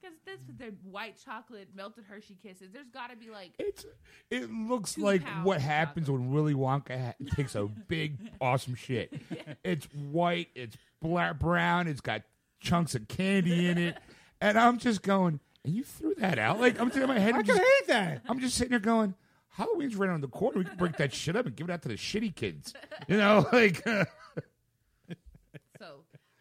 Because 0.00 0.16
this 0.24 0.38
with 0.46 0.58
the 0.58 0.74
white 0.88 1.16
chocolate 1.24 1.68
melted 1.74 2.04
Hershey 2.08 2.36
Kisses, 2.40 2.68
there's 2.72 2.88
got 2.88 3.10
to 3.10 3.16
be 3.16 3.30
like 3.30 3.52
It's 3.58 3.84
it 4.30 4.50
looks 4.50 4.94
Two 4.94 5.02
like 5.02 5.24
pounds 5.24 5.46
what 5.46 5.56
of 5.58 5.62
happens 5.62 6.06
chocolate. 6.06 6.22
when 6.22 6.32
Willy 6.32 6.54
Wonka 6.54 7.06
ha- 7.06 7.14
takes 7.34 7.54
a 7.54 7.64
big 7.64 8.16
awesome 8.40 8.74
shit. 8.74 9.12
It's 9.64 9.86
white, 9.94 10.48
it's 10.54 10.76
black 11.02 11.38
brown, 11.38 11.88
it's 11.88 12.00
got 12.00 12.22
chunks 12.60 12.94
of 12.94 13.08
candy 13.08 13.68
in 13.68 13.78
it, 13.78 13.96
and 14.40 14.58
I'm 14.58 14.78
just 14.78 15.02
going. 15.02 15.40
And 15.64 15.74
you 15.74 15.82
threw 15.84 16.14
that 16.16 16.38
out 16.38 16.60
like 16.60 16.80
I'm 16.80 16.88
sitting 16.88 17.02
in 17.02 17.08
my 17.08 17.18
head. 17.18 17.34
I 17.34 17.38
I'm 17.38 17.44
can 17.44 17.56
just, 17.56 17.68
hate 17.80 17.86
that. 17.88 18.22
I'm 18.28 18.40
just 18.40 18.56
sitting 18.56 18.70
there 18.70 18.78
going. 18.78 19.14
Halloween's 19.50 19.96
right 19.96 20.08
around 20.08 20.20
the 20.20 20.28
corner. 20.28 20.58
We 20.58 20.64
can 20.64 20.76
break 20.76 20.96
that 20.98 21.12
shit 21.12 21.34
up 21.34 21.44
and 21.46 21.56
give 21.56 21.68
it 21.68 21.72
out 21.72 21.82
to 21.82 21.88
the 21.88 21.94
shitty 21.96 22.34
kids. 22.36 22.72
You 23.08 23.16
know, 23.16 23.44
like 23.52 23.82
so. 23.84 24.04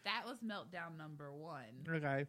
That 0.06 0.24
was 0.26 0.38
meltdown 0.40 0.98
number 0.98 1.34
one. 1.34 1.64
Okay. 1.90 2.26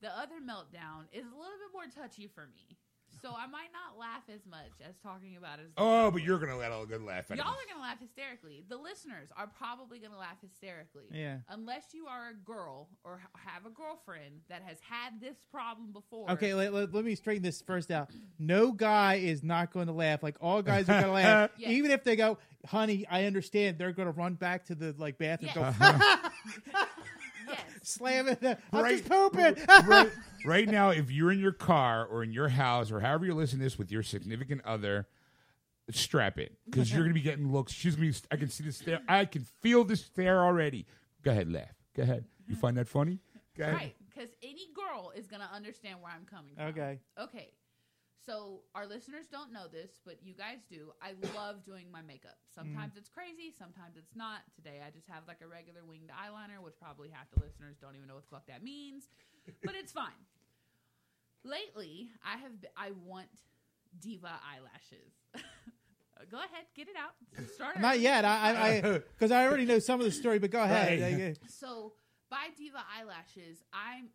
The 0.00 0.08
other 0.16 0.36
meltdown 0.44 1.06
is 1.12 1.24
a 1.24 1.36
little 1.36 1.58
bit 1.58 1.72
more 1.74 1.86
touchy 1.92 2.28
for 2.32 2.46
me, 2.54 2.76
so 3.20 3.30
I 3.30 3.48
might 3.48 3.70
not 3.72 3.98
laugh 3.98 4.22
as 4.32 4.46
much 4.48 4.70
as 4.88 4.94
talking 5.02 5.36
about 5.36 5.58
it. 5.58 5.62
As 5.64 5.72
oh, 5.76 6.10
but 6.12 6.22
you're 6.22 6.38
gonna 6.38 6.56
let 6.56 6.70
a 6.70 6.86
good 6.86 7.02
laugh 7.02 7.28
at 7.32 7.36
Y'all 7.36 7.48
are 7.48 7.66
gonna 7.68 7.82
laugh 7.82 7.98
hysterically. 7.98 8.62
The 8.68 8.76
listeners 8.76 9.28
are 9.36 9.48
probably 9.48 9.98
gonna 9.98 10.16
laugh 10.18 10.36
hysterically. 10.40 11.06
Yeah. 11.10 11.38
Unless 11.48 11.94
you 11.94 12.06
are 12.06 12.28
a 12.30 12.34
girl 12.34 12.88
or 13.02 13.20
have 13.34 13.66
a 13.66 13.70
girlfriend 13.70 14.42
that 14.48 14.62
has 14.62 14.78
had 14.88 15.20
this 15.20 15.36
problem 15.50 15.90
before. 15.92 16.30
Okay, 16.30 16.54
let, 16.54 16.72
let, 16.72 16.94
let 16.94 17.04
me 17.04 17.16
straighten 17.16 17.42
this 17.42 17.60
first 17.60 17.90
out. 17.90 18.10
No 18.38 18.70
guy 18.70 19.14
is 19.16 19.42
not 19.42 19.72
going 19.72 19.88
to 19.88 19.92
laugh. 19.92 20.22
Like 20.22 20.36
all 20.40 20.62
guys 20.62 20.84
are 20.88 20.92
going 21.00 21.04
to 21.04 21.10
laugh, 21.10 21.50
Yes. 21.58 21.70
even 21.72 21.90
if 21.90 22.04
they 22.04 22.14
go, 22.14 22.38
"Honey, 22.66 23.04
I 23.10 23.24
understand." 23.24 23.78
They're 23.78 23.90
going 23.92 24.06
to 24.06 24.16
run 24.16 24.34
back 24.34 24.66
to 24.66 24.76
the 24.76 24.94
like 24.96 25.18
bathroom, 25.18 25.50
Yes. 25.56 25.76
go 25.76 26.84
Yes. 27.88 27.94
slam 27.94 28.28
it. 28.28 28.38
I'm 28.72 28.82
Right. 28.84 28.98
just 28.98 29.08
pooping. 29.08 29.56
right, 29.86 30.10
right 30.44 30.68
now, 30.68 30.90
if 30.90 31.10
you're 31.10 31.32
in 31.32 31.38
your 31.40 31.52
car 31.52 32.04
or 32.06 32.22
in 32.22 32.32
your 32.32 32.48
house 32.48 32.90
or 32.92 33.00
however 33.00 33.24
you're 33.26 33.34
listening 33.34 33.60
to 33.60 33.64
this 33.64 33.78
with 33.78 33.90
your 33.90 34.02
significant 34.02 34.64
other, 34.64 35.06
strap 35.90 36.38
it 36.38 36.56
because 36.66 36.92
you're 36.92 37.02
gonna 37.02 37.14
be 37.14 37.20
getting 37.22 37.50
looks. 37.50 37.72
She's 37.72 37.96
gonna 37.96 38.10
be. 38.10 38.16
I 38.30 38.36
can 38.36 38.48
see 38.50 38.64
the 38.64 38.72
stare. 38.72 39.00
I 39.08 39.24
can 39.24 39.44
feel 39.62 39.84
the 39.84 39.96
stare 39.96 40.44
already. 40.44 40.86
Go 41.22 41.30
ahead, 41.30 41.50
laugh. 41.50 41.74
Go 41.96 42.02
ahead. 42.02 42.24
You 42.46 42.56
find 42.56 42.76
that 42.76 42.88
funny? 42.88 43.20
Go 43.56 43.64
ahead. 43.64 43.74
Right. 43.74 43.96
Because 44.08 44.30
any 44.42 44.68
girl 44.74 45.12
is 45.16 45.26
gonna 45.26 45.48
understand 45.54 46.00
where 46.02 46.12
I'm 46.12 46.24
coming 46.26 46.54
from. 46.56 46.66
Okay. 46.66 47.00
Okay. 47.20 47.52
So 48.28 48.60
our 48.74 48.84
listeners 48.84 49.24
don't 49.32 49.54
know 49.54 49.72
this, 49.72 50.04
but 50.04 50.18
you 50.20 50.34
guys 50.34 50.60
do. 50.68 50.92
I 51.00 51.16
love 51.34 51.64
doing 51.64 51.86
my 51.90 52.02
makeup. 52.02 52.36
Sometimes 52.54 52.92
mm-hmm. 52.92 52.98
it's 52.98 53.08
crazy, 53.08 53.54
sometimes 53.58 53.96
it's 53.96 54.14
not. 54.14 54.44
Today 54.54 54.84
I 54.86 54.90
just 54.90 55.08
have 55.08 55.22
like 55.26 55.40
a 55.40 55.48
regular 55.48 55.80
winged 55.80 56.10
eyeliner, 56.12 56.62
which 56.62 56.74
probably 56.78 57.08
half 57.08 57.30
the 57.32 57.40
listeners 57.40 57.76
don't 57.80 57.96
even 57.96 58.06
know 58.06 58.20
what 58.20 58.28
the 58.28 58.36
fuck 58.36 58.46
that 58.48 58.62
means, 58.62 59.08
but 59.64 59.72
it's 59.74 59.92
fine. 59.92 60.20
Lately, 61.42 62.10
I 62.20 62.36
have 62.36 62.60
be- 62.60 62.68
I 62.76 62.90
want 63.06 63.32
diva 63.98 64.36
eyelashes. 64.44 65.16
Go 66.30 66.36
ahead, 66.36 66.66
get 66.76 66.88
it 66.88 66.96
out. 67.00 67.16
Start 67.54 67.80
Not 67.80 68.00
yet. 68.00 68.26
I, 68.26 68.50
I, 68.50 68.80
because 68.80 69.30
I, 69.32 69.46
already 69.46 69.64
know 69.64 69.78
some 69.78 70.00
of 70.00 70.04
the 70.04 70.10
story. 70.10 70.40
But 70.40 70.50
go 70.50 70.60
ahead. 70.60 71.00
Right. 71.00 71.38
So 71.48 71.92
by 72.28 72.48
diva 72.58 72.82
eyelashes, 72.92 73.62
I'm 73.72 74.08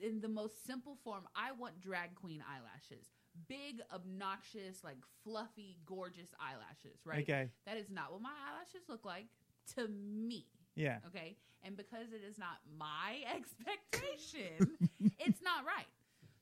in 0.00 0.20
the 0.20 0.28
most 0.28 0.64
simple 0.64 0.96
form. 1.02 1.24
I 1.34 1.50
want 1.52 1.80
drag 1.80 2.14
queen 2.14 2.40
eyelashes, 2.48 3.08
big, 3.48 3.80
obnoxious, 3.94 4.82
like 4.84 4.98
fluffy, 5.24 5.76
gorgeous 5.86 6.30
eyelashes. 6.40 7.00
Right? 7.04 7.22
Okay. 7.22 7.50
That 7.66 7.76
is 7.76 7.90
not 7.90 8.12
what 8.12 8.22
my 8.22 8.30
eyelashes 8.30 8.88
look 8.88 9.04
like 9.04 9.26
to 9.76 9.88
me. 9.88 10.46
Yeah. 10.76 10.98
Okay, 11.08 11.36
and 11.62 11.76
because 11.76 12.12
it 12.12 12.22
is 12.26 12.38
not 12.38 12.58
my 12.78 13.18
expectation, 13.36 14.76
it's 15.18 15.42
not 15.42 15.64
right. 15.66 15.86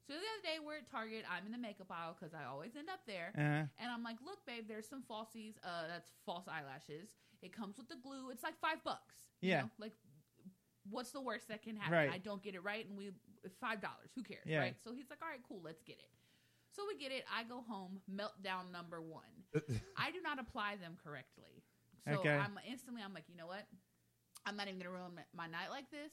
So 0.06 0.14
the 0.14 0.20
other 0.20 0.42
day 0.42 0.56
we're 0.64 0.76
at 0.78 0.90
Target. 0.90 1.24
I'm 1.30 1.44
in 1.44 1.52
the 1.52 1.58
makeup 1.58 1.88
aisle 1.90 2.16
because 2.18 2.32
I 2.34 2.44
always 2.48 2.72
end 2.78 2.88
up 2.88 3.00
there. 3.06 3.32
Uh, 3.36 3.68
And 3.76 3.90
I'm 3.92 4.02
like, 4.02 4.16
look, 4.24 4.38
babe, 4.46 4.64
there's 4.66 4.88
some 4.88 5.02
falsies. 5.10 5.54
Uh, 5.62 5.84
that's 5.88 6.10
false 6.24 6.46
eyelashes. 6.48 7.10
It 7.42 7.52
comes 7.52 7.76
with 7.76 7.88
the 7.88 7.96
glue. 8.02 8.30
It's 8.30 8.42
like 8.42 8.58
five 8.58 8.82
bucks. 8.84 9.16
you 9.42 9.50
Yeah. 9.50 9.62
know? 9.62 9.70
Like, 9.78 9.92
what's 10.88 11.10
the 11.10 11.20
worst 11.20 11.48
that 11.48 11.62
can 11.62 11.76
happen? 11.76 11.92
Right. 11.92 12.10
I 12.10 12.18
don't 12.18 12.42
get 12.42 12.54
it 12.54 12.64
right, 12.64 12.86
and 12.88 12.96
we 12.96 13.10
five 13.60 13.80
dollars. 13.82 14.10
Who 14.14 14.22
cares, 14.22 14.46
Yeah. 14.46 14.60
right? 14.60 14.76
So 14.82 14.92
he's 14.94 15.10
like, 15.10 15.18
all 15.22 15.28
right, 15.28 15.40
cool, 15.46 15.60
let's 15.62 15.82
get 15.82 15.98
it. 15.98 16.08
So 16.78 16.84
we 16.86 16.94
get 16.96 17.10
it. 17.10 17.24
I 17.26 17.42
go 17.42 17.64
home. 17.68 17.98
Meltdown 18.06 18.70
number 18.70 19.02
one. 19.02 19.34
I 19.96 20.12
do 20.12 20.22
not 20.22 20.38
apply 20.38 20.76
them 20.76 20.94
correctly. 21.02 21.64
So 22.06 22.20
Okay. 22.20 22.30
I'm 22.30 22.54
instantly, 22.70 23.02
I'm 23.04 23.12
like, 23.12 23.24
you 23.28 23.36
know 23.36 23.48
what? 23.48 23.66
I'm 24.46 24.56
not 24.56 24.68
even 24.68 24.78
gonna 24.78 24.94
ruin 24.94 25.10
my, 25.34 25.48
night 25.48 25.70
like 25.70 25.90
this. 25.90 26.12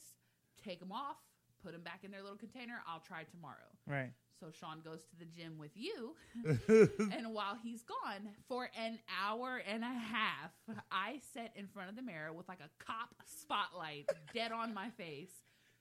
Take 0.64 0.80
them 0.80 0.90
off. 0.90 1.18
Put 1.62 1.70
them 1.70 1.82
back 1.82 2.00
in 2.02 2.10
their 2.10 2.20
little 2.20 2.36
container. 2.36 2.82
I'll 2.84 2.98
try 3.00 3.22
tomorrow. 3.22 3.70
right. 3.86 4.10
So 4.40 4.48
Sean 4.50 4.80
goes 4.84 5.00
to 5.08 5.16
the 5.18 5.24
gym 5.24 5.56
with 5.56 5.70
you, 5.74 6.14
and 6.68 7.32
while 7.32 7.56
he's 7.62 7.82
gone 7.82 8.28
for 8.46 8.68
an 8.78 8.98
hour 9.24 9.62
and 9.66 9.82
a 9.82 9.86
half, 9.86 10.52
I 10.92 11.22
sit 11.32 11.52
in 11.56 11.66
front 11.68 11.88
of 11.88 11.96
the 11.96 12.02
mirror 12.02 12.34
with 12.34 12.46
like 12.46 12.60
a 12.60 12.68
cop 12.84 13.14
spotlight 13.24 14.10
dead 14.34 14.52
on 14.52 14.74
my 14.74 14.90
face, 14.90 15.32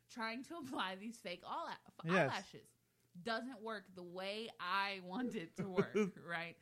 trying 0.09 0.41
to 0.45 0.55
apply 0.63 0.95
these 0.95 1.17
fake 1.17 1.41
all 1.45 1.67
Yes. 2.05 2.31
Eyelashes. 3.15 3.23
Doesn't 3.23 3.63
work 3.63 3.83
the 3.95 4.03
way 4.03 4.49
I 4.59 4.99
want 5.05 5.35
it 5.35 5.55
to 5.57 5.67
work, 5.67 5.95
right? 6.29 6.55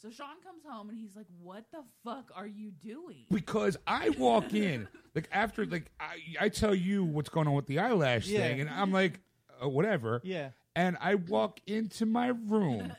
So 0.00 0.10
Sean 0.10 0.40
comes 0.44 0.62
home 0.64 0.88
and 0.90 0.96
he's 0.98 1.16
like, 1.16 1.26
"What 1.42 1.64
the 1.72 1.82
fuck 2.04 2.30
are 2.36 2.46
you 2.46 2.70
doing?" 2.70 3.26
because 3.30 3.76
I 3.86 4.10
walk 4.10 4.54
in 4.54 4.86
like 5.14 5.28
after 5.32 5.66
like 5.66 5.90
I, 5.98 6.44
I 6.44 6.48
tell 6.50 6.74
you 6.74 7.04
what's 7.04 7.28
going 7.28 7.48
on 7.48 7.54
with 7.54 7.66
the 7.66 7.80
eyelash 7.80 8.26
Yeah. 8.28 8.40
thing, 8.40 8.60
and 8.60 8.70
I'm 8.70 8.92
like, 8.92 9.20
uh, 9.62 9.68
whatever. 9.68 10.20
Yeah. 10.24 10.50
And 10.76 10.96
I 11.00 11.16
walk 11.16 11.58
into 11.66 12.06
my 12.06 12.28
room, 12.28 12.92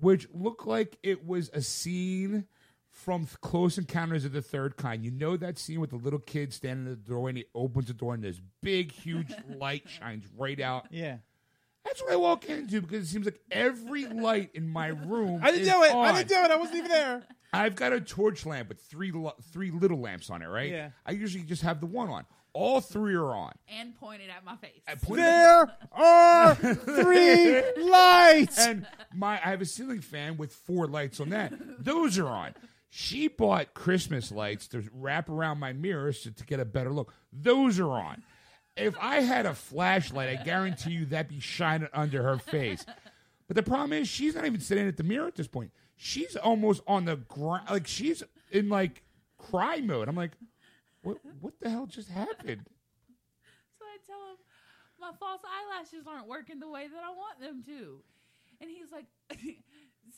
which 0.00 0.28
looked 0.34 0.66
like 0.66 0.98
it 1.02 1.26
was 1.26 1.48
a 1.54 1.62
scene 1.62 2.44
from 2.90 3.26
Close 3.40 3.78
Encounters 3.78 4.26
of 4.26 4.32
the 4.32 4.42
Third 4.42 4.76
Kind. 4.76 5.02
You 5.02 5.10
know 5.12 5.38
that 5.38 5.56
scene 5.58 5.80
with 5.80 5.88
the 5.90 5.96
little 5.96 6.18
kid 6.18 6.52
standing 6.52 6.84
in 6.84 6.90
the 6.90 6.96
doorway 6.96 7.30
and 7.30 7.38
he 7.38 7.44
opens 7.54 7.86
the 7.86 7.94
door 7.94 8.12
and 8.12 8.22
this 8.22 8.38
big, 8.60 8.92
huge 8.92 9.32
light 9.56 9.84
shines 9.88 10.24
right 10.36 10.60
out. 10.60 10.88
Yeah. 10.90 11.18
That's 11.84 12.00
what 12.02 12.12
I 12.12 12.16
walk 12.16 12.44
into 12.46 12.80
because 12.80 13.04
it 13.04 13.12
seems 13.12 13.24
like 13.26 13.40
every 13.50 14.06
light 14.06 14.50
in 14.54 14.68
my 14.68 14.88
room. 14.88 15.40
I 15.42 15.50
didn't 15.50 15.62
is 15.66 15.72
do 15.72 15.82
it. 15.82 15.92
on. 15.92 16.06
I 16.06 16.12
didn't 16.18 16.28
do 16.28 16.36
it. 16.44 16.50
I 16.50 16.56
wasn't 16.56 16.76
even 16.78 16.90
there. 16.90 17.22
I've 17.52 17.74
got 17.74 17.92
a 17.92 18.00
torch 18.00 18.46
lamp 18.46 18.68
with 18.70 18.80
three 18.80 19.12
lo- 19.12 19.34
three 19.52 19.70
little 19.70 20.00
lamps 20.00 20.30
on 20.30 20.40
it, 20.42 20.46
right? 20.46 20.70
Yeah. 20.70 20.90
I 21.04 21.10
usually 21.12 21.44
just 21.44 21.62
have 21.62 21.80
the 21.80 21.86
one 21.86 22.08
on. 22.08 22.24
All 22.54 22.80
three 22.80 23.14
are 23.14 23.34
on. 23.34 23.52
And 23.68 23.94
pointed 23.96 24.28
at 24.30 24.44
my 24.44 24.56
face. 24.56 24.80
I 24.86 24.94
point 24.94 25.20
it- 25.20 25.24
There 25.24 25.70
are 25.92 26.54
three 26.54 27.62
lights. 27.82 28.58
and 28.58 28.86
my 29.14 29.34
I 29.34 29.50
have 29.50 29.60
a 29.60 29.66
ceiling 29.66 30.00
fan 30.00 30.36
with 30.36 30.52
four 30.52 30.86
lights 30.86 31.20
on 31.20 31.30
that. 31.30 31.52
Those 31.82 32.18
are 32.18 32.28
on. 32.28 32.54
She 32.90 33.28
bought 33.28 33.72
Christmas 33.74 34.30
lights 34.30 34.68
to 34.68 34.84
wrap 34.92 35.30
around 35.30 35.58
my 35.58 35.72
mirrors 35.72 36.20
to, 36.22 36.30
to 36.30 36.44
get 36.44 36.60
a 36.60 36.64
better 36.66 36.90
look. 36.92 37.12
Those 37.32 37.80
are 37.80 37.90
on. 37.90 38.22
If 38.76 38.94
I 39.00 39.20
had 39.20 39.46
a 39.46 39.54
flashlight, 39.54 40.28
I 40.28 40.42
guarantee 40.42 40.92
you 40.92 41.06
that'd 41.06 41.28
be 41.28 41.40
shining 41.40 41.88
under 41.92 42.22
her 42.22 42.38
face. 42.38 42.86
But 43.46 43.56
the 43.56 43.62
problem 43.62 43.92
is, 43.92 44.08
she's 44.08 44.34
not 44.34 44.46
even 44.46 44.60
sitting 44.60 44.88
at 44.88 44.96
the 44.96 45.02
mirror 45.02 45.26
at 45.26 45.34
this 45.34 45.46
point. 45.46 45.72
She's 45.96 46.36
almost 46.36 46.82
on 46.86 47.04
the 47.04 47.16
ground, 47.16 47.68
like 47.68 47.86
she's 47.86 48.22
in 48.50 48.68
like 48.68 49.02
cry 49.36 49.80
mode. 49.80 50.08
I'm 50.08 50.16
like, 50.16 50.32
what? 51.02 51.18
What 51.40 51.60
the 51.60 51.68
hell 51.68 51.86
just 51.86 52.08
happened? 52.08 52.64
So 53.78 53.84
I 53.84 53.98
tell 54.06 54.18
him 54.30 54.38
my 54.98 55.10
false 55.20 55.42
eyelashes 55.44 56.06
aren't 56.06 56.28
working 56.28 56.60
the 56.60 56.68
way 56.68 56.86
that 56.88 57.02
I 57.04 57.10
want 57.10 57.40
them 57.40 57.62
to, 57.66 58.00
and 58.60 58.70
he's 58.70 58.90
like, 58.90 59.06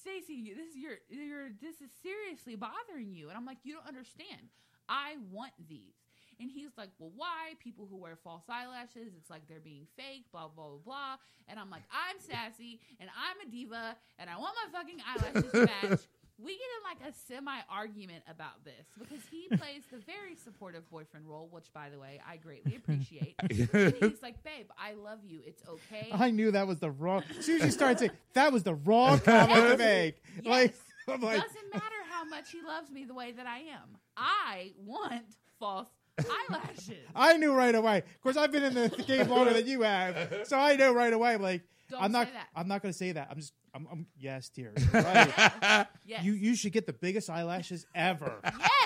"Stacy, 0.01 0.53
this 0.57 0.69
is 0.69 0.77
your, 0.77 0.99
your 1.09 1.49
this 1.61 1.81
is 1.81 1.91
seriously 2.03 2.55
bothering 2.55 3.13
you." 3.15 3.29
And 3.29 3.37
I'm 3.37 3.47
like, 3.47 3.59
"You 3.65 3.75
don't 3.75 3.89
understand. 3.89 4.49
I 4.89 5.17
want 5.33 5.53
these." 5.69 6.04
And 6.41 6.51
he's 6.51 6.71
like, 6.77 6.91
"Well, 6.99 7.13
why? 7.15 7.55
People 7.61 7.87
who 7.91 7.97
wear 7.97 8.17
false 8.23 8.45
eyelashes, 8.49 9.13
it's 9.17 9.31
like 9.31 9.47
they're 9.49 9.61
being 9.61 9.87
fake, 9.97 10.25
blah 10.33 10.49
blah 10.49 10.69
blah 10.69 10.79
blah." 10.85 11.17
And 11.49 11.59
I'm 11.59 11.71
like, 11.71 11.83
"I'm 11.93 12.19
sassy, 12.21 12.81
and 13.01 13.09
I'm 13.11 13.47
a 13.47 13.51
diva, 13.51 13.97
and 14.19 14.29
I 14.31 14.37
want 14.39 14.55
my 14.65 14.79
fucking 14.79 14.99
eyelashes 15.07 15.53
to 15.53 15.67
match." 15.67 16.01
We 16.37 16.51
get 16.51 16.63
in 16.63 17.01
like 17.07 17.13
a 17.13 17.17
semi 17.29 17.59
argument 17.71 18.25
about 18.29 18.65
this 18.65 18.87
because 18.99 19.21
he 19.31 19.47
plays 19.57 19.83
the 19.93 19.99
very 19.99 20.35
supportive 20.35 20.91
boyfriend 20.91 21.29
role, 21.29 21.47
which, 21.53 21.73
by 21.73 21.91
the 21.91 21.99
way, 22.01 22.21
I 22.29 22.39
greatly 22.39 22.75
appreciate. 22.75 23.37
and 23.41 23.51
he's 23.53 24.21
like, 24.21 24.43
"Babe, 24.43 24.67
I 24.77 24.95
love 24.95 25.21
you. 25.25 25.43
It's 25.47 25.63
okay." 25.69 26.09
I 26.13 26.33
knew 26.33 26.51
that 26.51 26.67
was 26.67 26.81
the 26.81 26.91
wrong. 26.91 27.23
As 27.39 27.47
soon 27.47 27.61
as 27.61 27.67
you 27.67 27.71
started 27.71 28.01
saying 28.01 28.11
that 28.33 28.53
was 28.53 28.65
the 28.65 28.75
wrong 28.75 29.21
comment 29.21 29.71
to 29.71 29.77
make, 29.77 30.17
Yes. 30.43 30.45
like 30.45 30.75
I'm 31.07 31.21
like, 31.21 31.41
Doesn't 31.41 31.73
matter 31.73 32.03
how 32.11 32.25
much 32.25 32.51
he 32.51 32.61
loves 32.63 32.91
me 32.91 33.05
the 33.05 33.15
way 33.15 33.31
that 33.31 33.47
I 33.47 33.59
am. 33.59 33.97
I 34.17 34.73
want 34.85 35.37
false 35.61 35.87
eyelashes. 36.19 36.95
I 37.15 37.37
knew 37.37 37.53
right 37.53 37.75
away. 37.75 37.99
Of 37.99 38.21
course, 38.23 38.37
I've 38.37 38.53
been 38.53 38.65
in 38.65 38.75
the, 38.75 38.89
the 38.89 39.03
game 39.03 39.29
longer 39.29 39.53
than 39.53 39.67
you 39.67 39.83
have, 39.83 40.43
so 40.45 40.59
I 40.59 40.77
know 40.77 40.93
right 40.95 41.13
away. 41.13 41.37
Like, 41.37 41.63
Don't 41.91 42.03
I'm 42.03 42.13
not. 42.13 42.27
say 42.29 42.33
that. 42.35 42.49
I'm 42.57 42.69
not 42.69 42.83
going 42.83 42.93
to 42.93 42.99
say 42.99 43.13
that. 43.13 43.29
I'm 43.31 43.37
just. 43.37 43.53
I'm. 43.75 43.89
I'm 43.91 44.07
yes, 44.19 44.49
dear. 44.51 44.73
Right. 44.93 45.87
Yes. 46.07 46.23
you 46.25 46.33
you 46.35 46.55
should 46.55 46.73
get 46.73 46.87
the 46.87 46.93
biggest 46.93 47.29
eyelashes 47.31 47.87
ever. 47.95 48.35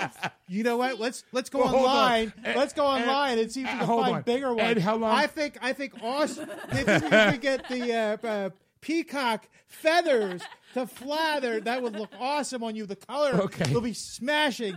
yes. 0.01 0.17
You 0.49 0.63
know 0.63 0.77
what? 0.79 0.99
Let's 0.99 1.25
let's 1.33 1.51
go 1.51 1.59
Well, 1.59 1.69
hold 1.69 1.87
on. 1.87 1.91
online. 1.97 2.33
Ed- 2.45 2.57
let's 2.57 2.73
go 2.73 2.91
Ed- 2.91 3.03
online 3.03 3.39
and 3.39 3.53
see 3.53 3.61
if 3.63 3.67
we 3.67 3.73
Ed, 3.73 3.79
can 3.79 3.87
hold 3.87 4.03
find 4.05 4.17
on. 4.17 4.23
bigger 4.23 4.49
ones. 4.55 4.61
Ed, 4.63 4.79
how 4.79 4.97
long- 4.97 5.15
I 5.15 5.27
think 5.27 5.59
I 5.61 5.73
think 5.75 5.93
awesome. 6.03 6.49
if, 6.71 6.89
if 6.89 7.33
we 7.33 7.39
get 7.39 7.69
the 7.69 7.93
uh, 8.25 8.27
uh, 8.27 8.51
peacock 8.81 9.47
feathers 9.67 10.41
to 10.75 10.87
flather, 10.87 11.61
that 11.61 11.83
would 11.83 11.95
look 11.95 12.11
awesome 12.19 12.63
on 12.65 12.75
you. 12.77 12.87
The 12.87 12.97
color 12.97 13.35
Okay. 13.43 13.73
will 13.75 13.81
be 13.83 13.93
smashing. 13.93 14.77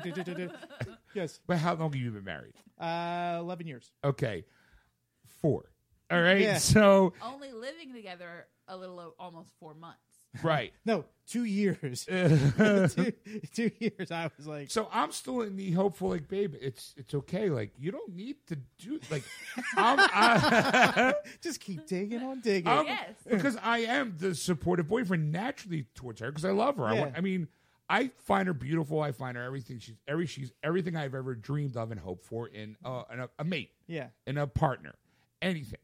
Yes, 1.13 1.39
But 1.47 1.57
how 1.57 1.73
long 1.75 1.91
have 1.93 1.95
you 1.95 2.11
been 2.11 2.23
married? 2.23 2.53
uh, 2.79 3.37
eleven 3.39 3.67
years. 3.67 3.91
Okay, 4.03 4.45
four. 5.41 5.65
All 6.09 6.21
right. 6.21 6.41
Yeah. 6.41 6.57
So 6.57 7.13
Only 7.21 7.51
living 7.53 7.93
together 7.93 8.45
a 8.67 8.75
little 8.75 8.99
o- 8.99 9.13
almost 9.17 9.49
four 9.59 9.73
months. 9.73 9.99
right. 10.43 10.73
No, 10.85 11.05
two 11.27 11.45
years. 11.45 12.03
two, 12.09 13.13
two 13.53 13.71
years. 13.79 14.11
I 14.11 14.29
was 14.37 14.45
like, 14.45 14.71
So 14.71 14.89
I'm 14.91 15.11
still 15.13 15.41
in 15.41 15.55
the 15.55 15.71
hopeful, 15.71 16.09
like, 16.09 16.27
babe, 16.27 16.55
it's 16.59 16.93
it's 16.97 17.13
okay. 17.13 17.49
Like, 17.49 17.71
you 17.77 17.91
don't 17.91 18.13
need 18.13 18.35
to 18.47 18.57
do 18.77 18.99
like, 19.09 19.23
I'm, 19.77 19.99
I, 20.01 21.13
just 21.41 21.61
keep 21.61 21.87
digging 21.87 22.21
on 22.23 22.41
digging. 22.41 22.67
I'm- 22.67 22.85
Yes. 22.87 23.15
because 23.29 23.55
I 23.63 23.79
am 23.79 24.15
the 24.17 24.35
supportive 24.35 24.87
boyfriend 24.89 25.31
naturally 25.31 25.85
towards 25.95 26.19
her 26.19 26.29
because 26.29 26.43
I 26.45 26.51
love 26.51 26.75
her. 26.77 26.85
I, 26.87 26.93
want, 26.93 27.11
Yeah. 27.11 27.17
I 27.17 27.21
mean, 27.21 27.47
I 27.91 28.09
find 28.19 28.47
her 28.47 28.53
beautiful. 28.53 29.01
I 29.01 29.11
find 29.11 29.35
her 29.35 29.43
everything. 29.43 29.79
She's 29.79 29.97
every 30.07 30.25
she's 30.25 30.53
everything 30.63 30.95
I've 30.95 31.13
ever 31.13 31.35
dreamed 31.35 31.75
of 31.75 31.91
and 31.91 31.99
hoped 31.99 32.23
for 32.23 32.47
in 32.47 32.77
uh, 32.85 33.03
in 33.11 33.19
a, 33.19 33.29
a 33.37 33.43
mate, 33.43 33.71
yeah. 33.85 34.07
in 34.25 34.37
a 34.37 34.47
partner, 34.47 34.95
anything. 35.41 35.79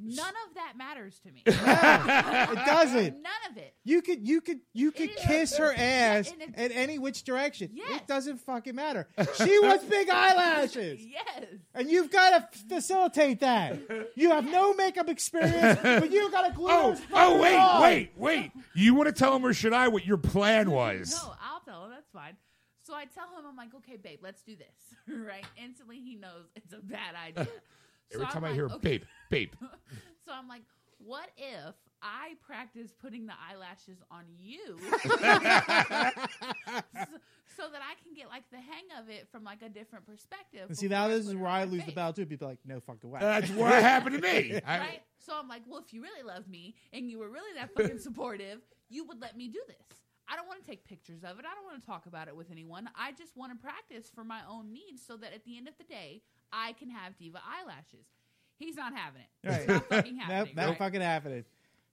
None 0.00 0.34
of 0.48 0.54
that 0.54 0.74
matters 0.76 1.18
to 1.20 1.32
me. 1.32 1.42
It 1.46 2.66
doesn't. 2.66 3.22
None 3.22 3.50
of 3.50 3.56
it. 3.56 3.74
You 3.84 4.00
could 4.02 4.26
you 4.26 4.40
could 4.40 4.60
you 4.72 4.92
could 4.92 5.10
It 5.10 5.18
is- 5.18 5.24
kiss 5.26 5.56
her 5.58 5.72
ass 5.76 6.30
and 6.32 6.42
it- 6.42 6.54
in 6.56 6.72
any 6.72 6.98
which 6.98 7.24
direction. 7.24 7.70
Yes. 7.72 8.00
It 8.02 8.06
doesn't 8.06 8.38
fucking 8.38 8.74
matter. 8.74 9.08
She 9.36 9.58
wants 9.60 9.84
big 9.84 10.08
eyelashes. 10.10 11.00
Yes. 11.04 11.44
And 11.74 11.90
you've 11.90 12.10
got 12.10 12.52
to 12.52 12.58
facilitate 12.68 13.40
that. 13.40 13.78
You 14.14 14.30
have 14.30 14.44
no 14.44 14.74
makeup 14.74 15.08
experience, 15.08 15.78
but 15.82 16.10
you 16.10 16.30
got 16.30 16.48
to 16.48 16.52
glue 16.54 16.68
Oh, 16.70 16.90
those 16.90 17.00
oh, 17.12 17.14
fuckers 17.14 17.40
wait, 17.40 17.56
on. 17.56 17.82
wait, 17.82 18.10
wait! 18.16 18.52
You 18.74 18.94
want 18.94 19.06
to 19.08 19.12
tell 19.12 19.34
him 19.34 19.44
or 19.44 19.52
should 19.54 19.72
I 19.72 19.88
what 19.88 20.04
your 20.06 20.16
plan 20.16 20.70
was? 20.70 21.10
No, 21.12 21.34
I'll 21.42 21.60
tell 21.60 21.84
him. 21.84 21.90
That's 21.90 22.10
fine. 22.12 22.36
So 22.84 22.94
I 22.94 23.04
tell 23.04 23.24
him, 23.38 23.44
I'm 23.46 23.56
like, 23.56 23.74
okay, 23.76 23.96
babe, 23.96 24.20
let's 24.22 24.42
do 24.42 24.56
this. 24.56 25.14
right? 25.26 25.44
Instantly, 25.62 26.00
he 26.00 26.14
knows 26.14 26.46
it's 26.56 26.72
a 26.72 26.78
bad 26.78 27.14
idea. 27.14 27.48
Every 28.14 28.26
So 28.26 28.32
time 28.32 28.36
I'm 28.38 28.44
I 28.44 28.48
like, 28.48 28.54
hear 28.54 28.64
okay. 28.66 28.78
babe, 28.80 29.02
babe, 29.30 29.52
So 30.24 30.32
I'm 30.34 30.48
like, 30.48 30.62
what 30.98 31.30
if 31.36 31.74
I 32.02 32.34
practice 32.46 32.92
putting 33.00 33.26
the 33.26 33.32
eyelashes 33.50 33.98
on 34.10 34.24
you 34.38 34.78
so, 34.80 35.08
so 37.56 37.64
that 37.72 37.80
I 37.82 37.94
can 38.02 38.14
get 38.14 38.28
like 38.28 38.44
the 38.50 38.58
hang 38.58 38.84
of 39.00 39.08
it 39.08 39.28
from 39.32 39.44
like 39.44 39.62
a 39.62 39.68
different 39.68 40.06
perspective? 40.06 40.66
And 40.68 40.76
see, 40.78 40.88
now 40.88 41.08
this 41.08 41.26
is 41.26 41.34
where 41.34 41.48
I 41.50 41.64
my 41.64 41.70
lose 41.72 41.84
the 41.84 41.92
battle 41.92 42.12
too. 42.12 42.26
People 42.26 42.48
be 42.48 42.52
like, 42.52 42.58
no 42.66 42.80
fucking 42.80 43.10
way. 43.10 43.20
that's 43.20 43.50
what 43.50 43.72
happened 43.82 44.16
to 44.16 44.22
me. 44.22 44.60
I- 44.66 44.78
right? 44.78 45.02
So 45.18 45.32
I'm 45.38 45.48
like, 45.48 45.62
well, 45.66 45.80
if 45.84 45.92
you 45.92 46.02
really 46.02 46.22
loved 46.22 46.48
me 46.48 46.74
and 46.92 47.10
you 47.10 47.18
were 47.18 47.28
really 47.28 47.52
that 47.56 47.74
fucking 47.74 47.98
supportive, 47.98 48.60
you 48.88 49.04
would 49.06 49.20
let 49.20 49.36
me 49.36 49.48
do 49.48 49.60
this. 49.66 49.98
I 50.30 50.36
don't 50.36 50.46
want 50.46 50.60
to 50.62 50.66
take 50.66 50.84
pictures 50.84 51.24
of 51.24 51.38
it. 51.38 51.46
I 51.50 51.54
don't 51.54 51.64
want 51.64 51.80
to 51.80 51.86
talk 51.86 52.04
about 52.06 52.28
it 52.28 52.36
with 52.36 52.50
anyone. 52.50 52.88
I 52.94 53.12
just 53.12 53.34
want 53.36 53.52
to 53.52 53.58
practice 53.58 54.10
for 54.14 54.24
my 54.24 54.40
own 54.48 54.72
needs 54.72 55.02
so 55.06 55.16
that 55.16 55.32
at 55.32 55.44
the 55.44 55.56
end 55.56 55.68
of 55.68 55.74
the 55.78 55.84
day, 55.84 56.20
I 56.52 56.72
can 56.74 56.90
have 56.90 57.16
diva 57.16 57.40
eyelashes. 57.44 58.06
He's 58.58 58.76
not 58.76 58.92
having 58.94 59.22
it. 59.22 59.28
Right. 59.48 59.58
It's 59.60 59.68
not 59.68 59.88
fucking 59.88 60.16
Nope, 60.18 60.26
happening. 60.26 60.54
not 60.56 60.66
right? 60.68 60.78
fucking 60.78 61.00
happening. 61.00 61.44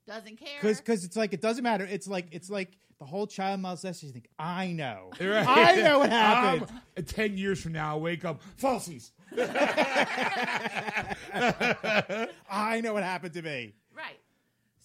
Doesn't 0.08 0.38
care. 0.38 0.60
Because 0.62 1.04
it's 1.06 1.16
like 1.16 1.34
it 1.34 1.42
doesn't 1.42 1.64
matter. 1.64 1.84
It's 1.90 2.08
like 2.08 2.28
it's 2.32 2.50
like 2.50 2.78
the 3.00 3.06
whole 3.06 3.28
child 3.28 3.60
molestation 3.60 4.12
thing. 4.12 4.26
I 4.40 4.68
know. 4.68 5.12
Right. 5.20 5.48
I 5.48 5.76
know 5.82 6.00
what 6.00 6.10
happened. 6.10 6.70
Um, 6.70 6.82
uh, 6.98 7.02
Ten 7.06 7.38
years 7.38 7.62
from 7.62 7.74
now, 7.74 7.90
I'll 7.92 8.02
wake 8.02 8.24
up 8.26 8.42
falsies. 8.62 9.12
I 12.50 12.82
know 12.84 12.94
what 12.94 13.04
happened 13.04 13.34
to 13.34 13.42
me. 13.42 13.74
Right. 13.96 14.20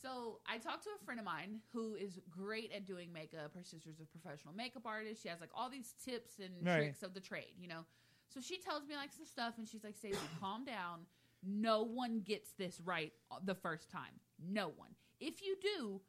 So 0.02 0.38
I 0.50 0.58
talked 0.58 0.84
to 0.84 0.90
a 1.00 1.04
friend 1.04 1.20
of 1.20 1.26
mine 1.26 1.60
who 1.72 1.94
is 1.94 2.18
great 2.30 2.72
at 2.74 2.86
doing 2.86 3.12
makeup. 3.12 3.52
Her 3.54 3.62
sister's 3.62 4.00
a 4.00 4.06
professional 4.18 4.54
makeup 4.54 4.82
artist. 4.86 5.22
She 5.22 5.28
has 5.28 5.40
like 5.40 5.50
all 5.54 5.68
these 5.70 5.94
tips 6.04 6.38
and 6.38 6.66
Right. 6.66 6.76
tricks 6.78 7.02
of 7.02 7.14
the 7.14 7.20
trade, 7.20 7.52
you 7.60 7.68
know. 7.68 7.84
So 8.32 8.40
she 8.40 8.58
tells 8.58 8.86
me 8.86 8.94
like 8.96 9.12
some 9.12 9.26
stuff, 9.26 9.54
and 9.58 9.68
she's 9.68 9.82
like, 9.84 9.96
"Stacey, 9.96 10.16
calm 10.40 10.64
down. 10.64 11.00
No 11.44 11.82
one 11.82 12.20
gets 12.20 12.50
this 12.58 12.80
right 12.84 13.12
the 13.44 13.54
first 13.54 13.90
time. 13.90 14.20
No 14.38 14.68
one. 14.68 14.90
If 15.20 15.42
you 15.42 15.56
do." 15.60 16.00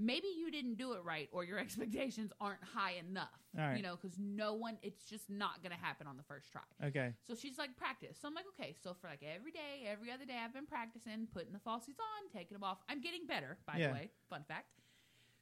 Maybe 0.00 0.28
you 0.38 0.52
didn't 0.52 0.76
do 0.76 0.92
it 0.92 1.00
right, 1.02 1.28
or 1.32 1.42
your 1.42 1.58
expectations 1.64 2.32
aren't 2.40 2.62
high 2.62 2.92
enough. 3.00 3.34
Right. 3.52 3.76
You 3.78 3.82
know, 3.82 3.96
because 4.00 4.16
no 4.16 4.54
one, 4.54 4.78
it's 4.80 5.02
just 5.02 5.28
not 5.28 5.60
going 5.60 5.72
to 5.72 5.84
happen 5.84 6.06
on 6.06 6.16
the 6.16 6.22
first 6.22 6.52
try. 6.52 6.62
Okay. 6.86 7.14
So 7.26 7.34
she's 7.34 7.58
like, 7.58 7.76
practice. 7.76 8.16
So 8.22 8.28
I'm 8.28 8.34
like, 8.34 8.44
okay. 8.56 8.76
So 8.80 8.94
for 8.94 9.08
like 9.08 9.24
every 9.24 9.50
day, 9.50 9.88
every 9.90 10.12
other 10.12 10.24
day, 10.24 10.36
I've 10.40 10.54
been 10.54 10.66
practicing, 10.66 11.26
putting 11.34 11.52
the 11.52 11.58
falsies 11.58 11.98
on, 11.98 12.30
taking 12.32 12.54
them 12.54 12.62
off. 12.62 12.78
I'm 12.88 13.00
getting 13.00 13.26
better, 13.26 13.58
by 13.66 13.78
Yeah. 13.78 13.88
the 13.88 13.94
way. 13.94 14.10
Fun 14.30 14.44
fact. 14.46 14.66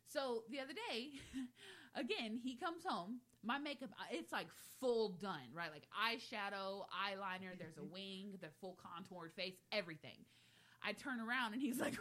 So 0.09 0.45
the 0.51 0.61
other 0.61 0.73
day, 0.73 1.11
again, 1.95 2.41
he 2.43 2.57
comes 2.57 2.83
home. 2.83 3.21
My 3.47 3.59
makeup, 3.59 3.91
uh, 3.93 4.05
it's 4.11 4.33
like 4.33 4.49
full 4.81 5.11
done, 5.11 5.49
right? 5.55 5.71
Like 5.71 5.87
eyeshadow, 5.95 6.85
eyeliner, 6.91 7.57
there's 7.59 7.79
a 7.79 7.85
wing, 7.93 8.33
the 8.41 8.49
full 8.61 8.77
contoured 8.83 9.33
face, 9.35 9.55
everything. 9.73 10.19
I 10.85 10.93
turn 10.93 11.21
around 11.21 11.53
and 11.53 11.63
he's 11.63 11.79
like, 11.79 11.95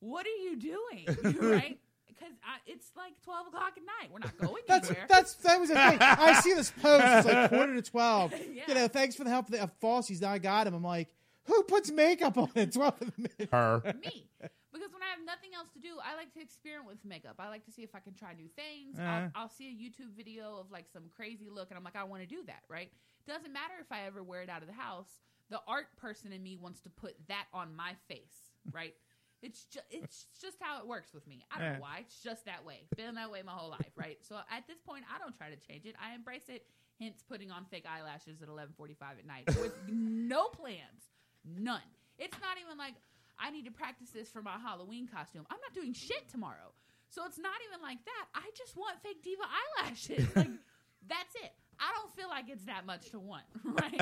what 0.00 0.26
are 0.26 0.42
you 0.42 0.56
doing? 0.56 1.06
right? 1.40 1.78
Because 2.06 2.32
it's 2.66 2.90
like 2.96 3.12
12 3.24 3.48
o'clock 3.48 3.72
at 3.76 3.82
night. 3.82 4.10
We're 4.12 4.20
not 4.20 4.38
going 4.38 4.62
That's 4.68 4.88
anywhere. 4.88 5.06
that's 5.08 5.34
that 5.34 5.60
was 5.60 5.68
the 5.68 5.74
thing. 5.74 5.98
I 6.00 6.40
see 6.40 6.54
this 6.54 6.70
post. 6.70 7.04
It's 7.04 7.26
like 7.26 7.50
quarter 7.50 7.74
to 7.74 7.82
twelve. 7.82 8.32
Yeah. 8.32 8.62
You 8.68 8.74
know, 8.74 8.88
thanks 8.88 9.16
for 9.16 9.24
the 9.24 9.30
help 9.30 9.46
of 9.46 9.52
the 9.52 9.62
of 9.62 9.78
falsies. 9.80 10.22
Now 10.22 10.30
I 10.30 10.38
got 10.38 10.66
him. 10.66 10.72
I'm 10.74 10.82
like, 10.82 11.08
who 11.44 11.62
puts 11.64 11.90
makeup 11.90 12.38
on 12.38 12.48
at 12.56 12.72
twelve 12.72 12.94
in 13.02 13.12
the 13.16 13.28
minute? 13.38 13.50
Her. 13.52 13.82
me 14.00 14.24
because 14.72 14.92
when 14.92 15.02
I 15.02 15.10
have 15.15 15.15
nothing 15.26 15.50
else 15.54 15.68
to 15.74 15.80
do, 15.80 15.98
I 16.02 16.16
like 16.16 16.32
to 16.34 16.40
experiment 16.40 16.88
with 16.88 17.04
makeup. 17.04 17.36
I 17.38 17.48
like 17.48 17.64
to 17.66 17.72
see 17.72 17.82
if 17.82 17.94
I 17.94 17.98
can 18.00 18.14
try 18.14 18.32
new 18.32 18.48
things. 18.48 18.98
Uh-huh. 18.98 19.28
I'll, 19.34 19.42
I'll 19.42 19.48
see 19.48 19.66
a 19.68 19.76
YouTube 19.76 20.14
video 20.16 20.56
of 20.58 20.70
like 20.70 20.86
some 20.92 21.04
crazy 21.14 21.48
look, 21.50 21.70
and 21.70 21.76
I'm 21.76 21.84
like, 21.84 21.96
I 21.96 22.04
want 22.04 22.22
to 22.22 22.28
do 22.28 22.42
that. 22.46 22.62
Right? 22.70 22.90
Doesn't 23.26 23.52
matter 23.52 23.74
if 23.80 23.90
I 23.90 24.06
ever 24.06 24.22
wear 24.22 24.42
it 24.42 24.48
out 24.48 24.62
of 24.62 24.68
the 24.68 24.74
house. 24.74 25.10
The 25.50 25.60
art 25.68 25.86
person 25.96 26.32
in 26.32 26.42
me 26.42 26.56
wants 26.56 26.80
to 26.82 26.90
put 26.90 27.14
that 27.28 27.46
on 27.52 27.74
my 27.74 27.92
face. 28.08 28.52
Right? 28.72 28.94
It's 29.42 29.66
just 29.66 29.84
it's 29.90 30.26
just 30.40 30.56
how 30.60 30.80
it 30.80 30.86
works 30.88 31.12
with 31.14 31.26
me. 31.28 31.44
I 31.52 31.58
don't 31.58 31.66
Yeah. 31.66 31.72
know 31.74 31.82
why. 31.82 31.98
It's 32.00 32.20
just 32.22 32.46
that 32.46 32.64
way. 32.64 32.88
Been 32.96 33.14
that 33.14 33.30
way 33.30 33.42
my 33.44 33.52
whole 33.52 33.70
life, 33.70 33.92
right? 33.94 34.18
So 34.22 34.34
at 34.50 34.66
this 34.66 34.78
point, 34.80 35.04
I 35.14 35.18
don't 35.20 35.36
try 35.36 35.50
to 35.50 35.56
change 35.56 35.84
it. 35.86 35.94
I 36.02 36.14
embrace 36.14 36.48
it. 36.48 36.66
Hence, 36.98 37.22
putting 37.28 37.50
on 37.52 37.64
fake 37.66 37.84
eyelashes 37.86 38.40
at 38.42 38.48
11:45 38.48 39.18
at 39.20 39.26
night 39.26 39.44
with 39.60 39.72
no 39.88 40.48
plans, 40.48 41.12
none. 41.44 41.84
It's 42.18 42.40
not 42.40 42.56
even 42.64 42.76
like 42.78 42.94
I 43.38 43.50
need 43.50 43.64
to 43.66 43.70
practice 43.70 44.10
this 44.10 44.28
for 44.28 44.42
my 44.42 44.58
Halloween 44.58 45.06
costume. 45.06 45.46
I'm 45.50 45.58
not 45.60 45.74
doing 45.74 45.92
shit 45.92 46.28
tomorrow, 46.30 46.72
so 47.10 47.24
it's 47.26 47.38
not 47.38 47.56
even 47.68 47.82
like 47.82 47.98
that. 48.04 48.26
I 48.34 48.50
just 48.56 48.76
want 48.76 49.00
fake 49.02 49.22
diva 49.22 49.42
eyelashes. 49.44 50.34
Like 50.34 50.50
that's 51.08 51.34
it. 51.36 51.52
I 51.78 51.92
don't 51.94 52.12
feel 52.14 52.28
like 52.28 52.46
it's 52.48 52.64
that 52.64 52.86
much 52.86 53.10
to 53.10 53.18
want, 53.18 53.44
right? 53.64 54.00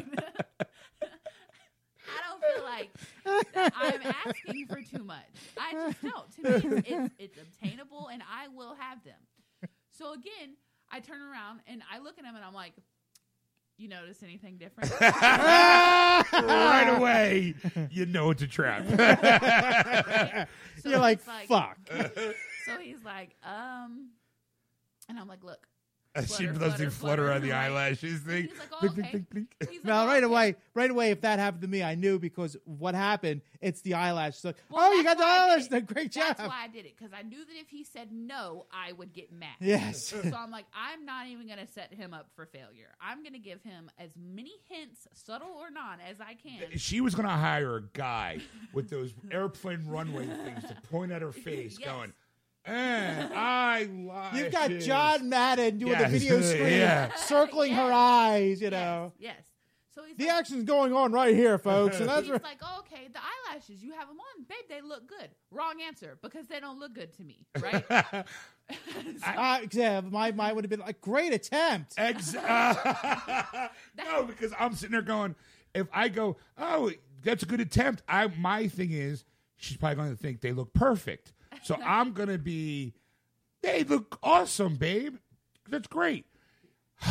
I 2.06 2.20
don't 2.28 2.42
feel 2.54 2.64
like 2.64 2.90
I'm 3.56 4.12
asking 4.26 4.66
for 4.66 4.80
too 4.82 5.04
much. 5.04 5.24
I 5.58 5.72
just 5.72 6.02
don't. 6.02 6.30
To 6.36 6.68
me, 6.68 6.76
it's, 6.76 6.88
it's, 6.88 7.14
it's 7.18 7.38
obtainable, 7.38 8.08
and 8.12 8.22
I 8.22 8.48
will 8.48 8.74
have 8.78 9.02
them. 9.04 9.70
So 9.90 10.12
again, 10.12 10.56
I 10.90 11.00
turn 11.00 11.20
around 11.20 11.60
and 11.66 11.82
I 11.92 11.98
look 11.98 12.18
at 12.18 12.24
him, 12.24 12.34
and 12.36 12.44
I'm 12.44 12.54
like, 12.54 12.74
"You 13.76 13.88
notice 13.88 14.22
anything 14.22 14.56
different?" 14.56 14.90
right 15.00 16.94
away, 16.96 17.54
you 17.90 18.06
know 18.06 18.30
it's 18.30 18.42
a 18.42 18.46
trap. 18.46 18.84
Right? 18.98 20.46
So 20.82 20.90
You're 20.90 20.98
like, 20.98 21.20
he's 21.24 21.48
fuck. 21.48 21.78
So 22.66 22.78
he's 22.80 23.04
like, 23.04 23.36
um, 23.42 24.10
and 25.08 25.18
I'm 25.18 25.28
like, 25.28 25.44
look. 25.44 25.66
She 26.16 26.22
Flutter, 26.46 26.46
does 26.52 26.58
flutter, 26.58 26.84
the 26.84 26.90
flutter 26.90 27.32
on 27.32 27.40
the 27.42 27.48
flutter, 27.48 27.60
right? 27.60 27.66
eyelashes 27.66 28.20
thing. 28.20 28.42
He's 28.48 28.58
like, 28.58 28.68
oh, 28.72 28.78
Blink, 28.80 28.98
okay. 28.98 29.10
blink, 29.10 29.30
blink, 29.30 29.54
blink. 29.58 29.72
Like, 29.72 29.84
No, 29.84 30.02
oh, 30.02 30.06
right 30.06 30.22
okay. 30.22 30.32
away, 30.32 30.54
right 30.74 30.90
away. 30.90 31.10
If 31.10 31.20
that 31.22 31.38
happened 31.38 31.62
to 31.62 31.68
me, 31.68 31.82
I 31.82 31.94
knew 31.96 32.18
because 32.18 32.56
what 32.64 32.94
happened. 32.94 33.40
It's 33.60 33.80
the 33.80 33.94
eyelashes. 33.94 34.44
Like, 34.44 34.56
Well, 34.68 34.90
oh, 34.90 34.92
you 34.92 35.02
got 35.02 35.16
the 35.16 35.22
why 35.22 35.30
I 35.30 35.58
did 35.58 35.72
eyelashes. 35.72 35.88
Great 35.94 36.12
job. 36.12 36.36
That's 36.36 36.48
why 36.48 36.64
I 36.64 36.68
did 36.68 36.84
it 36.84 36.96
because 36.98 37.12
I 37.18 37.22
knew 37.22 37.38
that 37.44 37.56
if 37.60 37.68
he 37.70 37.82
said 37.82 38.08
no, 38.12 38.66
I 38.70 38.92
would 38.92 39.12
get 39.14 39.32
mad. 39.32 39.54
Yes. 39.58 40.08
So 40.08 40.18
I'm 40.36 40.50
like, 40.50 40.66
I'm 40.74 41.04
not 41.06 41.28
even 41.28 41.46
going 41.46 41.58
to 41.58 41.66
set 41.72 41.92
him 41.94 42.12
up 42.12 42.28
for 42.36 42.44
failure. 42.46 42.88
I'm 43.00 43.22
going 43.22 43.32
to 43.32 43.38
give 43.38 43.62
him 43.62 43.90
as 43.98 44.10
many 44.16 44.52
hints, 44.68 45.08
subtle 45.14 45.48
or 45.58 45.70
not, 45.70 45.98
as 46.08 46.20
I 46.20 46.34
can. 46.34 46.76
She 46.78 47.00
was 47.00 47.14
going 47.14 47.26
to 47.28 47.34
hire 47.34 47.76
a 47.76 47.82
guy 47.82 48.38
with 48.74 48.90
those 48.90 49.14
airplane 49.30 49.86
runway 49.86 50.26
things 50.26 50.62
to 50.68 50.76
point 50.90 51.10
at 51.10 51.22
her 51.22 51.32
face, 51.32 51.78
Yes. 51.80 51.88
going, 51.88 52.12
eh, 52.66 53.28
I 53.34 53.88
lie. 53.92 54.30
You've 54.34 54.52
got 54.52 54.70
John 54.80 55.28
Madden 55.28 55.78
doing 55.78 55.92
Yes. 55.92 56.02
the 56.12 56.18
video 56.18 56.40
screen, 56.42 56.66
Yeah. 56.78 57.14
circling 57.14 57.72
her 57.74 57.90
eyes. 57.92 58.60
You 58.60 58.70
know. 58.70 59.12
Yes. 59.18 59.34
yes. 59.38 59.46
So 59.94 60.02
he's 60.04 60.16
The 60.16 60.24
like, 60.26 60.34
action's 60.34 60.64
going 60.64 60.92
on 60.92 61.12
right 61.12 61.34
here, 61.36 61.56
folks, 61.56 62.00
and 62.00 62.08
that's 62.08 62.22
he's 62.22 62.32
right. 62.32 62.42
like, 62.42 62.58
oh, 62.62 62.80
okay, 62.80 63.08
the 63.12 63.20
eyelashes, 63.20 63.80
you 63.80 63.92
have 63.92 64.08
them 64.08 64.18
on, 64.18 64.44
babe. 64.48 64.56
They 64.68 64.80
look 64.80 65.06
good. 65.06 65.30
Wrong 65.52 65.74
answer 65.86 66.18
because 66.20 66.48
they 66.48 66.58
don't 66.58 66.80
look 66.80 66.94
good 66.94 67.12
to 67.16 67.22
me, 67.22 67.46
right? 67.60 67.84
Uh, 69.26 69.58
yeah, 69.72 70.00
my 70.00 70.32
mine 70.32 70.54
would 70.54 70.64
have 70.64 70.70
been 70.70 70.80
like, 70.80 70.98
great 71.02 71.34
attempt. 71.34 71.92
Ex- 71.98 72.32
no, 72.32 74.24
because 74.26 74.54
I'm 74.58 74.74
sitting 74.74 74.92
there 74.92 75.02
going, 75.02 75.34
if 75.74 75.86
I 75.92 76.08
go, 76.08 76.38
oh, 76.56 76.90
that's 77.22 77.42
a 77.42 77.46
good 77.46 77.60
attempt. 77.60 78.02
I 78.08 78.28
my 78.38 78.68
thing 78.68 78.92
is, 78.92 79.26
she's 79.56 79.76
probably 79.76 79.96
going 79.96 80.10
to 80.12 80.16
think 80.16 80.40
they 80.40 80.52
look 80.52 80.72
perfect. 80.72 81.33
So 81.62 81.76
I'm 81.84 82.12
going 82.12 82.28
to 82.28 82.38
be, 82.38 82.94
they 83.62 83.84
look 83.84 84.18
awesome, 84.22 84.76
babe. 84.76 85.16
That's 85.68 85.86
great. 85.88 86.26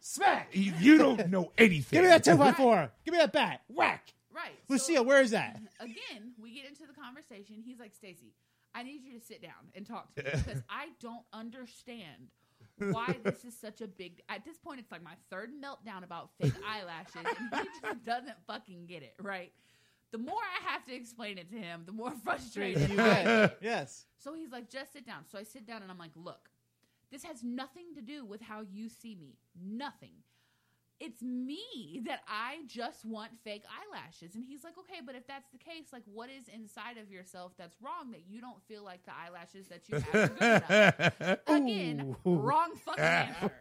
Smack. 0.00 0.48
You, 0.52 0.72
you 0.78 0.98
don't 0.98 1.28
know 1.28 1.52
anything. 1.58 1.98
Give 1.98 2.02
me 2.04 2.08
that 2.08 2.24
two 2.24 2.36
by 2.36 2.52
four. 2.52 2.90
Give 3.04 3.12
me 3.12 3.18
that 3.18 3.32
bat. 3.32 3.62
Whack. 3.68 4.12
right. 4.34 4.52
so- 4.66 4.74
Lucille, 4.74 5.04
where 5.04 5.20
is 5.20 5.30
that? 5.32 5.60
again, 5.80 6.32
we 6.40 6.52
get 6.54 6.66
into 6.66 6.82
the 6.86 6.98
conversation. 7.00 7.62
He's 7.64 7.78
like, 7.78 7.94
Stacy, 7.94 8.32
I 8.74 8.82
need 8.82 9.02
you 9.04 9.18
to 9.18 9.24
sit 9.24 9.42
down 9.42 9.52
and 9.74 9.86
talk 9.86 10.14
to 10.14 10.22
me 10.22 10.30
because 10.44 10.62
I 10.68 10.88
don't 11.00 11.24
understand 11.32 12.28
why 12.78 13.16
this 13.24 13.44
is 13.44 13.56
such 13.60 13.80
a 13.80 13.86
big. 13.88 14.22
At 14.28 14.44
this 14.44 14.56
point, 14.56 14.80
it's 14.80 14.90
like 14.92 15.02
my 15.02 15.14
third 15.30 15.50
meltdown 15.52 16.04
about 16.04 16.30
fake 16.40 16.52
eyelashes, 16.66 17.16
and 17.16 17.26
he 17.60 17.66
just 17.82 18.04
doesn't 18.04 18.36
fucking 18.46 18.86
get 18.86 19.02
it. 19.02 19.14
Right. 19.20 19.52
The 20.10 20.18
more 20.18 20.40
I 20.40 20.70
have 20.72 20.84
to 20.86 20.94
explain 20.94 21.36
it 21.38 21.50
to 21.50 21.56
him, 21.56 21.82
the 21.86 21.92
more 21.92 22.12
frustrated 22.24 22.94
get. 22.96 23.58
Yes. 23.62 24.06
So 24.18 24.34
he's 24.34 24.50
like, 24.50 24.70
just 24.70 24.92
sit 24.92 25.06
down. 25.06 25.24
So 25.30 25.38
I 25.38 25.42
sit 25.42 25.66
down 25.66 25.82
and 25.82 25.90
I'm 25.90 25.98
like, 25.98 26.12
look, 26.16 26.48
this 27.10 27.22
has 27.24 27.42
nothing 27.42 27.94
to 27.94 28.00
do 28.02 28.24
with 28.24 28.40
how 28.40 28.62
you 28.62 28.88
see 28.88 29.14
me. 29.14 29.36
Nothing. 29.60 30.12
It's 31.00 31.22
me 31.22 32.02
that 32.06 32.22
I 32.26 32.62
just 32.66 33.04
want 33.04 33.30
fake 33.44 33.62
eyelashes. 33.70 34.34
And 34.34 34.44
he's 34.44 34.64
like, 34.64 34.76
okay, 34.78 34.98
but 35.06 35.14
if 35.14 35.26
that's 35.28 35.48
the 35.50 35.58
case, 35.58 35.86
like, 35.92 36.02
what 36.12 36.28
is 36.28 36.48
inside 36.52 36.98
of 36.98 37.08
yourself 37.08 37.52
that's 37.56 37.76
wrong 37.80 38.10
that 38.10 38.22
you 38.28 38.40
don't 38.40 38.60
feel 38.66 38.82
like 38.82 39.04
the 39.04 39.12
eyelashes 39.12 39.68
that 39.68 39.88
you 39.88 40.00
have 40.00 40.14
are 40.14 40.28
good 40.28 41.20
enough? 41.22 41.38
Again, 41.46 42.16
Ooh. 42.26 42.34
wrong 42.34 42.74
fucking 42.84 43.04
answer. 43.04 43.52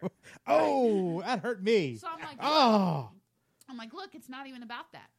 Oh, 0.48 1.22
that 1.22 1.42
hurt 1.42 1.62
me. 1.62 1.98
So 1.98 2.08
I'm 2.08 2.20
like, 2.24 2.38
Oh. 2.42 3.12
I'm 3.70 3.78
like, 3.78 3.94
look, 3.94 4.16
it's 4.16 4.30
not 4.30 4.48
even 4.48 4.64
about 4.64 4.92
that. 4.94 5.10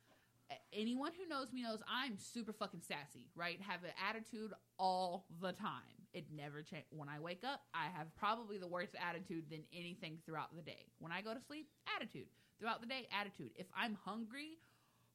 Anyone 0.72 1.12
who 1.16 1.28
knows 1.28 1.52
me 1.52 1.62
knows 1.62 1.78
I'm 1.88 2.18
super 2.18 2.52
fucking 2.52 2.82
sassy, 2.82 3.30
right? 3.34 3.60
Have 3.62 3.84
an 3.84 3.90
attitude 4.08 4.52
all 4.78 5.26
the 5.40 5.52
time. 5.52 5.98
It 6.12 6.26
never 6.34 6.62
change. 6.62 6.84
When 6.90 7.08
I 7.08 7.20
wake 7.20 7.42
up, 7.44 7.62
I 7.74 7.86
have 7.96 8.14
probably 8.16 8.58
the 8.58 8.66
worst 8.66 8.94
attitude 8.98 9.44
than 9.50 9.62
anything 9.72 10.18
throughout 10.24 10.54
the 10.54 10.62
day. 10.62 10.86
When 10.98 11.12
I 11.12 11.22
go 11.22 11.34
to 11.34 11.40
sleep, 11.40 11.68
attitude. 11.96 12.26
Throughout 12.58 12.80
the 12.80 12.86
day, 12.86 13.06
attitude. 13.18 13.50
If 13.56 13.66
I'm 13.76 13.96
hungry, 14.04 14.58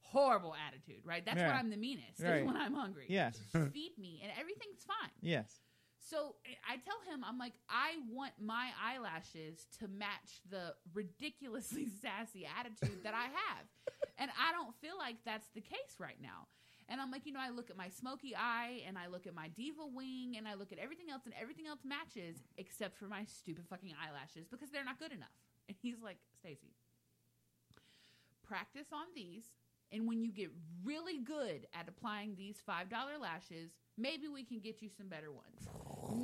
horrible 0.02 0.56
attitude, 0.68 1.02
right? 1.04 1.26
That's 1.26 1.38
when 1.38 1.52
I'm 1.52 1.70
the 1.70 1.78
meanest. 1.78 2.20
is 2.20 2.46
when 2.46 2.56
I'm 2.56 2.74
hungry. 2.74 3.06
Yes. 3.10 3.38
Feed 3.52 3.94
me, 3.98 4.22
and 4.24 4.32
everything's 4.40 4.84
fine. 4.86 5.12
Yes. 5.22 5.60
So 6.04 6.36
eh, 6.46 6.56
I 6.68 6.76
tell 6.78 7.00
him, 7.08 7.24
I'm 7.24 7.38
like, 7.38 7.54
I 7.70 7.96
want 8.12 8.34
my 8.40 8.70
eyelashes 8.76 9.66
to 9.80 9.88
match 9.88 10.44
the 10.52 10.76
ridiculously 10.94 11.88
sassy 12.02 12.46
attitude 12.46 13.04
that 13.04 13.14
I 13.14 13.32
have. 13.32 13.66
and 14.20 14.30
I 14.36 14.52
don't 14.52 14.76
feel 14.82 14.98
like 14.98 15.18
that's 15.26 15.48
the 15.56 15.62
case 15.62 15.96
right 16.00 16.20
now. 16.22 16.48
And 16.90 17.00
I'm 17.00 17.12
like, 17.12 17.26
you 17.26 17.32
know, 17.32 17.40
I 17.40 17.50
look 17.50 17.70
at 17.70 17.78
my 17.78 17.88
smoky 17.88 18.36
eye 18.36 18.82
and 18.86 18.98
I 18.98 19.08
look 19.08 19.26
at 19.26 19.34
my 19.34 19.48
diva 19.48 19.88
wing 19.88 20.36
and 20.38 20.48
I 20.48 20.56
look 20.56 20.74
at 20.74 20.80
everything 20.80 21.10
else 21.10 21.24
and 21.24 21.34
everything 21.40 21.66
else 21.66 21.80
matches 21.86 22.44
except 22.58 22.98
for 22.98 23.06
my 23.08 23.24
stupid 23.24 23.66
fucking 23.70 23.94
eyelashes 23.96 24.48
because 24.52 24.70
they're 24.70 24.84
not 24.84 25.00
good 25.00 25.12
enough. 25.12 25.34
And 25.70 25.78
he's 25.82 26.02
like, 26.04 26.18
Stacy, 26.38 26.76
practice 28.46 28.88
on 28.92 29.06
these. 29.16 29.46
And 29.94 30.06
when 30.10 30.22
you 30.22 30.30
get 30.34 30.50
really 30.84 31.20
good 31.20 31.68
at 31.74 31.88
applying 31.88 32.36
these 32.36 32.58
$5 32.68 32.92
lashes, 33.22 33.72
maybe 33.98 34.28
we 34.28 34.44
can 34.44 34.60
get 34.60 34.82
you 34.82 34.90
some 34.98 35.08
better 35.08 35.32
ones. 35.32 35.68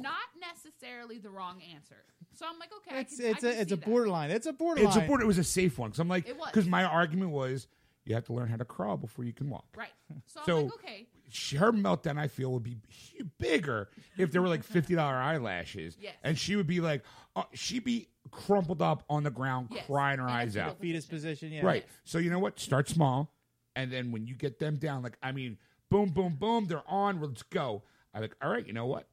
Not 0.01 0.13
necessarily 0.39 1.17
the 1.19 1.29
wrong 1.29 1.61
answer. 1.73 2.03
So 2.35 2.45
I'm 2.47 2.59
like, 2.59 2.69
okay, 2.87 2.99
It's 3.01 3.19
I 3.19 3.23
can, 3.23 3.31
it's 3.31 3.43
I 3.43 3.47
a 3.47 3.51
can 3.53 3.61
it's 3.61 3.69
see 3.69 3.73
a 3.73 3.77
that. 3.77 3.85
borderline. 3.85 4.31
It's 4.31 4.45
a 4.47 4.53
borderline. 4.53 4.87
It's 4.87 4.97
a 4.97 5.07
board. 5.07 5.21
It 5.21 5.27
was 5.27 5.37
a 5.37 5.43
safe 5.43 5.77
one. 5.77 5.89
Because 5.89 5.99
I'm 5.99 6.07
like, 6.09 6.27
It 6.27 6.37
was. 6.37 6.47
because 6.51 6.67
my 6.67 6.83
argument 6.83 7.31
was 7.31 7.67
you 8.05 8.15
have 8.15 8.25
to 8.25 8.33
learn 8.33 8.47
how 8.49 8.55
to 8.57 8.65
crawl 8.65 8.97
before 8.97 9.25
you 9.25 9.33
can 9.33 9.49
walk. 9.49 9.65
Right. 9.77 9.89
So, 10.27 10.41
So- 10.45 10.57
I'm 10.57 10.63
like, 10.65 10.73
okay, 10.75 11.07
She, 11.29 11.57
her 11.57 11.71
meltdown, 11.71 12.17
I 12.17 12.27
feel, 12.27 12.51
would 12.53 12.63
be 12.63 12.77
hu- 13.17 13.25
bigger 13.37 13.89
if 14.17 14.31
there 14.31 14.41
were 14.41 14.47
like 14.47 14.63
fifty 14.63 14.95
dollar 14.95 15.15
eyelashes, 15.15 15.95
Yes. 15.99 16.15
and 16.23 16.35
she 16.37 16.55
would 16.55 16.65
be 16.65 16.79
like, 16.81 17.03
uh, 17.35 17.43
she'd 17.53 17.83
be 17.83 18.07
crumpled 18.31 18.81
up 18.81 19.03
on 19.09 19.23
the 19.23 19.29
ground, 19.29 19.69
Yes. 19.71 19.85
crying 19.85 20.17
her 20.19 20.25
In 20.27 20.31
eyes 20.33 20.53
fetal 20.55 20.69
out. 20.71 20.79
fetus 20.79 21.05
position. 21.05 21.51
Yeah. 21.51 21.63
Right. 21.65 21.85
So 22.03 22.17
you 22.17 22.31
know 22.31 22.39
what? 22.39 22.59
Start 22.59 22.89
small, 22.89 23.31
and 23.75 23.91
then 23.91 24.11
when 24.11 24.25
you 24.25 24.33
get 24.33 24.57
them 24.57 24.77
down, 24.77 25.03
like 25.03 25.17
I 25.21 25.31
mean, 25.31 25.59
boom, 25.89 26.09
boom, 26.09 26.35
boom, 26.39 26.65
they're 26.65 26.83
on. 26.87 27.21
Let's 27.21 27.43
go. 27.43 27.83
I'm 28.13 28.21
like. 28.21 28.35
All 28.41 28.49
right. 28.49 28.65
You 28.65 28.73
know 28.73 28.85
what? 28.85 29.07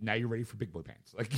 Now 0.00 0.14
you're 0.14 0.28
ready 0.28 0.44
for 0.44 0.56
big 0.56 0.72
boy 0.72 0.82
pants. 0.82 1.14
Like, 1.16 1.30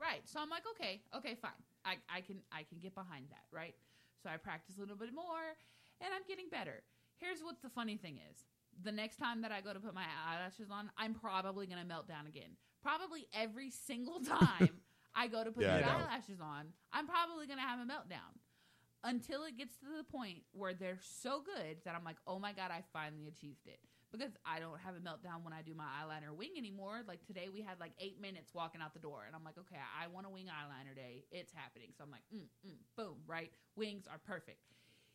right. 0.00 0.22
So 0.24 0.40
I'm 0.40 0.50
like, 0.50 0.64
okay, 0.72 1.00
okay, 1.16 1.36
fine. 1.40 1.50
I, 1.84 1.96
I 2.08 2.20
can 2.20 2.38
I 2.52 2.64
can 2.64 2.78
get 2.80 2.94
behind 2.94 3.26
that, 3.30 3.44
right? 3.52 3.74
So 4.22 4.28
I 4.28 4.36
practice 4.36 4.76
a 4.76 4.80
little 4.80 4.96
bit 4.96 5.14
more, 5.14 5.54
and 6.00 6.10
I'm 6.14 6.22
getting 6.26 6.48
better. 6.50 6.82
Here's 7.18 7.40
what 7.40 7.62
the 7.62 7.68
funny 7.68 7.96
thing 7.96 8.18
is: 8.30 8.38
the 8.82 8.92
next 8.92 9.16
time 9.16 9.42
that 9.42 9.52
I 9.52 9.60
go 9.60 9.72
to 9.72 9.80
put 9.80 9.94
my 9.94 10.04
eyelashes 10.28 10.70
on, 10.70 10.90
I'm 10.98 11.14
probably 11.14 11.66
gonna 11.66 11.84
melt 11.84 12.08
down 12.08 12.26
again. 12.26 12.56
Probably 12.82 13.26
every 13.32 13.70
single 13.70 14.20
time 14.24 14.70
I 15.14 15.28
go 15.28 15.44
to 15.44 15.50
put 15.50 15.62
Yeah, 15.64 15.76
I 15.76 15.78
these 15.78 15.86
eyelashes 15.86 16.40
on, 16.40 16.66
I'm 16.92 17.06
probably 17.06 17.46
gonna 17.46 17.62
have 17.62 17.78
a 17.78 17.84
meltdown. 17.84 18.34
Until 19.04 19.44
it 19.44 19.56
gets 19.56 19.76
to 19.78 19.86
the 19.96 20.04
point 20.04 20.42
where 20.52 20.74
they're 20.74 20.98
so 21.00 21.40
good 21.40 21.78
that 21.84 21.94
I'm 21.94 22.04
like, 22.04 22.16
oh 22.26 22.38
my 22.38 22.52
god, 22.52 22.70
I 22.70 22.82
finally 22.92 23.28
achieved 23.28 23.66
it. 23.66 23.78
Because 24.10 24.32
I 24.44 24.58
don't 24.58 24.80
have 24.80 24.94
a 24.96 25.00
meltdown 25.04 25.44
when 25.44 25.52
I 25.52 25.60
do 25.60 25.74
my 25.74 25.84
eyeliner 25.84 26.34
wing 26.34 26.52
anymore. 26.56 27.02
Like 27.06 27.24
today, 27.26 27.48
we 27.52 27.60
had 27.60 27.78
like 27.78 27.92
eight 28.00 28.20
minutes 28.20 28.54
walking 28.54 28.80
out 28.80 28.94
the 28.94 29.00
door, 29.00 29.24
and 29.26 29.36
I'm 29.36 29.44
like, 29.44 29.58
okay, 29.58 29.76
I 29.76 30.08
want 30.08 30.26
a 30.26 30.30
wing 30.30 30.46
eyeliner 30.46 30.96
day. 30.96 31.24
It's 31.30 31.52
happening. 31.52 31.88
So 31.96 32.04
I'm 32.04 32.10
like, 32.10 32.24
mm, 32.34 32.48
mm, 32.66 32.78
boom, 32.96 33.16
right? 33.26 33.52
Wings 33.76 34.06
are 34.10 34.18
perfect. 34.18 34.60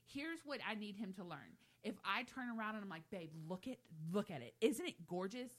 Here's 0.05 0.39
what 0.45 0.59
I 0.67 0.75
need 0.75 0.95
him 0.95 1.11
to 1.13 1.23
learn. 1.23 1.57
If 1.83 1.95
I 2.05 2.23
turn 2.23 2.49
around 2.57 2.75
and 2.75 2.83
I'm 2.83 2.89
like, 2.89 3.09
babe, 3.11 3.31
look 3.49 3.67
at 3.67 3.77
look 4.11 4.31
at 4.31 4.41
it. 4.41 4.53
Isn't 4.61 4.85
it 4.85 5.07
gorgeous? 5.07 5.51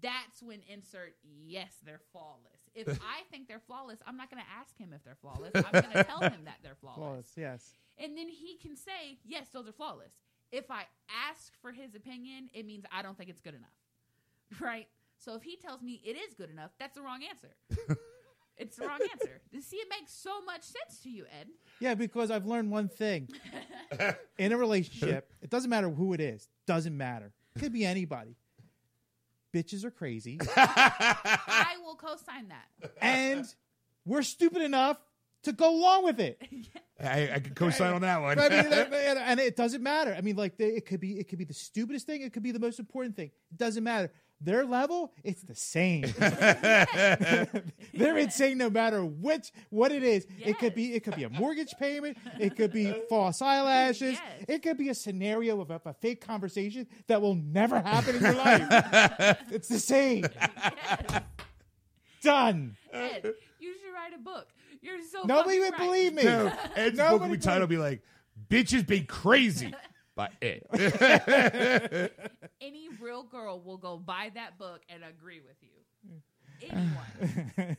That's 0.00 0.42
when 0.42 0.60
insert 0.68 1.16
yes, 1.22 1.74
they're 1.84 2.00
flawless. 2.12 2.55
If 2.76 2.88
I 3.00 3.22
think 3.30 3.48
they're 3.48 3.62
flawless, 3.66 3.98
I'm 4.06 4.16
not 4.16 4.30
going 4.30 4.42
to 4.42 4.48
ask 4.60 4.76
him 4.78 4.92
if 4.94 5.02
they're 5.02 5.16
flawless. 5.20 5.52
I'm 5.54 5.82
going 5.82 5.92
to 5.94 6.04
tell 6.04 6.20
him 6.20 6.44
that 6.44 6.58
they're 6.62 6.76
flawless. 6.80 6.98
Flawless. 6.98 7.32
Yes. 7.36 7.72
And 7.98 8.16
then 8.16 8.28
he 8.28 8.58
can 8.60 8.76
say, 8.76 9.18
yes, 9.24 9.48
those 9.48 9.66
are 9.66 9.72
flawless. 9.72 10.12
If 10.52 10.70
I 10.70 10.82
ask 11.28 11.52
for 11.60 11.72
his 11.72 11.94
opinion, 11.94 12.50
it 12.52 12.66
means 12.66 12.84
I 12.92 13.02
don't 13.02 13.16
think 13.16 13.30
it's 13.30 13.40
good 13.40 13.54
enough. 13.54 13.70
Right? 14.60 14.86
So 15.18 15.34
if 15.34 15.42
he 15.42 15.56
tells 15.56 15.82
me 15.82 16.00
it 16.04 16.12
is 16.12 16.34
good 16.34 16.50
enough, 16.50 16.70
that's 16.78 16.94
the 16.94 17.02
wrong 17.02 17.20
answer. 17.28 17.48
it's 18.56 18.76
the 18.76 18.86
wrong 18.86 19.00
answer. 19.10 19.40
See, 19.60 19.78
it 19.78 19.88
makes 19.90 20.12
so 20.12 20.40
much 20.44 20.62
sense 20.62 21.00
to 21.02 21.10
you, 21.10 21.24
Ed. 21.40 21.48
Yeah, 21.80 21.94
because 21.94 22.30
I've 22.30 22.46
learned 22.46 22.70
one 22.70 22.88
thing. 22.88 23.28
In 24.38 24.52
a 24.52 24.56
relationship, 24.56 25.32
it 25.42 25.50
doesn't 25.50 25.70
matter 25.70 25.88
who 25.90 26.12
it 26.12 26.20
is. 26.20 26.48
Doesn't 26.66 26.96
matter. 26.96 27.32
It 27.56 27.58
could 27.58 27.72
be 27.72 27.84
anybody. 27.84 28.36
Bitches 29.56 29.84
are 29.84 29.90
crazy. 29.90 30.38
I 30.56 31.76
will 31.82 31.94
co 31.94 32.14
sign 32.16 32.48
that. 32.48 32.90
and 33.00 33.46
we're 34.04 34.22
stupid 34.22 34.60
enough 34.60 34.98
to 35.44 35.52
go 35.52 35.74
along 35.74 36.04
with 36.04 36.20
it. 36.20 36.40
I, 37.02 37.30
I 37.34 37.38
could 37.40 37.54
co-sign 37.54 37.92
on 37.92 38.00
that 38.02 38.20
one. 38.22 38.38
I 38.38 38.48
mean, 38.48 38.58
and- 38.72 38.94
and, 38.94 39.18
and 39.18 39.40
it 39.40 39.54
doesn't 39.54 39.82
matter. 39.82 40.14
I 40.16 40.20
mean, 40.22 40.36
like 40.36 40.56
they, 40.56 40.68
it 40.68 40.86
could 40.86 41.00
be 41.00 41.18
it 41.18 41.28
could 41.28 41.38
be 41.38 41.44
the 41.44 41.54
stupidest 41.54 42.06
thing. 42.06 42.22
It 42.22 42.32
could 42.32 42.42
be 42.42 42.52
the 42.52 42.58
most 42.58 42.78
important 42.78 43.16
thing. 43.16 43.30
It 43.50 43.56
doesn't 43.58 43.84
matter. 43.84 44.10
Their 44.40 44.66
level, 44.66 45.12
it's 45.24 45.42
the 45.42 45.54
same. 45.54 46.02
They're 47.94 48.18
insane 48.18 48.58
no 48.58 48.68
matter 48.68 49.04
which 49.04 49.50
what 49.70 49.92
it 49.92 50.02
is. 50.02 50.26
It 50.38 50.58
could 50.58 50.74
be 50.74 50.92
it 50.94 51.04
could 51.04 51.16
be 51.16 51.24
a 51.24 51.30
mortgage 51.30 51.74
payment. 51.78 52.18
It 52.38 52.54
could 52.54 52.70
be 52.72 52.92
false 53.08 53.40
eyelashes. 53.40 54.12
Yes. 54.12 54.44
It 54.46 54.62
could 54.62 54.76
be 54.76 54.90
a 54.90 54.94
scenario 54.94 55.60
of 55.60 55.70
a, 55.70 55.80
a 55.86 55.94
fake 55.94 56.20
conversation 56.20 56.86
that 57.06 57.22
will 57.22 57.34
never 57.34 57.80
happen 57.80 58.16
in 58.16 58.22
your 58.22 58.34
life. 58.34 58.66
it's 59.50 59.68
the 59.68 59.78
same. 59.78 60.26
Yes. 60.34 61.22
Done. 62.22 62.76
Ed, 62.92 63.32
you 63.58 63.72
should 63.72 63.94
write 63.94 64.12
a 64.14 64.18
book. 64.18 64.48
You're 64.82 65.02
so 65.02 65.22
Nobody 65.24 65.60
would 65.60 65.72
right. 65.72 65.80
believe 65.80 66.12
me. 66.12 66.24
No, 66.24 66.52
Ed's 66.74 66.98
book 66.98 67.10
Nobody 67.10 67.30
will 67.30 67.36
be 67.36 67.42
titled 67.42 67.70
be 67.70 67.78
like, 67.78 68.02
"Bitches 68.48 68.86
be 68.86 69.00
crazy," 69.00 69.72
by 70.16 70.30
Ed. 70.42 70.62
Any 72.60 72.88
real 73.00 73.22
girl 73.22 73.60
will 73.60 73.76
go 73.76 73.98
buy 73.98 74.32
that 74.34 74.58
book 74.58 74.80
and 74.88 75.04
agree 75.04 75.40
with 75.40 75.56
you. 75.62 76.18
Anyone. 76.70 77.76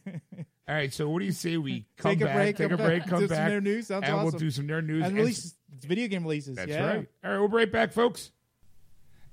All 0.69 0.76
right, 0.76 0.93
so 0.93 1.09
what 1.09 1.19
do 1.19 1.26
you 1.26 1.31
say 1.31 1.57
we 1.57 1.85
come 1.97 2.11
Take 2.11 2.22
a 2.22 2.26
back, 2.26 2.35
break, 2.35 2.55
take 2.57 2.72
a 2.72 2.77
break, 2.77 3.01
back, 3.01 3.09
come 3.09 3.19
do 3.22 3.27
some 3.27 3.38
back, 3.38 3.51
nerd 3.51 3.64
news. 3.64 3.88
Sounds 3.88 4.03
and 4.07 4.22
we'll 4.22 4.31
do 4.31 4.51
some 4.51 4.68
nerd 4.68 4.85
news. 4.85 5.03
and 5.03 5.07
and- 5.07 5.18
releases 5.18 5.55
video 5.80 6.07
game 6.07 6.23
releases. 6.23 6.55
That's 6.55 6.69
yeah. 6.69 6.85
right. 6.85 7.07
All 7.23 7.31
right, 7.31 7.39
we'll 7.39 7.47
be 7.47 7.57
right 7.57 7.72
back, 7.72 7.91
folks. 7.91 8.31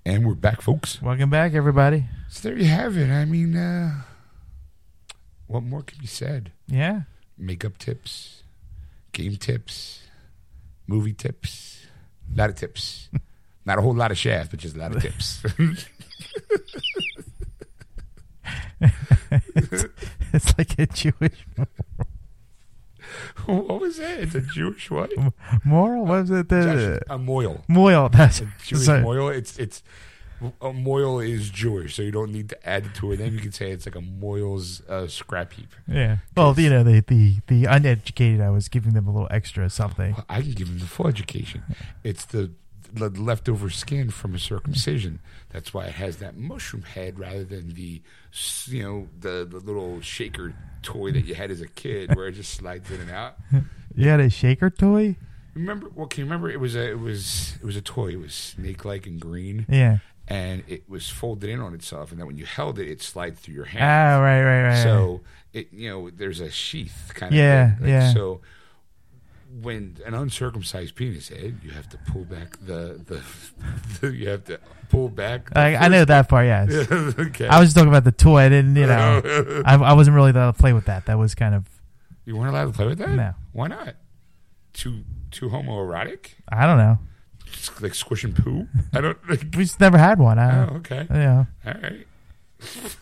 And 0.07 0.27
we're 0.27 0.35
back, 0.35 0.61
folks. 0.61 1.01
Welcome 1.01 1.31
back, 1.31 1.55
everybody. 1.55 2.05
So 2.29 2.49
there 2.49 2.59
you 2.59 2.67
have 2.67 2.97
it. 2.97 3.11
I 3.11 3.25
mean, 3.25 3.57
uh, 3.57 4.03
what 5.47 5.63
more 5.63 5.83
can 5.83 5.99
be 5.99 6.07
said? 6.07 6.53
Yeah. 6.67 7.03
Makeup 7.37 7.79
tips, 7.79 8.43
game 9.13 9.37
tips, 9.37 10.03
movie 10.87 11.15
tips, 11.15 11.74
a 12.33 12.39
lot 12.39 12.51
of 12.51 12.57
tips. 12.57 13.09
Not 13.67 13.79
a 13.79 13.83
whole 13.83 13.95
lot 13.95 14.11
of 14.11 14.19
shaft, 14.19 14.51
but 14.51 14.61
just 14.61 14.77
a 14.77 14.79
lot 14.79 14.95
of 14.95 15.03
tips. 15.03 15.43
it's 20.33 20.59
like 20.59 20.79
a 20.79 20.87
Jewish 20.87 21.47
what 23.47 23.81
was 23.81 23.99
that? 23.99 24.21
It's 24.21 24.35
a 24.35 24.41
Jewish 24.41 24.91
what? 24.91 25.11
moral. 25.65 26.05
What 26.05 26.21
was 26.23 26.31
it? 26.31 26.49
Josh, 26.49 26.65
The 26.65 27.01
a 27.11 27.19
moil. 27.19 27.63
moil. 27.69 28.09
That's 28.09 28.41
A 28.41 28.53
Jewish 28.65 28.85
sorry. 28.85 29.03
moil. 29.03 29.29
It's 29.29 29.59
it's 29.59 29.83
a 30.61 30.73
moil 30.73 31.21
is 31.21 31.51
Jewish, 31.51 31.95
so 31.97 32.03
you 32.03 32.11
don't 32.11 32.33
need 32.33 32.49
to 32.51 32.69
add 32.69 32.87
it 32.87 32.95
to 32.97 33.13
it. 33.13 33.17
Then 33.19 33.33
you 33.33 33.41
can 33.41 33.53
say 33.53 33.71
it's 33.71 33.87
like 33.87 33.95
a 33.95 34.01
moil's 34.01 34.83
uh, 34.89 35.07
scrap 35.07 35.53
heap. 35.53 35.69
Yeah. 35.87 36.19
Well, 36.37 36.55
you 36.59 36.71
know, 36.71 36.83
the, 36.83 37.01
the 37.07 37.37
the 37.47 37.65
uneducated, 37.67 38.41
I 38.41 38.51
was 38.51 38.69
giving 38.69 38.93
them 38.95 39.07
a 39.07 39.13
little 39.13 39.29
extra 39.31 39.69
something. 39.71 40.17
I 40.29 40.43
can 40.43 40.53
give 40.53 40.69
them 40.69 40.79
the 40.79 40.87
full 40.87 41.07
education. 41.09 41.63
It's 42.03 42.25
the, 42.25 42.53
the 42.93 43.09
leftover 43.11 43.71
skin 43.71 44.11
from 44.11 44.35
a 44.35 44.39
circumcision. 44.39 45.21
That's 45.51 45.73
why 45.75 45.87
it 45.87 45.95
has 45.95 46.19
that 46.19 46.37
mushroom 46.37 46.83
head 46.83 47.19
rather 47.19 47.45
than 47.45 47.75
the, 47.75 48.03
you 48.67 48.83
know, 48.83 49.09
the, 49.19 49.45
the 49.45 49.59
little 49.59 50.01
shaker 50.01 50.55
toy 50.83 51.13
that 51.13 51.23
you 51.27 51.35
had 51.35 51.51
as 51.51 51.61
a 51.61 51.69
kid 51.69 52.15
where 52.15 52.27
it 52.29 52.33
just 52.33 52.53
slides 52.55 52.91
in 52.91 53.01
and 53.01 53.11
out. 53.11 53.37
You 53.97 54.09
had 54.09 54.19
a 54.19 54.29
shaker 54.29 54.71
toy? 54.71 55.15
Remember? 55.55 55.89
Well, 55.95 56.09
can 56.09 56.23
you 56.23 56.25
remember? 56.25 56.51
It 56.51 56.59
was 56.59 56.75
a 56.75 56.91
it 56.91 56.99
was 56.99 57.55
it 57.63 57.65
was 57.65 57.77
a 57.77 57.81
toy. 57.81 58.09
It 58.09 58.19
was 58.19 58.35
snake 58.35 58.85
like 58.85 59.07
and 59.07 59.21
green, 59.21 59.67
Yeah. 59.69 59.99
And 60.29 60.63
it 60.67 60.89
was 60.89 61.09
folded 61.09 61.51
in 61.51 61.61
on 61.61 61.75
itself. 61.75 62.11
And 62.11 62.21
then 62.21 62.27
when 62.27 62.37
you 62.37 62.47
held 62.47 62.79
it, 62.79 62.89
it 62.89 63.03
slid 63.03 63.39
through 63.39 63.55
your 63.55 63.67
hand. 63.67 63.85
Ah, 63.85 64.23
right, 64.23 64.43
right, 64.43 64.69
right. 64.69 64.83
So 64.83 65.21
it 65.53 65.73
you 65.73 65.91
know 65.91 66.11
there's 66.11 66.41
a 66.41 66.51
sheath 66.51 67.13
kind 67.15 67.33
of 67.33 67.39
Yeah, 67.39 67.75
thing. 67.75 67.81
Like, 67.81 67.89
yeah. 67.89 68.13
So 68.13 68.41
when 69.61 69.99
an 70.05 70.15
uncircumcised 70.15 70.95
penis 70.97 71.29
head, 71.29 71.61
you 71.63 71.71
have 71.71 71.89
to 71.91 71.99
pull 72.11 72.25
back 72.25 72.59
the 72.61 73.01
the, 73.07 73.23
the 74.01 74.15
you 74.15 74.29
have 74.29 74.45
to 74.45 74.59
pull 74.89 75.09
back. 75.09 75.57
I, 75.57 75.77
I 75.77 75.89
know 75.89 76.05
that 76.05 76.29
part. 76.29 76.47
Yes. 76.47 76.71
okay. 76.93 77.47
I 77.47 77.61
was 77.61 77.69
just 77.69 77.77
talking 77.77 77.89
about 77.89 78.05
the 78.05 78.13
toy. 78.13 78.41
I 78.41 78.49
didn't, 78.49 78.77
you 78.77 78.87
know, 78.87 79.63
I, 79.67 79.75
I 79.75 79.93
wasn't 79.93 80.17
really 80.17 80.31
allowed 80.31 80.53
to 80.53 80.59
play 80.59 80.73
with 80.73 80.87
that. 80.87 81.07
That 81.07 81.19
was 81.19 81.35
kind 81.35 81.55
of 81.55 81.69
you 82.25 82.37
weren't 82.37 82.51
allowed 82.51 82.67
to 82.67 82.73
play 82.73 82.87
with 82.87 82.99
that. 82.99 83.11
No. 83.11 83.35
Why 83.53 83.69
not? 83.69 83.97
Too 84.73 85.05
too 85.31 85.49
homoerotic? 85.49 86.35
I 86.49 86.67
don't 86.67 86.79
know. 86.79 86.99
Like 87.81 87.95
squish 87.95 88.25
and 88.25 88.35
poo. 88.37 88.67
I 88.93 89.01
don't. 89.01 89.19
Like, 89.29 89.41
We 89.57 89.65
just 89.65 89.81
never 89.81 89.99
had 89.99 90.19
one. 90.19 90.39
I, 90.39 90.67
oh, 90.69 90.77
okay. 90.77 91.07
yeah. 91.11 91.45
All 91.67 91.73
right. 91.83 92.07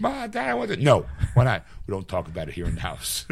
Ma, 0.00 0.26
Dad, 0.26 0.50
I 0.50 0.54
want. 0.54 0.78
No, 0.80 1.06
why 1.34 1.44
not? 1.44 1.64
We 1.86 1.92
don't 1.92 2.06
talk 2.08 2.26
about 2.28 2.48
it 2.48 2.54
here 2.54 2.66
in 2.66 2.74
the 2.74 2.80
house. 2.80 3.26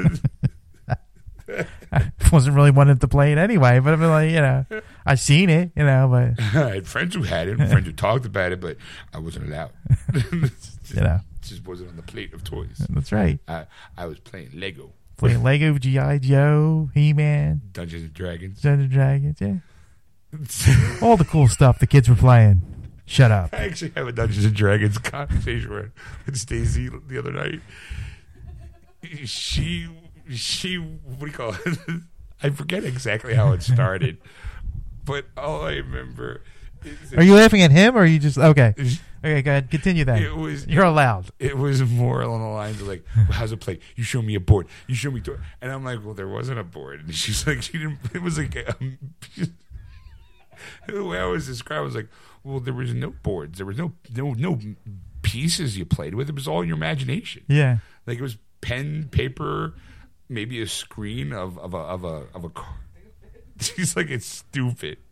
I 1.93 2.12
wasn't 2.32 2.55
really 2.55 2.70
wanting 2.70 2.98
to 2.98 3.09
play 3.09 3.32
it 3.32 3.39
anyway, 3.39 3.81
but 3.81 3.93
I 3.93 3.97
mean, 3.97 4.09
like, 4.10 4.31
you 4.31 4.36
know, 4.40 4.64
I've 5.05 5.18
seen 5.18 5.51
it, 5.51 5.72
you 5.77 5.85
know, 5.85 6.09
but 6.09 6.40
I 6.56 6.74
had 6.77 6.86
friends 6.86 7.14
who 7.14 7.22
had 7.24 7.48
it, 7.48 7.59
and 7.59 7.68
friends 7.70 7.86
who 7.86 7.93
talked 7.93 8.24
about 8.24 8.52
it, 8.52 8.60
but 8.60 8.77
I 9.12 9.18
wasn't 9.18 9.48
allowed. 9.48 9.72
you 10.14 11.01
know, 11.01 11.18
It 11.43 11.43
just 11.43 11.66
wasn't 11.66 11.90
on 11.90 11.97
the 11.97 12.02
plate 12.02 12.32
of 12.35 12.44
toys. 12.44 12.86
that's 12.90 13.10
right. 13.10 13.40
I, 13.48 13.66
I 13.97 14.06
was 14.06 14.20
playing 14.20 14.51
Lego, 14.55 14.93
Playing 15.16 15.43
Lego, 15.43 15.77
GI 15.77 16.20
Joe, 16.20 16.89
He 16.94 17.12
Man, 17.12 17.60
Dungeons 17.72 18.05
and 18.05 18.14
Dragons. 18.14 18.62
Dungeons 18.62 18.85
and 18.85 18.93
Dragons, 18.93 19.40
yeah, 19.40 19.55
all 21.02 21.16
the 21.16 21.24
cool 21.24 21.48
stuff 21.48 21.78
the 21.78 21.86
kids 21.86 22.09
were 22.09 22.15
playing. 22.15 22.62
Shut 23.07 23.31
up. 23.31 23.51
I 23.55 23.65
actually 23.65 23.93
have 23.97 24.07
a 24.07 24.12
Dungeons 24.12 24.44
and 24.44 24.55
Dragons 24.55 24.98
conversation 24.98 25.90
with, 26.27 26.36
Stacy 26.36 26.89
the 27.09 27.19
other 27.19 27.32
night. 27.32 27.61
She, 29.24 29.89
she, 30.31 30.77
what 30.77 31.20
do 31.20 31.27
you 31.27 31.32
call 31.32 31.55
it? 31.66 31.78
I 32.43 32.51
forget 32.51 32.85
exactly 32.85 33.35
how 33.35 33.52
it 33.52 33.62
started, 33.62 34.19
but 35.05 35.27
all 35.36 35.62
I 35.65 35.74
remember 35.74 36.43
is 36.85 37.12
Are 37.15 37.23
you 37.23 37.35
laughing 37.35 37.62
at 37.62 37.70
him, 37.70 37.97
or 37.97 38.01
are 38.01 38.07
you 38.07 38.19
just 38.19 38.39
okay? 38.39 38.74
Okay, 39.23 39.43
go 39.43 39.51
ahead. 39.51 39.70
Continue 39.70 40.05
that. 40.07 40.23
It 40.23 40.35
was 40.35 40.66
You're 40.66 40.85
allowed. 40.85 41.27
it 41.39 41.59
was 41.59 41.82
more 41.82 42.23
along 42.23 42.43
the 42.43 42.48
lines 42.48 42.81
of 42.81 42.89
like, 42.89 43.05
well, 43.16 43.27
"How's 43.32 43.52
it 43.52 43.61
play? 43.61 43.81
You 43.97 44.05
show 44.05 44.23
me 44.23 44.35
a 44.35 44.40
board. 44.40 44.66
You 44.86 44.94
show 44.94 45.11
me." 45.11 45.20
To-. 45.23 45.39
And 45.61 45.70
I'm 45.70 45.85
like, 45.85 46.02
"Well, 46.05 46.15
there 46.15 46.28
wasn't 46.28 46.59
a 46.59 46.65
board." 46.65 47.01
And 47.01 47.15
she's 47.15 47.47
like, 47.47 47.62
"She 47.62 47.73
didn't." 47.73 47.98
It 48.15 48.23
was 48.23 48.39
like 48.39 48.57
um, 48.81 48.98
the 50.89 51.05
way 51.05 51.19
I 51.19 51.27
was 51.27 51.47
described 51.47 51.85
was 51.85 51.95
like, 51.95 52.09
"Well, 52.45 52.61
there 52.61 52.74
was 52.74 52.93
no 52.95 53.11
boards. 53.23 53.59
There 53.59 53.66
was 53.66 53.78
no 53.78 53.93
no 54.15 54.32
no 54.35 54.59
pieces 55.23 55.77
you 55.78 55.85
played 55.85 56.15
with. 56.15 56.28
It 56.28 56.35
was 56.35 56.49
all 56.49 56.65
your 56.65 56.77
imagination. 56.77 57.43
Yeah. 57.49 57.78
Like 58.07 58.19
it 58.19 58.23
was 58.23 58.37
pen, 58.61 59.09
paper, 59.11 59.74
maybe 60.28 60.61
a 60.62 60.66
screen 60.66 61.32
of 61.32 61.59
of 61.59 61.74
a 61.74 61.78
of 61.78 62.05
a 62.05 62.24
of 62.35 62.45
a 62.45 62.51
car." 62.51 62.77
She's 63.61 63.97
like, 63.97 64.11
"It's 64.11 64.27
stupid." 64.27 64.99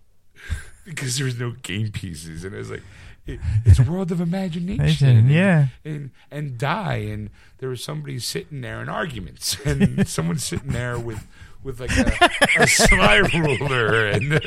Because 0.85 1.19
there 1.19 1.27
was 1.27 1.39
no 1.39 1.51
game 1.62 1.91
pieces, 1.93 2.45
and 2.45 2.55
it 2.55 2.57
was 2.57 2.70
like, 2.70 2.81
it, 3.27 3.39
it's 3.66 3.79
a 3.79 3.83
world 3.83 4.11
of 4.11 4.23
imagination. 4.23 5.09
and- 5.19 5.31
Yeah. 5.31 5.66
and 5.85 6.12
and 6.31 6.57
die 6.57 7.05
and 7.12 7.29
there 7.59 7.69
was 7.69 7.85
somebody 7.85 8.19
sitting 8.20 8.62
there 8.62 8.81
in 8.81 8.89
arguments 8.89 9.59
and 9.66 10.09
someone 10.09 10.39
sitting 10.39 10.70
there 10.70 10.99
with 10.99 11.27
with 11.62 11.80
like 11.80 11.90
a, 11.97 12.30
a 12.62 12.66
slide 12.66 13.32
ruler 13.35 14.06
and 14.06 14.28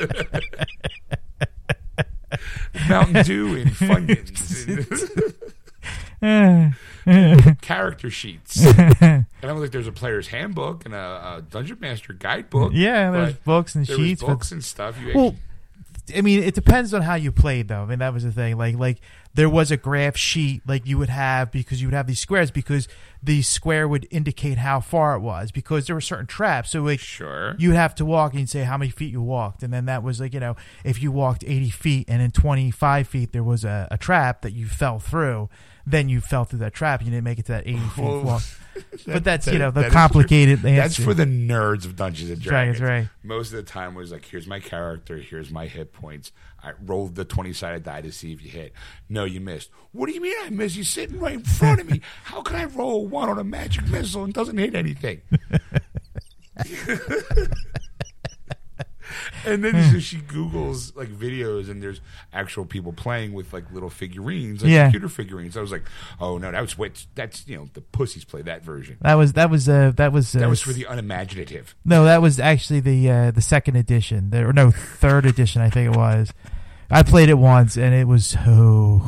Mountain 2.90 3.24
Dew 3.24 3.56
and 3.58 3.72
Funyuns 3.72 5.34
and 6.22 6.76
character 7.62 8.10
sheets. 8.10 8.64
And 9.02 9.26
I'm 9.44 9.60
like, 9.60 9.72
there's 9.72 9.88
a 9.88 9.92
player's 9.92 10.28
handbook 10.28 10.86
and 10.86 10.94
a, 10.94 10.98
a 11.38 11.44
dungeon 11.50 11.78
master 11.82 12.14
guidebook. 12.14 12.72
yeah, 12.74 13.12
there's 13.12 13.34
books 13.34 13.76
and 13.76 13.86
there 13.86 13.98
was 13.98 14.06
sheets. 14.08 14.22
but- 14.22 14.28
books 14.28 14.52
and 14.52 14.64
stuff. 14.64 14.98
You 15.02 15.12
Well, 15.14 15.36
I 16.16 16.22
mean, 16.22 16.44
it 16.44 16.56
depends 16.56 16.94
on 16.94 17.02
how 17.04 17.16
you 17.16 17.32
played, 17.32 17.68
though. 17.70 17.82
I 17.84 17.86
mean, 17.86 18.00
that 18.00 18.14
was 18.14 18.24
the 18.24 18.32
thing. 18.32 18.58
Like, 18.58 18.76
like 18.76 19.00
there 19.34 19.50
was 19.50 19.72
a 19.72 19.78
graph 19.78 20.18
sheet 20.18 20.62
like 20.68 20.86
you 20.86 20.98
would 20.98 21.10
have 21.10 21.52
because 21.52 21.82
you 21.82 21.88
would 21.88 21.94
have 21.94 22.08
these 22.08 22.20
squares 22.20 22.52
because 22.52 22.88
the 23.24 23.42
square 23.42 23.88
would 23.88 24.08
indicate 24.10 24.58
how 24.58 24.80
far 24.80 25.16
it 25.16 25.20
was 25.20 25.52
because 25.52 25.88
there 25.88 25.96
were 25.96 26.02
certain 26.02 26.26
traps. 26.26 26.72
So 26.72 26.82
like 26.82 27.00
sure. 27.00 27.56
you 27.58 27.70
would 27.70 27.78
have 27.78 27.94
to 27.96 28.06
walk 28.06 28.34
and 28.34 28.50
say 28.50 28.64
how 28.64 28.78
many 28.78 28.90
feet 28.90 29.12
you 29.12 29.22
walked, 29.22 29.64
and 29.64 29.72
then 29.72 29.86
that 29.86 30.04
was 30.04 30.20
like 30.20 30.34
you 30.34 30.40
know 30.40 30.56
if 30.84 31.02
you 31.02 31.12
walked 31.12 31.44
eighty 31.44 31.70
feet 31.70 32.06
and 32.10 32.22
in 32.22 32.32
twenty 32.32 32.72
five 32.72 33.08
feet 33.08 33.32
there 33.32 33.44
was 33.44 33.64
a, 33.64 33.88
a 33.92 33.98
trap 33.98 34.42
that 34.42 34.54
you 34.54 34.66
fell 34.68 35.00
through, 35.00 35.50
then 35.86 36.10
you 36.10 36.22
fell 36.22 36.46
through 36.46 36.60
that 36.60 36.74
trap. 36.74 37.02
You 37.04 37.12
didn't 37.12 37.24
make 37.24 37.40
it 37.40 37.46
to 37.46 37.52
that 37.54 37.68
eighty 37.68 37.80
feet 37.90 38.24
walk. 38.24 38.42
But 39.06 39.24
that's 39.24 39.46
that- 39.46 39.54
you 39.54 39.60
know 39.60 39.72
the 39.72 39.90
complicated 39.90 40.60
That's 40.62 40.96
for 40.96 41.14
the 41.14 41.26
nerds 41.26 41.86
of 41.86 41.96
Dungeons 41.96 42.30
and 42.30 42.42
Dragons. 42.42 42.78
Dragons, 42.80 43.10
right? 43.10 43.18
Most 43.24 43.52
of 43.52 43.58
the 43.58 43.64
time 43.64 43.96
was 43.96 44.12
like, 44.12 44.26
here's 44.26 44.48
my 44.48 44.60
character, 44.60 45.18
here's 45.18 45.52
my 45.52 45.68
hit 45.68 45.92
points. 45.94 46.32
I 46.64 46.74
rolled 46.86 47.16
the 47.16 47.26
20 47.26 47.54
sided 47.54 47.84
die 47.84 48.02
to 48.02 48.12
see 48.12 48.32
if 48.34 48.44
you 48.44 48.50
hit. 48.50 48.74
No, 49.10 49.26
you 49.26 49.42
missed. 49.42 49.72
What 49.92 50.08
do 50.08 50.14
you 50.14 50.22
mean 50.22 50.36
I 50.44 50.50
missed? 50.52 50.76
You're 50.76 50.86
sitting 50.86 51.20
right 51.20 51.34
in 51.34 51.44
front 51.44 51.82
of 51.82 51.90
me. 51.90 52.02
How 52.24 52.42
can 52.44 52.56
I 52.56 52.66
roll 52.66 53.08
one 53.08 53.30
on 53.30 53.40
a 53.40 53.44
magic 53.44 53.88
missile 53.88 54.24
and 54.24 54.34
doesn't 54.34 54.58
hit 54.58 54.76
anything? 54.76 55.22
and 59.46 59.64
then 59.64 59.92
so 59.92 60.00
she 60.00 60.18
Googles 60.18 60.96
like 60.96 61.10
videos 61.10 61.70
and 61.70 61.82
there's 61.82 62.02
actual 62.34 62.66
people 62.66 62.94
playing 62.94 63.34
with 63.34 63.54
like 63.54 63.72
little 63.72 63.90
figurines, 63.90 64.62
like 64.64 64.72
Yeah. 64.72 64.86
computer 64.86 65.10
figurines. 65.10 65.56
I 65.58 65.62
was 65.62 65.72
like, 65.72 65.84
oh 66.20 66.38
no, 66.38 66.52
that 66.52 66.62
was 66.62 66.78
what 66.78 67.06
that's 67.16 67.48
you 67.48 67.58
know, 67.58 67.70
the 67.74 67.82
pussies 67.82 68.24
play 68.26 68.42
that 68.44 68.64
version. 68.64 68.98
That 69.02 69.16
was 69.16 69.34
that 69.34 69.50
was 69.50 69.68
uh, 69.70 69.92
that 69.96 70.12
was 70.12 70.36
uh, 70.36 70.40
That 70.40 70.50
was 70.50 70.62
for 70.62 70.74
the 70.74 70.86
unimaginative. 70.90 71.76
No, 71.86 72.04
that 72.06 72.22
was 72.22 72.40
actually 72.40 72.80
the 72.80 73.10
uh, 73.10 73.32
the 73.32 73.42
second 73.42 73.76
edition. 73.76 74.30
There, 74.30 74.48
or 74.50 74.54
no, 74.54 74.72
third 74.72 75.26
edition. 75.26 75.62
I 75.62 75.70
think 75.70 75.94
it 75.94 75.98
was. 75.98 76.32
I 76.90 77.04
played 77.04 77.30
it 77.30 77.36
once, 77.38 77.78
and 77.78 77.94
it 77.94 78.08
was 78.08 78.26
so. 78.26 79.02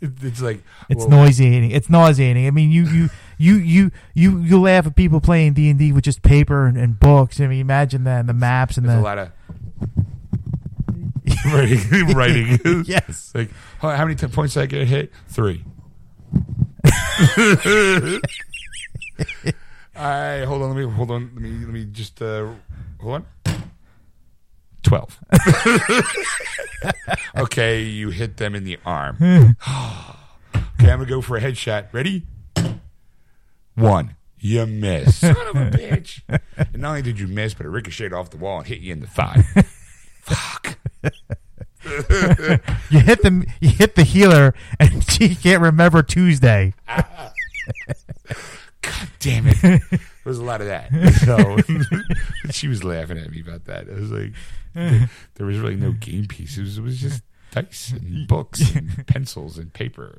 It- 0.00 0.12
It's 0.22 0.40
like 0.40 0.62
It's 0.88 1.00
well, 1.06 1.24
nauseating. 1.26 1.70
It's 1.72 1.90
nauseating. 1.90 2.46
I 2.46 2.50
mean, 2.50 2.70
you 2.70 2.84
you 2.88 3.10
you 3.40 3.54
you 3.56 3.90
you 4.14 4.38
you 4.40 4.60
laugh 4.60 4.86
at 4.86 4.94
people 4.94 5.20
playing 5.20 5.54
D 5.54 5.70
and 5.70 5.78
D 5.78 5.92
with 5.92 6.04
just 6.04 6.22
paper 6.22 6.66
and, 6.66 6.76
and 6.76 7.00
books. 7.00 7.40
I 7.40 7.46
mean, 7.46 7.60
imagine 7.60 8.04
that 8.04 8.20
and 8.20 8.28
the 8.28 8.34
maps 8.34 8.76
and 8.76 8.86
There's 8.86 8.96
a 8.96 8.98
the 8.98 9.02
lot 9.02 9.18
of 9.18 9.32
writing. 11.52 12.06
writing. 12.14 12.84
yes. 12.86 13.32
Like, 13.34 13.50
how 13.80 13.90
how 13.90 14.04
many 14.04 14.14
t- 14.16 14.26
points 14.26 14.54
did 14.54 14.62
I 14.62 14.66
get 14.66 14.86
hit? 14.86 15.10
Three. 15.28 15.64
All 19.96 20.06
right, 20.06 20.44
hold 20.44 20.62
on. 20.62 20.74
Let 20.74 20.76
me 20.86 20.90
hold 20.92 21.10
on. 21.10 21.30
Let 21.34 21.42
me 21.42 21.50
let 21.64 21.68
me 21.68 21.84
just 21.86 22.20
uh, 22.22 22.52
hold 23.00 23.14
on. 23.14 23.26
Twelve. 24.82 25.18
okay, 27.36 27.82
you 27.82 28.10
hit 28.10 28.36
them 28.38 28.54
in 28.54 28.64
the 28.64 28.78
arm. 28.84 29.16
okay, 29.22 30.90
I'm 30.90 30.98
gonna 30.98 31.06
go 31.06 31.20
for 31.20 31.36
a 31.36 31.40
headshot. 31.40 31.92
Ready? 31.92 32.26
One. 33.74 34.16
You 34.38 34.66
miss. 34.66 35.16
Son 35.20 35.30
of 35.30 35.56
a 35.56 35.70
bitch. 35.70 36.22
And 36.56 36.82
not 36.82 36.90
only 36.90 37.02
did 37.02 37.18
you 37.18 37.26
miss, 37.26 37.54
but 37.54 37.66
it 37.66 37.70
ricocheted 37.70 38.12
off 38.12 38.30
the 38.30 38.36
wall 38.36 38.58
and 38.58 38.66
hit 38.66 38.80
you 38.80 38.92
in 38.92 39.00
the 39.00 39.06
thigh. 39.06 39.42
Fuck. 40.20 40.78
You 42.90 43.00
hit 43.00 43.22
the 43.22 43.46
you 43.60 43.70
hit 43.70 43.94
the 43.94 44.04
healer, 44.04 44.54
and 44.78 45.02
she 45.10 45.34
can't 45.34 45.62
remember 45.62 46.02
Tuesday. 46.02 46.74
God 46.86 47.32
damn 49.18 49.46
it. 49.46 49.56
There 49.62 49.80
was 50.24 50.38
a 50.38 50.44
lot 50.44 50.60
of 50.60 50.66
that. 50.66 50.90
So 51.24 51.56
she 52.50 52.68
was 52.68 52.84
laughing 52.84 53.16
at 53.16 53.30
me 53.30 53.40
about 53.40 53.64
that. 53.64 53.88
I 53.88 53.94
was 53.94 54.10
like, 54.10 54.32
there 54.74 55.46
was 55.46 55.58
really 55.58 55.76
no 55.76 55.92
game 55.92 56.26
pieces. 56.26 56.76
It 56.76 56.82
was 56.82 56.98
just 56.98 57.22
dice 57.50 57.92
and 57.92 58.26
books 58.28 58.74
and 58.74 59.04
pencils 59.06 59.58
and 59.58 59.72
paper 59.72 60.18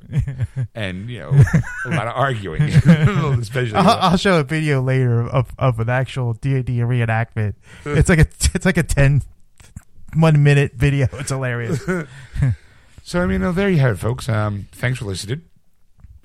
and 0.74 1.08
you 1.08 1.18
know 1.18 1.30
a 1.86 1.88
lot 1.90 2.06
of 2.06 2.14
arguing, 2.16 2.62
especially. 3.40 3.74
I'll, 3.74 4.10
I'll 4.10 4.16
show 4.16 4.38
a 4.40 4.44
video 4.44 4.82
later 4.82 5.22
of, 5.22 5.50
of 5.58 5.80
an 5.80 5.88
actual 5.88 6.34
D 6.34 6.54
and 6.56 6.64
D 6.64 6.78
reenactment. 6.78 7.54
It's 7.84 8.08
like 8.08 8.18
a 8.18 8.26
it's 8.54 8.64
like 8.66 8.76
a 8.76 8.82
10 8.82 9.22
one 10.14 10.42
minute 10.42 10.72
video. 10.74 11.08
It's 11.12 11.30
hilarious. 11.30 11.82
So 13.04 13.20
I 13.20 13.26
mean, 13.26 13.42
uh, 13.42 13.52
there 13.52 13.68
you 13.68 13.78
have 13.78 13.96
it, 13.96 13.98
folks. 13.98 14.28
Um, 14.28 14.68
thanks 14.72 14.98
for 14.98 15.06
listening. 15.06 15.42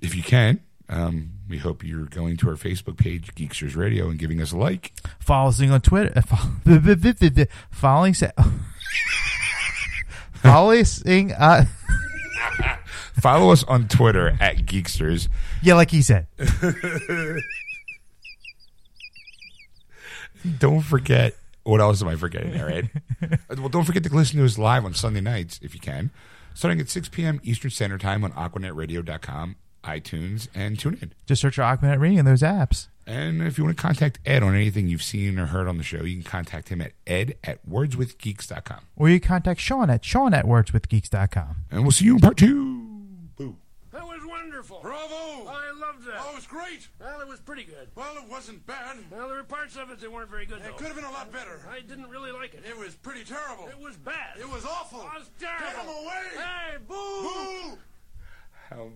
If 0.01 0.13
you 0.13 0.21
can, 0.21 0.59
um, 0.89 1.31
we 1.49 1.57
hope 1.57 1.83
you're 1.83 2.05
going 2.05 2.37
to 2.37 2.49
our 2.49 2.55
Facebook 2.55 2.97
page, 2.97 3.33
Geeksters 3.33 3.75
Radio, 3.75 4.09
and 4.09 4.19
giving 4.19 4.39
us 4.41 4.51
a 4.51 4.57
like. 4.57 4.93
Follow 5.19 5.49
us 5.49 5.59
on 5.61 5.81
Twitter. 5.81 6.21
fo- 6.21 7.47
Following 7.71 8.13
following 10.41 11.31
uh 11.33 11.65
Follow 13.21 13.51
us 13.51 13.63
on 13.63 13.87
Twitter 13.87 14.37
at 14.39 14.57
Geeksters. 14.57 15.27
yeah, 15.63 15.73
like 15.73 15.89
he 15.89 16.01
said. 16.03 16.27
Don't 20.59 20.81
forget. 20.81 21.35
What 21.63 21.81
else 21.81 22.01
am 22.01 22.07
I 22.07 22.15
forgetting 22.15 22.53
there? 22.53 22.83
Uh, 23.21 23.27
well, 23.57 23.67
don't 23.69 23.83
forget 23.83 24.03
to 24.03 24.15
listen 24.15 24.37
to 24.37 24.45
us 24.45 24.57
live 24.57 24.85
on 24.85 24.93
Sunday 24.93 25.19
nights 25.19 25.59
if 25.61 25.73
you 25.73 25.81
can, 25.81 26.11
starting 26.53 26.79
at 26.79 26.89
6 26.89 27.09
p.m. 27.09 27.41
Eastern 27.43 27.71
Standard 27.71 27.99
Time 27.99 28.23
on 28.23 28.31
AquanetRadio.com, 28.31 29.57
iTunes, 29.83 30.47
and 30.55 30.77
TuneIn. 30.77 31.11
Just 31.25 31.41
search 31.41 31.55
for 31.55 31.63
Augmented 31.63 31.99
Ring 31.99 32.17
in 32.17 32.23
those 32.23 32.41
apps. 32.41 32.87
And 33.07 33.41
if 33.41 33.57
you 33.57 33.63
want 33.63 33.77
to 33.77 33.81
contact 33.81 34.19
Ed 34.25 34.43
on 34.43 34.53
anything 34.53 34.87
you've 34.89 35.01
seen 35.01 35.39
or 35.39 35.45
heard 35.47 35.67
on 35.67 35.77
the 35.77 35.83
show, 35.83 36.03
you 36.03 36.15
can 36.21 36.23
contact 36.29 36.67
him 36.69 36.81
at 36.81 36.91
ed 37.07 37.35
at 37.43 37.65
wordswithgeeks.com. 37.67 38.79
Or 38.97 39.07
you 39.09 39.19
can 39.21 39.27
contact 39.29 39.61
Sean 39.61 39.89
at 39.89 40.03
Sean 40.03 40.33
at 40.33 40.43
wordswithgeeks.com. 40.45 41.55
And 41.71 41.83
we'll 41.83 41.91
see 41.91 42.03
you 42.05 42.15
in 42.15 42.19
part 42.19 42.35
two. 42.35 42.83
Boo. 43.37 43.55
That 43.93 44.03
was 44.03 44.19
wonderful. 44.27 44.79
Bravo! 44.81 45.47
I 45.47 45.71
loved 45.79 46.05
that. 46.05 46.15
Oh, 46.19 46.31
it 46.33 46.35
was 46.35 46.47
great. 46.47 46.87
Well, 46.99 47.21
it 47.21 47.27
was 47.29 47.39
pretty 47.39 47.63
good. 47.63 47.87
Well, 47.95 48.13
it 48.17 48.29
wasn't 48.29 48.65
bad. 48.67 48.97
Well, 49.09 49.27
there 49.29 49.37
were 49.37 49.43
parts 49.43 49.77
of 49.77 49.89
it 49.89 50.01
that 50.01 50.11
weren't 50.11 50.29
very 50.29 50.45
good, 50.45 50.57
It 50.57 50.63
though. 50.65 50.73
could 50.73 50.87
have 50.87 50.95
been 50.97 51.05
a 51.05 51.11
lot 51.11 51.31
better. 51.31 51.61
I 51.71 51.79
didn't 51.79 52.09
really 52.09 52.31
like 52.33 52.53
it. 52.55 52.63
It 52.67 52.77
was 52.77 52.93
pretty 52.95 53.23
terrible. 53.23 53.67
It 53.69 53.79
was 53.79 53.95
bad. 53.95 54.37
It 54.37 54.49
was 54.49 54.65
awful. 54.65 54.99
It 54.99 55.19
was 55.19 55.29
Get 55.39 55.49
terrible. 55.59 55.93
him 55.93 56.03
away! 56.03 56.23
Hey, 56.35 56.77
boo! 56.85 56.93
Boo! 57.73 57.77
How 58.69 58.89